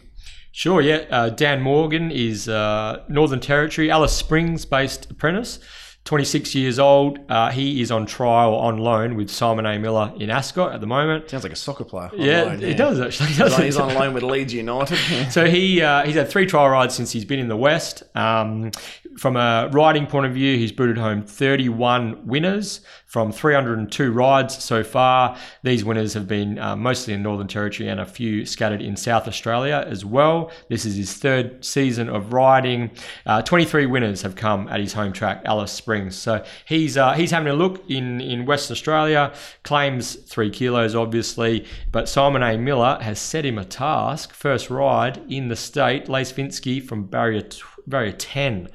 Sure, 0.52 0.80
yeah. 0.80 1.04
Uh, 1.10 1.28
Dan 1.30 1.60
Morgan 1.62 2.10
is 2.12 2.48
uh, 2.48 3.02
Northern 3.08 3.40
Territory, 3.40 3.90
Alice 3.90 4.12
Springs 4.12 4.64
based 4.64 5.10
apprentice, 5.10 5.58
26 6.04 6.54
years 6.54 6.78
old. 6.78 7.18
Uh, 7.28 7.50
he 7.50 7.80
is 7.80 7.90
on 7.90 8.06
trial 8.06 8.54
on 8.54 8.78
loan 8.78 9.16
with 9.16 9.30
Simon 9.30 9.66
A. 9.66 9.78
Miller 9.80 10.12
in 10.20 10.30
Ascot 10.30 10.72
at 10.72 10.80
the 10.80 10.86
moment. 10.86 11.28
Sounds 11.28 11.42
like 11.42 11.52
a 11.52 11.56
soccer 11.56 11.82
player. 11.82 12.10
Yeah, 12.14 12.42
loan, 12.42 12.62
it 12.62 12.76
does 12.76 13.00
actually. 13.00 13.30
He's 13.30 13.40
on- 13.40 13.48
doesn't 13.48 13.64
He's 13.64 13.76
it? 13.76 13.82
on 13.82 13.94
loan 13.94 14.14
with 14.14 14.22
Leeds 14.22 14.54
United. 14.54 14.98
So 15.32 15.46
he 15.46 15.82
uh, 15.82 16.04
he's 16.06 16.14
had 16.14 16.28
three 16.28 16.46
trial 16.46 16.68
rides 16.68 16.94
since 16.94 17.10
he's 17.10 17.24
been 17.24 17.40
in 17.40 17.48
the 17.48 17.56
West. 17.56 18.04
Um, 18.14 18.70
from 19.18 19.36
a 19.36 19.68
riding 19.72 20.06
point 20.06 20.26
of 20.26 20.32
view, 20.32 20.56
he's 20.56 20.72
booted 20.72 20.98
home 20.98 21.22
31 21.22 22.26
winners 22.26 22.80
from 23.06 23.30
302 23.30 24.10
rides 24.10 24.62
so 24.62 24.82
far. 24.82 25.36
These 25.62 25.84
winners 25.84 26.14
have 26.14 26.26
been 26.26 26.58
uh, 26.58 26.74
mostly 26.76 27.14
in 27.14 27.22
Northern 27.22 27.46
Territory 27.46 27.88
and 27.88 28.00
a 28.00 28.06
few 28.06 28.44
scattered 28.44 28.82
in 28.82 28.96
South 28.96 29.28
Australia 29.28 29.84
as 29.86 30.04
well. 30.04 30.50
This 30.68 30.84
is 30.84 30.96
his 30.96 31.14
third 31.14 31.64
season 31.64 32.08
of 32.08 32.32
riding. 32.32 32.90
Uh, 33.24 33.42
23 33.42 33.86
winners 33.86 34.22
have 34.22 34.34
come 34.34 34.68
at 34.68 34.80
his 34.80 34.92
home 34.92 35.12
track, 35.12 35.42
Alice 35.44 35.72
Springs. 35.72 36.16
So 36.16 36.44
he's 36.66 36.96
uh, 36.96 37.12
he's 37.12 37.30
having 37.30 37.48
a 37.48 37.54
look 37.54 37.88
in 37.88 38.20
in 38.20 38.46
Western 38.46 38.74
Australia. 38.74 39.32
Claims 39.62 40.16
three 40.16 40.50
kilos, 40.50 40.94
obviously, 40.94 41.66
but 41.92 42.08
Simon 42.08 42.42
A. 42.42 42.58
Miller 42.58 42.98
has 43.00 43.18
set 43.20 43.44
him 43.44 43.58
a 43.58 43.64
task. 43.64 44.32
First 44.32 44.70
ride 44.70 45.22
in 45.28 45.48
the 45.48 45.56
state, 45.56 46.08
Lace 46.08 46.32
from 46.80 47.06
barrier 47.06 47.42
barrier 47.86 48.12
10. 48.12 48.68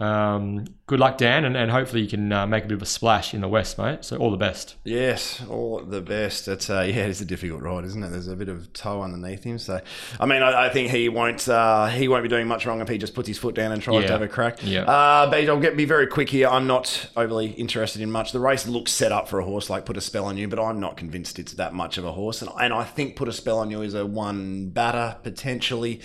Um, 0.00 0.64
good 0.86 0.98
luck, 0.98 1.18
Dan, 1.18 1.44
and, 1.44 1.56
and 1.56 1.70
hopefully 1.70 2.00
you 2.02 2.08
can 2.08 2.32
uh, 2.32 2.46
make 2.46 2.64
a 2.64 2.66
bit 2.66 2.74
of 2.74 2.82
a 2.82 2.86
splash 2.86 3.34
in 3.34 3.42
the 3.42 3.48
West, 3.48 3.76
mate. 3.78 4.02
So 4.04 4.16
all 4.16 4.30
the 4.30 4.36
best. 4.38 4.76
Yes, 4.82 5.42
all 5.48 5.80
the 5.82 6.00
best. 6.00 6.48
It's 6.48 6.70
uh, 6.70 6.80
yeah, 6.80 7.04
it's 7.04 7.20
a 7.20 7.24
difficult 7.26 7.60
ride, 7.62 7.84
isn't 7.84 8.02
it? 8.02 8.08
There's 8.08 8.26
a 8.28 8.34
bit 8.34 8.48
of 8.48 8.72
toe 8.72 9.02
underneath 9.02 9.44
him, 9.44 9.58
so 9.58 9.80
I 10.18 10.24
mean, 10.26 10.42
I, 10.42 10.66
I 10.66 10.68
think 10.70 10.90
he 10.90 11.08
won't 11.10 11.46
uh, 11.48 11.86
he 11.88 12.08
won't 12.08 12.22
be 12.22 12.28
doing 12.30 12.46
much 12.46 12.64
wrong 12.64 12.80
if 12.80 12.88
he 12.88 12.96
just 12.96 13.14
puts 13.14 13.28
his 13.28 13.36
foot 13.38 13.54
down 13.54 13.72
and 13.72 13.82
tries 13.82 14.00
Yeah. 14.02 14.06
to 14.06 14.12
have 14.14 14.22
a 14.22 14.28
crack. 14.28 14.58
Yeah. 14.62 14.82
Uh, 14.82 15.30
but 15.30 15.46
I'll 15.48 15.60
get 15.60 15.76
be 15.76 15.84
very 15.84 16.06
quick 16.06 16.30
here. 16.30 16.48
I'm 16.48 16.66
not 16.66 17.10
overly 17.16 17.48
interested 17.50 18.00
in 18.00 18.10
much. 18.10 18.32
The 18.32 18.40
race 18.40 18.66
looks 18.66 18.92
set 18.92 19.12
up 19.12 19.28
for 19.28 19.38
a 19.38 19.44
horse 19.44 19.68
like 19.68 19.84
Put 19.84 19.96
a 19.98 20.00
Spell 20.00 20.24
on 20.24 20.36
You, 20.38 20.48
but 20.48 20.58
I'm 20.58 20.80
not 20.80 20.96
convinced 20.96 21.38
it's 21.38 21.52
that 21.54 21.74
much 21.74 21.98
of 21.98 22.04
a 22.06 22.12
horse, 22.12 22.40
and, 22.40 22.50
and 22.58 22.72
I 22.72 22.84
think 22.84 23.16
Put 23.16 23.28
a 23.28 23.32
Spell 23.32 23.58
on 23.58 23.70
You 23.70 23.82
is 23.82 23.92
a 23.94 24.06
one 24.06 24.70
batter 24.70 25.16
potentially. 25.22 26.00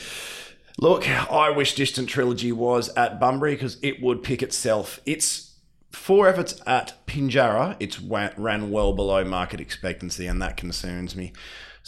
Look, 0.77 1.09
I 1.09 1.51
wish 1.51 1.73
Distant 1.75 2.09
Trilogy 2.09 2.51
was 2.51 2.89
at 2.97 3.19
Bunbury 3.19 3.53
because 3.53 3.77
it 3.81 4.01
would 4.01 4.23
pick 4.23 4.43
itself. 4.43 4.99
It's 5.05 5.53
four 5.91 6.27
efforts 6.27 6.61
at 6.67 7.05
Pinjarra. 7.07 7.77
It's 7.79 8.01
ran 8.01 8.71
well 8.71 8.91
below 8.91 9.23
market 9.23 9.61
expectancy, 9.61 10.27
and 10.27 10.41
that 10.41 10.57
concerns 10.57 11.15
me. 11.15 11.31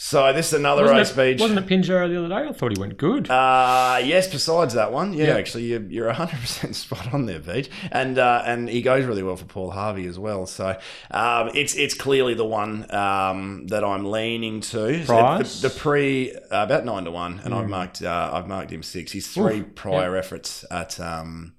So 0.00 0.32
this 0.32 0.46
is 0.52 0.52
another 0.52 0.82
Wasn't 0.82 0.98
race 0.98 1.10
it, 1.10 1.38
Beej. 1.38 1.40
wasn't 1.40 1.58
it 1.58 1.66
Pinjarra 1.66 2.08
the 2.08 2.18
other 2.24 2.28
day? 2.28 2.48
I 2.48 2.52
thought 2.52 2.70
he 2.70 2.80
went 2.80 2.96
good. 2.98 3.28
Uh, 3.28 4.00
yes, 4.04 4.28
besides 4.28 4.74
that 4.74 4.92
one. 4.92 5.12
Yeah, 5.12 5.26
Yeah. 5.26 5.34
actually, 5.36 5.64
you're, 5.64 5.80
you're 5.82 6.12
100% 6.12 6.72
spot 6.76 7.12
on 7.12 7.26
there, 7.26 7.40
Beej. 7.40 7.68
And 7.90 8.16
uh, 8.16 8.42
and 8.46 8.68
he 8.68 8.80
goes 8.80 9.06
really 9.06 9.24
well 9.24 9.34
for 9.34 9.46
Paul 9.46 9.72
Harvey 9.72 10.06
as 10.06 10.16
well. 10.16 10.46
So 10.46 10.78
um, 11.10 11.50
it's 11.52 11.74
it's 11.74 11.94
clearly 11.94 12.34
the 12.34 12.44
one 12.44 12.88
um, 12.94 13.66
that 13.66 13.82
I'm 13.82 14.04
leaning 14.08 14.60
to. 14.60 15.02
Price? 15.04 15.62
The, 15.62 15.68
the 15.68 15.74
pre, 15.74 16.32
uh, 16.32 16.62
about 16.62 16.84
9 16.84 17.04
to 17.06 17.10
1, 17.10 17.40
and 17.44 17.52
I've 17.52 17.68
marked 17.68 18.00
uh, 18.00 18.30
I've 18.32 18.46
marked 18.46 18.70
him 18.70 18.84
6. 18.84 19.10
He's 19.10 19.26
three 19.26 19.62
prior 19.62 20.14
efforts 20.16 20.64
at. 20.70 21.00
Um, 21.00 21.54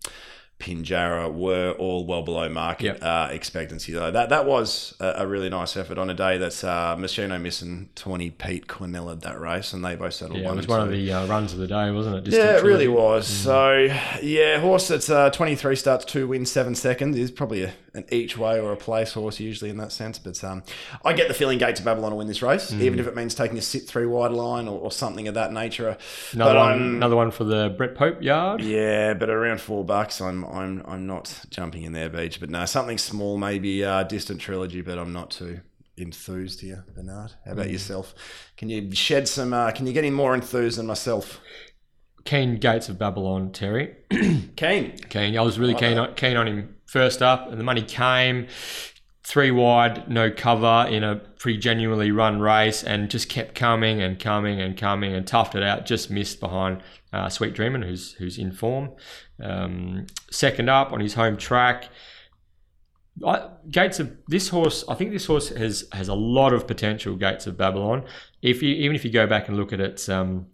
Pinjarra 0.60 1.34
were 1.34 1.72
all 1.80 2.06
well 2.06 2.22
below 2.22 2.50
market 2.50 2.84
yep. 2.84 3.00
uh, 3.02 3.30
expectancy. 3.32 3.94
Though 3.94 4.12
that 4.12 4.28
that 4.28 4.46
was 4.46 4.94
a, 5.00 5.14
a, 5.20 5.28
really 5.28 5.50
nice 5.50 5.78
effort 5.78 5.98
on 5.98 6.10
a 6.10 6.14
day 6.14 6.38
that's 6.38 6.66
uh, 6.66 6.98
Machino 6.98 7.42
missing 7.42 7.90
twenty 7.96 8.30
Pete 8.30 8.68
Quinella 8.68 9.22
that 9.22 9.40
race, 9.40 9.72
and 9.72 9.86
they 9.86 9.96
both 9.96 10.16
settled. 10.16 10.40
Yeah, 10.40 10.48
one 10.48 10.56
it 10.56 10.58
was 10.58 10.68
one 10.68 10.82
of 10.82 10.90
the 10.90 11.14
uh, 11.14 11.28
runs 11.28 11.54
of 11.54 11.60
the 11.60 11.68
day, 11.68 11.92
wasn't 11.92 12.18
it? 12.18 12.24
Distant 12.26 12.44
yeah, 12.44 12.58
it 12.58 12.64
really 12.64 12.90
was. 12.90 13.26
Mm. 13.30 13.44
So 13.44 14.20
yeah, 14.22 14.60
horse 14.60 14.90
that's 14.90 15.10
uh, 15.10 15.30
twenty 15.30 15.56
three 15.56 15.78
starts, 15.78 16.04
two 16.04 16.28
wins, 16.28 16.52
seven 16.52 16.76
seconds 16.76 17.18
is 17.18 17.32
probably 17.32 17.64
a, 17.64 17.74
an 17.94 18.06
each 18.12 18.38
way 18.38 18.60
or 18.60 18.72
a 18.72 18.78
place 18.78 19.14
horse 19.14 19.40
usually 19.40 19.70
in 19.70 19.78
that 19.78 19.92
sense. 19.92 20.20
But 20.20 20.44
um, 20.44 20.64
I 21.04 21.14
get 21.14 21.28
the 21.28 21.34
feeling 21.34 21.58
Gates 21.58 21.80
of 21.80 21.86
Babylon 21.86 22.12
will 22.12 22.20
win 22.20 22.28
this 22.28 22.42
race, 22.42 22.72
mm. 22.72 22.82
even 22.82 23.00
if 23.00 23.08
it 23.08 23.16
means 23.16 23.34
taking 23.34 23.58
a 23.58 23.62
sit 23.62 23.88
three 23.88 24.06
wide 24.06 24.32
line 24.32 24.68
or, 24.68 24.80
or 24.80 24.92
something 24.92 25.28
of 25.28 25.34
that 25.34 25.52
nature. 25.52 25.98
Another 26.34 26.54
but, 26.54 26.60
one, 26.60 26.82
another 26.82 27.16
one 27.16 27.32
for 27.32 27.44
the 27.44 27.74
Brett 27.78 27.96
Pope 27.96 28.22
yard. 28.22 28.62
Yeah, 28.62 29.14
but 29.14 29.30
around 29.30 29.62
four 29.62 29.84
bucks, 29.84 30.22
I'm 30.22 30.46
I'm 30.46 30.84
I'm 30.86 31.08
not 31.08 31.46
jumping 31.50 31.84
in 31.84 31.94
there, 31.94 32.10
Beej. 32.10 32.40
But 32.40 32.50
no, 32.50 32.66
something 32.66 32.98
small, 32.98 33.38
maybe 33.38 33.84
uh, 33.84 34.04
distant 34.04 34.42
trilogy. 34.42 34.82
But 34.82 34.98
I'm 34.98 35.14
not 35.14 35.32
too 35.32 35.62
enthused 35.98 36.62
here, 36.62 36.86
Bernard. 36.96 37.34
How 37.46 37.54
about 37.54 37.68
mm. 37.68 37.74
yourself? 37.74 38.14
Can 38.58 38.70
you 38.70 38.94
shed 38.94 39.28
some? 39.28 39.54
Uh, 39.54 39.72
can 39.72 39.88
you 39.88 39.94
get 39.94 40.04
any 40.04 40.12
more 40.12 40.34
enthused 40.34 40.78
than 40.78 40.88
myself? 40.88 41.40
Keen 42.26 42.58
Gates 42.58 42.90
of 42.90 43.00
Babylon, 43.00 43.52
Terry. 43.52 43.96
keen. 44.12 44.98
Keen. 45.10 45.38
I 45.38 45.42
was 45.42 45.58
really 45.58 45.74
keen 45.74 45.98
on, 45.98 46.14
keen 46.16 46.36
on 46.36 46.48
him 46.48 46.76
first 46.90 47.22
up, 47.22 47.50
and 47.50 47.60
the 47.60 47.64
money 47.64 47.82
came 47.82 48.48
three 49.24 49.52
wide, 49.52 50.10
no 50.10 50.32
cover 50.32 50.90
in 50.90 51.04
a 51.04 51.18
pretty 51.18 51.60
genuinely 51.60 52.12
run 52.12 52.40
race, 52.40 52.84
and 52.84 53.12
just 53.12 53.30
kept 53.30 53.54
coming 53.54 54.02
and 54.02 54.20
coming 54.20 54.60
and 54.60 54.76
coming 54.76 55.14
and 55.14 55.26
toughed 55.26 55.54
it 55.54 55.62
out. 55.62 55.86
Just 55.86 56.10
missed 56.10 56.40
behind 56.40 56.82
uh, 57.14 57.30
Sweet 57.30 57.54
Dreamin', 57.54 57.84
who's 57.84 58.14
who's 58.14 58.38
in 58.38 58.52
form. 58.52 58.90
Um, 59.42 60.08
second 60.32 60.70
up 60.70 60.92
on 60.92 61.00
his 61.00 61.14
home 61.14 61.38
track. 61.38 61.90
I, 63.26 63.50
Gates 63.70 64.00
of 64.00 64.18
this 64.28 64.48
horse, 64.48 64.84
I 64.88 64.96
think 64.96 65.12
this 65.12 65.26
horse 65.26 65.50
has 65.50 65.88
has 65.92 66.08
a 66.08 66.16
lot 66.16 66.54
of 66.54 66.66
potential. 66.66 67.16
Gates 67.16 67.46
of 67.46 67.56
Babylon. 67.56 68.06
If 68.42 68.64
you 68.64 68.74
even 68.74 68.96
if 68.96 69.06
you 69.06 69.12
go 69.12 69.28
back 69.28 69.48
and 69.48 69.58
look 69.58 69.74
at 69.74 69.80
its 69.80 70.10
um, 70.10 70.48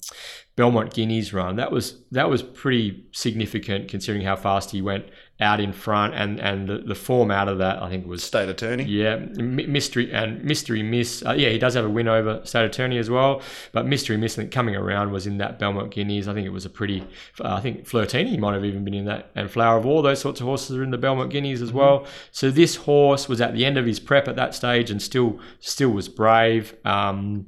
Belmont 0.57 0.93
Guineas 0.93 1.31
run, 1.31 1.55
that 1.57 1.71
was 1.71 2.03
that 2.11 2.29
was 2.29 2.43
pretty 2.43 3.05
significant 3.13 3.88
considering 3.88 4.25
how 4.25 4.36
fast 4.36 4.71
he 4.71 4.81
went 4.81 5.05
out 5.39 5.59
in 5.59 5.73
front, 5.73 6.13
and 6.13 6.39
and 6.39 6.69
the, 6.69 6.77
the 6.77 6.95
form 6.95 7.29
out 7.29 7.49
of 7.49 7.57
that 7.57 7.81
I 7.81 7.89
think 7.89 8.07
was 8.07 8.23
State 8.23 8.47
Attorney. 8.47 8.86
Yeah, 8.86 9.17
mystery 9.17 10.11
and 10.13 10.43
mystery 10.43 10.81
miss. 10.81 11.23
Uh, 11.25 11.33
yeah, 11.33 11.49
he 11.49 11.57
does 11.57 11.73
have 11.73 11.83
a 11.83 11.89
win 11.89 12.07
over 12.07 12.41
State 12.45 12.65
Attorney 12.65 12.97
as 12.97 13.09
well, 13.09 13.41
but 13.73 13.86
mystery 13.86 14.15
miss 14.17 14.39
coming 14.51 14.75
around 14.75 15.11
was 15.11 15.27
in 15.27 15.38
that 15.39 15.59
Belmont 15.59 15.91
Guineas. 15.91 16.27
I 16.27 16.33
think 16.33 16.45
it 16.45 16.51
was 16.51 16.65
a 16.65 16.69
pretty. 16.69 17.01
Uh, 17.39 17.55
I 17.55 17.61
think 17.61 17.86
Flirtini 17.86 18.39
might 18.39 18.53
have 18.53 18.65
even 18.65 18.86
been 18.86 18.93
in 18.93 19.05
that, 19.05 19.31
and 19.36 19.51
Flower 19.51 19.77
of 19.77 19.86
All 19.86 20.01
those 20.01 20.21
sorts 20.21 20.39
of 20.39 20.45
horses 20.45 20.77
are 20.77 20.83
in 20.83 20.91
the 20.91 20.97
Belmont 20.97 21.31
Guineas 21.31 21.61
as 21.61 21.69
mm-hmm. 21.69 21.79
well. 21.79 22.07
So 22.31 22.49
this 22.49 22.77
horse 22.77 23.27
was 23.27 23.41
at 23.41 23.53
the 23.53 23.65
end 23.65 23.77
of 23.77 23.86
his 23.86 23.99
prep 23.99 24.27
at 24.27 24.38
that 24.38 24.55
stage 24.55 24.89
and 24.89 25.01
still 25.01 25.39
still 25.59 25.89
was 25.89 26.07
brave. 26.07 26.75
Um, 26.86 27.47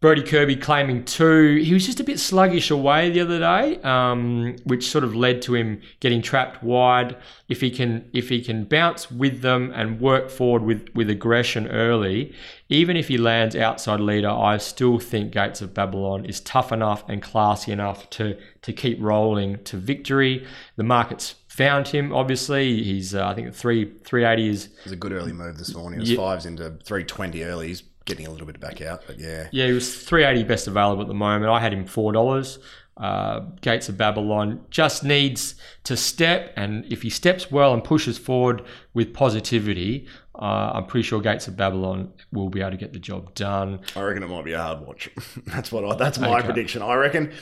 Brodie 0.00 0.22
Kirby 0.22 0.56
claiming 0.56 1.04
two. 1.06 1.56
He 1.56 1.72
was 1.72 1.86
just 1.86 2.00
a 2.00 2.04
bit 2.04 2.20
sluggish 2.20 2.70
away 2.70 3.08
the 3.08 3.20
other 3.20 3.38
day, 3.38 3.80
um, 3.82 4.56
which 4.64 4.90
sort 4.90 5.04
of 5.04 5.14
led 5.14 5.40
to 5.42 5.54
him 5.54 5.80
getting 6.00 6.20
trapped 6.20 6.62
wide. 6.62 7.16
If 7.48 7.62
he 7.62 7.70
can, 7.70 8.10
if 8.12 8.28
he 8.28 8.42
can 8.42 8.64
bounce 8.64 9.10
with 9.10 9.40
them 9.40 9.72
and 9.74 9.98
work 9.98 10.28
forward 10.28 10.62
with 10.62 10.90
with 10.94 11.08
aggression 11.08 11.66
early, 11.68 12.34
even 12.68 12.96
if 12.96 13.08
he 13.08 13.16
lands 13.16 13.56
outside 13.56 14.00
leader, 14.00 14.28
I 14.28 14.58
still 14.58 14.98
think 14.98 15.32
Gates 15.32 15.62
of 15.62 15.72
Babylon 15.72 16.26
is 16.26 16.40
tough 16.40 16.72
enough 16.72 17.02
and 17.08 17.22
classy 17.22 17.72
enough 17.72 18.10
to 18.10 18.36
to 18.62 18.72
keep 18.74 18.98
rolling 19.00 19.64
to 19.64 19.78
victory. 19.78 20.46
The 20.76 20.84
market's 20.84 21.36
found 21.48 21.88
him. 21.88 22.12
Obviously, 22.12 22.82
he's 22.82 23.14
uh, 23.14 23.26
I 23.26 23.34
think 23.34 23.54
three 23.54 23.94
three 24.04 24.26
eighty 24.26 24.48
is. 24.48 24.66
It 24.66 24.84
was 24.84 24.92
a 24.92 24.96
good 24.96 25.12
early 25.12 25.32
move 25.32 25.56
this 25.56 25.74
morning. 25.74 26.00
It 26.00 26.02
was 26.02 26.10
yeah. 26.10 26.16
fives 26.18 26.44
into 26.44 26.78
three 26.84 27.04
twenty 27.04 27.42
early. 27.42 27.68
He's 27.68 27.82
getting 28.06 28.26
a 28.26 28.30
little 28.30 28.46
bit 28.46 28.58
back 28.58 28.80
out, 28.80 29.02
but 29.06 29.18
yeah. 29.18 29.48
Yeah, 29.52 29.66
he 29.66 29.72
was 29.72 29.94
380 29.94 30.48
best 30.48 30.66
available 30.66 31.02
at 31.02 31.08
the 31.08 31.14
moment. 31.14 31.50
I 31.50 31.60
had 31.60 31.72
him 31.72 31.84
$4. 31.84 32.58
Uh, 32.96 33.40
Gates 33.60 33.90
of 33.90 33.98
Babylon 33.98 34.64
just 34.70 35.04
needs 35.04 35.56
to 35.84 35.98
step, 35.98 36.54
and 36.56 36.90
if 36.90 37.02
he 37.02 37.10
steps 37.10 37.50
well 37.50 37.74
and 37.74 37.84
pushes 37.84 38.16
forward 38.16 38.62
with 38.94 39.12
positivity, 39.12 40.08
uh, 40.34 40.72
I'm 40.74 40.86
pretty 40.86 41.02
sure 41.02 41.20
Gates 41.20 41.46
of 41.46 41.58
Babylon 41.58 42.14
will 42.32 42.48
be 42.48 42.60
able 42.60 42.70
to 42.70 42.76
get 42.78 42.94
the 42.94 42.98
job 42.98 43.34
done. 43.34 43.80
I 43.94 44.00
reckon 44.00 44.22
it 44.22 44.28
might 44.28 44.46
be 44.46 44.52
a 44.52 44.62
hard 44.62 44.86
watch. 44.86 45.10
that's 45.46 45.70
what 45.70 45.84
I, 45.84 45.94
that's 45.96 46.18
my 46.18 46.38
okay. 46.38 46.46
prediction. 46.46 46.80
I 46.80 46.94
reckon 46.94 47.34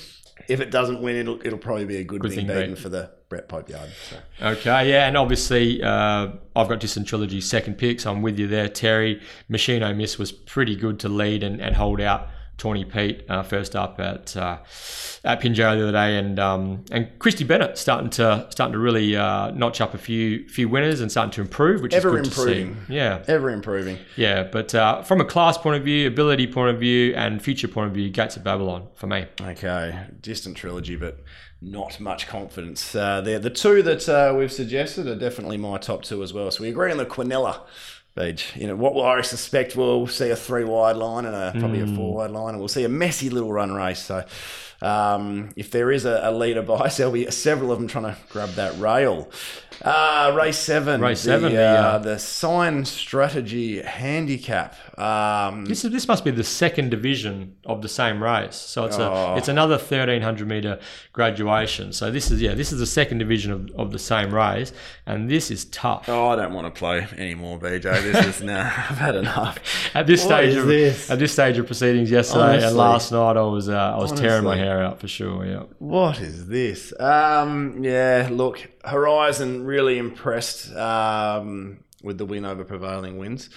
if 0.48 0.60
it 0.60 0.72
doesn't 0.72 1.00
win, 1.00 1.16
it'll 1.16 1.40
it'll 1.46 1.58
probably 1.58 1.84
be 1.84 1.98
a 1.98 2.04
good, 2.04 2.22
good 2.22 2.32
thing, 2.32 2.46
thing 2.48 2.56
beaten 2.56 2.76
for 2.76 2.88
the 2.88 3.12
Brett 3.34 3.48
Pope 3.48 3.68
yard. 3.68 3.90
So. 4.08 4.16
Okay, 4.46 4.90
yeah, 4.90 5.08
and 5.08 5.16
obviously 5.16 5.82
uh, 5.82 6.28
I've 6.54 6.68
got 6.68 6.78
Distant 6.78 7.08
Trilogy 7.08 7.40
second 7.40 7.78
pick, 7.78 7.98
so 7.98 8.12
I'm 8.12 8.22
with 8.22 8.38
you 8.38 8.46
there, 8.46 8.68
Terry. 8.68 9.20
Machino 9.50 9.94
Miss 9.96 10.20
was 10.20 10.30
pretty 10.30 10.76
good 10.76 11.00
to 11.00 11.08
lead 11.08 11.42
and, 11.42 11.60
and 11.60 11.74
hold 11.74 12.00
out 12.00 12.28
Tawny 12.58 12.84
Pete 12.84 13.24
uh, 13.28 13.42
first 13.42 13.74
up 13.74 13.98
at 13.98 14.36
uh, 14.36 14.58
at 15.24 15.40
Pinjarra 15.40 15.76
the 15.76 15.82
other 15.82 15.90
day, 15.90 16.16
and 16.16 16.38
um, 16.38 16.84
and 16.92 17.18
Christy 17.18 17.42
Bennett 17.42 17.76
starting 17.76 18.10
to 18.10 18.46
starting 18.50 18.74
to 18.74 18.78
really 18.78 19.16
uh, 19.16 19.50
notch 19.50 19.80
up 19.80 19.94
a 19.94 19.98
few 19.98 20.48
few 20.48 20.68
winners 20.68 21.00
and 21.00 21.10
starting 21.10 21.32
to 21.32 21.40
improve, 21.40 21.82
which 21.82 21.92
ever 21.92 22.16
is 22.16 22.28
good 22.28 22.38
improving. 22.38 22.74
To 22.76 22.86
see. 22.86 22.94
Yeah, 22.94 23.24
ever 23.26 23.50
improving. 23.50 23.98
Yeah, 24.16 24.44
but 24.44 24.72
uh, 24.76 25.02
from 25.02 25.20
a 25.20 25.24
class 25.24 25.58
point 25.58 25.76
of 25.76 25.82
view, 25.82 26.06
ability 26.06 26.46
point 26.46 26.72
of 26.72 26.78
view, 26.78 27.14
and 27.16 27.42
future 27.42 27.66
point 27.66 27.88
of 27.88 27.94
view, 27.94 28.10
Gates 28.10 28.36
of 28.36 28.44
Babylon 28.44 28.86
for 28.94 29.08
me. 29.08 29.26
Okay, 29.40 30.06
distant 30.20 30.56
trilogy, 30.56 30.94
but 30.94 31.18
not 31.60 31.98
much 32.00 32.26
confidence 32.26 32.94
uh, 32.94 33.20
there. 33.20 33.38
The 33.38 33.50
two 33.50 33.82
that 33.82 34.08
uh, 34.08 34.34
we've 34.36 34.52
suggested 34.52 35.06
are 35.06 35.16
definitely 35.16 35.56
my 35.56 35.78
top 35.78 36.02
two 36.02 36.22
as 36.22 36.32
well. 36.32 36.50
So 36.50 36.62
we 36.62 36.68
agree 36.68 36.90
on 36.90 36.98
the 36.98 37.06
Quinella 37.06 37.60
Beej. 38.16 38.54
You 38.56 38.66
know, 38.66 38.76
what 38.76 38.94
will 38.94 39.04
I 39.04 39.20
suspect 39.22 39.76
we'll 39.76 40.06
see 40.06 40.30
a 40.30 40.36
three 40.36 40.64
wide 40.64 40.96
line 40.96 41.24
and 41.24 41.34
a, 41.34 41.52
probably 41.58 41.80
mm. 41.80 41.92
a 41.92 41.96
four 41.96 42.14
wide 42.14 42.30
line, 42.30 42.50
and 42.50 42.58
we'll 42.58 42.68
see 42.68 42.84
a 42.84 42.88
messy 42.88 43.30
little 43.30 43.52
run 43.52 43.72
race. 43.72 44.00
So, 44.00 44.24
um, 44.84 45.50
if 45.56 45.70
there 45.70 45.90
is 45.90 46.04
a, 46.04 46.20
a 46.22 46.32
leader 46.32 46.62
by, 46.62 46.88
there'll 46.96 47.12
be 47.12 47.30
several 47.30 47.72
of 47.72 47.78
them 47.78 47.88
trying 47.88 48.04
to 48.04 48.16
grab 48.28 48.50
that 48.50 48.78
rail. 48.78 49.30
Uh, 49.82 50.32
race 50.36 50.58
seven. 50.58 51.00
Race 51.00 51.20
seven. 51.20 51.52
The, 51.52 51.60
uh, 51.60 51.98
the 51.98 52.18
sign 52.18 52.84
strategy 52.84 53.82
handicap. 53.82 54.76
Um, 54.98 55.64
this 55.64 55.84
is, 55.84 55.90
this 55.90 56.06
must 56.06 56.24
be 56.24 56.30
the 56.30 56.44
second 56.44 56.90
division 56.90 57.56
of 57.66 57.82
the 57.82 57.88
same 57.88 58.22
race. 58.22 58.54
So 58.54 58.84
it's 58.84 58.98
oh. 58.98 59.12
a 59.12 59.36
it's 59.36 59.48
another 59.48 59.76
thirteen 59.76 60.22
hundred 60.22 60.48
meter 60.48 60.78
graduation. 61.12 61.92
So 61.92 62.10
this 62.10 62.30
is 62.30 62.40
yeah 62.40 62.54
this 62.54 62.72
is 62.72 62.78
the 62.78 62.86
second 62.86 63.18
division 63.18 63.52
of, 63.52 63.70
of 63.74 63.92
the 63.92 63.98
same 63.98 64.32
race, 64.32 64.72
and 65.06 65.28
this 65.28 65.50
is 65.50 65.64
tough. 65.66 66.08
Oh, 66.08 66.28
I 66.28 66.36
don't 66.36 66.54
want 66.54 66.72
to 66.72 66.78
play 66.78 67.06
anymore, 67.16 67.58
BJ. 67.58 67.82
This 67.82 68.26
is 68.26 68.42
nah. 68.42 68.60
I've 68.90 68.98
had 68.98 69.16
enough. 69.16 69.58
at 69.94 70.06
this 70.06 70.24
what 70.24 70.38
stage 70.38 70.56
of 70.56 70.66
this? 70.66 71.10
at 71.10 71.18
this 71.18 71.32
stage 71.32 71.58
of 71.58 71.66
proceedings 71.66 72.10
yesterday 72.10 72.44
Honestly. 72.44 72.68
and 72.68 72.76
last 72.76 73.12
night, 73.12 73.36
I 73.36 73.42
was 73.42 73.68
uh, 73.68 73.72
I 73.72 73.96
was 73.96 74.12
Honestly. 74.12 74.28
tearing 74.28 74.44
my 74.44 74.56
hair 74.56 74.73
out 74.82 75.00
for 75.00 75.08
sure. 75.08 75.44
Yeah. 75.44 75.64
What 75.78 76.20
is 76.20 76.48
this? 76.48 76.92
Um, 77.00 77.82
yeah. 77.82 78.28
Look, 78.30 78.70
Horizon 78.84 79.64
really 79.64 79.98
impressed 79.98 80.72
um, 80.74 81.80
with 82.02 82.18
the 82.18 82.26
win 82.26 82.44
over 82.44 82.64
prevailing 82.64 83.18
winds. 83.18 83.50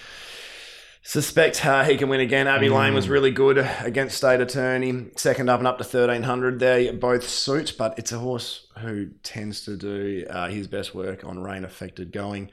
Suspect 1.08 1.64
uh, 1.64 1.84
he 1.84 1.96
can 1.96 2.10
win 2.10 2.20
again. 2.20 2.46
Abbey 2.46 2.68
mm. 2.68 2.78
Lane 2.78 2.92
was 2.92 3.08
really 3.08 3.30
good 3.30 3.56
against 3.80 4.18
State 4.18 4.42
Attorney. 4.42 5.06
Second 5.16 5.48
up 5.48 5.58
and 5.58 5.66
up 5.66 5.78
to 5.78 5.82
1300. 5.82 6.58
They 6.58 6.90
both 6.90 7.26
suit, 7.26 7.76
but 7.78 7.98
it's 7.98 8.12
a 8.12 8.18
horse 8.18 8.66
who 8.80 9.06
tends 9.22 9.64
to 9.64 9.78
do 9.78 10.26
uh, 10.28 10.48
his 10.48 10.66
best 10.66 10.94
work 10.94 11.24
on 11.24 11.42
rain 11.42 11.64
affected 11.64 12.12
going. 12.12 12.50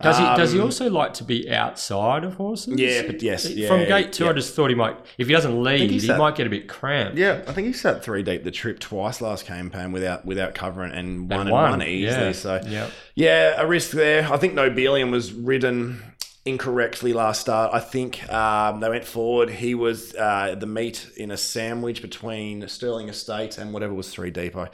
Does 0.00 0.16
he? 0.16 0.24
does 0.24 0.52
he 0.52 0.58
um, 0.58 0.64
also 0.64 0.88
like 0.88 1.12
to 1.14 1.24
be 1.24 1.50
outside 1.50 2.24
of 2.24 2.36
horses? 2.36 2.80
Yeah, 2.80 3.02
but 3.02 3.20
yes, 3.20 3.46
yeah, 3.50 3.68
from 3.68 3.80
gate 3.80 4.14
two, 4.14 4.24
yeah. 4.24 4.30
I 4.30 4.32
just 4.32 4.54
thought 4.54 4.70
he 4.70 4.74
might. 4.74 4.96
If 5.18 5.26
he 5.26 5.34
doesn't 5.34 5.62
lead, 5.62 5.90
he, 5.90 6.00
sat, 6.00 6.16
might 6.18 6.34
get 6.34 6.46
a 6.46 6.50
bit 6.50 6.66
cramped. 6.66 7.18
Yeah, 7.18 7.42
I 7.46 7.52
think 7.52 7.66
he 7.66 7.74
sat 7.74 8.02
three 8.02 8.22
deep 8.22 8.42
the 8.42 8.50
trip 8.50 8.78
twice 8.78 9.20
last 9.20 9.44
campaign 9.44 9.92
without 9.92 10.24
without 10.24 10.54
covering 10.54 10.92
and 10.92 11.30
and, 11.30 11.32
and 11.32 11.50
one, 11.50 11.72
one 11.72 11.82
easily. 11.82 12.26
Yeah. 12.26 12.32
So 12.32 12.60
yeah, 12.66 12.88
yeah, 13.14 13.60
a 13.60 13.66
risk 13.66 13.90
there. 13.90 14.32
I 14.32 14.38
think 14.38 14.54
Nobelium 14.54 15.10
was 15.10 15.30
ridden 15.30 16.02
incorrectly 16.48 17.12
last 17.12 17.40
start. 17.40 17.74
I 17.74 17.80
think 17.80 18.30
um, 18.32 18.80
they 18.80 18.88
went 18.88 19.04
forward. 19.04 19.50
He 19.50 19.74
was 19.74 20.14
uh, 20.14 20.54
the 20.58 20.66
meat 20.66 21.10
in 21.16 21.30
a 21.30 21.36
sandwich 21.36 22.02
between 22.02 22.66
Sterling 22.68 23.08
Estate 23.08 23.58
and 23.58 23.72
whatever 23.72 23.94
was 23.94 24.10
three 24.10 24.30
deep. 24.30 24.56
I 24.56 24.68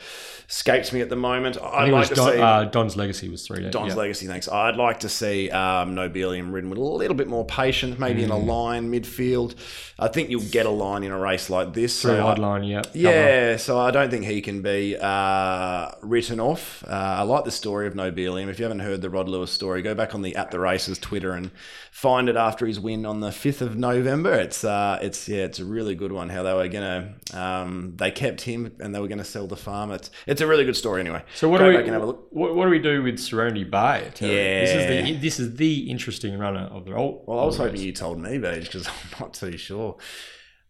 escapes 0.49 0.93
me 0.93 1.01
at 1.01 1.09
the 1.09 1.16
moment. 1.16 1.57
I'd 1.61 1.91
like 1.91 2.09
to 2.09 2.14
Don, 2.14 2.33
see 2.33 2.39
uh, 2.39 2.64
Don's 2.64 2.97
Legacy 2.97 3.29
was 3.29 3.47
three 3.47 3.61
deep. 3.61 3.72
Don's 3.72 3.89
yep. 3.89 3.97
Legacy, 3.97 4.27
thanks. 4.27 4.49
I'd 4.49 4.77
like 4.77 5.01
to 5.01 5.09
see 5.09 5.51
um, 5.51 5.95
Nobelium 5.95 6.53
ridden 6.53 6.70
with 6.70 6.79
a 6.79 6.83
little 6.83 7.16
bit 7.16 7.29
more 7.29 7.45
patience, 7.45 7.99
maybe 7.99 8.20
mm. 8.20 8.25
in 8.25 8.31
a 8.31 8.37
mm. 8.37 8.47
line 8.47 8.93
midfield. 8.93 9.55
I 9.99 10.09
think 10.09 10.31
you'll 10.31 10.43
get 10.43 10.66
a 10.66 10.70
line 10.70 11.03
in 11.03 11.12
a 11.12 11.18
race 11.18 11.51
like 11.51 11.72
this. 11.72 12.03
Three 12.03 12.16
so 12.16 12.33
line, 12.35 12.64
yeah. 12.64 12.83
Yeah, 12.93 13.57
so 13.57 13.79
I 13.79 13.91
don't 13.91 14.11
think 14.11 14.25
he 14.25 14.41
can 14.41 14.62
be 14.62 14.97
uh, 14.97 15.91
written 16.03 16.41
off. 16.41 16.85
Uh, 16.87 17.16
I 17.18 17.22
like 17.22 17.45
the 17.45 17.51
story 17.51 17.87
of 17.87 17.95
Nobelium. 17.95 18.49
If 18.49 18.59
you 18.59 18.64
haven't 18.64 18.81
heard 18.81 19.03
the 19.03 19.11
Rod 19.11 19.29
Lewis 19.29 19.51
story, 19.51 19.83
go 19.83 19.95
back 19.95 20.14
on 20.14 20.22
the 20.22 20.37
At 20.37 20.51
the 20.51 20.59
Races 20.59 20.99
Twitter 20.99 21.33
and 21.33 21.51
find 21.91 22.29
it 22.29 22.37
after 22.37 22.67
his 22.67 22.81
win 22.81 23.07
on 23.07 23.21
the 23.21 23.33
fifth 23.33 23.62
of 23.62 23.77
November. 23.77 24.33
It's 24.35 24.65
uh, 24.65 24.99
it's 25.01 25.29
yeah, 25.29 25.45
it's 25.45 25.59
a 25.59 25.65
really 25.65 25.95
good 25.95 26.12
one. 26.12 26.29
How 26.29 26.43
they 26.43 26.53
were 26.53 26.69
gonna 26.69 27.15
um, 27.33 27.95
they 27.97 28.11
kept 28.11 28.43
him 28.43 28.75
and 28.81 28.95
they 28.95 29.01
were 29.01 29.09
gonna 29.09 29.25
sell 29.25 29.47
the 29.47 29.57
farm. 29.57 29.91
It's 29.91 30.11
it's 30.27 30.41
a 30.41 30.47
really 30.47 30.65
good 30.65 30.77
story 30.77 31.01
anyway. 31.01 31.23
So 31.35 31.49
what 31.49 31.59
Go 31.59 31.71
do 31.71 31.79
we 31.79 31.89
have 31.89 32.03
a 32.03 32.07
what, 32.07 32.55
what, 32.55 32.65
do 32.65 32.71
we 32.71 32.79
do 32.79 33.03
with 33.03 33.19
Serenity 33.19 33.65
Bay? 33.65 34.11
Terry? 34.15 34.35
Yeah, 34.35 34.61
this 34.61 34.71
is 34.71 34.87
the 34.87 35.17
this 35.21 35.41
is 35.41 35.57
the 35.57 35.91
interesting 35.91 36.39
runner 36.39 36.69
of 36.71 36.85
the. 36.85 36.93
Well, 36.93 37.23
I 37.29 37.45
was 37.45 37.57
hoping 37.57 37.81
you 37.81 37.93
told 37.93 38.19
me, 38.19 38.39
Beej, 38.39 38.62
because 38.62 38.87
I'm 39.12 39.21
not 39.21 39.35
too 39.35 39.57
sure. 39.57 39.97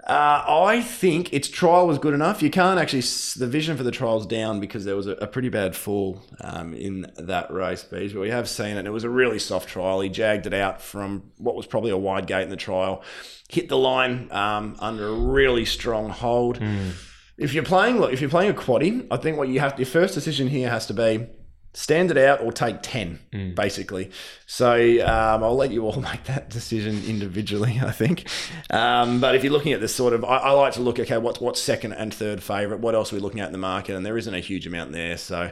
Uh, 0.06 0.44
I 0.46 0.82
think 0.82 1.32
its 1.32 1.48
trial 1.48 1.86
was 1.86 1.98
good 1.98 2.12
enough. 2.12 2.42
You 2.42 2.50
can't 2.50 2.78
actually 2.78 3.00
the 3.40 3.46
vision 3.46 3.76
for 3.78 3.84
the 3.84 3.90
trial's 3.90 4.26
down 4.26 4.60
because 4.60 4.84
there 4.84 4.96
was 4.96 5.06
a, 5.06 5.12
a 5.12 5.26
pretty 5.26 5.48
bad 5.48 5.74
fall 5.74 6.22
um, 6.42 6.74
in 6.74 7.10
that 7.16 7.50
race. 7.50 7.86
But 7.88 8.12
we 8.12 8.28
have 8.28 8.46
seen 8.46 8.76
it. 8.76 8.80
And 8.80 8.86
it 8.86 8.90
was 8.90 9.04
a 9.04 9.08
really 9.08 9.38
soft 9.38 9.68
trial. 9.68 10.02
He 10.02 10.10
jagged 10.10 10.46
it 10.46 10.52
out 10.52 10.82
from 10.82 11.30
what 11.38 11.56
was 11.56 11.64
probably 11.64 11.90
a 11.90 11.96
wide 11.96 12.26
gate 12.26 12.42
in 12.42 12.50
the 12.50 12.56
trial, 12.56 13.02
hit 13.48 13.70
the 13.70 13.78
line 13.78 14.30
um, 14.30 14.76
under 14.78 15.06
a 15.06 15.14
really 15.14 15.64
strong 15.64 16.10
hold. 16.10 16.58
Mm. 16.58 16.92
If 17.38 17.54
you're 17.54 17.64
playing, 17.64 17.98
look, 17.98 18.12
if 18.12 18.20
you're 18.20 18.28
playing 18.28 18.50
a 18.50 18.54
quaddy, 18.54 19.06
I 19.10 19.16
think 19.16 19.38
what 19.38 19.48
you 19.48 19.58
have 19.60 19.78
your 19.78 19.86
first 19.86 20.12
decision 20.12 20.48
here 20.48 20.68
has 20.68 20.86
to 20.86 20.94
be 20.94 21.26
stand 21.74 22.10
it 22.10 22.16
out 22.16 22.40
or 22.40 22.52
take 22.52 22.76
10 22.82 23.18
mm. 23.32 23.54
basically 23.54 24.10
so 24.46 24.74
um, 25.04 25.42
i'll 25.42 25.56
let 25.56 25.70
you 25.72 25.84
all 25.84 26.00
make 26.12 26.24
that 26.24 26.48
decision 26.48 27.02
individually 27.06 27.80
i 27.82 27.90
think 27.90 28.26
um, 28.70 29.20
but 29.20 29.34
if 29.34 29.42
you're 29.42 29.52
looking 29.52 29.72
at 29.72 29.80
this 29.80 29.94
sort 29.94 30.12
of 30.12 30.24
I, 30.24 30.36
I, 30.38 30.50
like 30.52 30.72
to 30.74 30.80
look 30.80 30.98
okay 30.98 31.18
what's 31.18 31.40
what's 31.40 31.60
second 31.60 31.92
and 31.92 32.14
third 32.14 32.42
favorite 32.42 32.80
what 32.80 32.94
else 32.94 33.12
are 33.12 33.16
we 33.16 33.20
looking 33.20 33.40
at 33.40 33.46
in 33.46 33.52
the 33.52 33.58
market 33.58 33.96
and 33.96 34.06
there 34.06 34.16
isn't 34.16 34.34
a 34.34 34.40
huge 34.40 34.66
amount 34.66 34.92
there 34.92 35.16
so 35.16 35.50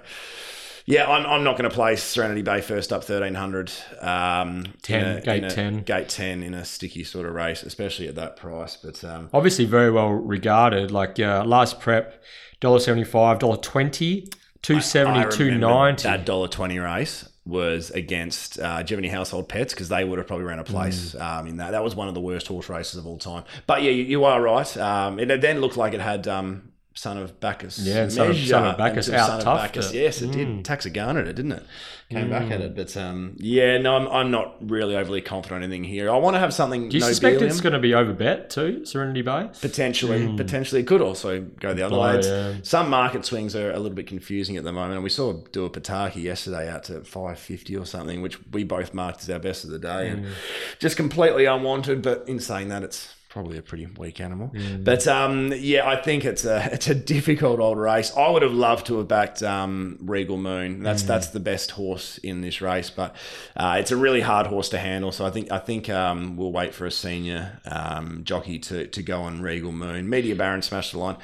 yeah, 0.85 1.09
I'm, 1.09 1.25
I'm 1.27 1.45
not 1.45 1.57
going 1.57 1.71
to 1.71 1.75
play 1.75 1.95
Serenity 1.95 2.43
Bay 2.43 2.61
first 2.61 2.93
up 2.93 3.09
1300. 3.09 3.73
Um, 4.01 4.65
10, 4.83 5.17
a, 5.19 5.21
gate 5.21 5.49
10. 5.49 5.83
Gate 5.85 6.09
10 6.09 6.43
in 6.43 6.55
a 6.55 6.65
sticky 6.65 7.05
sort 7.05 7.25
of 7.25 7.35
race, 7.35 7.63
especially 7.63 8.09
at 8.09 8.17
that 8.17 8.37
price. 8.37 8.77
But 8.77 9.05
um, 9.05 9.31
Obviously, 9.33 9.65
very 9.65 9.93
well 9.93 10.11
regarded. 10.11 10.91
Like 10.91 11.21
uh, 11.21 11.45
last 11.45 11.79
prep, 11.79 12.21
$1.75, 12.61 13.39
$1.20 13.39 14.35
Two 14.63 14.81
seventy, 14.81 15.37
two 15.37 15.59
ninety. 15.59 16.05
That 16.05 16.25
dollar 16.25 16.49
twenty 16.49 16.79
race 16.79 17.29
was 17.45 17.91
against 17.91 18.61
uh, 18.61 18.85
Household 19.11 19.49
Pets 19.49 19.75
because 19.75 19.89
they 19.89 20.05
would 20.05 20.19
have 20.19 20.29
probably 20.29 20.47
ran 20.47 20.61
a 20.61 20.65
place 20.65 21.15
mm. 21.15 21.21
um, 21.21 21.47
in 21.49 21.57
that. 21.57 21.73
That 21.73 21.83
was 21.83 21.97
one 21.97 22.07
of 22.09 22.15
the 22.15 22.21
worst 22.21 22.47
horse 22.47 22.69
races 22.69 22.97
of 22.97 23.07
all 23.07 23.19
time. 23.19 23.45
But 23.67 23.83
yeah, 23.83 23.91
you, 23.91 24.05
you 24.05 24.25
are 24.25 24.41
right. 24.41 24.77
Um, 24.77 25.19
it 25.19 25.41
then 25.41 25.61
looked 25.61 25.77
like 25.77 25.93
it 25.95 26.01
had 26.01 26.29
um, 26.29 26.72
son 26.95 27.19
of 27.19 27.41
Bacchus. 27.41 27.79
Yeah, 27.79 28.09
son 28.09 28.31
of, 28.31 28.37
son 28.37 28.67
of 28.67 28.79
Bacchus 28.79 29.09
out 29.11 29.27
son 29.27 29.41
tough. 29.41 29.59
Bacchus. 29.59 29.93
Yes, 29.93 30.23
it 30.23 30.31
mm. 30.31 30.33
did. 30.33 30.65
Taxagana 30.65 31.27
it, 31.27 31.35
didn't 31.35 31.53
it? 31.53 31.63
Came 32.11 32.27
mm. 32.27 32.31
back 32.31 32.51
at 32.51 32.61
it, 32.61 32.77
but 32.77 32.95
um, 32.97 33.37
yeah, 33.39 33.79
no, 33.79 33.97
I'm, 33.97 34.09
I'm 34.09 34.31
not 34.31 34.57
really 34.61 34.97
overly 34.97 35.23
confident 35.23 35.59
on 35.59 35.63
anything 35.63 35.85
here. 35.85 36.11
I 36.11 36.17
want 36.19 36.35
to 36.35 36.41
have 36.41 36.53
something. 36.53 36.89
Do 36.89 36.97
you 36.97 37.03
suspect 37.03 37.41
it's 37.41 37.61
going 37.61 37.73
to 37.73 37.79
be 37.79 37.95
over 37.95 38.13
bet 38.13 38.51
too, 38.51 38.85
Serenity 38.85 39.23
Bay? 39.23 39.49
Potentially, 39.61 40.21
mm. 40.21 40.37
potentially 40.37 40.83
it 40.83 40.87
could 40.87 41.01
also 41.01 41.41
go 41.41 41.73
the 41.73 41.83
other 41.83 41.99
way. 41.99 42.21
Yeah. 42.23 42.57
Some 42.63 42.91
market 42.91 43.25
swings 43.25 43.57
are 43.57 43.71
a 43.71 43.79
little 43.79 43.97
bit 43.97 44.07
confusing 44.07 44.57
at 44.57 44.65
the 44.65 44.73
moment, 44.73 44.95
and 44.95 45.05
we 45.05 45.11
saw 45.11 45.33
do 45.33 45.65
a 45.65 45.71
Pataki 45.71 46.23
yesterday 46.23 46.69
out 46.69 46.85
to 46.85 47.01
550 47.01 47.77
or 47.77 47.87
something, 47.87 48.21
which 48.21 48.39
we 48.53 48.65
both 48.65 48.93
marked 48.93 49.23
as 49.23 49.31
our 49.31 49.39
best 49.39 49.65
of 49.65 49.71
the 49.71 49.79
day, 49.79 50.09
and 50.09 50.27
mm. 50.27 50.33
just 50.79 50.97
completely 50.97 51.47
unwanted. 51.47 52.03
But 52.03 52.25
in 52.29 52.41
saying 52.41 52.69
that, 52.69 52.83
it's 52.83 53.15
probably 53.33 53.57
a 53.57 53.63
pretty 53.63 53.87
weak 53.87 54.21
animal. 54.21 54.51
Mm. 54.51 54.85
But 54.85 55.07
um, 55.07 55.55
yeah, 55.57 55.89
I 55.89 55.97
think 55.97 56.27
it's 56.27 56.45
a 56.45 56.69
it's 56.73 56.89
a 56.89 56.95
difficult 56.95 57.61
old 57.61 57.79
race. 57.79 58.15
I 58.15 58.29
would 58.29 58.43
have 58.43 58.53
loved 58.53 58.87
to 58.89 58.99
have 58.99 59.09
backed 59.09 59.43
um, 59.43 59.99
Regal 60.03 60.37
Moon. 60.37 60.83
That's 60.83 61.03
mm. 61.03 61.07
that's 61.07 61.29
the 61.29 61.41
best 61.41 61.73
horse 61.73 62.19
in 62.19 62.43
this 62.43 62.61
race, 62.61 62.91
but 62.91 63.17
uh, 63.57 63.77
it's 63.81 63.91
a 63.91 63.97
really 63.97 64.21
hard 64.21 64.47
horse 64.47 64.69
to 64.71 64.79
handle. 64.79 65.13
So 65.13 65.25
I 65.25 65.31
think 65.31 65.51
I 65.51 65.59
think 65.59 65.89
um, 65.89 66.37
we'll 66.37 66.53
wait 66.53 66.75
for 66.75 66.85
a 66.85 66.91
senior 66.91 67.59
um, 67.65 68.23
jockey 68.25 68.59
to 68.61 68.87
to 68.87 69.03
go 69.03 69.23
on 69.23 69.41
Regal 69.41 69.73
Moon. 69.73 70.11
Media 70.11 70.37
Baron 70.37 70.61
smashed 70.61 70.93
the 70.93 70.99
line. 70.99 71.17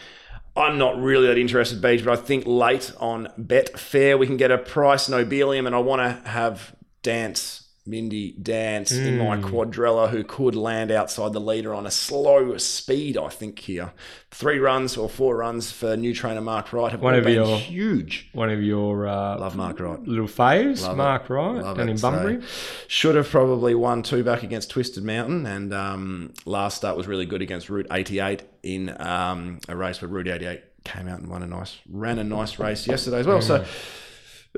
I'm 0.56 0.78
not 0.78 1.00
really 1.00 1.28
that 1.28 1.38
interested, 1.38 1.80
Beach, 1.80 2.04
but 2.04 2.18
I 2.18 2.20
think 2.20 2.44
late 2.46 2.90
on 2.98 3.28
Betfair 3.38 4.18
we 4.18 4.26
can 4.26 4.36
get 4.38 4.50
a 4.50 4.58
price 4.58 5.08
Nobelium, 5.08 5.66
and 5.66 5.74
I 5.74 5.78
want 5.78 6.00
to 6.00 6.28
have 6.28 6.74
Dance 7.02 7.67
Mindy 7.88 8.32
Dance 8.32 8.92
mm. 8.92 9.06
in 9.06 9.18
my 9.18 9.36
hmm. 9.36 9.44
quadrella 9.44 10.10
who 10.10 10.22
could 10.22 10.54
land 10.54 10.90
outside 10.90 11.32
the 11.32 11.40
leader 11.40 11.74
on 11.74 11.86
a 11.86 11.90
slow 11.90 12.56
speed, 12.58 13.16
I 13.16 13.28
think, 13.28 13.58
here. 13.60 13.92
Three 14.30 14.58
runs 14.58 14.96
or 14.96 15.08
four 15.08 15.38
runs 15.38 15.72
for 15.72 15.96
new 15.96 16.14
trainer 16.14 16.42
Mark 16.42 16.72
Wright 16.72 16.92
have 16.92 17.00
one 17.00 17.14
of 17.14 17.24
been 17.24 17.34
your, 17.34 17.58
huge. 17.58 18.28
One 18.32 18.50
of 18.50 18.62
your 18.62 19.08
uh, 19.08 19.38
Love 19.38 19.56
Mark 19.56 19.80
Wright. 19.80 20.00
little 20.06 20.26
faves, 20.26 20.82
Love 20.82 20.96
Mark 20.98 21.24
it. 21.24 21.30
Wright, 21.30 21.62
Love 21.62 21.76
down 21.78 21.88
it. 21.88 21.92
in 21.92 21.98
Bunbury. 21.98 22.42
So, 22.42 22.48
should 22.88 23.14
have 23.14 23.28
probably 23.28 23.74
won 23.74 24.02
two 24.02 24.22
back 24.22 24.42
against 24.42 24.70
Twisted 24.70 25.02
Mountain, 25.02 25.46
and 25.46 25.72
um, 25.72 26.34
last 26.44 26.76
start 26.76 26.96
was 26.96 27.06
really 27.06 27.26
good 27.26 27.40
against 27.40 27.70
Route 27.70 27.86
88 27.90 28.42
in 28.62 28.94
um, 29.00 29.60
a 29.68 29.74
race 29.74 30.02
where 30.02 30.08
Route 30.08 30.28
88 30.28 30.62
came 30.84 31.08
out 31.08 31.20
and 31.20 31.30
won 31.30 31.42
a 31.42 31.46
nice, 31.46 31.78
ran 31.90 32.18
a 32.18 32.24
nice 32.24 32.58
race 32.58 32.86
yesterday 32.86 33.20
as 33.20 33.26
well. 33.26 33.38
Mm. 33.38 33.42
So, 33.42 33.64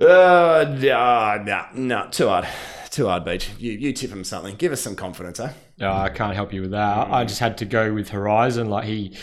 uh, 0.01 0.77
no, 0.79 1.43
no, 1.45 1.67
no, 1.75 2.09
too 2.11 2.29
hard 2.29 2.47
too 2.91 3.07
hard, 3.07 3.25
Beej. 3.25 3.49
You, 3.59 3.73
you 3.73 3.93
tip 3.93 4.11
him 4.11 4.25
something. 4.25 4.57
Give 4.57 4.73
us 4.73 4.81
some 4.81 4.97
confidence, 4.97 5.41
eh? 5.41 5.53
No, 5.79 5.93
I 5.93 6.11
can't 6.11 6.35
help 6.35 6.53
you 6.53 6.63
with 6.63 6.73
that. 6.73 7.09
I 7.11 7.25
just 7.25 7.41
had 7.41 7.57
to 7.59 7.65
go 7.65 7.95
with 7.95 8.11
Horizon. 8.11 8.69
Like 8.69 8.85
he, 8.85 9.17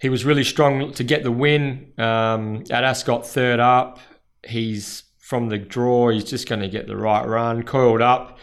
he 0.00 0.08
was 0.08 0.24
really 0.24 0.44
strong 0.44 0.92
to 0.92 1.04
get 1.04 1.22
the 1.22 1.32
win. 1.32 1.92
Um, 1.98 2.64
at 2.70 2.84
Ascot, 2.84 3.26
third 3.26 3.60
up. 3.60 3.98
He's 4.46 5.04
from 5.18 5.48
the 5.48 5.58
draw. 5.58 6.10
He's 6.10 6.24
just 6.24 6.48
going 6.48 6.60
to 6.60 6.68
get 6.68 6.86
the 6.86 6.96
right 6.96 7.26
run. 7.26 7.62
Coiled 7.62 8.02
up 8.02 8.38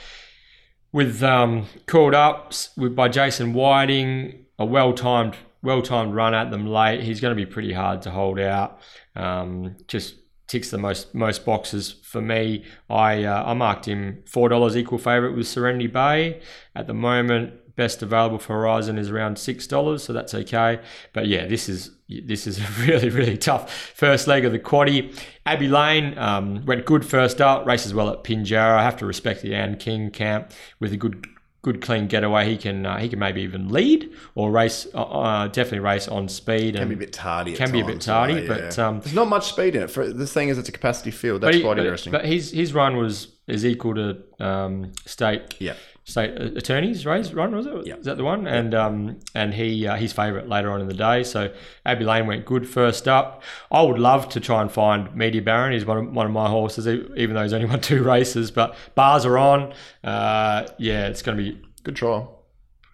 with 0.92 1.22
um, 1.22 1.68
coiled 1.86 2.16
up 2.16 2.54
with 2.78 2.96
by 2.96 3.10
Jason 3.10 3.54
Whiting. 3.54 4.46
A 4.58 4.66
well 4.66 4.94
timed, 4.94 5.36
well 5.62 5.82
timed 5.82 6.14
run 6.14 6.34
at 6.34 6.52
them 6.52 6.68
late. 6.68 7.04
He's 7.04 7.22
going 7.22 7.36
to 7.36 7.46
be 7.46 7.46
pretty 7.46 7.74
hard 7.74 8.02
to 8.04 8.12
hold 8.12 8.40
out. 8.40 8.80
Um, 9.16 9.76
just 9.88 10.16
ticks 10.50 10.72
the 10.72 10.78
most 10.78 11.16
most 11.16 11.46
boxes 11.46 11.96
for 12.04 12.22
me. 12.22 12.66
I 12.90 13.24
uh, 13.24 13.44
I 13.46 13.54
marked 13.54 13.88
him 13.88 14.24
four 14.26 14.50
dollars 14.50 14.76
equal 14.76 14.98
favourite 14.98 15.36
with 15.36 15.48
Serenity 15.48 15.88
Bay 15.88 16.42
at 16.76 16.88
the 16.88 16.94
moment. 16.94 17.54
Best 17.76 18.02
available 18.02 18.40
for 18.40 18.54
Horizon 18.58 18.98
is 18.98 19.10
around 19.10 19.40
six 19.40 19.66
dollars, 19.66 20.04
so 20.04 20.12
that's 20.12 20.34
okay. 20.34 20.82
But 21.14 21.28
yeah, 21.28 21.48
this 21.48 21.70
is 21.70 21.92
this 22.10 22.46
is 22.48 22.60
a 22.60 22.68
really 22.86 23.10
really 23.10 23.38
tough 23.38 23.72
first 23.72 24.28
leg 24.28 24.44
of 24.44 24.52
the 24.52 24.60
quaddy. 24.60 25.18
Abbey 25.46 25.70
Lane 25.70 26.18
um, 26.18 26.66
went 26.66 26.86
good 26.86 27.06
first 27.06 27.40
up, 27.40 27.66
races 27.66 27.94
well 27.94 28.10
at 28.10 28.24
Pinjarra. 28.26 28.78
I 28.78 28.84
have 28.84 28.98
to 28.98 29.06
respect 29.06 29.42
the 29.42 29.56
Anne 29.56 29.78
King 29.78 30.12
camp 30.12 30.52
with 30.80 30.92
a 30.92 30.98
good 30.98 31.26
good 31.72 31.82
clean 31.82 32.08
getaway. 32.08 32.50
He 32.50 32.58
can 32.58 32.86
uh, 32.86 32.98
he 32.98 33.10
can 33.10 33.20
maybe 33.20 33.42
even 33.42 33.70
lead 33.70 34.12
or 34.36 34.52
race. 34.52 34.88
Uh, 34.94 35.02
uh 35.02 35.48
definitely 35.48 35.80
race 35.80 36.08
on 36.08 36.28
speed. 36.28 36.76
Can 36.76 36.90
be 36.90 36.96
a 36.96 36.98
bit 36.98 37.14
tardy. 37.14 37.56
Can 37.56 37.72
be 37.72 37.82
a 37.82 37.86
bit 37.86 38.02
tardy, 38.02 38.36
right? 38.36 38.48
but 38.48 38.78
yeah. 38.78 38.88
um, 38.88 39.00
there's 39.02 39.14
not 39.14 39.28
much 39.28 39.50
speed 39.50 39.76
in 39.76 39.84
it. 39.84 39.92
For 39.92 40.12
the 40.12 40.28
thing 40.28 40.50
is, 40.50 40.58
it's 40.58 40.70
a 40.70 40.72
capacity 40.72 41.12
field. 41.12 41.42
That's 41.42 41.62
quite 41.62 41.76
but, 41.76 41.80
interesting. 41.80 42.12
But 42.12 42.26
his 42.26 42.52
his 42.52 42.74
run 42.74 42.98
was 42.98 43.28
is 43.48 43.66
equal 43.66 43.96
to 43.96 44.18
um, 44.40 44.92
state. 45.06 45.56
Yeah 45.60 45.76
state 46.10 46.32
attorneys 46.58 47.06
race 47.06 47.32
run 47.32 47.56
was 47.56 47.66
it? 47.66 47.88
Yeah. 47.88 47.96
Is 47.96 48.06
that 48.06 48.18
the 48.18 48.24
one? 48.24 48.48
And 48.48 48.74
um 48.74 49.20
and 49.36 49.54
he 49.54 49.88
uh, 49.88 49.96
his 49.96 50.12
favourite 50.12 50.48
later 50.48 50.72
on 50.72 50.82
in 50.82 50.88
the 50.88 50.94
day. 50.94 51.24
So 51.24 51.54
Abbey 51.86 52.06
Lane 52.06 52.28
went 52.28 52.46
good 52.46 52.68
first 52.68 53.08
up. 53.08 53.44
I 53.72 53.82
would 53.82 54.00
love 54.00 54.30
to 54.30 54.40
try 54.40 54.62
and 54.62 54.72
find 54.72 55.16
Media 55.16 55.42
Baron. 55.42 55.74
He's 55.74 55.86
one 55.86 55.98
of, 55.98 56.12
one 56.14 56.26
of 56.26 56.32
my 56.32 56.50
horses, 56.50 56.88
even 56.88 57.36
though 57.36 57.44
he's 57.44 57.54
only 57.54 57.66
won 57.70 57.82
two 57.82 58.04
races. 58.04 58.52
But 58.52 58.76
bars 58.96 59.26
are 59.26 59.38
on. 59.38 59.74
Uh, 60.04 60.68
yeah, 60.78 61.08
it's 61.08 61.22
going 61.22 61.38
to 61.38 61.44
be 61.44 61.62
good 61.84 61.96
trial 61.96 62.39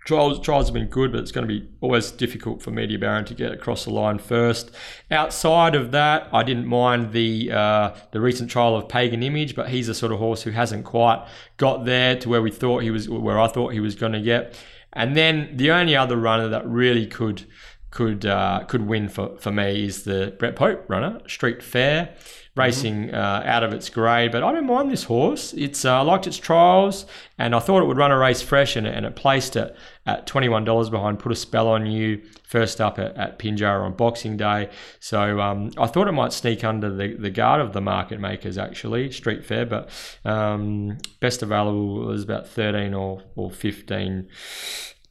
trials 0.05 0.39
trials 0.39 0.67
have 0.67 0.73
been 0.73 0.87
good, 0.87 1.11
but 1.11 1.19
it's 1.19 1.31
going 1.31 1.45
to 1.47 1.53
be 1.53 1.67
always 1.81 2.11
difficult 2.11 2.61
for 2.61 2.71
Media 2.71 2.97
Baron 2.97 3.25
to 3.25 3.33
get 3.33 3.51
across 3.51 3.83
the 3.83 3.89
line 3.89 4.19
first. 4.19 4.71
Outside 5.11 5.75
of 5.75 5.91
that, 5.91 6.29
I 6.31 6.43
didn't 6.43 6.67
mind 6.67 7.11
the 7.11 7.51
uh, 7.51 7.95
the 8.11 8.21
recent 8.21 8.49
trial 8.49 8.75
of 8.75 8.87
Pagan 8.87 9.23
Image, 9.23 9.55
but 9.55 9.69
he's 9.69 9.89
a 9.89 9.93
sort 9.93 10.13
of 10.13 10.19
horse 10.19 10.43
who 10.43 10.51
hasn't 10.51 10.85
quite 10.85 11.27
got 11.57 11.85
there 11.85 12.15
to 12.17 12.29
where 12.29 12.41
we 12.41 12.51
thought 12.51 12.83
he 12.83 12.91
was, 12.91 13.09
where 13.09 13.39
I 13.39 13.47
thought 13.47 13.73
he 13.73 13.81
was 13.81 13.95
going 13.95 14.13
to 14.13 14.21
get. 14.21 14.57
And 14.93 15.17
then 15.17 15.57
the 15.57 15.71
only 15.71 15.95
other 15.95 16.15
runner 16.15 16.47
that 16.47 16.65
really 16.65 17.07
could 17.07 17.43
could 17.91 18.25
uh, 18.25 18.63
could 18.67 18.87
win 18.87 19.09
for, 19.09 19.37
for 19.37 19.51
me 19.51 19.85
is 19.85 20.03
the 20.03 20.35
Brett 20.37 20.55
Pope 20.55 20.85
runner, 20.87 21.19
Street 21.27 21.61
Fair 21.63 22.15
racing 22.55 23.13
uh, 23.13 23.43
out 23.45 23.63
of 23.63 23.73
its 23.73 23.89
grade. 23.89 24.31
But 24.31 24.43
I 24.43 24.51
don't 24.51 24.65
mind 24.65 24.89
this 24.89 25.03
horse. 25.03 25.53
It's 25.53 25.85
uh, 25.85 25.99
I 25.99 26.01
liked 26.01 26.25
its 26.27 26.37
trials, 26.37 27.05
and 27.37 27.53
I 27.53 27.59
thought 27.59 27.81
it 27.81 27.85
would 27.85 27.97
run 27.97 28.11
a 28.11 28.17
race 28.17 28.41
fresh, 28.41 28.75
and, 28.75 28.87
and 28.87 29.05
it 29.05 29.15
placed 29.15 29.55
it 29.55 29.75
at 30.05 30.25
twenty 30.25 30.49
one 30.49 30.63
dollars 30.63 30.89
behind. 30.89 31.19
Put 31.19 31.31
a 31.31 31.35
spell 31.35 31.67
on 31.67 31.85
you 31.85 32.21
first 32.43 32.79
up 32.79 32.99
at, 32.99 33.17
at 33.17 33.39
Pinjarra 33.39 33.83
on 33.83 33.93
Boxing 33.93 34.37
Day. 34.37 34.69
So 34.99 35.41
um, 35.41 35.71
I 35.77 35.87
thought 35.87 36.07
it 36.07 36.13
might 36.13 36.31
sneak 36.31 36.63
under 36.63 36.95
the, 36.95 37.15
the 37.15 37.31
guard 37.31 37.59
of 37.59 37.73
the 37.73 37.81
market 37.81 38.19
makers 38.19 38.57
actually 38.57 39.11
Street 39.11 39.43
Fair, 39.43 39.65
but 39.65 39.89
um, 40.23 40.97
best 41.19 41.43
available 41.43 42.05
was 42.05 42.23
about 42.23 42.47
thirteen 42.47 42.93
or 42.93 43.21
or 43.35 43.51
fifteen 43.51 44.29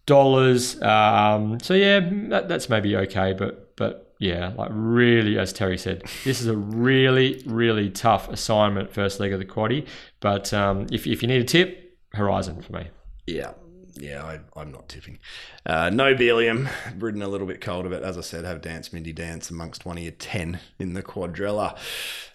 dollars. 0.07 0.81
Um, 0.81 1.59
so 1.61 1.75
yeah, 1.75 2.01
that, 2.29 2.49
that's 2.49 2.69
maybe 2.69 2.97
okay, 2.97 3.33
but 3.33 3.77
but 3.77 4.04
yeah, 4.25 4.55
like 4.57 4.71
really, 4.73 5.39
as 5.39 5.53
Terry 5.53 5.77
said, 5.77 6.03
this 6.25 6.41
is 6.41 6.47
a 6.47 6.57
really, 6.57 7.43
really 7.45 7.91
tough 7.91 8.27
assignment, 8.31 8.91
first 8.91 9.21
leg 9.21 9.35
of 9.35 9.39
the 9.39 9.45
quaddy. 9.45 9.87
But 10.21 10.51
um, 10.55 10.87
if, 10.91 11.07
if 11.07 11.21
you 11.21 11.29
need 11.29 11.43
a 11.43 11.45
tip, 11.45 11.99
Horizon 12.15 12.63
for 12.63 12.73
me. 12.73 12.89
Yeah. 13.27 13.53
Yeah, 13.97 14.25
I, 14.25 14.41
I'm 14.61 14.73
not 14.73 14.89
tipping. 14.89 15.19
Uh, 15.65 15.89
Nobelium, 15.91 16.69
ridden 16.99 17.23
a 17.23 17.29
little 17.29 17.47
bit 17.47 17.61
colder, 17.61 17.89
but 17.89 18.03
as 18.03 18.19
I 18.19 18.23
said, 18.23 18.45
have 18.45 18.61
Dance 18.61 18.93
Mindy 18.93 19.13
Dance 19.13 19.51
amongst 19.51 19.87
one 19.87 19.97
of 19.97 20.03
your 20.03 20.13
10 20.13 20.59
in 20.79 20.95
the 20.95 21.03
quadrella. 21.03 21.77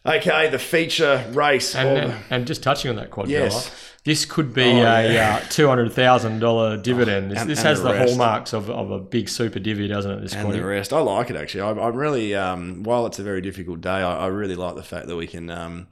Okay, 0.06 0.50
the 0.50 0.60
feature 0.60 1.26
race. 1.32 1.76
And, 1.76 1.90
and, 2.12 2.14
and 2.30 2.48
just 2.48 2.64
touching 2.64 2.90
on 2.90 2.96
that 2.96 3.12
quadrella, 3.12 3.28
Yes. 3.30 3.72
this 4.06 4.24
could 4.26 4.54
be 4.54 4.64
Oh, 4.64 4.78
a 4.86 5.14
yeah. 5.14 5.42
uh, 5.44 5.48
two 5.50 5.68
hundred 5.68 5.92
thousand 5.92 6.40
dollar 6.40 6.78
dividend. 6.78 7.32
This, 7.32 7.40
and- 7.42 7.50
this 7.50 7.62
has 7.62 7.82
the 7.84 7.92
the, 7.92 7.98
hallmarks 7.98 8.54
of, 8.54 8.70
of 8.70 8.92
a 8.92 9.00
big 9.00 9.28
super 9.28 9.60
divvy, 9.60 9.88
doesn't 9.90 10.10
it? 10.12 10.22
This 10.22 10.34
and 10.34 10.48
quaddy? 10.48 10.54
the 10.54 10.66
rest. 10.66 10.94
I 10.94 11.00
like 11.02 11.30
it 11.30 11.36
actually. 11.36 11.64
I'm, 11.64 11.78
I'm 11.78 11.96
really, 11.96 12.34
um, 12.36 12.84
while 12.84 13.06
it's 13.06 13.20
a 13.20 13.24
very 13.24 13.42
difficult 13.42 13.82
day, 13.82 13.90
I, 13.90 14.26
I 14.26 14.28
really 14.28 14.56
like 14.56 14.76
the 14.76 14.84
fact 14.84 15.08
that 15.08 15.18
we 15.18 15.28
can, 15.28 15.50
um, 15.50 15.88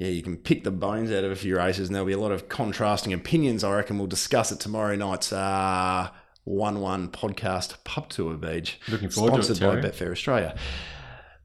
yeah, 0.00 0.08
you 0.08 0.22
can 0.22 0.38
pick 0.38 0.64
the 0.64 0.70
bones 0.70 1.12
out 1.12 1.24
of 1.24 1.30
a 1.30 1.36
few 1.36 1.58
races, 1.58 1.90
and 1.90 1.94
there'll 1.94 2.06
be 2.06 2.14
a 2.14 2.18
lot 2.18 2.32
of 2.32 2.48
contrasting 2.48 3.12
opinions. 3.12 3.62
I 3.62 3.76
reckon 3.76 3.98
we'll 3.98 4.06
discuss 4.06 4.50
it 4.50 4.58
tomorrow 4.58 4.96
night's 4.96 5.30
uh, 5.30 6.08
one-one 6.44 7.10
podcast 7.10 7.84
pub 7.84 8.08
tour, 8.08 8.38
Beej. 8.38 8.76
Looking 8.88 9.10
forward 9.10 9.34
to 9.34 9.40
it, 9.40 9.56
sponsored 9.56 9.82
by 9.82 9.86
Betfair 9.86 10.10
Australia. 10.10 10.56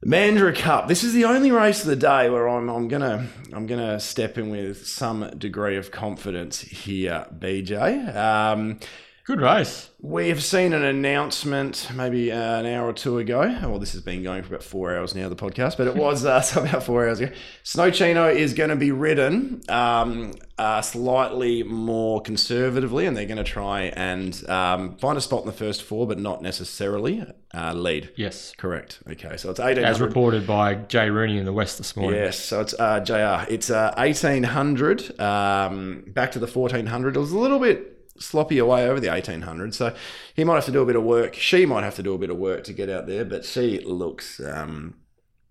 The 0.00 0.06
Mandurah 0.06 0.56
Cup. 0.56 0.88
This 0.88 1.04
is 1.04 1.12
the 1.12 1.26
only 1.26 1.50
race 1.52 1.82
of 1.82 1.88
the 1.88 1.96
day 1.96 2.30
where 2.30 2.48
I'm, 2.48 2.70
I'm 2.70 2.88
gonna 2.88 3.26
I'm 3.52 3.66
gonna 3.66 4.00
step 4.00 4.38
in 4.38 4.48
with 4.48 4.86
some 4.86 5.30
degree 5.36 5.76
of 5.76 5.90
confidence 5.90 6.62
here, 6.62 7.26
BJ. 7.38 8.16
Um, 8.16 8.80
Good 9.26 9.40
race. 9.40 9.90
we 10.00 10.28
have 10.28 10.40
seen 10.40 10.72
an 10.72 10.84
announcement 10.84 11.88
maybe 11.92 12.30
uh, 12.30 12.60
an 12.60 12.66
hour 12.66 12.86
or 12.86 12.92
two 12.92 13.18
ago. 13.18 13.40
Well, 13.40 13.80
this 13.80 13.92
has 13.94 14.00
been 14.00 14.22
going 14.22 14.44
for 14.44 14.54
about 14.54 14.62
four 14.62 14.96
hours 14.96 15.16
now, 15.16 15.28
the 15.28 15.34
podcast, 15.34 15.76
but 15.76 15.88
it 15.88 15.96
was 15.96 16.24
uh, 16.24 16.44
about 16.56 16.84
four 16.84 17.08
hours 17.08 17.18
ago. 17.18 17.34
Snow 17.64 17.90
Chino 17.90 18.28
is 18.28 18.54
going 18.54 18.70
to 18.70 18.76
be 18.76 18.92
ridden 18.92 19.62
um, 19.68 20.32
uh, 20.58 20.80
slightly 20.80 21.64
more 21.64 22.20
conservatively, 22.20 23.04
and 23.04 23.16
they're 23.16 23.26
going 23.26 23.36
to 23.38 23.42
try 23.42 23.86
and 23.96 24.48
um, 24.48 24.96
find 24.98 25.18
a 25.18 25.20
spot 25.20 25.40
in 25.40 25.46
the 25.46 25.52
first 25.52 25.82
four, 25.82 26.06
but 26.06 26.20
not 26.20 26.40
necessarily 26.40 27.24
uh, 27.52 27.72
lead. 27.72 28.12
Yes, 28.14 28.54
Correct. 28.56 29.00
Okay, 29.10 29.36
so 29.36 29.50
it's 29.50 29.58
1800. 29.58 29.84
as 29.84 30.00
reported 30.00 30.46
by 30.46 30.76
Jay 30.76 31.10
Rooney 31.10 31.38
in 31.38 31.46
the 31.46 31.52
West 31.52 31.78
this 31.78 31.96
morning. 31.96 32.20
Yes, 32.20 32.38
so 32.38 32.60
it's 32.60 32.74
uh, 32.78 33.00
JR. 33.00 33.52
It's 33.52 33.70
uh, 33.70 33.92
1800, 33.96 35.18
um, 35.18 36.04
back 36.06 36.30
to 36.30 36.38
the 36.38 36.46
1400. 36.46 37.16
It 37.16 37.18
was 37.18 37.32
a 37.32 37.38
little 37.38 37.58
bit 37.58 37.95
sloppy 38.18 38.58
away 38.58 38.88
over 38.88 39.00
the 39.00 39.08
1800, 39.08 39.74
so 39.74 39.94
he 40.34 40.44
might 40.44 40.56
have 40.56 40.64
to 40.66 40.72
do 40.72 40.82
a 40.82 40.86
bit 40.86 40.96
of 40.96 41.02
work. 41.02 41.34
She 41.34 41.66
might 41.66 41.84
have 41.84 41.96
to 41.96 42.02
do 42.02 42.14
a 42.14 42.18
bit 42.18 42.30
of 42.30 42.36
work 42.36 42.64
to 42.64 42.72
get 42.72 42.88
out 42.88 43.06
there, 43.06 43.24
but 43.24 43.44
she 43.44 43.80
looks 43.80 44.40
um, 44.40 44.94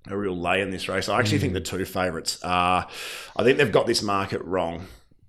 a 0.08 0.18
real 0.18 0.38
lay 0.38 0.62
in 0.62 0.70
this 0.70 0.88
race. 0.88 1.10
I 1.10 1.20
actually 1.20 1.40
think 1.40 1.54
the 1.54 1.62
two 1.62 1.86
favourites 1.86 2.40
are, 2.44 2.88
I 3.36 3.44
think 3.44 3.58
they've 3.58 3.72
got 3.72 3.88
this 3.88 4.02
market 4.02 4.42
wrong. 4.44 4.88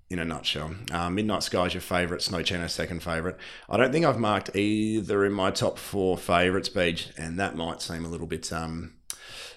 In 0.08 0.20
a 0.20 0.24
nutshell, 0.24 0.72
uh, 0.92 1.10
Midnight 1.10 1.42
Sky 1.42 1.66
is 1.66 1.74
your 1.74 1.80
favourite, 1.80 2.22
Snow 2.22 2.40
Chino 2.40 2.68
second 2.68 3.02
favourite. 3.02 3.34
I 3.68 3.76
don't 3.76 3.90
think 3.90 4.06
I've 4.06 4.20
marked 4.20 4.54
either 4.54 5.24
in 5.24 5.32
my 5.32 5.50
top 5.50 5.78
four 5.78 6.16
favourites, 6.16 6.68
Beej, 6.68 7.10
and 7.18 7.40
that 7.40 7.56
might 7.56 7.82
seem 7.82 8.04
a 8.04 8.08
little 8.08 8.28
bit 8.28 8.52
um, 8.52 8.92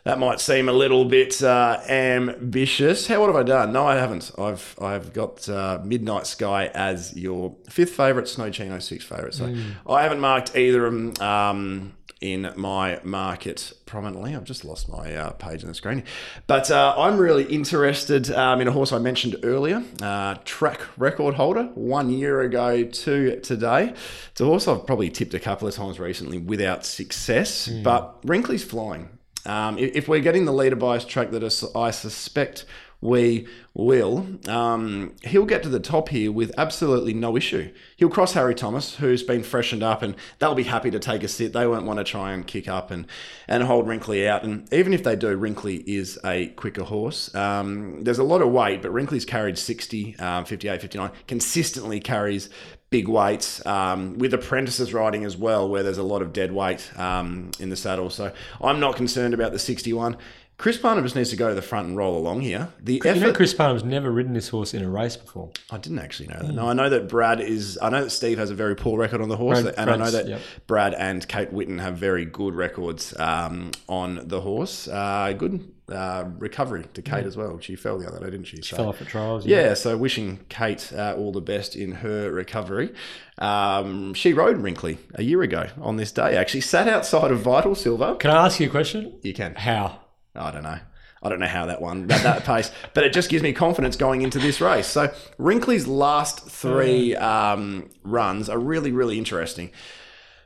that 0.04 0.20
might 0.20 0.40
seem 0.40 0.70
a 0.70 0.74
little 0.74 1.06
bit 1.06 1.42
uh, 1.44 1.80
ambitious. 1.88 3.08
How 3.08 3.20
what 3.20 3.28
have 3.28 3.36
I 3.36 3.44
done? 3.44 3.74
No, 3.74 3.86
I 3.86 3.96
haven't. 3.96 4.32
I've 4.38 4.76
I've 4.82 5.14
got 5.14 5.48
uh, 5.50 5.80
Midnight 5.84 6.28
Sky 6.28 6.68
as 6.74 7.16
your 7.18 7.56
fifth 7.70 7.92
favourite, 7.92 8.28
Snow 8.28 8.50
Chino 8.50 8.80
sixth 8.80 9.08
favourite. 9.08 9.34
So 9.34 9.54
I 9.88 10.04
haven't 10.04 10.20
marked 10.20 10.56
either 10.56 10.86
of 10.86 10.94
them 10.94 11.14
um, 11.22 11.94
in 12.22 12.52
my 12.56 13.00
market 13.04 13.72
prominently. 13.86 14.36
I've 14.36 14.44
just 14.44 14.66
lost 14.66 14.90
my 14.90 15.16
uh, 15.16 15.30
page 15.32 15.64
on 15.64 15.70
the 15.70 15.74
screen, 15.74 16.04
but 16.48 16.70
uh, 16.70 16.94
I'm 16.98 17.18
really 17.18 17.46
interested 17.46 18.30
um, 18.32 18.62
in 18.62 18.68
a 18.68 18.72
horse 18.72 18.92
I 18.92 19.00
mentioned 19.00 19.38
earlier, 19.44 19.84
uh, 20.02 20.36
track 20.44 20.82
record 20.98 21.36
holder 21.36 21.64
one 21.76 22.10
year 22.10 22.42
ago 22.42 22.84
to 22.84 23.40
today. 23.40 23.94
It's 24.32 24.42
a 24.42 24.46
horse 24.46 24.68
I've 24.68 24.86
probably 24.86 25.10
tipped 25.10 25.34
a 25.34 25.40
couple 25.40 25.68
of 25.68 25.74
times 25.74 26.00
recently 26.00 26.38
without 26.40 26.86
success, 26.86 27.68
but 27.84 28.20
Wrinkly's 28.24 28.64
flying. 28.64 29.10
Um, 29.46 29.78
if, 29.78 30.08
we're 30.08 30.20
getting 30.20 30.46
the 30.46 30.54
leader 30.54 30.76
bias 30.76 31.06
track 31.06 31.32
that 31.32 31.72
I 31.76 31.92
suspect 31.92 32.66
we 33.02 33.48
will, 33.74 34.28
um, 34.50 35.16
he'll 35.24 35.46
get 35.46 35.64
to 35.64 35.70
the 35.70 35.80
top 35.80 36.10
here 36.10 36.32
with 36.32 36.52
absolutely 36.58 37.14
no 37.14 37.38
issue. 37.38 37.72
He'll 37.96 38.10
cross 38.10 38.34
Harry 38.34 38.54
Thomas, 38.54 38.96
who's 38.96 39.24
been 39.24 39.42
freshened 39.42 39.84
up, 39.84 40.02
and 40.02 40.16
they'll 40.40 40.56
be 40.56 40.64
happy 40.64 40.92
to 40.92 41.00
take 41.00 41.24
a 41.24 41.30
sit. 41.30 41.54
They 41.54 41.66
won't 41.66 41.86
want 41.86 42.00
to 42.00 42.04
try 42.04 42.34
and 42.34 42.46
kick 42.46 42.68
up 42.68 42.92
and, 42.92 43.08
and 43.48 43.64
hold 43.64 43.88
Wrinkly 43.88 44.28
out. 44.28 44.44
And 44.44 44.72
even 44.74 44.94
if 44.94 45.04
they 45.04 45.16
do, 45.16 45.34
Wrinkly 45.38 45.78
is 45.88 46.20
a 46.26 46.48
quicker 46.48 46.84
horse. 46.84 47.34
Um, 47.34 48.04
there's 48.04 48.20
a 48.20 48.24
lot 48.24 48.42
of 48.42 48.50
weight, 48.52 48.82
but 48.82 48.92
Wrinkly's 48.92 49.26
carried 49.26 49.58
60, 49.58 50.20
um, 50.20 50.44
58, 50.44 50.82
59, 50.82 51.12
consistently 51.28 52.02
carries 52.02 52.50
big 52.90 53.08
weights 53.08 53.66
um, 53.66 54.18
with 54.18 54.34
apprentices 54.34 54.94
riding 54.94 55.24
as 55.24 55.38
well, 55.38 55.70
where 55.70 55.84
there's 55.84 55.98
a 55.98 56.04
lot 56.04 56.22
of 56.22 56.34
dead 56.34 56.52
weight 56.52 56.92
um, 56.98 57.52
in 57.60 57.70
the 57.70 57.76
saddle. 57.76 58.10
So 58.10 58.32
I'm 58.62 58.80
not 58.80 58.96
concerned 58.96 59.34
about 59.34 59.52
the 59.52 59.60
61. 59.60 60.18
Chris 60.60 60.78
Parnham 60.78 61.06
needs 61.16 61.30
to 61.30 61.38
go 61.38 61.48
to 61.48 61.56
the 61.56 61.62
front 61.62 61.88
and 61.88 61.96
roll 61.96 62.18
along 62.18 62.42
here. 62.42 62.68
The 62.84 62.96
You 62.96 63.00
know, 63.06 63.10
effort. 63.28 63.36
Chris 63.36 63.54
Parnham's 63.54 63.86
never 63.86 64.12
ridden 64.12 64.34
this 64.34 64.50
horse 64.50 64.74
in 64.74 64.84
a 64.84 64.90
race 64.90 65.16
before. 65.16 65.52
I 65.72 65.78
didn't 65.78 66.00
actually 66.00 66.28
know 66.28 66.40
that. 66.42 66.54
No, 66.54 66.68
I 66.68 66.74
know 66.74 66.90
that 66.90 67.08
Brad 67.08 67.40
is. 67.40 67.80
I 67.82 67.88
know 67.90 68.04
that 68.04 68.10
Steve 68.10 68.38
has 68.38 68.50
a 68.52 68.56
very 68.56 68.76
poor 68.76 69.00
record 69.00 69.22
on 69.22 69.30
the 69.30 69.38
horse, 69.38 69.62
Brad- 69.62 69.76
and 69.78 69.90
I 69.90 69.96
know 69.96 70.12
that 70.12 70.28
yep. 70.28 70.42
Brad 70.68 70.94
and 70.96 71.26
Kate 71.30 71.54
Witten 71.54 71.80
have 71.80 71.98
very 71.98 72.26
good 72.26 72.56
records 72.56 73.18
um, 73.18 73.72
on 73.88 74.28
the 74.28 74.42
horse. 74.42 74.90
Uh, 74.90 75.34
good 75.38 75.72
uh, 75.90 76.26
recovery 76.38 76.84
to 76.94 77.02
Kate 77.02 77.26
as 77.26 77.38
well. 77.38 77.58
She 77.62 77.78
fell 77.78 77.98
the 77.98 78.08
other 78.08 78.20
day, 78.20 78.30
didn't 78.32 78.48
she? 78.48 78.62
So- 78.62 78.76
Fell 78.76 78.90
off 78.90 79.02
at 79.02 79.08
trials. 79.08 79.46
yeah, 79.46 79.74
so 79.76 79.96
wishing 79.96 80.42
Kate 80.50 80.92
uh, 80.94 81.16
all 81.18 81.32
the 81.32 81.40
best 81.42 81.78
in 81.78 81.94
her 81.94 82.32
recovery. 82.34 82.94
Um, 83.38 84.14
she 84.14 84.34
rode 84.34 84.58
Wrinkly 84.58 84.98
a 85.16 85.24
year 85.24 85.42
ago 85.42 85.68
on 85.82 85.96
this 85.96 86.12
day. 86.12 86.36
Actually, 86.36 86.62
sat 86.62 86.90
outside 86.90 87.32
of 87.32 87.40
Vital 87.40 87.76
Silver. 87.76 88.16
Can 88.16 88.30
I 88.32 88.46
ask 88.46 88.60
you 88.60 88.68
a 88.68 88.70
question? 88.70 89.18
You 89.24 89.34
can. 89.34 89.56
How? 89.56 90.02
I 90.40 90.52
don't 90.52 90.64
know. 90.64 90.80
I 91.22 91.30
don't 91.30 91.40
know 91.40 91.48
how 91.48 91.66
that 91.66 91.82
one 91.82 92.10
at 92.12 92.24
that 92.24 92.46
pace, 92.46 92.72
but 92.94 93.04
it 93.04 93.12
just 93.12 93.30
gives 93.30 93.44
me 93.44 93.52
confidence 93.52 93.96
going 93.96 94.22
into 94.22 94.40
this 94.40 94.62
race. 94.62 94.88
So 94.88 95.14
Wrinkly's 95.38 95.86
last 95.86 96.50
three 96.50 97.16
um, 97.16 97.90
runs 98.04 98.50
are 98.50 98.58
really, 98.58 98.92
really 98.92 99.18
interesting. 99.18 99.72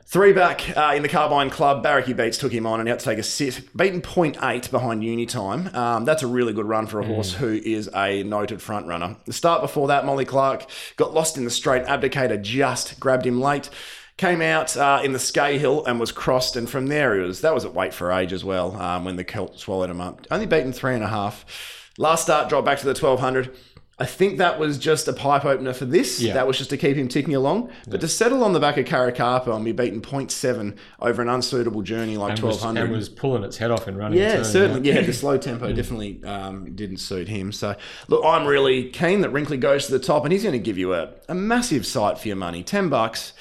Three 0.06 0.34
back 0.34 0.76
uh, 0.76 0.92
in 0.94 1.02
the 1.02 1.08
Carbine 1.08 1.48
Club, 1.48 1.82
Barracky 1.82 2.12
Beats 2.12 2.36
took 2.36 2.52
him 2.52 2.66
on 2.66 2.78
and 2.78 2.88
out 2.88 2.98
to 2.98 3.04
take 3.04 3.18
a 3.18 3.22
sit. 3.22 3.74
Beaten 3.74 4.02
0.8 4.02 4.70
behind 4.70 5.02
Unitime. 5.02 5.74
Um, 5.74 6.04
that's 6.04 6.22
a 6.22 6.26
really 6.26 6.52
good 6.52 6.66
run 6.66 6.86
for 6.86 7.00
a 7.00 7.06
horse 7.06 7.32
who 7.32 7.52
is 7.54 7.88
a 7.94 8.22
noted 8.22 8.60
front 8.60 8.86
runner. 8.86 9.16
The 9.24 9.32
start 9.32 9.62
before 9.62 9.88
that, 9.88 10.04
Molly 10.04 10.26
Clark 10.26 10.66
got 10.96 11.14
lost 11.14 11.38
in 11.38 11.44
the 11.44 11.50
straight. 11.50 11.84
Abdicator 11.84 12.40
just 12.40 13.00
grabbed 13.00 13.26
him 13.26 13.40
late. 13.40 13.70
Came 14.16 14.40
out 14.40 14.76
uh, 14.76 15.00
in 15.02 15.12
the 15.12 15.18
Scahill 15.18 15.84
and 15.86 15.98
was 15.98 16.12
crossed, 16.12 16.54
and 16.54 16.70
from 16.70 16.86
there 16.86 17.18
it 17.18 17.26
was 17.26 17.40
that 17.40 17.52
was 17.52 17.64
at 17.64 17.74
weight 17.74 17.92
for 17.92 18.12
age 18.12 18.32
as 18.32 18.44
well. 18.44 18.76
Um, 18.80 19.04
when 19.04 19.16
the 19.16 19.24
Celt 19.24 19.58
swallowed 19.58 19.90
him 19.90 20.00
up, 20.00 20.26
only 20.30 20.46
beaten 20.46 20.72
three 20.72 20.94
and 20.94 21.02
a 21.02 21.08
half. 21.08 21.90
Last 21.98 22.22
start 22.22 22.48
dropped 22.48 22.64
back 22.64 22.78
to 22.78 22.86
the 22.86 22.94
twelve 22.94 23.18
hundred. 23.18 23.56
I 23.96 24.06
think 24.06 24.38
that 24.38 24.58
was 24.58 24.76
just 24.76 25.06
a 25.06 25.12
pipe 25.12 25.44
opener 25.44 25.72
for 25.72 25.84
this. 25.84 26.20
Yeah. 26.20 26.34
That 26.34 26.48
was 26.48 26.58
just 26.58 26.70
to 26.70 26.76
keep 26.76 26.96
him 26.96 27.06
ticking 27.06 27.36
along. 27.36 27.70
But 27.86 28.00
to 28.00 28.08
settle 28.08 28.42
on 28.42 28.52
the 28.52 28.58
back 28.58 28.76
of 28.76 28.86
Caracarpa 28.86 29.54
and 29.54 29.64
be 29.64 29.70
beaten 29.70 30.00
0.7 30.00 30.76
over 30.98 31.22
an 31.22 31.28
unsuitable 31.28 31.82
journey 31.82 32.16
like 32.16 32.32
And 32.32 32.40
was, 32.40 32.56
1200. 32.56 32.82
and 32.86 32.92
was 32.92 33.08
pulling 33.08 33.44
its 33.44 33.56
head 33.56 33.70
off 33.70 33.86
and 33.86 33.96
running. 33.96 34.18
Yeah, 34.18 34.38
too, 34.38 34.44
certainly. 34.44 34.90
Yeah, 34.90 35.00
the 35.02 35.12
slow 35.12 35.38
tempo 35.38 35.72
definitely 35.72 36.24
um, 36.24 36.74
didn't 36.74 36.96
suit 36.96 37.28
him. 37.28 37.52
So, 37.52 37.76
look, 38.08 38.24
I'm 38.24 38.46
really 38.48 38.90
keen 38.90 39.20
that 39.20 39.30
Wrinkly 39.30 39.58
goes 39.58 39.86
to 39.86 39.92
the 39.92 40.00
top, 40.00 40.24
and 40.24 40.32
he's 40.32 40.42
going 40.42 40.54
to 40.54 40.58
give 40.58 40.76
you 40.76 40.92
a, 40.92 41.10
a 41.28 41.34
massive 41.36 41.86
sight 41.86 42.18
for 42.18 42.26
your 42.26 42.36
money. 42.36 42.64
Ten 42.64 42.88
bucks 42.88 43.32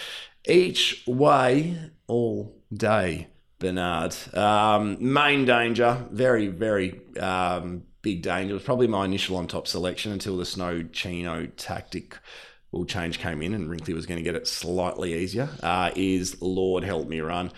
each 0.45 1.03
way, 1.07 1.77
all 2.07 2.55
day. 2.73 3.27
Bernard, 3.59 4.15
um, 4.35 4.97
main 4.99 5.45
danger, 5.45 6.05
very, 6.11 6.47
very 6.47 6.99
um, 7.17 7.83
big 8.01 8.21
danger. 8.21 8.51
It 8.51 8.55
was 8.55 8.63
probably 8.63 8.87
my 8.87 9.05
initial 9.05 9.37
on 9.37 9.47
top 9.47 9.67
selection 9.67 10.11
until 10.11 10.35
the 10.35 10.45
snow 10.45 10.83
chino 10.83 11.45
tactic 11.45 12.17
will 12.71 12.85
change 12.85 13.19
came 13.19 13.41
in, 13.41 13.53
and 13.53 13.69
Wrinkly 13.69 13.93
was 13.93 14.05
going 14.05 14.17
to 14.17 14.23
get 14.23 14.35
it 14.35 14.47
slightly 14.47 15.13
easier. 15.13 15.47
Uh, 15.61 15.91
is 15.95 16.41
Lord 16.41 16.83
help 16.83 17.07
me 17.07 17.21
run 17.21 17.51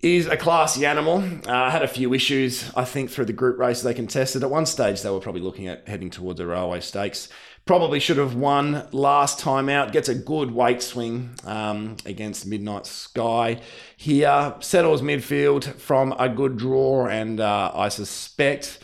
is 0.00 0.26
a 0.26 0.36
classy 0.36 0.86
animal. 0.86 1.24
Uh, 1.46 1.70
had 1.70 1.82
a 1.82 1.88
few 1.88 2.14
issues, 2.14 2.70
I 2.76 2.84
think, 2.84 3.10
through 3.10 3.24
the 3.24 3.32
group 3.32 3.58
races 3.58 3.82
they 3.82 3.94
contested. 3.94 4.42
At 4.42 4.50
one 4.50 4.66
stage, 4.66 5.02
they 5.02 5.10
were 5.10 5.20
probably 5.20 5.40
looking 5.40 5.66
at 5.66 5.88
heading 5.88 6.10
towards 6.10 6.38
the 6.38 6.46
railway 6.46 6.80
stakes. 6.80 7.28
Probably 7.68 8.00
should 8.00 8.16
have 8.16 8.34
won 8.34 8.88
last 8.92 9.40
time 9.40 9.68
out. 9.68 9.92
Gets 9.92 10.08
a 10.08 10.14
good 10.14 10.52
weight 10.52 10.80
swing 10.80 11.34
um, 11.44 11.98
against 12.06 12.46
Midnight 12.46 12.86
Sky 12.86 13.60
here. 13.94 14.54
Settles 14.60 15.02
midfield 15.02 15.74
from 15.74 16.14
a 16.18 16.30
good 16.30 16.56
draw, 16.56 17.08
and 17.08 17.40
uh, 17.40 17.70
I 17.74 17.90
suspect 17.90 18.78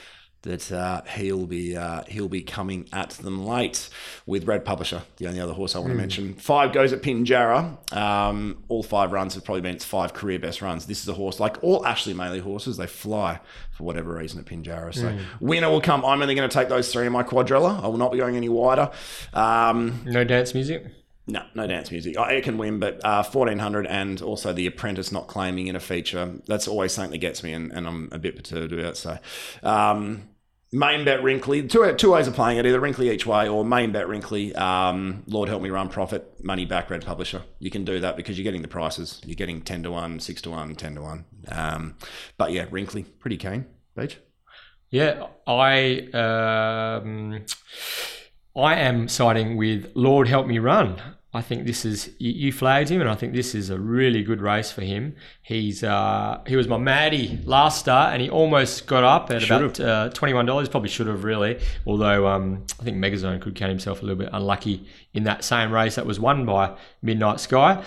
that 0.45 0.71
uh, 0.73 1.03
he'll 1.17 1.47
be 1.47 1.77
uh, 1.77 2.03
he'll 2.07 2.29
be 2.29 2.43
coming 2.43 2.89
at 2.93 3.11
them 3.11 3.45
late 3.45 3.89
with 4.27 4.47
Red 4.47 4.65
Publisher, 4.65 5.03
the 5.17 5.27
only 5.27 5.41
other 5.41 5.53
horse 5.55 5.75
I 5.75 5.79
want 5.79 5.91
to 5.93 5.97
mention. 5.97 6.35
Five 6.35 6.73
goes 6.73 6.93
at 6.93 7.03
Pinjarra. 7.03 7.95
Um, 7.95 8.63
all 8.69 8.83
five 8.83 9.13
runs 9.13 9.35
have 9.35 9.45
probably 9.45 9.63
been 9.63 9.75
its 9.75 9.85
five 9.85 10.15
career 10.15 10.39
best 10.39 10.63
runs. 10.63 10.87
This 10.87 11.03
is 11.03 11.09
a 11.09 11.15
horse 11.15 11.41
like 11.41 11.63
all 11.63 11.85
Ashley 11.87 12.15
Maley 12.15 12.41
horses, 12.41 12.77
they 12.77 12.87
fly 12.87 13.41
for 13.73 13.85
whatever 13.85 14.15
reason 14.15 14.39
at 14.39 14.47
Pinjarra. 14.47 14.95
So 14.95 15.19
winner 15.41 15.71
will 15.71 15.81
come. 15.81 16.05
I'm 16.05 16.23
only 16.23 16.35
going 16.35 16.49
to 16.49 16.55
take 16.55 16.69
those 16.69 16.93
three 16.93 17.07
in 17.07 17.13
my 17.13 17.23
quadrella. 17.23 17.83
I 17.83 17.89
will 17.89 17.97
not 17.99 18.13
be 18.13 18.19
going 18.19 18.37
any 18.37 18.49
wider. 18.49 18.91
Um, 19.33 20.03
No 20.05 20.25
dance 20.25 20.55
music. 20.55 20.87
No, 21.27 21.43
no 21.55 21.67
dance 21.67 21.91
music. 21.91 22.17
Oh, 22.19 22.25
it 22.25 22.45
can 22.45 22.59
win, 22.59 22.79
but 22.79 23.03
uh, 23.03 23.25
1400 23.25 23.87
and 23.87 24.21
also 24.21 24.53
the 24.53 24.67
apprentice 24.67 25.11
not 25.11 25.27
claiming 25.27 25.69
in 25.69 25.75
a 25.77 25.81
feature. 25.81 26.35
That's 26.47 26.69
always 26.69 26.93
something 26.93 27.13
that 27.13 27.19
gets 27.19 27.43
me, 27.43 27.55
and, 27.55 27.73
and 27.73 27.87
I'm 27.87 28.11
a 28.13 28.19
bit 28.19 28.37
perturbed 28.37 28.75
about. 28.75 28.99
So, 28.99 29.19
um, 29.63 30.29
main 30.75 31.05
bet 31.05 31.23
Wrinkly. 31.23 31.67
Two, 31.67 31.95
two 31.95 32.13
ways 32.13 32.27
of 32.27 32.35
playing 32.35 32.59
it 32.59 32.67
either 32.67 32.81
Wrinkly 32.81 33.09
each 33.11 33.25
way 33.25 33.49
or 33.49 33.65
main 33.65 33.93
bet 33.93 34.09
Wrinkly. 34.09 34.55
Um, 34.55 35.23
Lord 35.27 35.49
help 35.49 35.63
me 35.63 35.71
run 35.71 35.89
profit, 35.89 36.45
money 36.45 36.65
back, 36.65 36.91
red 36.91 37.07
publisher. 37.07 37.43
You 37.61 37.71
can 37.71 37.85
do 37.85 38.01
that 38.01 38.17
because 38.17 38.37
you're 38.37 38.45
getting 38.45 38.63
the 38.63 38.69
prices. 38.69 39.21
You're 39.25 39.37
getting 39.37 39.63
10 39.63 39.85
to 39.85 39.93
1, 39.93 40.21
6 40.21 40.43
to 40.43 40.51
1, 40.51 40.75
10 40.75 40.95
to 40.97 41.03
1. 41.03 41.25
Um, 41.49 41.95
but 42.37 42.53
yeah, 42.53 42.67
Wrinkly, 42.71 43.05
pretty 43.05 43.37
keen. 43.37 43.67
Beej? 43.97 44.17
Yeah, 44.91 45.29
I. 45.47 46.09
Um, 46.13 47.45
I 48.57 48.77
am 48.77 49.09
siding 49.09 49.57
with 49.57 49.91
Lord 49.95 50.29
Help 50.29 50.47
Me 50.47 50.59
Run. 50.59 51.01
I 51.35 51.43
think 51.43 51.67
this 51.67 51.85
is 51.85 52.11
you, 52.19 52.53
flagged 52.53 52.91
him, 52.91 53.01
and 53.01 53.11
I 53.11 53.17
think 53.17 53.35
this 53.35 53.57
is 53.57 53.69
a 53.69 53.79
really 53.79 54.23
good 54.23 54.41
race 54.41 54.71
for 54.71 54.83
him. 54.83 55.17
He's 55.43 55.83
uh, 55.83 56.41
he 56.47 56.55
was 56.55 56.69
my 56.69 56.79
Maddie 56.79 57.41
last 57.45 57.81
start, 57.81 58.13
and 58.13 58.23
he 58.23 58.31
almost 58.31 58.87
got 58.87 59.03
up 59.03 59.33
at 59.33 59.43
should 59.43 59.63
about 59.63 59.81
uh, 59.81 60.09
twenty 60.11 60.33
one 60.33 60.47
dollars. 60.47 60.69
Probably 60.69 60.89
should 60.89 61.09
have 61.09 61.25
really, 61.25 61.61
although 61.87 62.29
um, 62.29 62.65
I 62.81 62.85
think 62.85 62.99
Megazone 62.99 63.41
could 63.41 63.57
count 63.57 63.71
himself 63.71 64.01
a 64.01 64.05
little 64.05 64.19
bit 64.19 64.31
unlucky 64.33 64.87
in 65.13 65.25
that 65.25 65.43
same 65.43 65.73
race 65.73 65.97
that 65.97 66.07
was 66.07 66.21
won 66.21 66.47
by 66.47 66.77
Midnight 67.03 67.41
Sky. 67.41 67.83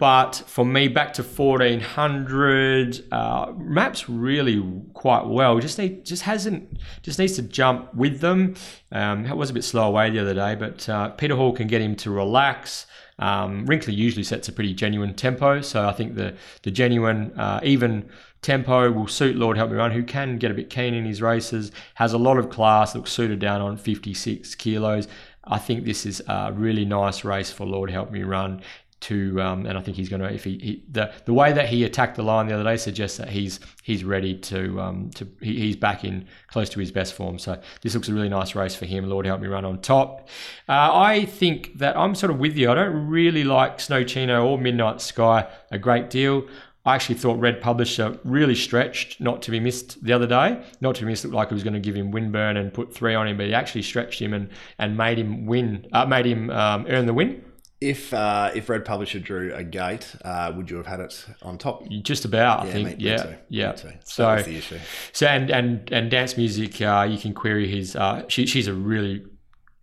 But 0.00 0.42
for 0.46 0.64
me, 0.64 0.88
back 0.88 1.12
to 1.14 1.22
1400, 1.22 3.04
uh, 3.12 3.52
maps 3.58 4.08
really 4.08 4.64
quite 4.94 5.26
well. 5.26 5.58
Just 5.58 5.78
need, 5.78 6.06
just 6.06 6.22
hasn't, 6.22 6.78
just 7.02 7.18
needs 7.18 7.34
to 7.34 7.42
jump 7.42 7.92
with 7.92 8.20
them. 8.20 8.54
Um, 8.90 9.26
it 9.26 9.36
was 9.36 9.50
a 9.50 9.52
bit 9.52 9.62
slow 9.62 9.86
away 9.86 10.08
the 10.08 10.20
other 10.20 10.32
day, 10.32 10.54
but 10.54 10.88
uh, 10.88 11.10
Peter 11.10 11.36
Hall 11.36 11.52
can 11.52 11.66
get 11.66 11.82
him 11.82 11.96
to 11.96 12.10
relax. 12.10 12.86
Um, 13.18 13.66
Wrinkly 13.66 13.92
usually 13.92 14.24
sets 14.24 14.48
a 14.48 14.52
pretty 14.52 14.72
genuine 14.72 15.12
tempo, 15.12 15.60
so 15.60 15.86
I 15.86 15.92
think 15.92 16.14
the 16.14 16.34
the 16.62 16.70
genuine, 16.70 17.38
uh, 17.38 17.60
even 17.62 18.08
tempo 18.40 18.90
will 18.90 19.06
suit 19.06 19.36
Lord 19.36 19.58
Help 19.58 19.70
Me 19.70 19.76
Run, 19.76 19.90
who 19.90 20.02
can 20.02 20.38
get 20.38 20.50
a 20.50 20.54
bit 20.54 20.70
keen 20.70 20.94
in 20.94 21.04
his 21.04 21.20
races. 21.20 21.72
Has 21.96 22.14
a 22.14 22.18
lot 22.18 22.38
of 22.38 22.48
class, 22.48 22.94
looks 22.94 23.12
suited 23.12 23.38
down 23.38 23.60
on 23.60 23.76
56 23.76 24.54
kilos. 24.54 25.08
I 25.44 25.58
think 25.58 25.84
this 25.84 26.06
is 26.06 26.22
a 26.26 26.54
really 26.54 26.86
nice 26.86 27.22
race 27.22 27.52
for 27.52 27.66
Lord 27.66 27.90
Help 27.90 28.10
Me 28.10 28.22
Run 28.22 28.62
to 29.00 29.40
um, 29.40 29.64
and 29.66 29.78
I 29.78 29.80
think 29.80 29.96
he's 29.96 30.08
going 30.08 30.20
to 30.20 30.32
if 30.32 30.44
he, 30.44 30.58
he, 30.58 30.84
the 30.90 31.12
the 31.24 31.32
way 31.32 31.52
that 31.52 31.68
he 31.68 31.84
attacked 31.84 32.16
the 32.16 32.22
line 32.22 32.46
the 32.46 32.54
other 32.54 32.64
day 32.64 32.76
suggests 32.76 33.16
that 33.16 33.30
he's 33.30 33.58
he's 33.82 34.04
ready 34.04 34.34
to 34.34 34.80
um, 34.80 35.10
to 35.14 35.26
he, 35.40 35.58
he's 35.58 35.76
back 35.76 36.04
in 36.04 36.26
close 36.48 36.68
to 36.70 36.80
his 36.80 36.92
best 36.92 37.14
form. 37.14 37.38
So 37.38 37.60
this 37.80 37.94
looks 37.94 38.08
a 38.08 38.14
really 38.14 38.28
nice 38.28 38.54
race 38.54 38.74
for 38.74 38.84
him. 38.84 39.08
Lord 39.08 39.26
help 39.26 39.40
me 39.40 39.48
run 39.48 39.64
on 39.64 39.80
top. 39.80 40.28
Uh, 40.68 40.90
I 40.92 41.24
think 41.24 41.78
that 41.78 41.96
I'm 41.96 42.14
sort 42.14 42.30
of 42.30 42.38
with 42.38 42.56
you. 42.56 42.70
I 42.70 42.74
don't 42.74 43.08
really 43.08 43.44
like 43.44 43.80
Snow 43.80 44.04
Chino 44.04 44.46
or 44.46 44.58
Midnight 44.58 45.00
Sky 45.00 45.48
a 45.70 45.78
great 45.78 46.10
deal. 46.10 46.46
I 46.84 46.94
actually 46.94 47.16
thought 47.16 47.38
Red 47.38 47.60
Publisher 47.60 48.18
really 48.24 48.54
stretched, 48.54 49.20
not 49.20 49.42
to 49.42 49.50
be 49.50 49.60
missed 49.60 50.02
the 50.02 50.14
other 50.14 50.26
day. 50.26 50.62
Not 50.80 50.94
to 50.94 51.02
be 51.02 51.08
missed, 51.08 51.24
looked 51.24 51.34
like 51.34 51.50
it 51.50 51.54
was 51.54 51.62
going 51.62 51.74
to 51.74 51.80
give 51.80 51.94
him 51.94 52.10
Winburn 52.10 52.56
and 52.56 52.72
put 52.72 52.94
three 52.94 53.14
on 53.14 53.28
him, 53.28 53.36
but 53.36 53.46
he 53.46 53.54
actually 53.54 53.82
stretched 53.82 54.20
him 54.20 54.32
and, 54.32 54.48
and 54.78 54.96
made 54.96 55.18
him 55.18 55.44
win, 55.44 55.86
uh, 55.92 56.06
made 56.06 56.24
him 56.24 56.48
um, 56.48 56.86
earn 56.88 57.04
the 57.04 57.12
win 57.12 57.44
if 57.80 58.12
uh, 58.12 58.50
if 58.54 58.68
Red 58.68 58.84
Publisher 58.84 59.18
drew 59.18 59.54
a 59.54 59.64
gate, 59.64 60.14
uh, 60.24 60.52
would 60.54 60.70
you 60.70 60.76
have 60.76 60.86
had 60.86 61.00
it 61.00 61.26
on 61.42 61.56
top? 61.56 61.88
Just 62.02 62.24
about, 62.24 62.60
I 62.60 62.70
think. 62.70 62.88
Me, 62.88 62.94
yeah, 62.98 63.24
me 63.24 63.36
yeah. 63.48 63.74
So, 63.74 63.92
so, 64.04 64.42
the 64.42 64.56
issue. 64.56 64.78
so 65.12 65.26
and 65.26 65.50
and 65.50 65.90
and 65.90 66.10
dance 66.10 66.36
music, 66.36 66.80
uh, 66.82 67.06
you 67.08 67.18
can 67.18 67.32
query 67.32 67.68
his. 67.68 67.96
Uh, 67.96 68.24
she, 68.28 68.46
she's 68.46 68.66
a 68.66 68.74
really 68.74 69.24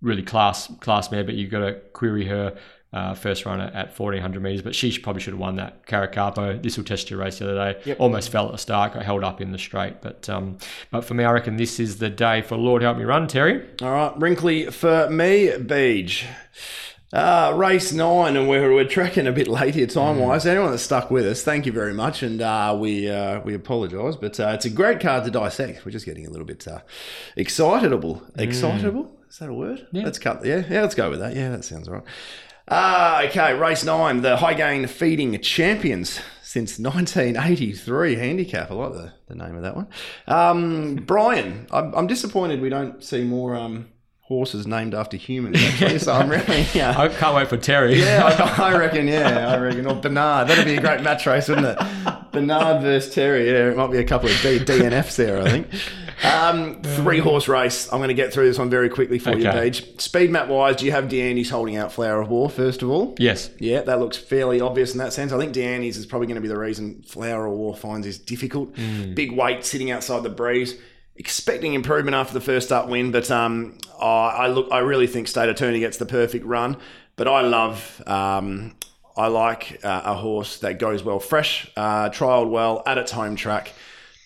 really 0.02 0.22
class 0.22 0.72
class 0.80 1.12
mare, 1.12 1.24
but 1.24 1.34
you've 1.34 1.52
got 1.52 1.60
to 1.60 1.74
query 1.94 2.26
her. 2.26 2.58
Uh, 2.94 3.14
first 3.14 3.46
run 3.46 3.60
at, 3.60 3.74
at 3.74 4.00
1400 4.00 4.42
meters, 4.42 4.62
but 4.62 4.74
she 4.74 4.98
probably 4.98 5.22
should 5.22 5.34
have 5.34 5.40
won 5.40 5.58
that 5.58 5.86
Caracapo. 5.86 6.64
This 6.64 6.78
will 6.78 6.86
test 6.86 7.10
your 7.10 7.20
race 7.20 7.38
the 7.38 7.52
other 7.52 7.74
day. 7.74 7.82
Yep. 7.84 8.00
Almost 8.00 8.30
fell 8.30 8.46
at 8.46 8.54
the 8.54 8.58
start, 8.58 8.94
got 8.94 9.04
held 9.04 9.26
up 9.26 9.42
in 9.42 9.52
the 9.52 9.58
straight, 9.58 10.02
but 10.02 10.30
um, 10.30 10.58
but 10.90 11.04
for 11.04 11.14
me, 11.14 11.26
I 11.26 11.32
reckon 11.34 11.58
this 11.58 11.82
is 11.82 11.98
the 11.98 12.10
day 12.10 12.42
for 12.42 12.56
Lord 12.56 12.82
Help 12.82 12.98
Me 12.98 13.04
Run, 13.04 13.28
Terry. 13.28 13.68
All 13.82 13.92
right, 13.92 14.18
Wrinkly 14.18 14.68
for 14.72 15.10
me, 15.10 15.58
Beach. 15.58 16.26
Uh, 17.14 17.54
race 17.56 17.94
nine, 17.94 18.36
and 18.36 18.50
we're, 18.50 18.74
we're 18.74 18.84
tracking 18.84 19.28
a 19.28 19.32
bit 19.32 19.48
late 19.48 19.74
here 19.76 19.88
time 19.88 20.20
wise. 20.20 20.44
Mm. 20.44 20.50
Anyone 20.50 20.72
that's 20.72 20.84
stuck 20.84 21.10
with 21.10 21.26
us, 21.26 21.42
thank 21.42 21.66
you 21.66 21.72
very 21.72 21.94
much, 21.94 22.22
and 22.22 22.42
uh, 22.42 22.76
we 22.78 23.10
uh, 23.10 23.40
we 23.42 23.54
apologise, 23.54 24.18
but 24.18 24.38
uh, 24.42 24.50
it's 24.50 24.66
a 24.66 24.70
great 24.70 25.00
card 25.00 25.24
to 25.24 25.32
dissect. 25.32 25.86
We're 25.86 25.94
just 25.94 26.06
getting 26.06 26.28
a 26.28 26.30
little 26.30 26.46
bit 26.46 26.68
uh, 26.68 26.82
excitable. 27.38 28.24
Excitable 28.36 29.06
mm. 29.06 29.30
is 29.30 29.38
that 29.38 29.48
a 29.48 29.54
word? 29.54 29.88
Yeah. 29.94 30.04
Let's 30.04 30.20
cut. 30.20 30.46
Yeah, 30.46 30.64
yeah. 30.70 30.82
Let's 30.82 30.96
go 30.96 31.10
with 31.10 31.20
that. 31.20 31.34
Yeah, 31.34 31.50
that 31.52 31.64
sounds 31.64 31.88
right. 31.88 32.04
Uh, 32.68 33.24
okay, 33.30 33.54
race 33.54 33.86
nine, 33.86 34.22
the 34.22 34.36
high 34.36 34.54
gain 34.54 34.86
feeding 34.88 35.40
champions 35.40 36.20
since 36.42 36.78
1983 36.78 38.16
handicap. 38.16 38.70
I 38.70 38.74
like 38.74 38.92
the, 38.92 39.14
the 39.28 39.36
name 39.36 39.56
of 39.56 39.62
that 39.62 39.78
one. 39.78 39.88
Um, 40.28 40.96
Brian, 40.96 41.68
I'm, 41.72 41.96
I'm 41.96 42.08
disappointed 42.08 42.60
we 42.60 42.68
don't 42.68 43.02
see 43.02 43.24
more. 43.24 43.56
Um, 43.56 43.88
horses 44.28 44.68
named 44.68 44.94
after 44.94 45.16
humans. 45.16 45.58
Actually, 45.58 46.00
so 46.00 46.12
I'm 46.12 46.30
really 46.30 46.66
yeah. 46.74 47.00
I 47.00 47.08
can't 47.08 47.36
wait 47.36 47.48
for 47.48 47.56
Terry. 47.56 47.98
Yeah, 47.98 48.26
I, 48.58 48.64
I, 48.74 48.78
reckon. 48.78 49.08
Yeah, 49.08 49.48
I 49.48 49.58
reckon. 49.58 49.88
Or 49.88 49.96
Bernard. 49.96 50.50
That'd 50.50 50.66
be 50.66 50.76
a 50.76 50.82
great 50.82 51.02
match 51.02 51.26
race, 51.26 51.48
wouldn't 51.48 51.68
it? 51.68 52.32
Bernard 52.34 52.82
versus 52.82 53.14
Terry. 53.14 53.48
Yeah, 53.48 53.72
it 53.72 53.78
might 53.78 53.90
be 53.90 54.00
a 54.00 54.04
couple 54.04 54.30
of 54.30 54.36
D, 54.42 54.60
DNFs 54.60 55.16
there. 55.16 55.42
I 55.42 55.50
think. 55.50 55.68
Um, 56.24 56.82
three 56.82 57.20
horse 57.20 57.48
race. 57.48 57.92
I'm 57.92 58.00
going 58.00 58.10
to 58.10 58.16
get 58.16 58.34
through 58.34 58.48
this 58.48 58.58
one 58.58 58.70
very 58.70 58.90
quickly 58.90 59.18
for 59.18 59.30
okay. 59.30 59.44
you, 59.44 59.52
Paige. 59.52 60.02
Speed 60.02 60.30
map 60.30 60.50
wise, 60.50 60.76
do 60.76 60.86
you 60.86 60.92
have 60.92 61.08
D'Andy's 61.08 61.50
holding 61.50 61.78
out 61.78 61.94
Flower 61.94 62.20
of 62.22 62.30
War 62.30 62.50
first 62.50 62.82
of 62.82 62.90
all? 62.90 63.16
Yes. 63.20 63.50
Yeah, 63.60 63.82
that 63.84 64.00
looks 64.00 64.18
fairly 64.18 64.60
obvious 64.60 64.92
in 64.92 64.98
that 64.98 65.14
sense. 65.14 65.32
I 65.32 65.38
think 65.38 65.54
D'Andy's 65.54 65.96
is 65.96 66.06
probably 66.06 66.28
going 66.28 66.36
to 66.36 66.42
be 66.42 66.48
the 66.48 66.58
reason 66.58 67.02
Flower 67.04 67.46
of 67.46 67.54
War 67.54 67.76
finds 67.76 68.06
is 68.08 68.18
difficult. 68.18 68.74
Mm. 68.74 69.16
Big 69.16 69.32
weight 69.32 69.64
sitting 69.64 69.92
outside 69.92 70.24
the 70.24 70.30
breeze 70.30 70.78
expecting 71.18 71.74
improvement 71.74 72.16
after 72.16 72.34
the 72.34 72.42
first 72.42 72.72
up 72.72 72.88
win, 72.88 73.12
but 73.12 73.30
um, 73.32 73.78
oh, 74.00 74.06
I 74.06 74.48
look, 74.48 74.68
I 74.72 74.80
really 74.80 75.08
think 75.08 75.28
State 75.28 75.50
Attorney 75.50 75.80
gets 75.80 75.98
the 75.98 76.06
perfect 76.06 76.46
run. 76.46 76.78
But 77.16 77.28
I 77.28 77.42
love, 77.42 78.04
um, 78.06 78.76
I 79.18 79.28
like 79.28 79.84
uh, 79.84 80.02
a 80.06 80.14
horse 80.14 80.60
that 80.60 80.78
goes 80.78 81.04
well, 81.04 81.20
fresh, 81.20 81.70
uh, 81.76 82.10
trialed 82.10 82.52
well 82.52 82.84
at 82.86 83.00
its 83.00 83.12
home 83.12 83.36
track 83.36 83.74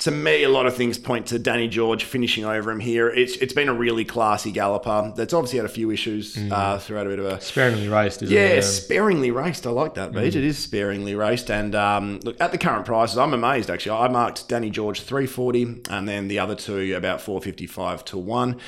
to 0.02 0.10
me, 0.10 0.41
a 0.41 0.49
lot 0.49 0.65
of 0.65 0.76
things 0.76 0.98
point 0.98 1.28
to 1.28 1.38
Danny 1.38 1.68
George 1.68 2.06
finishing 2.06 2.44
over 2.44 2.72
him 2.72 2.80
here. 2.80 3.07
It's 3.07 3.36
it's 3.38 3.53
been 3.53 3.69
a 3.69 3.73
really 3.73 4.03
classy 4.03 4.52
galloper 4.52 5.14
that's 5.15 5.32
obviously 5.32 5.57
had 5.57 5.65
a 5.68 5.69
few 5.69 5.91
issues 5.91 6.36
mm. 6.36 6.52
uh, 6.52 6.80
throughout 6.80 7.06
a 7.06 7.10
bit 7.10 7.19
of 7.19 7.26
a 7.26 7.40
sparingly 7.40 7.88
raced. 7.88 8.23
yeah, 8.23 8.40
it? 8.40 8.56
Yeah, 8.56 8.61
sparingly 8.61 9.30
raced. 9.30 9.68
I 9.68 9.69
like 9.69 9.94
that, 9.94 10.11
Beej. 10.11 10.32
Mm. 10.32 10.36
It 10.36 10.44
is 10.44 10.57
sparingly 10.57 11.14
raced, 11.14 11.52
and 11.52 11.76
um, 11.76 12.19
look 12.23 12.41
at 12.41 12.52
the 12.52 12.57
current 12.57 12.84
prices. 12.86 13.19
I'm 13.19 13.34
amazed 13.34 13.69
actually. 13.69 13.99
I 13.99 14.07
marked 14.07 14.49
Danny 14.49 14.72
George 14.72 15.02
340, 15.02 15.84
and 15.91 16.10
then 16.10 16.28
the 16.28 16.40
other 16.40 16.56
two 16.56 16.95
about 16.95 17.22
455 17.22 18.03
to 18.06 18.18
one. 18.18 18.60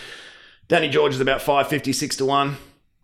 Danny 0.68 0.88
George 0.88 1.16
is 1.16 1.20
about 1.20 1.42
556 1.42 2.18
to 2.18 2.26
one. 2.26 2.58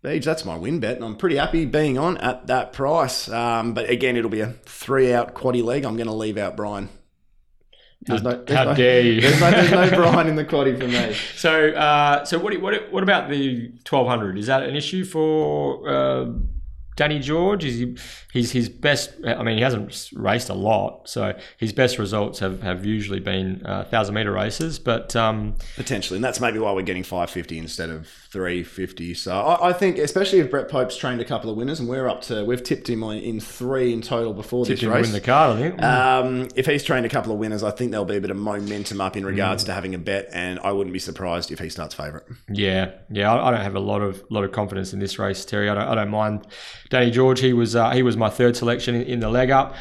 Beej, 0.04 0.24
that's 0.24 0.44
my 0.44 0.56
win 0.56 0.78
bet, 0.78 0.94
and 0.94 1.04
I'm 1.04 1.16
pretty 1.16 1.36
happy 1.36 1.66
being 1.66 1.98
on 1.98 2.16
at 2.18 2.46
that 2.46 2.72
price. 2.72 3.28
Um, 3.28 3.74
but 3.74 3.90
again, 3.90 4.16
it'll 4.16 4.30
be 4.30 4.40
a 4.40 4.54
three 4.64 5.12
out 5.12 5.34
quaddy 5.34 5.64
leg. 5.64 5.84
I'm 5.84 5.96
going 5.96 6.06
to 6.06 6.14
leave 6.14 6.38
out 6.38 6.56
Brian. 6.56 6.90
There's 8.02 8.22
no, 8.22 8.42
there's 8.42 8.58
how 8.58 8.64
no, 8.64 8.74
dare 8.74 9.02
you? 9.02 9.20
There's 9.20 9.40
no, 9.40 9.50
there's 9.50 9.70
no 9.70 9.90
Brian 9.96 10.26
in 10.26 10.36
the 10.36 10.44
quaddy 10.44 10.78
for 10.78 10.88
me. 10.88 11.14
So, 11.36 11.70
uh, 11.70 12.24
so 12.24 12.38
what, 12.38 12.58
what, 12.60 12.90
what 12.90 13.02
about 13.02 13.28
the 13.28 13.68
1200? 13.88 14.38
Is 14.38 14.46
that 14.46 14.62
an 14.62 14.74
issue 14.74 15.04
for 15.04 15.86
uh, 15.86 16.26
Danny 17.00 17.18
George 17.18 17.64
is 17.64 17.78
he, 17.78 17.96
he's 18.30 18.52
his 18.52 18.68
best. 18.68 19.14
I 19.26 19.42
mean, 19.42 19.56
he 19.56 19.62
hasn't 19.62 20.10
raced 20.14 20.50
a 20.50 20.54
lot, 20.54 21.08
so 21.08 21.34
his 21.56 21.72
best 21.72 21.98
results 21.98 22.40
have, 22.40 22.60
have 22.62 22.84
usually 22.84 23.20
been 23.20 23.62
uh, 23.64 23.84
thousand 23.84 24.14
meter 24.14 24.32
races. 24.32 24.78
But 24.78 25.16
um, 25.16 25.54
potentially, 25.76 26.18
and 26.18 26.24
that's 26.24 26.40
maybe 26.40 26.58
why 26.58 26.72
we're 26.72 26.82
getting 26.82 27.02
five 27.02 27.30
fifty 27.30 27.56
instead 27.56 27.88
of 27.88 28.06
three 28.30 28.62
fifty. 28.62 29.12
So 29.14 29.32
I, 29.32 29.70
I, 29.70 29.72
think, 29.72 29.98
especially 29.98 30.38
if 30.38 30.50
Brett 30.50 30.68
Pope's 30.68 30.96
trained 30.96 31.20
a 31.20 31.24
couple 31.24 31.50
of 31.50 31.56
winners, 31.56 31.80
and 31.80 31.88
we're 31.88 32.08
up 32.08 32.22
to 32.22 32.44
we've 32.44 32.62
tipped 32.62 32.88
him 32.88 33.02
in 33.02 33.40
three 33.40 33.92
in 33.92 34.02
total 34.02 34.32
before 34.32 34.64
tipped 34.64 34.80
this 34.80 34.88
race. 34.88 35.06
win 35.06 35.12
the 35.12 35.20
card, 35.20 35.56
I 35.56 35.60
think. 35.60 35.82
Um, 35.82 36.48
if 36.54 36.66
he's 36.66 36.84
trained 36.84 37.06
a 37.06 37.08
couple 37.08 37.32
of 37.32 37.38
winners, 37.38 37.62
I 37.62 37.70
think 37.70 37.90
there'll 37.90 38.06
be 38.06 38.16
a 38.16 38.20
bit 38.20 38.30
of 38.30 38.36
momentum 38.36 39.00
up 39.00 39.16
in 39.16 39.26
regards 39.26 39.64
mm. 39.64 39.66
to 39.66 39.72
having 39.72 39.94
a 39.94 39.98
bet, 39.98 40.28
and 40.32 40.60
I 40.60 40.72
wouldn't 40.72 40.92
be 40.92 41.00
surprised 41.00 41.50
if 41.50 41.58
he 41.58 41.68
starts 41.68 41.94
favourite. 41.94 42.24
Yeah, 42.48 42.92
yeah, 43.10 43.32
I, 43.32 43.48
I, 43.48 43.50
don't 43.50 43.62
have 43.62 43.76
a 43.76 43.80
lot 43.80 44.02
of 44.02 44.22
lot 44.30 44.44
of 44.44 44.52
confidence 44.52 44.92
in 44.92 45.00
this 45.00 45.18
race, 45.18 45.44
Terry. 45.44 45.68
I 45.68 45.74
don't, 45.74 45.88
I 45.88 45.94
don't 45.96 46.10
mind 46.10 46.46
Danny 46.88 47.10
George. 47.10 47.40
He 47.40 47.52
was 47.52 47.74
uh, 47.74 47.90
he 47.90 48.02
was 48.02 48.16
my 48.16 48.30
third 48.30 48.56
selection 48.56 48.94
in, 48.94 49.02
in 49.02 49.20
the 49.20 49.28
leg 49.28 49.50
up. 49.50 49.74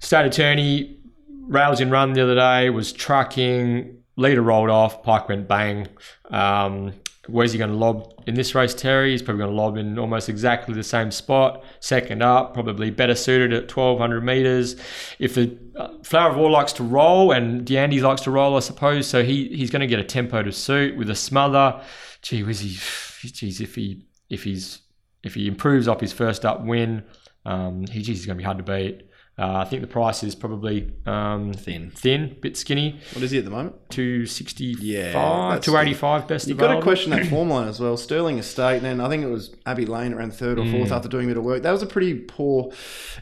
State 0.00 0.26
attorney 0.26 0.98
rails 1.42 1.80
in 1.80 1.90
run 1.90 2.12
the 2.12 2.22
other 2.22 2.34
day 2.34 2.70
was 2.70 2.92
trucking. 2.92 3.98
Leader 4.16 4.42
rolled 4.42 4.70
off. 4.70 5.02
Pike 5.02 5.28
went 5.28 5.48
bang. 5.48 5.88
Um, 6.30 6.92
where's 7.28 7.52
he 7.52 7.58
going 7.58 7.70
to 7.70 7.76
lob 7.76 8.12
in 8.26 8.34
this 8.34 8.54
race, 8.54 8.74
Terry? 8.74 9.12
He's 9.12 9.22
probably 9.22 9.42
going 9.42 9.54
to 9.54 9.56
lob 9.56 9.76
in 9.76 9.98
almost 9.98 10.28
exactly 10.28 10.74
the 10.74 10.82
same 10.82 11.10
spot. 11.10 11.62
Second 11.80 12.22
up, 12.22 12.54
probably 12.54 12.90
better 12.90 13.14
suited 13.14 13.52
at 13.52 13.74
1200 13.74 14.22
meters. 14.22 14.76
If 15.18 15.34
the 15.34 15.56
uh, 15.76 15.88
Flower 16.02 16.30
of 16.30 16.36
War 16.36 16.50
likes 16.50 16.72
to 16.74 16.82
roll 16.82 17.30
and 17.30 17.64
D'Andy 17.64 18.00
likes 18.00 18.22
to 18.22 18.30
roll, 18.30 18.56
I 18.56 18.60
suppose, 18.60 19.06
so 19.06 19.22
he 19.22 19.48
he's 19.48 19.70
going 19.70 19.80
to 19.80 19.86
get 19.86 20.00
a 20.00 20.04
tempo 20.04 20.42
to 20.42 20.52
suit 20.52 20.96
with 20.96 21.10
a 21.10 21.14
smother. 21.14 21.80
Gee 22.22 22.42
whiz, 22.42 22.60
he, 22.60 23.28
geez, 23.30 23.60
if 23.60 23.74
he 23.74 24.06
if 24.28 24.42
he's 24.44 24.80
if 25.22 25.34
he 25.34 25.46
improves 25.46 25.86
off 25.86 26.00
his 26.00 26.12
first 26.12 26.44
up 26.44 26.64
win, 26.64 27.04
um, 27.44 27.86
he's, 27.86 28.06
he's 28.06 28.26
going 28.26 28.36
to 28.36 28.40
be 28.40 28.44
hard 28.44 28.58
to 28.58 28.64
beat. 28.64 29.08
Uh, 29.42 29.58
I 29.58 29.64
think 29.64 29.82
the 29.82 29.88
price 29.88 30.22
is 30.22 30.34
probably 30.34 30.92
um, 31.06 31.52
Thin. 31.52 31.90
thin, 31.90 32.36
bit 32.40 32.56
skinny. 32.56 33.00
What 33.14 33.22
is 33.24 33.32
he 33.32 33.38
at 33.38 33.44
the 33.44 33.50
moment? 33.50 33.74
Two 33.90 34.24
sixty 34.26 34.76
Yeah, 34.78 35.12
five, 35.12 35.52
that's 35.54 35.66
two 35.66 35.76
eighty 35.76 35.94
five 35.94 36.28
best 36.28 36.46
You've 36.46 36.58
got 36.58 36.66
available. 36.66 36.82
to 36.82 36.84
question 36.86 37.10
that 37.10 37.26
form 37.26 37.48
line 37.50 37.66
as 37.68 37.80
well. 37.80 37.96
Sterling 37.96 38.38
Estate, 38.38 38.76
and 38.76 38.84
then 38.84 39.00
I 39.00 39.08
think 39.08 39.24
it 39.24 39.28
was 39.30 39.54
Abbey 39.66 39.86
Lane 39.86 40.12
around 40.14 40.32
third 40.34 40.58
or 40.58 40.62
Mm. 40.64 40.70
fourth 40.70 40.92
after 40.92 41.08
doing 41.08 41.24
a 41.24 41.28
bit 41.28 41.36
of 41.38 41.44
work. 41.44 41.62
That 41.62 41.72
was 41.72 41.82
a 41.82 41.86
pretty 41.86 42.14
poor 42.14 42.72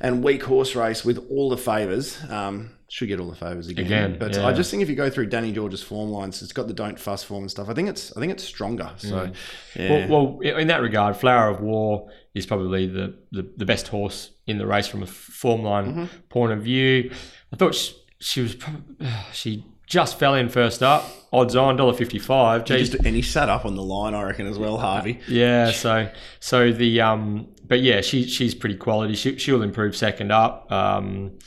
and 0.00 0.22
weak 0.22 0.42
horse 0.42 0.76
race 0.76 1.04
with 1.04 1.18
all 1.30 1.48
the 1.48 1.56
favours. 1.56 2.18
Um, 2.30 2.70
should 2.88 3.06
get 3.06 3.20
all 3.20 3.30
the 3.30 3.36
favours 3.36 3.68
again. 3.68 3.86
Again, 3.86 4.16
but 4.18 4.34
yeah. 4.34 4.44
I 4.46 4.52
just 4.52 4.68
think 4.70 4.82
if 4.82 4.88
you 4.90 4.96
go 4.96 5.08
through 5.08 5.26
Danny 5.26 5.52
George's 5.52 5.80
form 5.82 6.10
lines, 6.10 6.42
it's 6.42 6.52
got 6.52 6.66
the 6.66 6.74
don't 6.74 6.98
fuss 6.98 7.22
form 7.22 7.44
and 7.44 7.50
stuff. 7.50 7.68
I 7.68 7.72
think 7.72 7.88
it's 7.88 8.14
I 8.16 8.20
think 8.20 8.32
it's 8.32 8.42
stronger. 8.42 8.90
So 8.96 9.30
yeah. 9.76 10.08
Well, 10.08 10.36
well, 10.40 10.58
in 10.58 10.66
that 10.68 10.82
regard, 10.82 11.16
Flower 11.16 11.48
of 11.50 11.60
War 11.60 12.10
is 12.34 12.46
probably 12.46 12.86
the, 12.88 13.14
the, 13.32 13.48
the 13.56 13.64
best 13.64 13.88
horse 13.88 14.30
in 14.50 14.58
the 14.58 14.66
race 14.66 14.86
from 14.86 15.02
a 15.02 15.06
form 15.06 15.62
line 15.62 15.86
Mm-hmm. 15.86 16.04
point 16.28 16.52
of 16.52 16.62
view. 16.62 17.10
I 17.52 17.56
thought 17.56 17.74
she, 17.74 17.94
she 18.18 18.40
was 18.42 18.54
probably, 18.54 19.08
she 19.32 19.64
just 19.86 20.18
fell 20.18 20.34
in 20.34 20.48
first 20.48 20.82
up. 20.82 21.04
Odds 21.32 21.54
on 21.56 21.76
dollar 21.76 21.92
fifty 21.94 22.18
five. 22.18 22.64
Just- 22.64 22.94
and 22.94 23.14
he 23.14 23.22
sat 23.22 23.48
up 23.48 23.64
on 23.64 23.74
the 23.76 23.82
line, 23.82 24.14
I 24.14 24.22
reckon, 24.24 24.46
as 24.46 24.58
well, 24.58 24.78
Harvey. 24.78 25.20
Yeah, 25.28 25.70
so 25.70 26.08
so 26.40 26.72
the 26.72 27.00
um, 27.00 27.48
but 27.66 27.80
yeah, 27.80 28.00
she 28.00 28.24
she's 28.24 28.54
pretty 28.54 28.74
quality. 28.76 29.14
She 29.14 29.38
she'll 29.38 29.62
improve 29.62 29.96
second 29.96 30.32
up. 30.32 30.70
Um, 30.72 31.38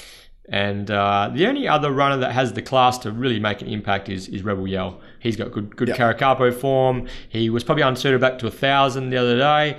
and 0.49 0.91
uh, 0.91 1.31
the 1.33 1.47
only 1.47 1.67
other 1.69 1.89
runner 1.91 2.17
that 2.17 2.33
has 2.33 2.51
the 2.53 2.61
class 2.61 2.97
to 2.99 3.11
really 3.11 3.39
make 3.39 3.61
an 3.61 3.67
impact 3.69 4.09
is, 4.09 4.27
is 4.27 4.43
Rebel 4.43 4.67
Yell. 4.67 4.99
He's 5.19 5.37
got 5.37 5.51
good 5.51 5.75
good 5.75 5.87
Yep. 5.89 5.97
Caracapo 5.97 6.53
form. 6.53 7.07
He 7.29 7.49
was 7.49 7.63
probably 7.63 7.83
unsuited 7.83 8.19
back 8.21 8.39
to 8.39 8.47
a 8.47 8.51
thousand 8.51 9.09
the 9.09 9.17
other 9.17 9.37
day, 9.37 9.77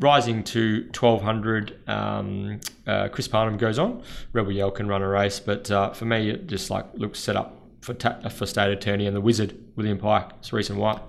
rising 0.00 0.42
to 0.44 0.84
twelve 0.88 1.22
hundred. 1.22 1.78
Um, 1.88 2.60
uh, 2.86 3.08
Chris 3.08 3.28
Parnham 3.28 3.56
goes 3.56 3.78
on. 3.78 4.02
Rebel 4.32 4.52
Yell 4.52 4.70
can 4.70 4.88
run 4.88 5.02
a 5.02 5.08
race, 5.08 5.38
but 5.38 5.70
uh, 5.70 5.92
for 5.92 6.06
me, 6.06 6.30
it 6.30 6.46
just 6.46 6.70
like 6.70 6.86
looks 6.94 7.20
set 7.20 7.36
up 7.36 7.56
for 7.80 7.94
ta- 7.94 8.28
for 8.28 8.46
state 8.46 8.70
attorney 8.70 9.06
and 9.06 9.14
the 9.14 9.20
wizard 9.20 9.56
William 9.76 9.98
Pike. 9.98 10.30
It's 10.38 10.52
recent 10.52 10.78
white. 10.78 11.00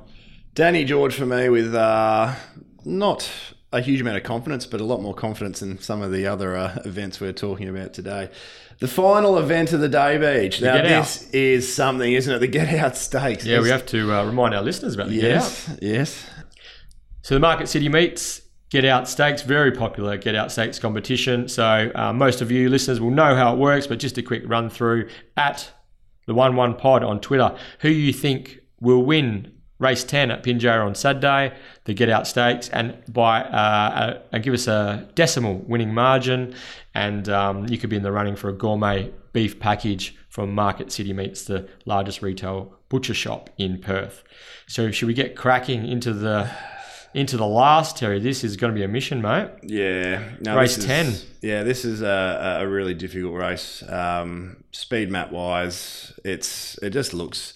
Danny 0.53 0.83
George 0.83 1.15
for 1.15 1.25
me 1.25 1.49
with 1.49 1.73
uh, 1.73 2.35
not 2.85 3.29
a 3.73 3.79
huge 3.79 4.01
amount 4.01 4.17
of 4.17 4.23
confidence, 4.23 4.65
but 4.65 4.81
a 4.81 4.83
lot 4.83 5.01
more 5.01 5.13
confidence 5.13 5.61
in 5.61 5.79
some 5.79 6.01
of 6.01 6.11
the 6.11 6.27
other 6.27 6.57
uh, 6.57 6.81
events 6.83 7.21
we're 7.21 7.31
talking 7.31 7.69
about 7.69 7.93
today. 7.93 8.29
The 8.79 8.87
final 8.87 9.37
event 9.37 9.71
of 9.73 9.79
the 9.79 9.87
day, 9.87 10.17
Beej. 10.17 10.61
Now, 10.61 10.81
this 10.81 11.29
is 11.31 11.73
something, 11.73 12.11
isn't 12.11 12.33
it? 12.33 12.39
The 12.39 12.47
Get 12.47 12.67
Out 12.73 12.97
Steaks. 12.97 13.45
Yeah, 13.45 13.61
we 13.61 13.69
have 13.69 13.85
to 13.87 14.11
uh, 14.11 14.25
remind 14.25 14.53
our 14.53 14.61
listeners 14.61 14.95
about 14.95 15.07
the 15.07 15.21
Get 15.21 15.37
Out. 15.37 15.43
Yes, 15.43 15.77
yes. 15.81 16.29
So 17.21 17.35
the 17.35 17.39
Market 17.39 17.69
City 17.69 17.87
Meats 17.87 18.41
Get 18.71 18.85
Out 18.85 19.05
Steaks, 19.05 19.41
very 19.41 19.73
popular 19.73 20.15
Get 20.17 20.33
Out 20.33 20.49
Steaks 20.49 20.79
competition. 20.79 21.49
So 21.49 21.91
uh, 21.93 22.13
most 22.13 22.39
of 22.41 22.51
you 22.51 22.69
listeners 22.69 23.01
will 23.01 23.11
know 23.11 23.35
how 23.35 23.53
it 23.53 23.57
works, 23.59 23.85
but 23.85 23.99
just 23.99 24.17
a 24.17 24.23
quick 24.23 24.43
run 24.45 24.69
through 24.69 25.09
at 25.35 25.69
the 26.25 26.33
One 26.33 26.55
One 26.55 26.75
Pod 26.75 27.03
on 27.03 27.19
Twitter. 27.19 27.53
Who 27.81 27.89
you 27.89 28.13
think 28.13 28.61
will 28.79 29.03
win 29.03 29.51
race 29.77 30.05
ten 30.05 30.31
at 30.31 30.43
Pinjarra 30.43 30.85
on 30.85 30.95
Saturday, 30.95 31.53
the 31.83 31.93
Get 31.93 32.09
Out 32.09 32.25
Steaks, 32.25 32.69
and 32.69 32.97
by 33.09 33.41
uh, 33.43 34.21
uh, 34.31 34.37
give 34.37 34.53
us 34.53 34.67
a 34.67 35.09
decimal 35.15 35.55
winning 35.67 35.93
margin, 35.93 36.55
and 36.95 37.27
um, 37.27 37.67
you 37.67 37.77
could 37.77 37.89
be 37.89 37.97
in 37.97 38.03
the 38.03 38.11
running 38.13 38.37
for 38.37 38.47
a 38.47 38.53
gourmet 38.53 39.11
beef 39.33 39.59
package 39.59 40.15
from 40.29 40.55
Market 40.55 40.93
City 40.93 41.11
Meats, 41.11 41.43
the 41.43 41.67
largest 41.85 42.21
retail 42.21 42.73
butcher 42.87 43.13
shop 43.13 43.49
in 43.57 43.79
Perth. 43.79 44.23
So 44.67 44.91
should 44.91 45.07
we 45.07 45.13
get 45.13 45.35
cracking 45.35 45.85
into 45.85 46.13
the 46.13 46.49
into 47.13 47.37
the 47.37 47.45
last, 47.45 47.97
Terry? 47.97 48.19
This 48.19 48.43
is 48.43 48.55
going 48.57 48.73
to 48.73 48.77
be 48.77 48.83
a 48.83 48.87
mission, 48.87 49.21
mate. 49.21 49.49
Yeah. 49.63 50.23
No, 50.39 50.55
Race 50.57 50.75
this 50.75 50.85
is- 50.85 51.21
10. 51.21 51.29
Yeah, 51.41 51.63
this 51.63 51.83
is 51.85 52.01
a, 52.01 52.59
a 52.61 52.67
really 52.67 52.93
difficult 52.93 53.33
race. 53.33 53.83
Um, 53.89 54.63
speed 54.71 55.09
map 55.09 55.31
wise, 55.31 56.13
it's 56.23 56.77
it 56.83 56.91
just 56.91 57.13
looks 57.13 57.53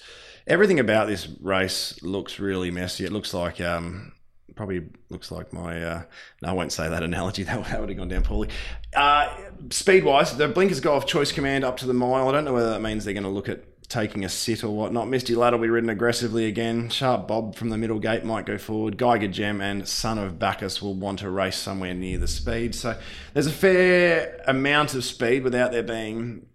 everything 0.48 0.80
about 0.80 1.08
this 1.08 1.28
race 1.42 2.02
looks 2.02 2.40
really 2.40 2.72
messy. 2.72 3.06
It 3.06 3.12
looks 3.12 3.34
like 3.34 3.62
um, 3.62 4.12
probably 4.56 4.88
looks 5.10 5.32
like 5.32 5.54
my 5.54 5.82
uh, 5.84 6.04
no, 6.42 6.50
I 6.50 6.54
won't 6.54 6.72
say 6.72 6.90
that 6.90 7.04
analogy. 7.10 7.44
That, 7.44 7.64
that 7.66 7.80
would 7.80 7.90
have 7.90 7.98
gone 7.98 8.08
down 8.08 8.24
poorly. 8.24 8.50
Uh, 8.96 9.36
speed 9.70 10.04
wise, 10.04 10.36
the 10.36 10.48
blinkers 10.48 10.80
go 10.80 10.96
off 10.96 11.06
choice 11.06 11.32
command 11.32 11.64
up 11.64 11.78
to 11.78 11.86
the 11.86 11.94
mile. 11.94 12.28
I 12.28 12.32
don't 12.32 12.46
know 12.46 12.54
whether 12.54 12.72
that 12.72 12.82
means 12.82 13.06
they're 13.06 13.14
going 13.14 13.24
to 13.24 13.30
look 13.30 13.50
at 13.50 13.64
taking 13.96 14.26
a 14.26 14.30
sit 14.30 14.62
or 14.62 14.76
whatnot. 14.76 15.08
Misty 15.08 15.36
Lad 15.36 15.54
will 15.54 15.62
be 15.62 15.70
ridden 15.70 15.90
aggressively 15.90 16.48
again. 16.48 16.90
Sharp 16.90 17.30
Bob 17.30 17.56
from 17.56 17.70
the 17.70 17.78
middle 17.78 17.98
gate 17.98 18.26
might 18.26 18.46
go 18.46 18.58
forward. 18.58 18.98
Geiger 18.98 19.30
Gem 19.30 19.62
and 19.62 19.88
Son 19.88 20.18
of 20.18 20.38
Bacchus 20.38 20.82
will 20.82 20.94
want 20.94 21.20
to 21.20 21.30
race 21.30 21.56
somewhere 21.56 21.94
near 21.94 22.18
the 22.18 22.28
speed. 22.28 22.76
So 22.76 23.00
there's 23.34 23.48
a 23.48 23.54
fair 23.54 24.44
amount 24.48 24.96
of 24.96 25.06
speed 25.06 25.46
without 25.46 25.72
there 25.72 25.82
being 25.82 26.46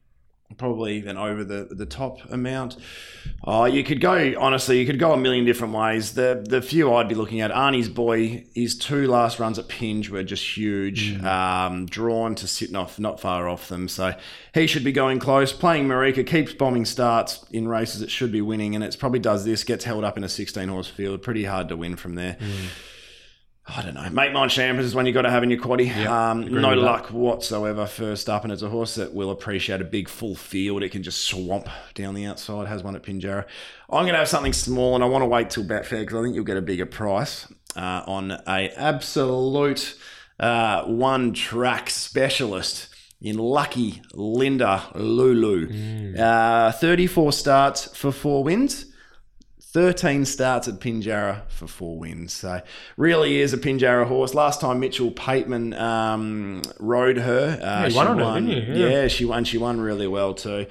probably 0.60 0.98
even 0.98 1.16
over 1.16 1.42
the 1.42 1.66
the 1.70 1.86
top 1.86 2.18
amount. 2.30 2.76
Oh, 3.42 3.64
you 3.64 3.82
could 3.82 4.00
go 4.00 4.34
honestly. 4.38 4.78
You 4.78 4.86
could 4.86 4.98
go 4.98 5.12
a 5.12 5.16
million 5.16 5.46
different 5.46 5.74
ways. 5.74 6.12
The 6.12 6.44
the 6.46 6.60
few 6.60 6.94
I'd 6.94 7.08
be 7.08 7.14
looking 7.14 7.40
at 7.40 7.50
Arnie's 7.50 7.88
boy. 7.88 8.44
His 8.54 8.76
two 8.76 9.08
last 9.08 9.40
runs 9.40 9.58
at 9.58 9.68
Pinge 9.68 10.10
were 10.10 10.22
just 10.22 10.44
huge. 10.56 11.14
Mm. 11.14 11.24
Um, 11.24 11.86
drawn 11.86 12.34
to 12.36 12.46
sitting 12.46 12.76
off 12.76 13.00
not 13.00 13.18
far 13.18 13.48
off 13.48 13.68
them, 13.68 13.88
so 13.88 14.14
he 14.52 14.66
should 14.66 14.84
be 14.84 14.92
going 14.92 15.18
close. 15.18 15.52
Playing 15.52 15.88
Marika 15.88 16.24
keeps 16.24 16.52
bombing 16.52 16.84
starts 16.84 17.44
in 17.50 17.66
races 17.66 18.02
it 18.02 18.10
should 18.10 18.30
be 18.30 18.42
winning, 18.42 18.74
and 18.74 18.84
it's 18.84 18.96
probably 18.96 19.18
does 19.18 19.44
this 19.46 19.64
gets 19.64 19.84
held 19.84 20.04
up 20.04 20.18
in 20.18 20.24
a 20.24 20.28
16 20.28 20.68
horse 20.68 20.88
field. 20.88 21.22
Pretty 21.22 21.44
hard 21.44 21.70
to 21.70 21.76
win 21.76 21.96
from 21.96 22.14
there. 22.14 22.36
Mm. 22.38 22.68
I 23.66 23.82
don't 23.82 23.94
know. 23.94 24.08
Make 24.10 24.32
mine 24.32 24.48
Champers 24.48 24.84
is 24.86 24.94
one 24.94 25.06
you 25.06 25.12
got 25.12 25.22
to 25.22 25.30
have 25.30 25.42
in 25.44 25.50
your 25.50 25.60
quaddy. 25.60 25.94
um, 26.06 26.40
no 26.40 26.70
with 26.70 26.78
that. 26.78 26.84
luck 26.84 27.06
whatsoever 27.12 27.86
first 27.86 28.28
up, 28.28 28.42
and 28.42 28.52
it's 28.52 28.62
a 28.62 28.68
horse 28.68 28.96
that 28.96 29.14
will 29.14 29.30
appreciate 29.30 29.80
a 29.80 29.84
big 29.84 30.08
full 30.08 30.34
field. 30.34 30.82
It 30.82 30.90
can 30.90 31.02
just 31.04 31.24
swamp 31.24 31.68
down 31.94 32.14
the 32.14 32.24
outside. 32.24 32.66
Has 32.66 32.82
one 32.82 32.96
at 32.96 33.02
Pinjarra. 33.02 33.44
I'm 33.88 34.02
going 34.04 34.12
to 34.14 34.18
have 34.18 34.28
something 34.28 34.52
small, 34.52 34.94
and 34.96 35.04
I 35.04 35.06
want 35.06 35.22
to 35.22 35.26
wait 35.26 35.50
till 35.50 35.64
Betfair 35.64 36.00
because 36.00 36.14
I 36.18 36.22
think 36.22 36.34
you'll 36.34 36.44
get 36.44 36.56
a 36.56 36.62
bigger 36.62 36.86
price 36.86 37.46
uh, 37.76 38.02
on 38.06 38.32
a 38.32 38.70
absolute 38.76 39.94
uh, 40.40 40.84
one 40.84 41.32
track 41.32 41.90
specialist 41.90 42.88
in 43.20 43.36
Lucky 43.36 44.00
Linda 44.14 44.82
Lulu. 44.94 46.16
Uh, 46.18 46.72
34 46.72 47.32
starts 47.32 47.96
for 47.96 48.10
four 48.10 48.42
wins. 48.42 48.86
13 49.72 50.24
starts 50.24 50.66
at 50.66 50.80
Pinjarra 50.80 51.42
for 51.48 51.68
four 51.68 51.96
wins. 51.96 52.32
So 52.32 52.60
really 52.96 53.40
is 53.40 53.52
a 53.52 53.58
Pinjarra 53.58 54.06
horse. 54.06 54.34
Last 54.34 54.60
time 54.60 54.80
Mitchell 54.80 55.12
Pateman 55.12 55.78
um, 55.80 56.62
rode 56.80 57.18
her. 57.18 57.58
Uh, 57.62 57.88
he 57.88 57.94
won 57.94 58.20
on 58.20 58.46
her? 58.48 58.52
Yeah. 58.52 58.88
Yeah. 58.88 59.08
she 59.08 59.24
won. 59.24 59.44
She 59.44 59.58
won 59.58 59.80
really 59.80 60.08
well 60.08 60.34
too. 60.34 60.66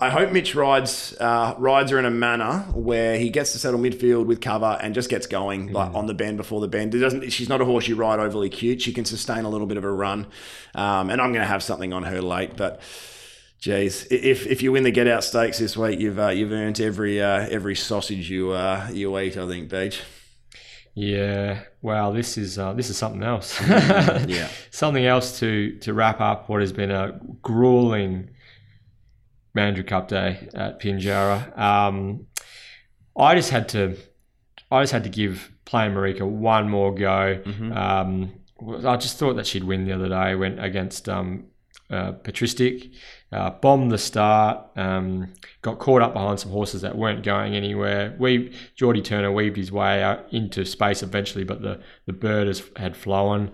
I 0.00 0.10
hope 0.10 0.30
Mitch 0.30 0.54
rides 0.54 1.14
uh, 1.20 1.56
rides 1.58 1.90
her 1.90 1.98
in 1.98 2.04
a 2.04 2.10
manner 2.10 2.60
where 2.72 3.18
he 3.18 3.30
gets 3.30 3.52
to 3.52 3.58
settle 3.58 3.80
midfield 3.80 4.26
with 4.26 4.40
cover 4.40 4.78
and 4.80 4.94
just 4.94 5.10
gets 5.10 5.26
going 5.26 5.72
like 5.72 5.92
on 5.92 6.06
the 6.06 6.14
bend 6.14 6.36
before 6.36 6.60
the 6.60 6.68
bend. 6.68 6.94
It 6.94 7.00
doesn't. 7.00 7.30
She's 7.30 7.48
not 7.48 7.60
a 7.60 7.64
horse 7.64 7.88
you 7.88 7.96
ride 7.96 8.20
overly 8.20 8.48
cute. 8.48 8.80
She 8.80 8.92
can 8.92 9.04
sustain 9.04 9.44
a 9.44 9.48
little 9.48 9.66
bit 9.66 9.76
of 9.76 9.82
a 9.84 9.90
run, 9.90 10.26
um, 10.74 11.10
and 11.10 11.20
I'm 11.20 11.32
going 11.32 11.42
to 11.42 11.48
have 11.48 11.62
something 11.62 11.92
on 11.92 12.04
her 12.04 12.22
late, 12.22 12.56
but. 12.56 12.80
Geez, 13.58 14.06
if 14.10 14.46
if 14.46 14.62
you 14.62 14.70
win 14.72 14.84
the 14.84 14.90
get 14.92 15.08
out 15.08 15.24
steaks 15.24 15.58
this 15.58 15.76
week, 15.76 15.98
you've 15.98 16.18
uh, 16.18 16.28
you've 16.28 16.52
earned 16.52 16.80
every 16.80 17.20
uh, 17.20 17.48
every 17.50 17.74
sausage 17.74 18.30
you 18.30 18.52
uh, 18.52 18.88
you 18.92 19.18
eat. 19.18 19.36
I 19.36 19.48
think, 19.48 19.68
Beej. 19.68 20.00
Yeah. 20.94 21.62
Wow. 21.82 22.12
This 22.12 22.38
is 22.38 22.58
uh, 22.58 22.72
this 22.74 22.88
is 22.90 22.96
something 22.96 23.22
else. 23.22 23.60
Yeah. 24.28 24.48
something 24.70 25.04
else 25.04 25.40
to 25.40 25.76
to 25.80 25.92
wrap 25.92 26.20
up 26.20 26.48
what 26.48 26.60
has 26.60 26.72
been 26.72 26.90
a 26.90 27.18
grueling 27.42 28.30
Mandurah 29.56 29.86
Cup 29.86 30.08
day 30.08 30.48
at 30.54 30.80
Pinjarra. 30.80 31.56
Um, 31.58 32.26
I 33.16 33.34
just 33.34 33.50
had 33.50 33.68
to, 33.70 33.96
I 34.70 34.82
just 34.82 34.92
had 34.92 35.02
to 35.04 35.10
give 35.10 35.50
playing 35.64 35.92
Marika 35.92 36.22
one 36.22 36.68
more 36.70 36.94
go. 36.94 37.42
Um, 37.74 38.32
I 38.86 38.96
just 38.96 39.18
thought 39.18 39.34
that 39.34 39.46
she'd 39.46 39.64
win 39.64 39.84
the 39.84 39.92
other 39.92 40.08
day. 40.08 40.34
Went 40.36 40.62
against 40.62 41.08
um, 41.08 41.46
uh, 41.90 42.12
Patristic, 42.12 42.90
uh, 43.32 43.50
bombed 43.50 43.90
the 43.90 43.98
start, 43.98 44.66
um, 44.76 45.32
got 45.62 45.78
caught 45.78 46.02
up 46.02 46.12
behind 46.12 46.40
some 46.40 46.50
horses 46.50 46.82
that 46.82 46.96
weren't 46.96 47.24
going 47.24 47.54
anywhere. 47.54 48.14
We 48.18 48.54
Geordie 48.76 49.02
Turner 49.02 49.32
weaved 49.32 49.56
his 49.56 49.72
way 49.72 50.18
into 50.30 50.64
space 50.64 51.02
eventually, 51.02 51.44
but 51.44 51.62
the 51.62 51.80
the 52.06 52.12
bird 52.12 52.46
has, 52.46 52.62
had 52.76 52.96
flown. 52.96 53.52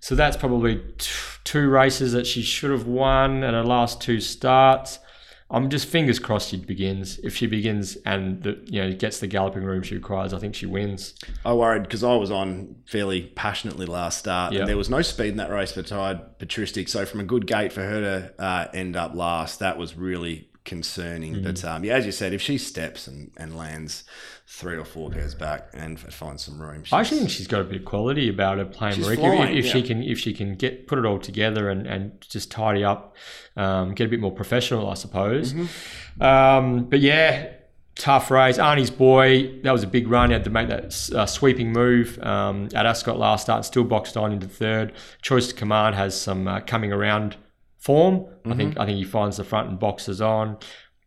So 0.00 0.14
that's 0.14 0.36
probably 0.36 0.76
t- 0.98 1.10
two 1.44 1.68
races 1.68 2.12
that 2.12 2.26
she 2.26 2.42
should 2.42 2.70
have 2.70 2.86
won, 2.86 3.42
and 3.42 3.54
her 3.54 3.64
last 3.64 4.00
two 4.00 4.20
starts. 4.20 4.98
I'm 5.48 5.70
just 5.70 5.86
fingers 5.86 6.18
crossed 6.18 6.50
she 6.50 6.56
begins. 6.56 7.18
If 7.20 7.36
she 7.36 7.46
begins 7.46 7.96
and 8.04 8.42
the, 8.42 8.58
you 8.66 8.82
know 8.82 8.92
gets 8.92 9.20
the 9.20 9.28
galloping 9.28 9.62
room 9.62 9.82
she 9.82 9.94
requires, 9.94 10.34
I 10.34 10.38
think 10.38 10.54
she 10.56 10.66
wins. 10.66 11.14
I 11.44 11.52
worried 11.54 11.84
because 11.84 12.02
I 12.02 12.16
was 12.16 12.30
on 12.32 12.74
fairly 12.86 13.22
passionately 13.36 13.86
last 13.86 14.18
start, 14.18 14.52
Yeah. 14.52 14.60
and 14.60 14.68
there 14.68 14.76
was 14.76 14.90
no 14.90 15.02
speed 15.02 15.28
in 15.28 15.36
that 15.36 15.50
race 15.50 15.72
for 15.72 15.82
Tide 15.82 16.38
Patristic. 16.40 16.88
So 16.88 17.06
from 17.06 17.20
a 17.20 17.24
good 17.24 17.46
gate 17.46 17.72
for 17.72 17.82
her 17.82 18.00
to 18.00 18.42
uh, 18.44 18.68
end 18.74 18.96
up 18.96 19.14
last, 19.14 19.60
that 19.60 19.78
was 19.78 19.96
really 19.96 20.48
concerning. 20.64 21.44
But 21.44 21.64
um, 21.64 21.84
yeah, 21.84 21.94
as 21.94 22.06
you 22.06 22.12
said, 22.12 22.32
if 22.32 22.42
she 22.42 22.58
steps 22.58 23.06
and, 23.06 23.30
and 23.36 23.56
lands 23.56 24.02
three 24.48 24.76
or 24.76 24.84
four 24.84 25.10
pairs 25.10 25.34
back 25.34 25.70
and 25.74 25.98
find 25.98 26.40
some 26.40 26.60
room, 26.60 26.84
I 26.92 27.00
actually 27.00 27.18
think 27.18 27.30
she's 27.30 27.48
got 27.48 27.60
a 27.60 27.64
bit 27.64 27.80
of 27.80 27.84
quality 27.84 28.28
about 28.28 28.58
her 28.58 28.64
playing 28.64 29.00
Marika. 29.00 29.16
flying, 29.16 29.56
if, 29.56 29.58
if 29.58 29.64
yeah. 29.66 29.72
she 29.72 29.82
can, 29.82 30.02
if 30.02 30.18
she 30.18 30.32
can 30.32 30.54
get 30.54 30.86
put 30.86 30.98
it 30.98 31.04
all 31.04 31.18
together 31.18 31.68
and, 31.68 31.86
and 31.86 32.20
just 32.20 32.50
tidy 32.50 32.84
up, 32.84 33.16
um, 33.56 33.94
get 33.94 34.06
a 34.06 34.08
bit 34.08 34.20
more 34.20 34.30
professional, 34.30 34.88
I 34.88 34.94
suppose. 34.94 35.52
Mm-hmm. 35.52 36.22
Um, 36.22 36.84
but 36.84 37.00
yeah, 37.00 37.48
tough 37.96 38.30
race. 38.30 38.58
Arnie's 38.58 38.90
boy, 38.90 39.60
that 39.62 39.72
was 39.72 39.82
a 39.82 39.86
big 39.88 40.06
run. 40.06 40.30
He 40.30 40.34
had 40.34 40.44
to 40.44 40.50
make 40.50 40.68
that 40.68 41.10
uh, 41.14 41.26
sweeping 41.26 41.72
move 41.72 42.18
um, 42.22 42.68
at 42.74 42.86
Ascot 42.86 43.18
last 43.18 43.42
start, 43.42 43.64
still 43.64 43.84
boxed 43.84 44.16
on 44.16 44.32
into 44.32 44.46
third. 44.46 44.92
Choice 45.22 45.48
to 45.48 45.54
Command 45.54 45.96
has 45.96 46.18
some 46.18 46.46
uh, 46.46 46.60
coming 46.60 46.92
around 46.92 47.36
form. 47.78 48.26
I 48.44 48.48
Mm-hmm. 48.50 48.58
think 48.58 48.78
I 48.78 48.86
think 48.86 48.98
he 48.98 49.04
finds 49.04 49.38
the 49.38 49.44
front 49.44 49.70
and 49.70 49.78
boxes 49.78 50.20
on. 50.20 50.58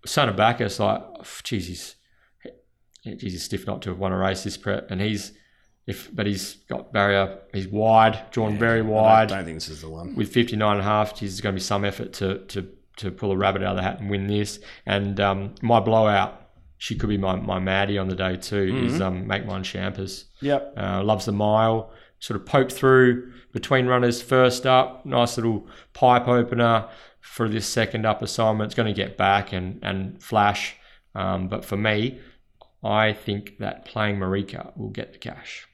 Son 0.05 0.27
of 0.29 0.35
Bacchus, 0.35 0.79
like, 0.79 1.01
geez, 1.43 1.67
he's, 1.67 1.95
he's 3.01 3.43
stiff 3.43 3.65
not 3.65 3.81
to 3.83 3.89
have 3.89 3.99
won 3.99 4.11
a 4.11 4.17
race 4.17 4.43
this 4.43 4.57
prep, 4.57 4.91
and 4.91 5.01
he's 5.01 5.31
if 5.87 6.13
but 6.15 6.27
he's 6.27 6.55
got 6.69 6.93
barrier. 6.93 7.39
He's 7.53 7.67
wide, 7.67 8.29
drawn 8.31 8.57
very 8.57 8.81
wide. 8.81 8.91
I 8.91 9.03
wide 9.03 9.29
don't 9.29 9.45
think 9.45 9.57
this 9.57 9.69
is 9.69 9.81
the 9.81 9.89
one. 9.89 10.15
with 10.15 10.31
59 10.31 10.71
and 10.73 10.81
a 10.81 10.83
half. 10.83 11.19
There's 11.19 11.41
going 11.41 11.53
to 11.55 11.59
be 11.59 11.63
some 11.63 11.83
effort 11.83 12.13
to 12.13 12.39
to 12.45 12.69
to 12.97 13.11
pull 13.11 13.31
a 13.31 13.37
rabbit 13.37 13.63
out 13.63 13.71
of 13.71 13.77
the 13.77 13.81
hat 13.81 13.99
and 13.99 14.09
win 14.09 14.27
this. 14.27 14.59
And 14.85 15.19
um, 15.19 15.55
my 15.61 15.79
blowout, 15.79 16.49
she 16.77 16.95
could 16.95 17.09
be 17.09 17.17
my, 17.17 17.35
my 17.37 17.57
Maddie 17.57 17.97
on 17.97 18.09
the 18.09 18.15
day 18.15 18.35
too. 18.35 18.83
Is 18.85 19.01
um, 19.01 19.25
make 19.25 19.45
mine 19.45 19.63
Champers. 19.63 20.25
Yep. 20.41 20.73
Uh, 20.77 21.03
loves 21.03 21.25
the 21.25 21.31
mile. 21.31 21.91
Sort 22.19 22.39
of 22.39 22.45
poked 22.45 22.73
through 22.73 23.31
between 23.53 23.87
runners 23.87 24.21
first 24.21 24.65
up. 24.65 25.05
Nice 25.05 25.37
little 25.37 25.65
pipe 25.93 26.27
opener 26.27 26.89
for 27.21 27.47
this 27.47 27.65
second 27.65 28.05
up 28.05 28.21
assignment. 28.21 28.67
It's 28.67 28.75
going 28.75 28.93
to 28.93 29.01
get 29.01 29.17
back 29.17 29.53
and 29.53 29.79
and 29.81 30.21
flash. 30.21 30.75
Um, 31.15 31.47
but 31.47 31.65
for 31.65 31.77
me, 31.77 32.19
I 32.83 33.13
think 33.13 33.57
that 33.59 33.85
playing 33.85 34.17
Marika 34.17 34.75
will 34.77 34.89
get 34.89 35.13
the 35.13 35.19
cash. 35.19 35.67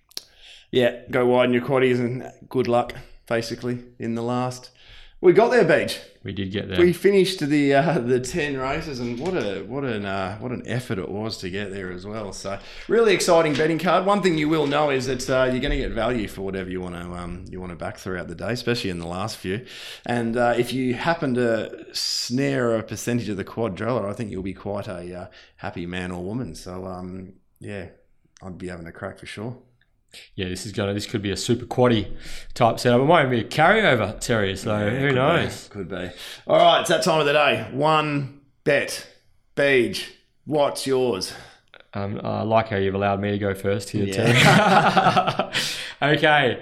Yeah, 0.71 1.01
go 1.09 1.25
wide 1.25 1.49
in 1.49 1.53
your 1.53 1.63
quaddies 1.63 1.99
and 1.99 2.31
good 2.49 2.67
luck, 2.67 2.93
basically, 3.27 3.83
in 3.99 4.15
the 4.15 4.23
last. 4.23 4.71
We 5.25 5.33
got 5.33 5.49
there, 5.49 5.65
Beej. 5.65 5.99
We 6.23 6.33
did 6.33 6.51
get 6.51 6.69
there. 6.69 6.79
We 6.79 6.93
finished 6.93 7.39
the 7.39 7.73
uh, 7.73 7.97
the 7.97 8.19
ten 8.19 8.57
races, 8.57 8.99
and 8.99 9.19
what 9.19 9.33
a 9.33 9.63
what 9.63 9.83
an 9.83 10.05
uh, 10.05 10.37
what 10.37 10.51
an 10.51 10.61
effort 10.67 10.99
it 10.99 11.09
was 11.09 11.39
to 11.39 11.49
get 11.49 11.71
there 11.71 11.91
as 11.91 12.05
well. 12.05 12.31
So 12.31 12.59
really 12.87 13.15
exciting 13.15 13.55
betting 13.55 13.79
card. 13.79 14.05
One 14.05 14.21
thing 14.21 14.37
you 14.37 14.47
will 14.49 14.67
know 14.67 14.91
is 14.91 15.07
that 15.07 15.27
uh, 15.27 15.45
you're 15.45 15.61
going 15.61 15.71
to 15.71 15.77
get 15.77 15.93
value 15.93 16.27
for 16.27 16.43
whatever 16.43 16.69
you 16.69 16.79
want 16.79 16.93
to 16.93 17.11
um, 17.15 17.45
you 17.49 17.59
want 17.59 17.71
to 17.71 17.75
back 17.75 17.97
throughout 17.97 18.27
the 18.27 18.35
day, 18.35 18.51
especially 18.51 18.91
in 18.91 18.99
the 18.99 19.07
last 19.07 19.37
few. 19.37 19.65
And 20.05 20.37
uh, 20.37 20.53
if 20.55 20.71
you 20.73 20.93
happen 20.93 21.33
to 21.33 21.87
snare 21.91 22.75
a 22.75 22.83
percentage 22.83 23.27
of 23.27 23.37
the 23.37 23.43
quadrella, 23.43 24.07
I 24.07 24.13
think 24.13 24.29
you'll 24.29 24.43
be 24.43 24.53
quite 24.53 24.87
a 24.87 25.21
uh, 25.21 25.27
happy 25.55 25.87
man 25.87 26.11
or 26.11 26.23
woman. 26.23 26.53
So 26.53 26.85
um, 26.85 27.33
yeah, 27.59 27.87
I'd 28.43 28.59
be 28.59 28.67
having 28.67 28.85
a 28.85 28.91
crack 28.91 29.17
for 29.17 29.25
sure. 29.25 29.57
Yeah, 30.35 30.47
this 30.49 30.65
is 30.65 30.71
gonna 30.71 30.93
this 30.93 31.05
could 31.05 31.21
be 31.21 31.31
a 31.31 31.37
super 31.37 31.65
quaddy 31.65 32.11
type 32.53 32.79
setup. 32.79 33.01
It 33.01 33.05
might 33.05 33.25
even 33.25 33.31
be 33.31 33.39
a 33.41 33.43
carryover, 33.49 34.19
Terry. 34.19 34.55
So 34.55 34.77
Yeah, 34.77 34.89
who 34.89 35.07
could 35.09 35.15
knows? 35.15 35.67
Be, 35.67 35.73
could 35.73 35.89
be. 35.89 36.09
All 36.47 36.57
right, 36.57 36.81
it's 36.81 36.89
that 36.89 37.03
time 37.03 37.19
of 37.19 37.25
the 37.25 37.33
day. 37.33 37.67
One 37.71 38.41
bet. 38.63 39.07
Beej, 39.55 40.05
what's 40.45 40.85
yours? 40.85 41.33
Um, 41.93 42.19
I 42.23 42.41
like 42.43 42.67
how 42.67 42.75
you've 42.75 42.93
allowed 42.95 43.21
me 43.21 43.31
to 43.31 43.37
go 43.37 43.53
first 43.53 43.89
here, 43.91 44.05
Yeah. 44.05 45.51
Terry. 46.01 46.13
okay, 46.17 46.61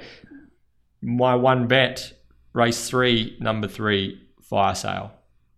my 1.01 1.33
one 1.35 1.67
bet, 1.67 2.13
race 2.53 2.87
three, 2.87 3.35
number 3.39 3.67
three, 3.67 4.21
fire 4.43 4.75
sale. 4.75 5.11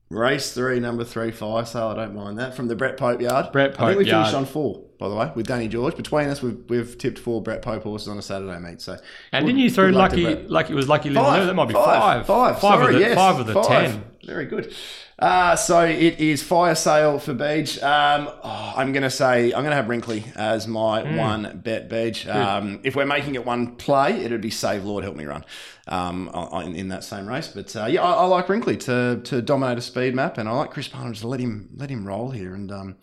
Race 0.09 0.53
three, 0.53 0.79
number 0.79 1.03
three, 1.03 1.31
fire 1.31 1.65
sale. 1.65 1.87
I 1.87 1.95
don't 1.95 2.13
mind 2.15 2.37
that. 2.37 2.55
From 2.55 2.67
the 2.67 2.75
Brett 2.75 2.95
Pope 2.95 3.19
yard. 3.21 3.51
Brett 3.51 3.73
Pope 3.73 3.81
I 3.81 3.87
think 3.89 3.99
we 3.99 4.05
yard. 4.05 4.25
finished 4.27 4.35
on 4.35 4.45
four, 4.45 4.83
by 4.99 5.09
the 5.09 5.15
way, 5.15 5.31
with 5.35 5.47
Danny 5.47 5.67
George. 5.67 5.95
Between 5.97 6.29
us, 6.29 6.43
we've, 6.43 6.59
we've 6.69 6.95
tipped 6.97 7.17
four 7.17 7.41
Brett 7.41 7.63
Pope 7.63 7.81
horses 7.83 8.07
on 8.07 8.17
a 8.19 8.21
Saturday, 8.21 8.59
meet. 8.59 8.81
So, 8.81 8.97
And 9.31 9.47
didn't 9.47 9.59
you 9.61 9.71
throw 9.71 9.89
lucky? 9.89 10.35
lucky? 10.47 10.73
It 10.73 10.75
was 10.75 10.87
lucky 10.87 11.09
little 11.09 11.31
Lou? 11.31 11.45
That 11.47 11.53
might 11.55 11.67
be 11.69 11.73
five. 11.73 12.25
Five. 12.27 12.59
Five 12.59 12.79
Sorry, 12.81 12.93
of 12.93 12.99
the 13.01 13.07
yes, 13.07 13.15
five 13.15 13.39
of 13.39 13.47
the 13.47 13.53
five. 13.55 13.65
ten. 13.67 14.03
Very 14.25 14.45
good. 14.45 14.73
Uh, 15.17 15.55
so 15.55 15.79
it 15.85 16.19
is 16.19 16.43
fire 16.43 16.75
sale 16.75 17.19
for 17.19 17.33
Beej. 17.33 17.81
Um, 17.81 18.27
oh, 18.43 18.73
I'm 18.75 18.91
going 18.91 19.03
to 19.03 19.09
say 19.09 19.45
I'm 19.45 19.61
going 19.61 19.69
to 19.69 19.75
have 19.75 19.87
Wrinkly 19.87 20.25
as 20.35 20.67
my 20.67 21.03
Hmm. 21.03 21.15
one 21.15 21.61
bet 21.63 21.87
Beej. 21.89 22.27
Um, 22.33 22.81
if 22.83 22.97
we're 22.97 23.05
making 23.05 23.35
it 23.35 23.45
one 23.45 23.75
play, 23.77 24.11
it'd 24.25 24.41
be 24.41 24.49
Save 24.49 24.83
Lord 24.83 25.05
Help 25.05 25.15
Me 25.15 25.23
Run 25.23 25.45
um, 25.87 26.29
in, 26.65 26.75
in 26.75 26.87
that 26.89 27.05
same 27.05 27.27
race. 27.27 27.47
But 27.47 27.73
uh, 27.77 27.85
yeah, 27.85 28.01
I, 28.03 28.11
I 28.11 28.25
like 28.25 28.49
Wrinkly 28.49 28.75
to 28.77 29.21
to 29.23 29.41
dominate 29.41 29.77
a 29.77 29.81
speed 29.81 30.15
map, 30.15 30.37
and 30.37 30.49
I 30.49 30.51
like 30.51 30.71
Chris 30.71 30.89
Parnham 30.89 31.13
to 31.13 31.27
let 31.27 31.39
him 31.39 31.69
let 31.77 31.89
him 31.89 32.05
roll 32.05 32.31
here 32.31 32.53
and. 32.53 32.71
Um, 32.71 32.95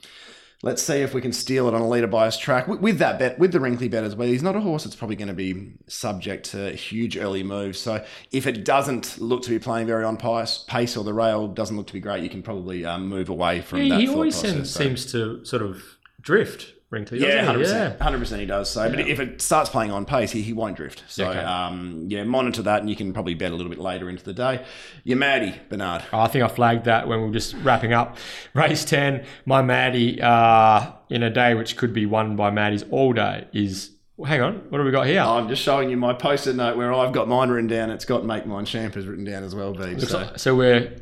Let's 0.64 0.80
see 0.80 0.98
if 1.00 1.12
we 1.12 1.20
can 1.20 1.32
steal 1.32 1.66
it 1.66 1.74
on 1.74 1.80
a 1.80 1.88
leader 1.88 2.06
bias 2.06 2.38
track 2.38 2.68
with, 2.68 2.78
with 2.80 2.98
that 2.98 3.18
bet, 3.18 3.36
with 3.36 3.50
the 3.50 3.58
Wrinkly 3.58 3.88
bet 3.88 4.04
as 4.04 4.14
well. 4.14 4.28
He's 4.28 4.44
not 4.44 4.54
a 4.54 4.60
horse 4.60 4.84
that's 4.84 4.94
probably 4.94 5.16
going 5.16 5.26
to 5.26 5.34
be 5.34 5.72
subject 5.88 6.50
to 6.52 6.70
huge 6.70 7.16
early 7.16 7.42
moves. 7.42 7.80
So 7.80 8.04
if 8.30 8.46
it 8.46 8.64
doesn't 8.64 9.20
look 9.20 9.42
to 9.42 9.50
be 9.50 9.58
playing 9.58 9.88
very 9.88 10.04
on 10.04 10.16
pace, 10.16 10.64
pace 10.68 10.96
or 10.96 11.02
the 11.02 11.12
rail 11.14 11.48
doesn't 11.48 11.76
look 11.76 11.88
to 11.88 11.92
be 11.92 11.98
great, 11.98 12.22
you 12.22 12.30
can 12.30 12.44
probably 12.44 12.84
um, 12.84 13.08
move 13.08 13.28
away 13.28 13.60
from 13.60 13.80
Yeah, 13.80 13.88
that. 13.96 14.00
he 14.02 14.08
always 14.08 14.34
process. 14.34 14.52
seems, 14.54 14.70
So- 14.70 14.80
seems 14.84 15.12
to 15.12 15.44
sort 15.44 15.62
of 15.62 15.82
drift, 16.20 16.74
Wrinkly. 16.92 17.20
yeah, 17.20 17.26
doesn't 17.28 17.44
hundred 17.46 17.58
he? 17.58 17.64
percent, 17.64 18.00
hundred 18.02 18.18
percent. 18.18 18.40
He 18.42 18.46
does 18.46 18.70
so, 18.70 18.88
but 18.90 19.00
if 19.00 19.18
it 19.18 19.40
starts 19.40 19.70
playing 19.70 19.90
on 19.90 20.04
pace, 20.04 20.30
he, 20.30 20.42
he 20.42 20.52
won't 20.52 20.76
drift. 20.76 21.02
So, 21.08 21.26
Okay. 21.30 21.38
um, 21.40 22.04
yeah, 22.08 22.22
monitor 22.24 22.60
that, 22.62 22.80
and 22.82 22.90
you 22.90 22.94
can 22.94 23.14
probably 23.14 23.32
bet 23.32 23.50
a 23.50 23.54
little 23.54 23.70
bit 23.70 23.78
later 23.78 24.10
into 24.10 24.22
the 24.22 24.34
day. 24.34 24.62
Your 25.02 25.16
Maddie 25.16 25.54
Bernard. 25.70 26.02
I 26.12 26.28
think 26.28 26.44
I 26.44 26.48
flagged 26.48 26.84
that 26.84 27.08
when 27.08 27.20
we 27.20 27.26
were 27.28 27.32
just 27.32 27.54
wrapping 27.62 27.94
up 27.94 28.18
race 28.54 28.84
10. 28.84 29.24
My 29.46 29.62
Maddie, 29.62 30.20
uh, 30.20 30.92
in 31.08 31.22
a 31.22 31.30
day 31.30 31.54
which 31.54 31.78
could 31.78 31.94
be 31.94 32.04
won 32.04 32.36
by 32.36 32.50
Maddies 32.50 32.86
all 32.90 33.12
day, 33.14 33.48
is. 33.54 33.88
Hang 34.22 34.42
on, 34.42 34.54
what 34.68 34.78
have 34.78 34.84
we 34.84 34.92
got 34.92 35.06
here? 35.06 35.20
I'm 35.22 35.48
just 35.48 35.62
showing 35.62 35.88
you 35.90 35.96
my 35.96 36.12
post-it 36.12 36.54
note 36.54 36.76
where 36.76 36.92
I've 36.92 37.12
got 37.12 37.26
mine 37.26 37.48
written 37.48 37.66
down. 37.66 37.90
It's 37.90 38.04
got 38.04 38.24
"Make 38.24 38.46
Mine 38.46 38.66
Champers" 38.66 39.06
written 39.06 39.24
down 39.24 39.42
as 39.42 39.54
well, 39.54 39.74
Beej. 39.74 40.00
So. 40.02 40.06
so, 40.06 40.32
so 40.36 40.54
we're 40.54 40.92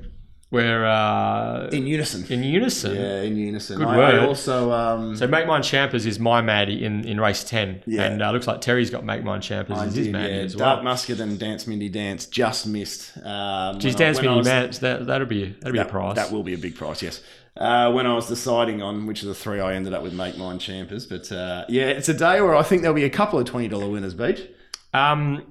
we're 0.51 0.85
uh, 0.85 1.69
in 1.69 1.87
unison. 1.87 2.25
in 2.29 2.43
unison. 2.43 2.97
yeah, 2.97 3.23
in 3.23 3.37
unison. 3.37 3.79
Good 3.79 3.87
I, 3.87 3.97
word. 3.97 4.15
I 4.17 4.27
also 4.27 4.73
um, 4.73 5.17
So 5.17 5.27
Make 5.29 5.47
Mine 5.47 5.63
Champers 5.63 6.07
is 6.07 6.19
my 6.19 6.41
Maddie 6.41 6.85
in, 6.85 7.05
in 7.07 7.21
race 7.21 7.45
10. 7.45 7.85
Yeah. 7.87 8.03
And 8.05 8.23
uh, 8.23 8.33
looks 8.33 8.47
like 8.49 8.61
Terry's 8.61 8.91
got 8.91 9.05
Make 9.05 9.23
Mine 9.23 9.41
Champers 9.41 9.79
I 9.79 9.87
as 9.87 9.95
his 9.95 10.07
did, 10.07 10.13
Maddie 10.13 10.35
yeah. 10.35 10.41
as 10.43 10.55
Dark 10.55 10.79
well. 10.79 10.85
Musket 10.85 11.21
and 11.21 11.39
Dance 11.39 11.67
Mindy 11.67 11.89
Dance 11.89 12.27
just 12.27 12.67
missed. 12.67 13.17
Um, 13.25 13.79
Geez, 13.79 13.95
when 13.95 14.03
I- 14.03 14.07
Dance 14.07 14.17
when 14.19 14.27
I 14.27 14.29
Minnie 14.29 14.39
was- 14.39 14.47
Match, 14.47 14.79
that, 14.81 15.07
that'll 15.07 15.27
be, 15.29 15.53
that'll 15.61 15.73
be 15.73 15.79
a 15.79 15.85
That, 15.85 15.91
price. 15.91 16.17
that 16.17 16.33
will 16.33 16.43
be 16.43 16.55
a 16.55 16.59
big 16.59 16.75
price, 16.75 17.01
yes. 17.03 17.23
Uh, 17.57 17.93
when 17.93 18.07
I 18.07 18.15
was 18.15 18.27
deciding 18.29 18.81
on 18.83 19.07
which 19.07 19.23
of 19.23 19.29
the 19.29 19.35
three 19.35 19.61
I 19.61 19.75
ended 19.75 19.93
up 19.93 20.03
with 20.03 20.15
Make 20.15 20.37
Mine 20.39 20.59
Champers. 20.59 21.07
But 21.07 21.31
uh, 21.31 21.65
yeah, 21.69 21.87
it's 21.89 22.09
a 22.09 22.15
day 22.15 22.41
where 22.41 22.55
I 22.57 22.63
think 22.63 22.83
there'll 22.83 22.95
be 22.95 23.05
a 23.05 23.11
couple 23.11 23.39
of 23.39 23.45
$20 23.49 23.91
winners, 23.93 24.15
Beej. 24.15 24.49
Um, 24.93 25.50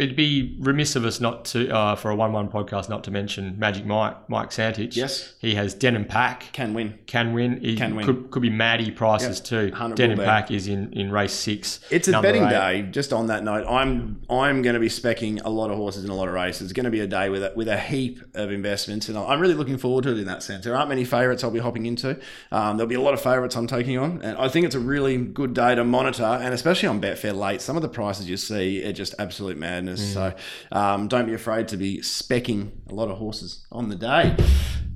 it'd 0.00 0.16
be 0.16 0.56
remiss 0.60 0.96
of 0.96 1.04
us 1.04 1.20
not 1.20 1.44
to, 1.46 1.68
uh, 1.70 1.94
for 1.94 2.10
a 2.10 2.16
1 2.16 2.32
1 2.32 2.48
podcast, 2.48 2.88
not 2.88 3.04
to 3.04 3.10
mention 3.10 3.58
Magic 3.58 3.84
Mike, 3.84 4.16
Mike 4.28 4.50
Santich. 4.50 4.96
Yes. 4.96 5.34
He 5.38 5.54
has 5.54 5.74
Denim 5.74 6.04
Pack. 6.04 6.50
Can 6.52 6.74
win. 6.74 6.98
Can 7.06 7.32
win. 7.32 7.60
He 7.60 7.76
Can 7.76 7.94
win. 7.96 8.06
Could, 8.06 8.30
could 8.30 8.42
be 8.42 8.50
Maddie 8.50 8.90
prices 8.90 9.38
Yep. 9.38 9.44
too. 9.44 9.68
100 9.70 9.94
Denim. 9.96 10.18
Pack 10.18 10.50
is 10.50 10.66
in, 10.66 10.92
in 10.92 11.10
race 11.12 11.32
six. 11.32 11.80
It's 11.90 12.08
a 12.08 12.20
betting 12.20 12.44
eight. 12.44 12.50
day. 12.50 12.82
Just 12.90 13.12
on 13.12 13.26
that 13.26 13.44
note, 13.44 13.66
I'm 13.68 14.20
I'm 14.30 14.62
going 14.62 14.74
to 14.74 14.80
be 14.80 14.88
specking 14.88 15.40
a 15.44 15.50
lot 15.50 15.70
of 15.70 15.76
horses 15.76 16.04
in 16.04 16.10
a 16.10 16.14
lot 16.14 16.28
of 16.28 16.34
races. 16.34 16.62
It's 16.62 16.72
going 16.72 16.84
to 16.84 16.90
be 16.90 17.00
a 17.00 17.06
day 17.06 17.28
with 17.28 17.42
a, 17.42 17.52
with 17.54 17.68
a 17.68 17.78
heap 17.78 18.20
of 18.34 18.50
investments, 18.50 19.08
and 19.08 19.18
I'm 19.18 19.40
really 19.40 19.54
looking 19.54 19.76
forward 19.78 20.04
to 20.04 20.10
it 20.10 20.18
in 20.18 20.24
that 20.26 20.42
sense. 20.42 20.64
There 20.64 20.76
aren't 20.76 20.88
many 20.88 21.04
favourites 21.04 21.44
I'll 21.44 21.50
be 21.50 21.58
hopping 21.60 21.86
into. 21.86 22.18
Um, 22.52 22.76
there'll 22.76 22.88
be 22.88 22.94
a 22.94 23.00
lot 23.00 23.14
of 23.14 23.20
favourites 23.20 23.56
I'm 23.56 23.66
taking 23.66 23.98
on, 23.98 24.22
and 24.22 24.36
I 24.38 24.48
think 24.48 24.66
it's 24.66 24.74
a 24.74 24.80
really 24.80 25.16
good 25.18 25.54
day 25.54 25.74
to 25.74 25.84
monitor, 25.84 26.24
and 26.24 26.54
especially 26.54 26.88
on 26.88 27.00
Betfair 27.00 27.36
late. 27.36 27.60
Some 27.60 27.76
of 27.76 27.82
the 27.82 27.88
prices 27.88 28.28
you 28.30 28.36
see 28.36 28.84
are 28.88 28.92
just 28.92 29.14
absolute 29.18 29.58
madness. 29.58 29.89
So 29.96 30.32
um, 30.72 31.08
don't 31.08 31.26
be 31.26 31.34
afraid 31.34 31.68
to 31.68 31.76
be 31.76 31.98
specking 31.98 32.70
a 32.88 32.94
lot 32.94 33.08
of 33.10 33.18
horses 33.18 33.66
on 33.72 33.88
the 33.88 33.96
day. 33.96 34.36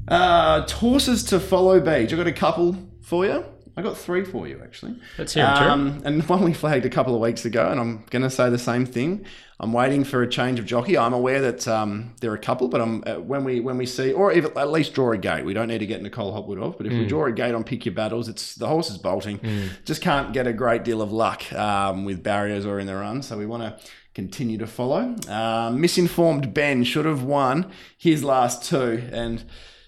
Uh, 0.07 0.69
horses 0.69 1.23
to 1.25 1.41
follow, 1.41 1.81
Beej. 1.81 2.11
I've 2.13 2.19
got 2.19 2.27
a 2.27 2.33
couple 2.33 2.77
for 3.01 3.25
you. 3.25 3.45
I 3.77 3.83
got 3.83 3.97
three 3.99 4.25
for 4.25 4.47
you 4.47 4.61
actually. 4.63 4.95
Let's 5.19 5.35
hear 5.35 5.45
'em, 5.45 5.51
Um, 5.71 6.03
and 6.05 6.23
one 6.29 6.45
we 6.45 6.53
flagged 6.53 6.85
a 6.87 6.91
couple 6.91 7.13
of 7.15 7.21
weeks 7.21 7.45
ago, 7.45 7.69
and 7.71 7.81
I'm 7.81 8.05
going 8.11 8.23
to 8.23 8.31
say 8.31 8.49
the 8.49 8.59
same 8.59 8.87
thing. 8.87 9.25
I'm 9.59 9.73
waiting 9.73 10.05
for 10.05 10.23
a 10.23 10.29
change 10.29 10.59
of 10.61 10.67
jockey. 10.67 10.97
I'm 10.97 11.13
aware 11.13 11.41
that 11.41 11.67
um, 11.67 12.13
there 12.21 12.31
are 12.31 12.35
a 12.35 12.39
couple, 12.39 12.69
but 12.69 12.81
I'm, 12.81 13.03
uh, 13.07 13.15
when 13.15 13.43
we 13.45 13.59
when 13.61 13.77
we 13.77 13.87
see, 13.87 14.13
or 14.13 14.31
if, 14.31 14.45
at 14.57 14.71
least 14.71 14.95
draw 14.95 15.11
a 15.13 15.19
gate. 15.19 15.45
We 15.45 15.55
don't 15.55 15.69
need 15.69 15.79
to 15.79 15.87
get 15.87 16.03
Nicole 16.03 16.33
Hopwood 16.33 16.59
off, 16.61 16.77
but 16.77 16.87
if 16.87 16.93
Hmm. 16.93 16.99
we 17.01 17.07
draw 17.07 17.27
a 17.27 17.33
gate 17.33 17.55
on 17.55 17.65
pick 17.65 17.85
your 17.85 17.95
battles, 17.95 18.29
it's 18.29 18.55
the 18.55 18.69
horse 18.69 18.91
is 18.91 18.99
bolting. 18.99 19.41
Just 19.85 20.03
can't 20.03 20.33
get 20.33 20.47
a 20.47 20.53
great 20.53 20.85
deal 20.85 21.01
of 21.03 21.11
luck 21.11 21.51
um, 21.53 22.05
with 22.05 22.23
barriers 22.23 22.65
or 22.67 22.79
in 22.79 22.87
the 22.87 22.95
run, 22.95 23.23
so 23.23 23.37
we 23.39 23.47
want 23.47 23.63
to 23.63 23.77
continue 24.15 24.59
to 24.59 24.67
follow. 24.67 25.15
Um, 25.29 25.81
misinformed 25.81 26.55
Ben 26.55 26.85
should 26.85 27.05
have 27.05 27.23
won 27.23 27.71
his 27.99 28.23
last 28.25 28.65
two, 28.65 29.09
and 29.13 29.45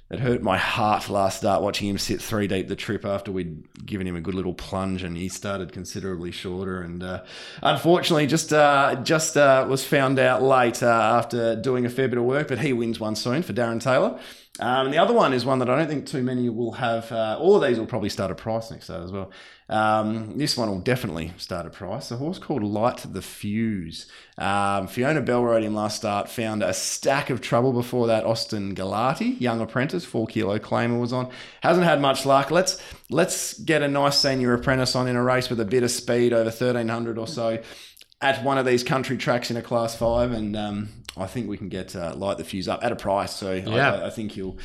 it 0.09 0.21
hurt 0.21 0.41
my 0.41 0.57
heart 0.57 1.09
last 1.09 1.39
start 1.39 1.63
watching 1.63 1.89
him 1.89 1.99
sit 1.99 2.23
three 2.23 2.47
deep 2.47 2.69
the 2.69 2.77
trip 2.77 3.05
after 3.05 3.33
we'd 3.33 3.65
given 3.85 4.07
him 4.07 4.15
a 4.15 4.21
good 4.21 4.35
little 4.35 4.55
plunge 4.55 5.03
and 5.03 5.17
he 5.17 5.29
started 5.29 5.73
considerably 5.73 6.31
shorter 6.31 6.81
and 6.81 7.03
uh, 7.03 7.25
unfortunately 7.63 8.27
just 8.27 8.53
uh, 8.53 8.95
just 9.03 9.37
uh, 9.37 9.67
was 9.69 9.85
found 9.85 10.19
out 10.19 10.43
late 10.43 10.81
uh, 10.83 10.87
after 10.87 11.57
doing 11.57 11.85
a 11.85 11.91
fair 11.91 12.07
bit 12.07 12.19
of 12.19 12.25
work 12.25 12.47
but 12.47 12.61
he 12.61 12.73
wins 12.73 13.01
one 13.01 13.17
soon 13.17 13.43
for 13.43 13.53
Darren 13.53 13.81
Taylor 13.81 14.19
Um, 14.59 14.87
and 14.87 14.95
the 14.95 14.99
other 14.99 15.13
one 15.13 15.33
is 15.33 15.45
one 15.45 15.59
that 15.59 15.69
I 15.69 15.77
don't 15.77 15.89
think 15.89 16.07
too 16.07 16.23
many 16.23 16.49
will 16.49 16.73
have. 16.73 17.13
Uh, 17.13 17.37
all 17.39 17.57
of 17.57 17.69
these 17.69 17.79
will 17.79 17.87
probably 17.87 18.09
start 18.09 18.31
a 18.31 18.35
price 18.35 18.71
next 18.71 18.85
start 18.85 19.03
as 19.03 19.13
well. 19.13 19.31
Um, 19.69 20.39
this 20.39 20.57
one 20.57 20.69
will 20.69 20.79
definitely 20.79 21.33
start 21.39 21.67
a 21.67 21.71
price. 21.71 22.11
A 22.11 22.17
horse 22.17 22.39
called 22.39 22.63
Light 22.63 23.05
the 23.13 23.23
Fuse. 23.23 24.07
Um, 24.39 24.87
Fiona 24.87 25.21
Bell 25.21 25.43
rode 25.43 25.65
him 25.65 25.75
last 25.75 25.97
start, 25.97 26.29
found 26.29 26.63
a 26.63 26.73
stack 26.73 27.31
of 27.31 27.41
trouble 27.41 27.73
before 27.73 28.07
that. 28.07 28.25
Austin 28.25 28.75
Galati, 28.75 29.41
young 29.41 29.61
apprentice, 29.61 30.05
four 30.05 30.27
kilo 30.27 30.59
claimer 30.59 31.01
was 31.01 31.13
on. 31.13 31.31
Hasn't 31.63 31.87
had 31.87 32.01
much 32.01 32.25
luck. 32.25 32.51
Let's 32.51 32.81
let's 33.11 33.59
get 33.59 33.83
a 33.83 33.89
nice 33.89 34.19
senior 34.19 34.55
apprentice 34.55 34.95
on 34.95 35.09
in 35.09 35.17
a 35.17 35.23
race 35.23 35.51
with 35.51 35.61
a 35.61 35.65
bit 35.65 35.83
of 35.83 35.91
speed 35.91 36.33
over 36.33 36.45
1300 36.45 37.19
or 37.19 37.27
so 37.27 37.61
at 38.21 38.43
one 38.43 38.59
of 38.59 38.67
these 38.67 38.83
country 38.83 39.17
tracks 39.17 39.51
in 39.51 39.57
a 39.57 39.63
class 39.63 39.95
five, 39.97 40.33
and 40.33 40.57
um, 40.57 40.89
I 41.17 41.27
think 41.27 41.49
we 41.49 41.59
can 41.59 41.69
get 41.69 41.95
uh, 41.95 42.15
light 42.15 42.39
the 42.39 42.45
fuse 42.45 42.69
up 42.69 42.83
at 42.83 42.93
a 42.93 42.97
price. 42.97 43.35
So 43.35 43.53
yeah. 43.53 43.95
I, 43.95 44.07
I 44.07 44.11
think 44.11 44.33
he'll 44.33 44.57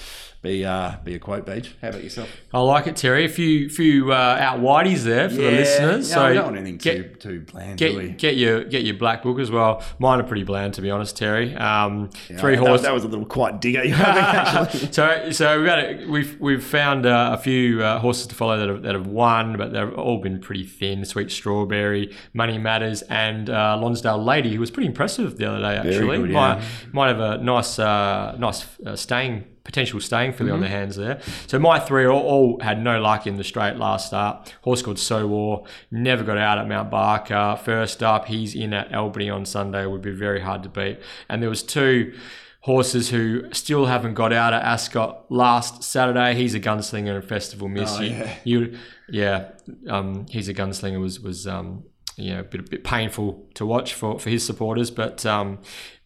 be 0.42 0.66
uh, 0.66 0.94
be 1.04 1.14
a 1.14 1.20
quote 1.20 1.46
Beej. 1.46 1.70
How 1.82 1.90
about 1.90 2.04
yourself? 2.04 2.30
I 2.52 2.60
like 2.62 2.88
it, 2.88 2.96
Terry. 2.96 3.26
A 3.26 3.30
few 3.30 3.70
few 3.70 4.12
uh, 4.12 4.38
out 4.40 4.60
whiteys 4.60 5.04
there 5.04 5.30
for 5.30 5.36
yeah. 5.36 5.52
the 5.52 5.56
listeners. 5.56 6.10
Yeah, 6.10 6.16
so 6.16 6.22
I 6.22 6.34
don't 6.34 6.46
want 6.46 6.58
anything 6.58 6.78
get, 6.78 7.20
too 7.20 7.40
too 7.46 7.52
bland. 7.52 7.78
Get, 7.78 8.18
get 8.18 8.38
your 8.38 8.64
get 8.64 8.84
your 8.84 8.96
black 8.96 9.22
book 9.22 9.40
as 9.40 9.52
well. 9.52 9.84
Mine 10.00 10.20
are 10.20 10.24
pretty 10.24 10.44
bland 10.44 10.74
to 10.76 10.82
be 10.82 10.90
honest, 10.90 11.16
Terry. 11.16 11.56
Um, 11.56 12.10
yeah, 12.28 12.38
three 12.38 12.56
horse. 12.56 12.82
That, 12.82 12.88
that, 12.88 12.94
was 12.94 13.04
a 13.04 13.08
little 13.08 13.26
quite 13.26 13.62
digger. 13.62 13.84
so 14.92 15.32
so 15.32 15.58
we've 15.58 15.68
got 15.68 15.80
a, 15.80 16.06
we've 16.08 16.40
we've 16.40 16.64
found 16.64 17.06
uh, 17.06 17.36
a 17.38 17.38
few 17.38 17.84
uh, 17.84 18.00
horses 18.00 18.26
to 18.28 18.36
follow 18.36 18.58
that 18.58 18.68
have, 18.68 18.82
that 18.82 18.96
have 18.96 19.06
won, 19.06 19.58
but 19.58 19.74
they've 19.74 19.94
all 19.94 20.18
been 20.18 20.40
pretty 20.40 20.66
thin. 20.66 21.06
Sweet 21.06 21.30
Strawberry, 21.30 22.16
Money 22.34 22.58
Matters, 22.58 23.04
and 23.04 23.48
uh, 23.48 23.78
Lonsdale 23.80 24.24
Lady, 24.24 24.56
who 24.56 24.60
was 24.60 24.72
pretty 24.72 24.88
impressive 24.88 25.38
the 25.38 25.46
other 25.46 25.60
day. 25.60 25.78
Actually, 25.78 26.18
good, 26.18 26.32
might 26.32 26.64
might 26.94 27.10
have 27.10 27.20
a 27.20 27.38
nice 27.38 27.78
uh, 27.78 28.36
nice 28.40 28.66
staying 28.96 29.46
potential 29.64 30.00
staying 30.00 30.34
filly 30.34 30.50
mm-hmm. 30.50 30.56
on 30.56 30.62
their 30.62 30.70
hands 30.70 30.96
there. 30.96 31.22
So 31.48 31.60
my 31.60 31.80
three 31.80 32.06
all, 32.06 32.22
all, 32.22 32.60
had 32.62 32.82
no 32.82 33.00
luck 33.00 33.28
in 33.28 33.38
the 33.38 33.44
straight 33.44 33.78
last 33.78 34.08
start. 34.08 34.54
Horse 34.62 34.82
called 34.82 35.00
So 35.00 35.28
War 35.28 35.66
never 35.92 36.24
got 36.24 36.38
out 36.38 36.58
at 36.58 36.68
Mount 36.68 36.90
Barker. 36.90 37.60
First 37.64 38.02
up, 38.02 38.26
he's 38.26 38.56
in 38.56 38.74
at 38.74 38.94
Albany 38.94 39.30
on 39.30 39.46
Sunday. 39.46 39.86
Would 39.86 40.02
be 40.02 40.12
very 40.12 40.42
hard 40.42 40.64
to 40.64 40.70
beat. 40.70 41.00
And 41.30 41.42
there 41.42 41.50
was 41.50 41.64
two 41.64 42.14
horses 42.62 43.10
who 43.10 43.52
still 43.52 43.88
haven't 43.88 44.14
got 44.14 44.32
out 44.32 44.54
at 44.54 44.64
Ascot 44.64 45.26
last 45.30 45.84
Saturday. 45.84 46.36
He's 46.36 46.54
a 46.54 46.60
gunslinger 46.60 47.16
and 47.16 47.24
festival 47.24 47.68
miss. 47.68 47.98
Oh, 47.98 48.02
yeah. 48.02 48.36
You, 48.44 48.78
yeah, 49.10 49.50
um, 49.88 50.26
he's 50.30 50.48
a 50.48 50.54
gunslinger 50.54 51.00
was 51.00 51.20
was 51.20 51.48
um, 51.48 51.84
you 52.16 52.34
know 52.34 52.40
a 52.42 52.44
bit, 52.44 52.62
a 52.62 52.64
bit 52.64 52.84
painful 52.84 53.48
to 53.56 53.66
watch 53.66 53.94
for, 53.94 54.20
for 54.20 54.30
his 54.30 54.46
supporters, 54.46 54.92
but 54.92 55.26
um, 55.26 55.60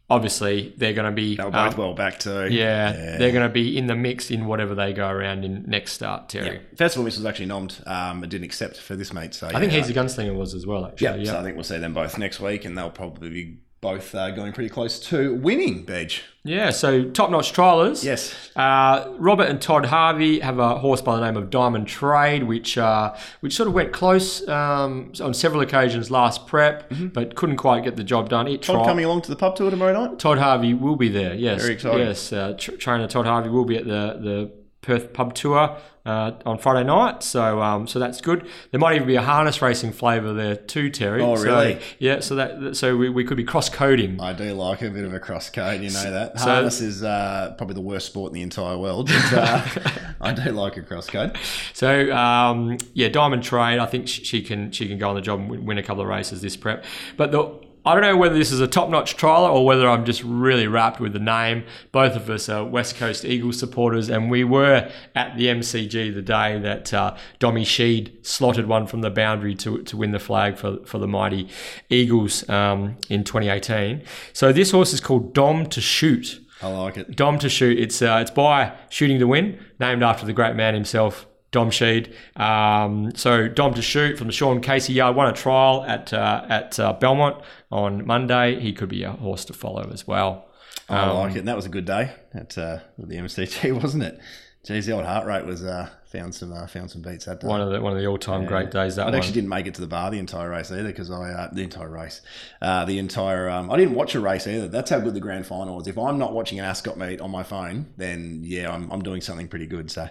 obviously 0.10 0.74
they're 0.78 0.94
going 0.94 1.10
to 1.10 1.16
be 1.16 1.36
they 1.36 1.44
both 1.44 1.56
um, 1.56 1.78
well 1.78 1.94
back 1.94 2.20
too. 2.20 2.48
Yeah, 2.48 2.94
yeah. 2.94 3.18
they're 3.18 3.32
going 3.32 3.48
to 3.48 3.54
be 3.54 3.78
in 3.78 3.88
the 3.88 3.96
mix 3.96 4.30
in 4.32 4.46
whatever 4.46 4.76
they 4.76 4.94
go 4.94 5.10
around 5.10 5.46
in 5.46 5.64
next 5.68 5.94
start. 5.94 6.30
Terry, 6.30 6.56
yeah. 6.56 6.78
Festival 6.78 7.06
Miss 7.06 7.18
was 7.18 7.26
actually 7.26 7.48
nommed, 7.48 7.86
um, 7.88 8.22
but 8.22 8.30
didn't 8.30 8.46
accept 8.46 8.78
for 8.78 8.96
this 8.96 9.14
mate. 9.14 9.34
So 9.34 9.48
I 9.48 9.52
yeah, 9.52 9.60
think 9.60 9.72
he's 9.74 9.90
a 9.90 9.94
gunslinger 9.94 10.36
was 10.36 10.54
as 10.54 10.66
well. 10.66 10.86
Actually, 10.86 11.06
yeah, 11.06 11.16
yeah. 11.16 11.32
So 11.32 11.40
I 11.40 11.44
think 11.44 11.56
we'll 11.56 11.64
see 11.64 11.80
them 11.80 11.94
both 11.94 12.18
next 12.18 12.40
week, 12.40 12.66
and 12.66 12.78
they'll 12.78 12.90
probably 12.90 13.30
be 13.30 13.58
both 13.82 14.16
uh, 14.16 14.32
going 14.32 14.52
pretty 14.52 14.70
close 14.70 15.00
to 15.00 15.36
winning, 15.36 15.86
Beej. 15.86 16.22
Yeah, 16.44 16.72
so 16.72 17.10
top 17.10 17.30
notch 17.30 17.54
trialers. 17.54 18.04
Yes. 18.04 18.34
Uh, 18.56 19.12
Robert 19.18 19.48
and 19.48 19.62
Todd 19.62 19.86
Harvey 19.86 20.40
have 20.40 20.60
a 20.60 20.80
horse 20.80 21.02
by 21.02 21.16
the 21.16 21.26
name 21.26 21.38
of 21.38 21.50
Diamond 21.50 21.88
Trade, 21.88 22.44
which 22.44 22.78
uh, 22.78 23.16
which 23.42 23.56
sort 23.56 23.68
of 23.68 23.74
went 23.74 23.94
close 23.94 24.48
um, 24.48 25.12
on 25.22 25.34
several 25.34 25.62
occasions 25.62 26.10
last 26.10 26.48
prep, 26.48 26.90
mm-hmm. 26.90 27.08
but 27.08 27.36
couldn't 27.36 27.58
quite 27.58 27.84
get 27.84 27.96
the 27.96 28.04
job 28.04 28.30
done. 28.30 28.48
It 28.48 28.64
Todd 28.64 28.86
coming 28.86 29.06
along 29.06 29.22
to 29.24 29.30
the 29.30 29.36
pub 29.36 29.56
tour 29.56 29.70
tomorrow 29.70 29.94
night? 29.94 30.20
Todd 30.20 30.38
Harvey 30.38 30.74
will 30.74 30.96
be 30.96 31.10
there, 31.10 31.34
yes. 31.34 31.62
Very 31.62 31.74
exciting. 31.74 32.00
Yes, 32.00 32.34
uh, 32.34 32.54
trainer 32.58 33.08
Todd 33.08 33.26
Harvey 33.26 33.50
will 33.50 33.66
be 33.66 33.78
at 33.78 33.86
the, 33.86 34.20
the 34.20 34.52
Perth 34.86 35.14
pub 35.14 35.34
tour 35.34 35.78
uh, 36.06 36.34
on 36.46 36.60
Friday 36.60 36.86
night. 36.86 37.24
So 37.24 37.62
um, 37.62 37.88
so 37.88 37.98
that's 37.98 38.22
good. 38.22 38.48
There 38.70 38.80
might 38.80 38.96
even 38.96 39.08
be 39.08 39.16
a 39.16 39.22
harness 39.22 39.62
racing 39.62 39.94
flavour 39.94 40.32
there 40.32 40.56
too, 40.56 40.92
Terry. 40.92 41.24
Oh, 41.24 41.36
really? 41.36 41.80
So, 41.80 41.86
yeah. 41.98 42.20
So 42.20 42.36
that 42.36 42.78
so 42.78 42.96
we, 42.96 43.10
we 43.10 43.24
could 43.24 43.38
be 43.38 43.44
cross 43.44 43.68
coding. 43.68 44.22
I 44.22 44.34
do 44.34 44.54
like 44.54 44.84
a 44.84 44.90
bit 44.92 45.04
of 45.04 45.14
a 45.14 45.20
cross 45.20 45.50
code. 45.50 45.82
You 45.82 45.90
know 45.90 46.12
that 46.12 46.40
so, 46.40 46.46
harness 46.46 46.82
is 46.82 47.04
uh, 47.04 47.56
probably 47.58 47.74
the 47.74 47.82
worst 47.82 48.06
sport 48.06 48.30
in 48.30 48.36
the 48.36 48.44
entire 48.44 48.78
world. 48.78 49.08
But, 49.08 49.34
uh, 49.34 49.66
I 50.22 50.34
do 50.34 50.52
like 50.52 50.78
a 50.78 50.84
cross 50.84 51.08
code. 51.08 51.38
So 51.74 52.12
um, 52.16 52.78
yeah, 52.94 53.10
Diamond 53.10 53.42
Trade. 53.42 53.80
I 53.80 53.88
think 53.88 54.08
she 54.08 54.44
can 54.44 54.72
she 54.72 54.88
can 54.88 55.00
go 55.00 55.10
on 55.10 55.16
the 55.16 55.22
job 55.22 55.40
and 55.40 55.66
win 55.66 55.80
a 55.80 55.84
couple 55.84 56.04
of 56.04 56.08
races 56.08 56.42
this 56.42 56.56
prep. 56.56 56.86
But 57.18 57.32
the 57.32 57.65
I 57.86 57.94
don't 57.94 58.02
know 58.02 58.18
whether 58.18 58.36
this 58.36 58.52
is 58.52 58.60
a 58.60 58.68
top 58.68 58.90
notch 58.90 59.16
trialer 59.16 59.54
or 59.54 59.64
whether 59.64 59.88
I'm 59.88 60.06
just 60.06 60.24
really 60.24 60.66
rapt 60.66 61.00
with 61.00 61.14
the 61.14 61.20
name. 61.20 61.66
Both 61.92 62.16
of 62.16 62.28
us 62.32 62.50
are 62.50 62.66
West 62.66 62.96
Coast 62.96 63.24
Eagles 63.24 63.60
supporters, 63.60 64.10
and 64.10 64.32
we 64.32 64.44
were 64.44 64.92
at 65.14 65.38
the 65.38 65.46
MCG 65.46 66.12
the 66.12 66.24
day 66.24 66.58
that 66.58 66.92
uh, 66.96 67.16
Dommy 67.40 67.62
Sheed 67.62 68.26
slotted 68.26 68.68
one 68.68 68.88
from 68.88 69.02
the 69.02 69.12
boundary 69.12 69.54
to, 69.56 69.84
to 69.84 69.98
win 69.98 70.12
the 70.12 70.20
flag 70.20 70.58
for, 70.58 70.84
for 70.86 70.98
the 70.98 71.08
mighty 71.08 71.48
Eagles 71.90 72.50
um, 72.50 72.98
in 73.08 73.24
2018. 73.24 74.02
So 74.34 74.52
this 74.52 74.72
horse 74.72 74.92
is 74.92 75.00
called 75.00 75.36
Dom 75.36 75.68
to 75.68 75.80
Shoot. 75.80 76.42
I 76.64 76.70
like 76.70 76.98
it. 76.98 77.16
Dom 77.16 77.38
to 77.38 77.50
Shoot. 77.50 77.78
It's, 77.78 78.02
uh, 78.02 78.18
it's 78.20 78.32
by 78.32 78.76
Shooting 78.90 79.20
to 79.20 79.28
Win, 79.28 79.60
named 79.80 80.02
after 80.02 80.26
the 80.26 80.34
great 80.34 80.56
man 80.56 80.74
himself, 80.74 81.28
Dom 81.56 81.70
Sheed. 81.70 82.14
Um, 82.38 83.16
so 83.16 83.48
Dom 83.48 83.74
to 83.76 83.82
shoot 83.82 84.18
from 84.18 84.28
the 84.28 84.34
Sean 84.34 84.60
Casey 84.60 84.92
yard 84.92 85.16
won 85.16 85.30
a 85.30 85.32
trial 85.32 85.86
at 85.88 86.12
uh, 86.12 86.46
at 86.50 86.78
uh, 86.78 86.92
Belmont 86.92 87.42
on 87.72 88.06
Monday. 88.06 88.60
He 88.60 88.74
could 88.74 88.90
be 88.90 89.04
a 89.04 89.12
horse 89.12 89.46
to 89.46 89.54
follow 89.54 89.90
as 89.94 90.06
well. 90.06 90.50
Um, 90.90 90.98
I 90.98 91.12
like 91.12 91.36
it. 91.38 91.40
And 91.40 91.48
that 91.48 91.56
was 91.56 91.66
a 91.66 91.70
good 91.70 91.86
day 91.86 92.12
at 92.34 92.58
uh, 92.58 92.80
the 92.98 93.16
MCG, 93.16 93.72
wasn't 93.82 94.04
it? 94.04 94.20
Geez, 94.66 94.88
the 94.88 94.94
old 94.94 95.06
heart 95.06 95.28
rate 95.28 95.46
was 95.46 95.64
uh, 95.64 95.88
found 96.06 96.34
some 96.34 96.52
uh, 96.52 96.66
found 96.66 96.90
some 96.90 97.04
beats 97.04 97.26
that 97.26 97.40
day. 97.40 97.48
One 97.48 97.62
of 97.62 97.72
the 97.72 97.80
one 97.80 97.94
of 97.94 98.00
the 98.00 98.08
all 98.08 98.18
time 98.18 98.44
yeah. 98.44 98.48
great 98.48 98.72
days. 98.72 98.96
That 98.96 99.04
I 99.04 99.06
one. 99.06 99.16
actually 99.16 99.34
didn't 99.34 99.50
make 99.50 99.68
it 99.68 99.76
to 99.76 99.82
the 99.82 99.88
bar 99.88 100.10
the 100.10 100.18
entire 100.18 100.50
race 100.50 100.72
either 100.72 100.88
because 100.88 101.12
I 101.12 101.30
uh, 101.30 101.50
the 101.54 101.62
entire 101.62 101.88
race, 101.88 102.22
uh, 102.64 102.84
the 102.84 102.98
entire 102.98 103.48
um, 103.48 103.70
I 103.70 103.78
didn't 103.78 103.94
watch 103.94 104.16
a 104.16 104.20
race 104.20 104.48
either. 104.48 104.68
That's 104.68 104.90
how 104.90 105.00
good 105.00 105.14
the 105.14 105.20
grand 105.20 105.46
final 105.46 105.76
was. 105.76 105.88
If 105.88 106.00
I'm 106.00 106.18
not 106.18 106.34
watching 106.34 106.58
an 106.58 106.66
Ascot 106.66 106.98
meet 106.98 107.22
on 107.22 107.30
my 107.30 107.44
phone, 107.44 107.94
then 107.98 108.42
yeah, 108.44 108.74
I'm 108.74 108.90
I'm 108.92 109.04
doing 109.04 109.22
something 109.22 109.48
pretty 109.48 109.68
good. 109.68 109.92
So 109.92 110.10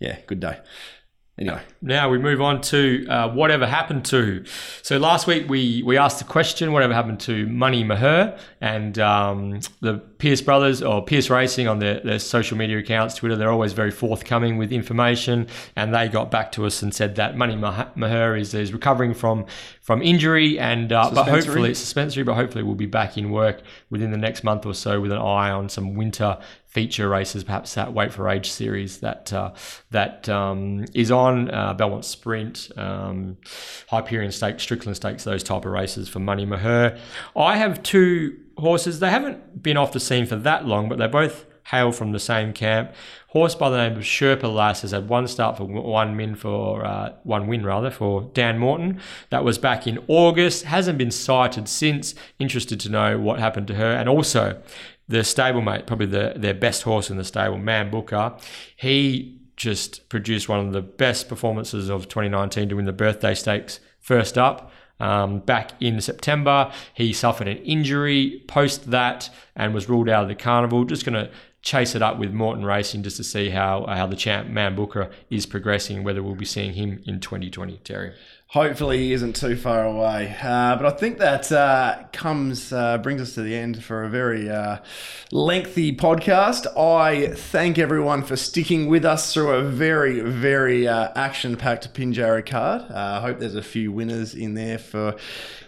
yeah, 0.00 0.18
good 0.26 0.40
day. 0.40 0.58
Anyway, 1.36 1.60
now 1.82 2.08
we 2.08 2.16
move 2.16 2.40
on 2.40 2.60
to 2.60 3.04
uh, 3.08 3.28
whatever 3.28 3.66
happened 3.66 4.04
to. 4.04 4.44
So 4.82 4.98
last 4.98 5.26
week 5.26 5.48
we 5.48 5.82
we 5.82 5.98
asked 5.98 6.20
the 6.20 6.24
question, 6.24 6.70
whatever 6.70 6.94
happened 6.94 7.18
to 7.20 7.48
Money 7.48 7.82
Maher 7.82 8.38
and 8.60 8.96
um, 9.00 9.58
the 9.80 9.94
Pierce 10.18 10.40
brothers 10.40 10.80
or 10.80 11.04
Pierce 11.04 11.30
Racing 11.30 11.66
on 11.66 11.80
their, 11.80 11.98
their 11.98 12.20
social 12.20 12.56
media 12.56 12.78
accounts, 12.78 13.16
Twitter. 13.16 13.34
They're 13.34 13.50
always 13.50 13.72
very 13.72 13.90
forthcoming 13.90 14.58
with 14.58 14.70
information, 14.70 15.48
and 15.74 15.92
they 15.92 16.06
got 16.06 16.30
back 16.30 16.52
to 16.52 16.66
us 16.66 16.82
and 16.82 16.94
said 16.94 17.16
that 17.16 17.36
Money 17.36 17.56
Maher 17.56 18.36
is, 18.36 18.54
is 18.54 18.72
recovering 18.72 19.12
from 19.12 19.46
from 19.80 20.02
injury 20.02 20.56
and 20.60 20.92
uh, 20.92 21.10
but 21.12 21.28
hopefully 21.28 21.70
it's 21.70 21.80
suspensory, 21.80 22.22
but 22.22 22.34
hopefully 22.34 22.62
we'll 22.62 22.76
be 22.76 22.86
back 22.86 23.18
in 23.18 23.30
work 23.30 23.60
within 23.90 24.12
the 24.12 24.18
next 24.18 24.44
month 24.44 24.64
or 24.64 24.72
so 24.72 25.00
with 25.00 25.10
an 25.10 25.18
eye 25.18 25.50
on 25.50 25.68
some 25.68 25.94
winter 25.94 26.38
feature 26.74 27.08
races, 27.08 27.44
perhaps 27.44 27.74
that 27.74 27.94
Weight 27.94 28.12
for 28.12 28.28
Age 28.28 28.50
series 28.50 28.98
that 28.98 29.32
uh, 29.32 29.52
that 29.92 30.28
um, 30.28 30.84
is 30.92 31.10
on 31.10 31.50
uh, 31.50 31.72
Belmont 31.72 32.04
Sprint, 32.04 32.70
um, 32.76 33.38
Hyperion 33.88 34.32
Stakes, 34.32 34.64
Strickland 34.64 34.96
Stakes, 34.96 35.24
those 35.24 35.44
type 35.44 35.64
of 35.64 35.70
races 35.70 36.08
for 36.08 36.18
Money 36.18 36.44
Maher. 36.44 36.98
I 37.36 37.56
have 37.56 37.82
two 37.82 38.36
horses. 38.58 39.00
They 39.00 39.10
haven't 39.10 39.62
been 39.62 39.76
off 39.76 39.92
the 39.92 40.00
scene 40.00 40.26
for 40.26 40.36
that 40.36 40.66
long, 40.66 40.88
but 40.88 40.98
they 40.98 41.06
both 41.06 41.46
hail 41.68 41.92
from 41.92 42.12
the 42.12 42.18
same 42.18 42.52
camp. 42.52 42.92
Horse 43.28 43.54
by 43.54 43.70
the 43.70 43.76
name 43.76 43.96
of 43.96 44.04
Sherpa 44.04 44.52
Lass 44.52 44.82
has 44.82 44.90
had 44.90 45.08
one 45.08 45.26
start 45.26 45.56
for 45.56 45.64
one 45.64 46.16
win 46.16 46.34
for 46.34 46.84
uh, 46.84 47.14
one 47.22 47.46
win 47.46 47.64
rather 47.64 47.90
for 47.90 48.30
Dan 48.32 48.58
Morton. 48.58 49.00
That 49.30 49.44
was 49.44 49.58
back 49.58 49.86
in 49.86 49.98
August. 50.08 50.64
Hasn't 50.64 50.98
been 50.98 51.10
sighted 51.10 51.68
since. 51.68 52.14
Interested 52.38 52.78
to 52.80 52.90
know 52.90 53.18
what 53.18 53.38
happened 53.38 53.66
to 53.68 53.74
her, 53.74 53.92
and 53.92 54.08
also 54.08 54.60
the 55.08 55.18
stablemate, 55.18 55.86
probably 55.86 56.06
the, 56.06 56.34
their 56.36 56.54
best 56.54 56.82
horse 56.82 57.10
in 57.10 57.16
the 57.16 57.24
stable, 57.24 57.58
Man 57.58 57.90
Booker, 57.90 58.36
he 58.76 59.38
just 59.56 60.08
produced 60.08 60.48
one 60.48 60.60
of 60.60 60.72
the 60.72 60.82
best 60.82 61.28
performances 61.28 61.88
of 61.88 62.08
2019 62.08 62.68
to 62.68 62.74
win 62.76 62.86
the 62.86 62.92
birthday 62.92 63.34
stakes 63.34 63.80
first 64.00 64.36
up. 64.36 64.70
Um, 65.00 65.40
back 65.40 65.72
in 65.80 66.00
September, 66.00 66.72
he 66.94 67.12
suffered 67.12 67.48
an 67.48 67.58
injury 67.58 68.42
post 68.46 68.90
that 68.90 69.28
and 69.56 69.74
was 69.74 69.88
ruled 69.88 70.08
out 70.08 70.22
of 70.22 70.28
the 70.28 70.34
carnival. 70.34 70.84
Just 70.84 71.04
going 71.04 71.14
to 71.14 71.30
chase 71.62 71.94
it 71.94 72.02
up 72.02 72.18
with 72.18 72.32
Morton 72.32 72.64
Racing 72.64 73.02
just 73.02 73.16
to 73.16 73.24
see 73.24 73.50
how 73.50 73.86
how 73.86 74.06
the 74.06 74.16
champ 74.16 74.48
Man 74.48 74.76
Booker 74.76 75.10
is 75.30 75.46
progressing. 75.46 76.04
Whether 76.04 76.22
we'll 76.22 76.36
be 76.36 76.44
seeing 76.44 76.74
him 76.74 77.02
in 77.06 77.20
2020, 77.20 77.78
Terry 77.78 78.12
hopefully 78.54 78.98
he 78.98 79.12
isn't 79.12 79.34
too 79.34 79.56
far 79.56 79.84
away. 79.84 80.36
Uh, 80.40 80.76
but 80.76 80.86
I 80.86 80.90
think 80.90 81.18
that 81.18 81.50
uh, 81.50 82.04
comes 82.12 82.72
uh, 82.72 82.98
brings 82.98 83.20
us 83.20 83.34
to 83.34 83.42
the 83.42 83.56
end 83.56 83.82
for 83.82 84.04
a 84.04 84.08
very 84.08 84.48
uh, 84.48 84.78
lengthy 85.32 85.94
podcast. 85.94 86.66
I 86.78 87.34
thank 87.34 87.78
everyone 87.78 88.22
for 88.22 88.36
sticking 88.36 88.86
with 88.86 89.04
us 89.04 89.34
through 89.34 89.50
a 89.50 89.62
very 89.62 90.20
very 90.20 90.86
uh, 90.86 91.10
action 91.16 91.56
packed 91.56 91.92
Pinjarra 91.94 92.46
card. 92.46 92.82
Uh, 92.82 93.18
I 93.18 93.20
hope 93.20 93.40
there's 93.40 93.56
a 93.56 93.62
few 93.62 93.90
winners 93.90 94.34
in 94.34 94.54
there 94.54 94.78
for 94.78 95.16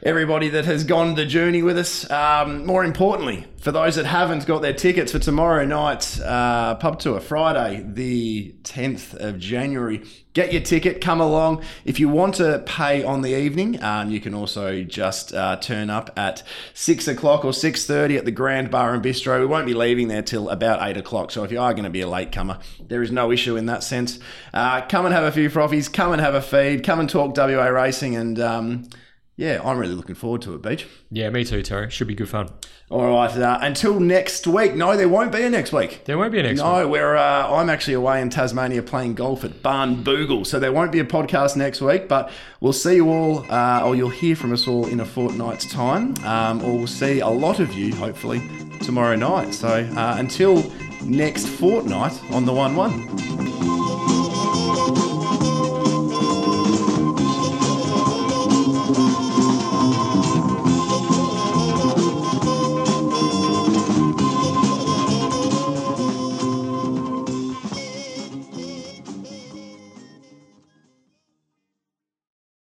everybody 0.05 0.49
that 0.51 0.65
has 0.67 0.85
gone 0.85 1.17
the 1.17 1.27
journey 1.27 1.63
with 1.63 1.79
us. 1.79 2.09
Um, 2.09 2.67
more 2.67 2.85
importantly, 2.85 3.47
for 3.59 3.73
those 3.73 3.97
that 3.97 4.07
haven't 4.07 4.47
got 4.47 4.63
their 4.63 4.73
tickets 4.73 5.11
for 5.11 5.19
tomorrow 5.19 5.65
night. 5.65 5.87
night 5.87 6.21
uh, 6.21 6.75
pub 6.77 6.99
tour, 6.99 7.21
Friday, 7.21 7.85
the 7.87 8.55
10th 8.63 9.15
of 9.15 9.39
January. 9.39 10.03
Get 10.37 10.53
your 10.53 10.61
ticket, 10.61 11.01
come 11.01 11.19
along. 11.19 11.63
If 11.87 11.99
you 11.99 12.11
want 12.11 12.35
to 12.35 12.63
pay 12.67 13.03
on 13.03 13.23
the 13.23 13.35
evening, 13.35 13.83
um, 13.83 14.11
you 14.11 14.21
can 14.21 14.35
also 14.35 14.83
just 14.83 15.33
uh, 15.33 15.57
turn 15.57 15.89
up 15.89 16.11
at 16.15 16.43
six 16.75 17.09
o'clock 17.09 17.43
or 17.47 17.55
six 17.55 17.87
thirty 17.87 18.19
at 18.19 18.27
the 18.27 18.31
Grand 18.31 18.71
Bar 18.71 18.93
and 18.93 19.03
Bistro. 19.03 19.41
We 19.41 19.47
won't 19.47 19.65
be 19.65 19.73
leaving 19.73 20.09
there 20.09 20.21
till 20.21 20.51
about 20.51 20.87
eight 20.87 20.99
o'clock. 20.99 21.31
So 21.31 21.43
if 21.43 21.51
you 21.51 21.59
are 21.59 21.73
going 21.73 21.85
to 21.85 21.91
be 21.91 22.03
a 22.03 22.07
late 22.07 22.33
comer, 22.33 22.59
there 22.87 23.01
is 23.01 23.11
no 23.11 23.33
issue 23.33 23.57
in 23.57 23.65
that 23.65 23.83
sense. 23.83 24.19
Uh, 24.53 24.83
come 24.83 25.07
and 25.07 25.15
have 25.15 25.25
a 25.25 25.33
few 25.33 25.49
frothies. 25.49 25.91
Come 25.91 26.13
and 26.13 26.21
have 26.21 26.35
a 26.35 26.43
feed. 26.43 26.85
Come 26.85 27.01
and 27.01 27.09
talk 27.09 27.35
WA 27.35 27.69
racing 27.69 28.15
and. 28.15 28.39
Um, 28.39 28.89
yeah, 29.37 29.61
I'm 29.63 29.77
really 29.77 29.95
looking 29.95 30.15
forward 30.15 30.41
to 30.43 30.55
it, 30.55 30.63
Beej. 30.63 30.87
Yeah, 31.11 31.29
me 31.29 31.45
too, 31.45 31.63
Terry. 31.63 31.91
Should 31.91 32.09
be 32.09 32.15
good 32.15 32.29
fun. 32.29 32.49
All 32.89 33.07
right. 33.11 33.31
Uh, 33.31 33.59
until 33.61 34.01
next 34.01 34.47
week. 34.47 34.75
No, 34.75 34.97
there 34.97 35.11
won't 35.11 35.31
be 35.31 35.43
a 35.43 35.51
next 35.51 35.73
week. 35.73 36.05
There 36.07 36.17
won't 36.17 36.33
be 36.33 36.39
a 36.39 36.43
next 36.43 36.61
no, 36.61 36.73
week. 36.73 36.83
No, 36.85 36.89
we're. 36.89 37.17
Uh, 37.17 37.53
I'm 37.53 37.69
actually 37.69 37.95
away 37.95 38.23
in 38.23 38.31
Tasmania 38.31 38.83
playing 38.83 39.15
golf 39.15 39.45
at 39.45 39.63
Barnbougle. 39.63 40.47
so 40.47 40.59
there 40.59 40.73
won't 40.73 40.91
be 40.91 41.01
a 41.01 41.05
podcast 41.05 41.55
next 41.55 41.83
week. 41.83 42.09
But 42.09 42.31
we'll 42.61 42.73
see 42.73 42.95
you 42.95 43.11
all, 43.11 43.45
uh, 43.53 43.83
or 43.85 43.95
you'll 43.95 44.09
hear 44.09 44.37
from 44.37 44.55
us 44.55 44.67
all 44.67 44.87
in 44.87 45.01
a 45.01 45.07
fortnight's 45.07 45.71
time, 45.71 46.15
um, 46.25 46.63
or 46.65 46.79
we'll 46.79 46.87
see 46.87 47.21
a 47.21 47.29
lot 47.29 47.61
of 47.61 47.75
you 47.75 47.95
hopefully 47.95 48.41
tomorrow 48.83 49.17
night. 49.17 49.53
So 49.53 49.69
uh, 49.69 50.17
until 50.19 50.65
next 51.03 51.47
fortnight 51.47 52.19
on 52.33 52.47
the 52.47 52.55
one 52.55 52.75
one. 52.75 53.86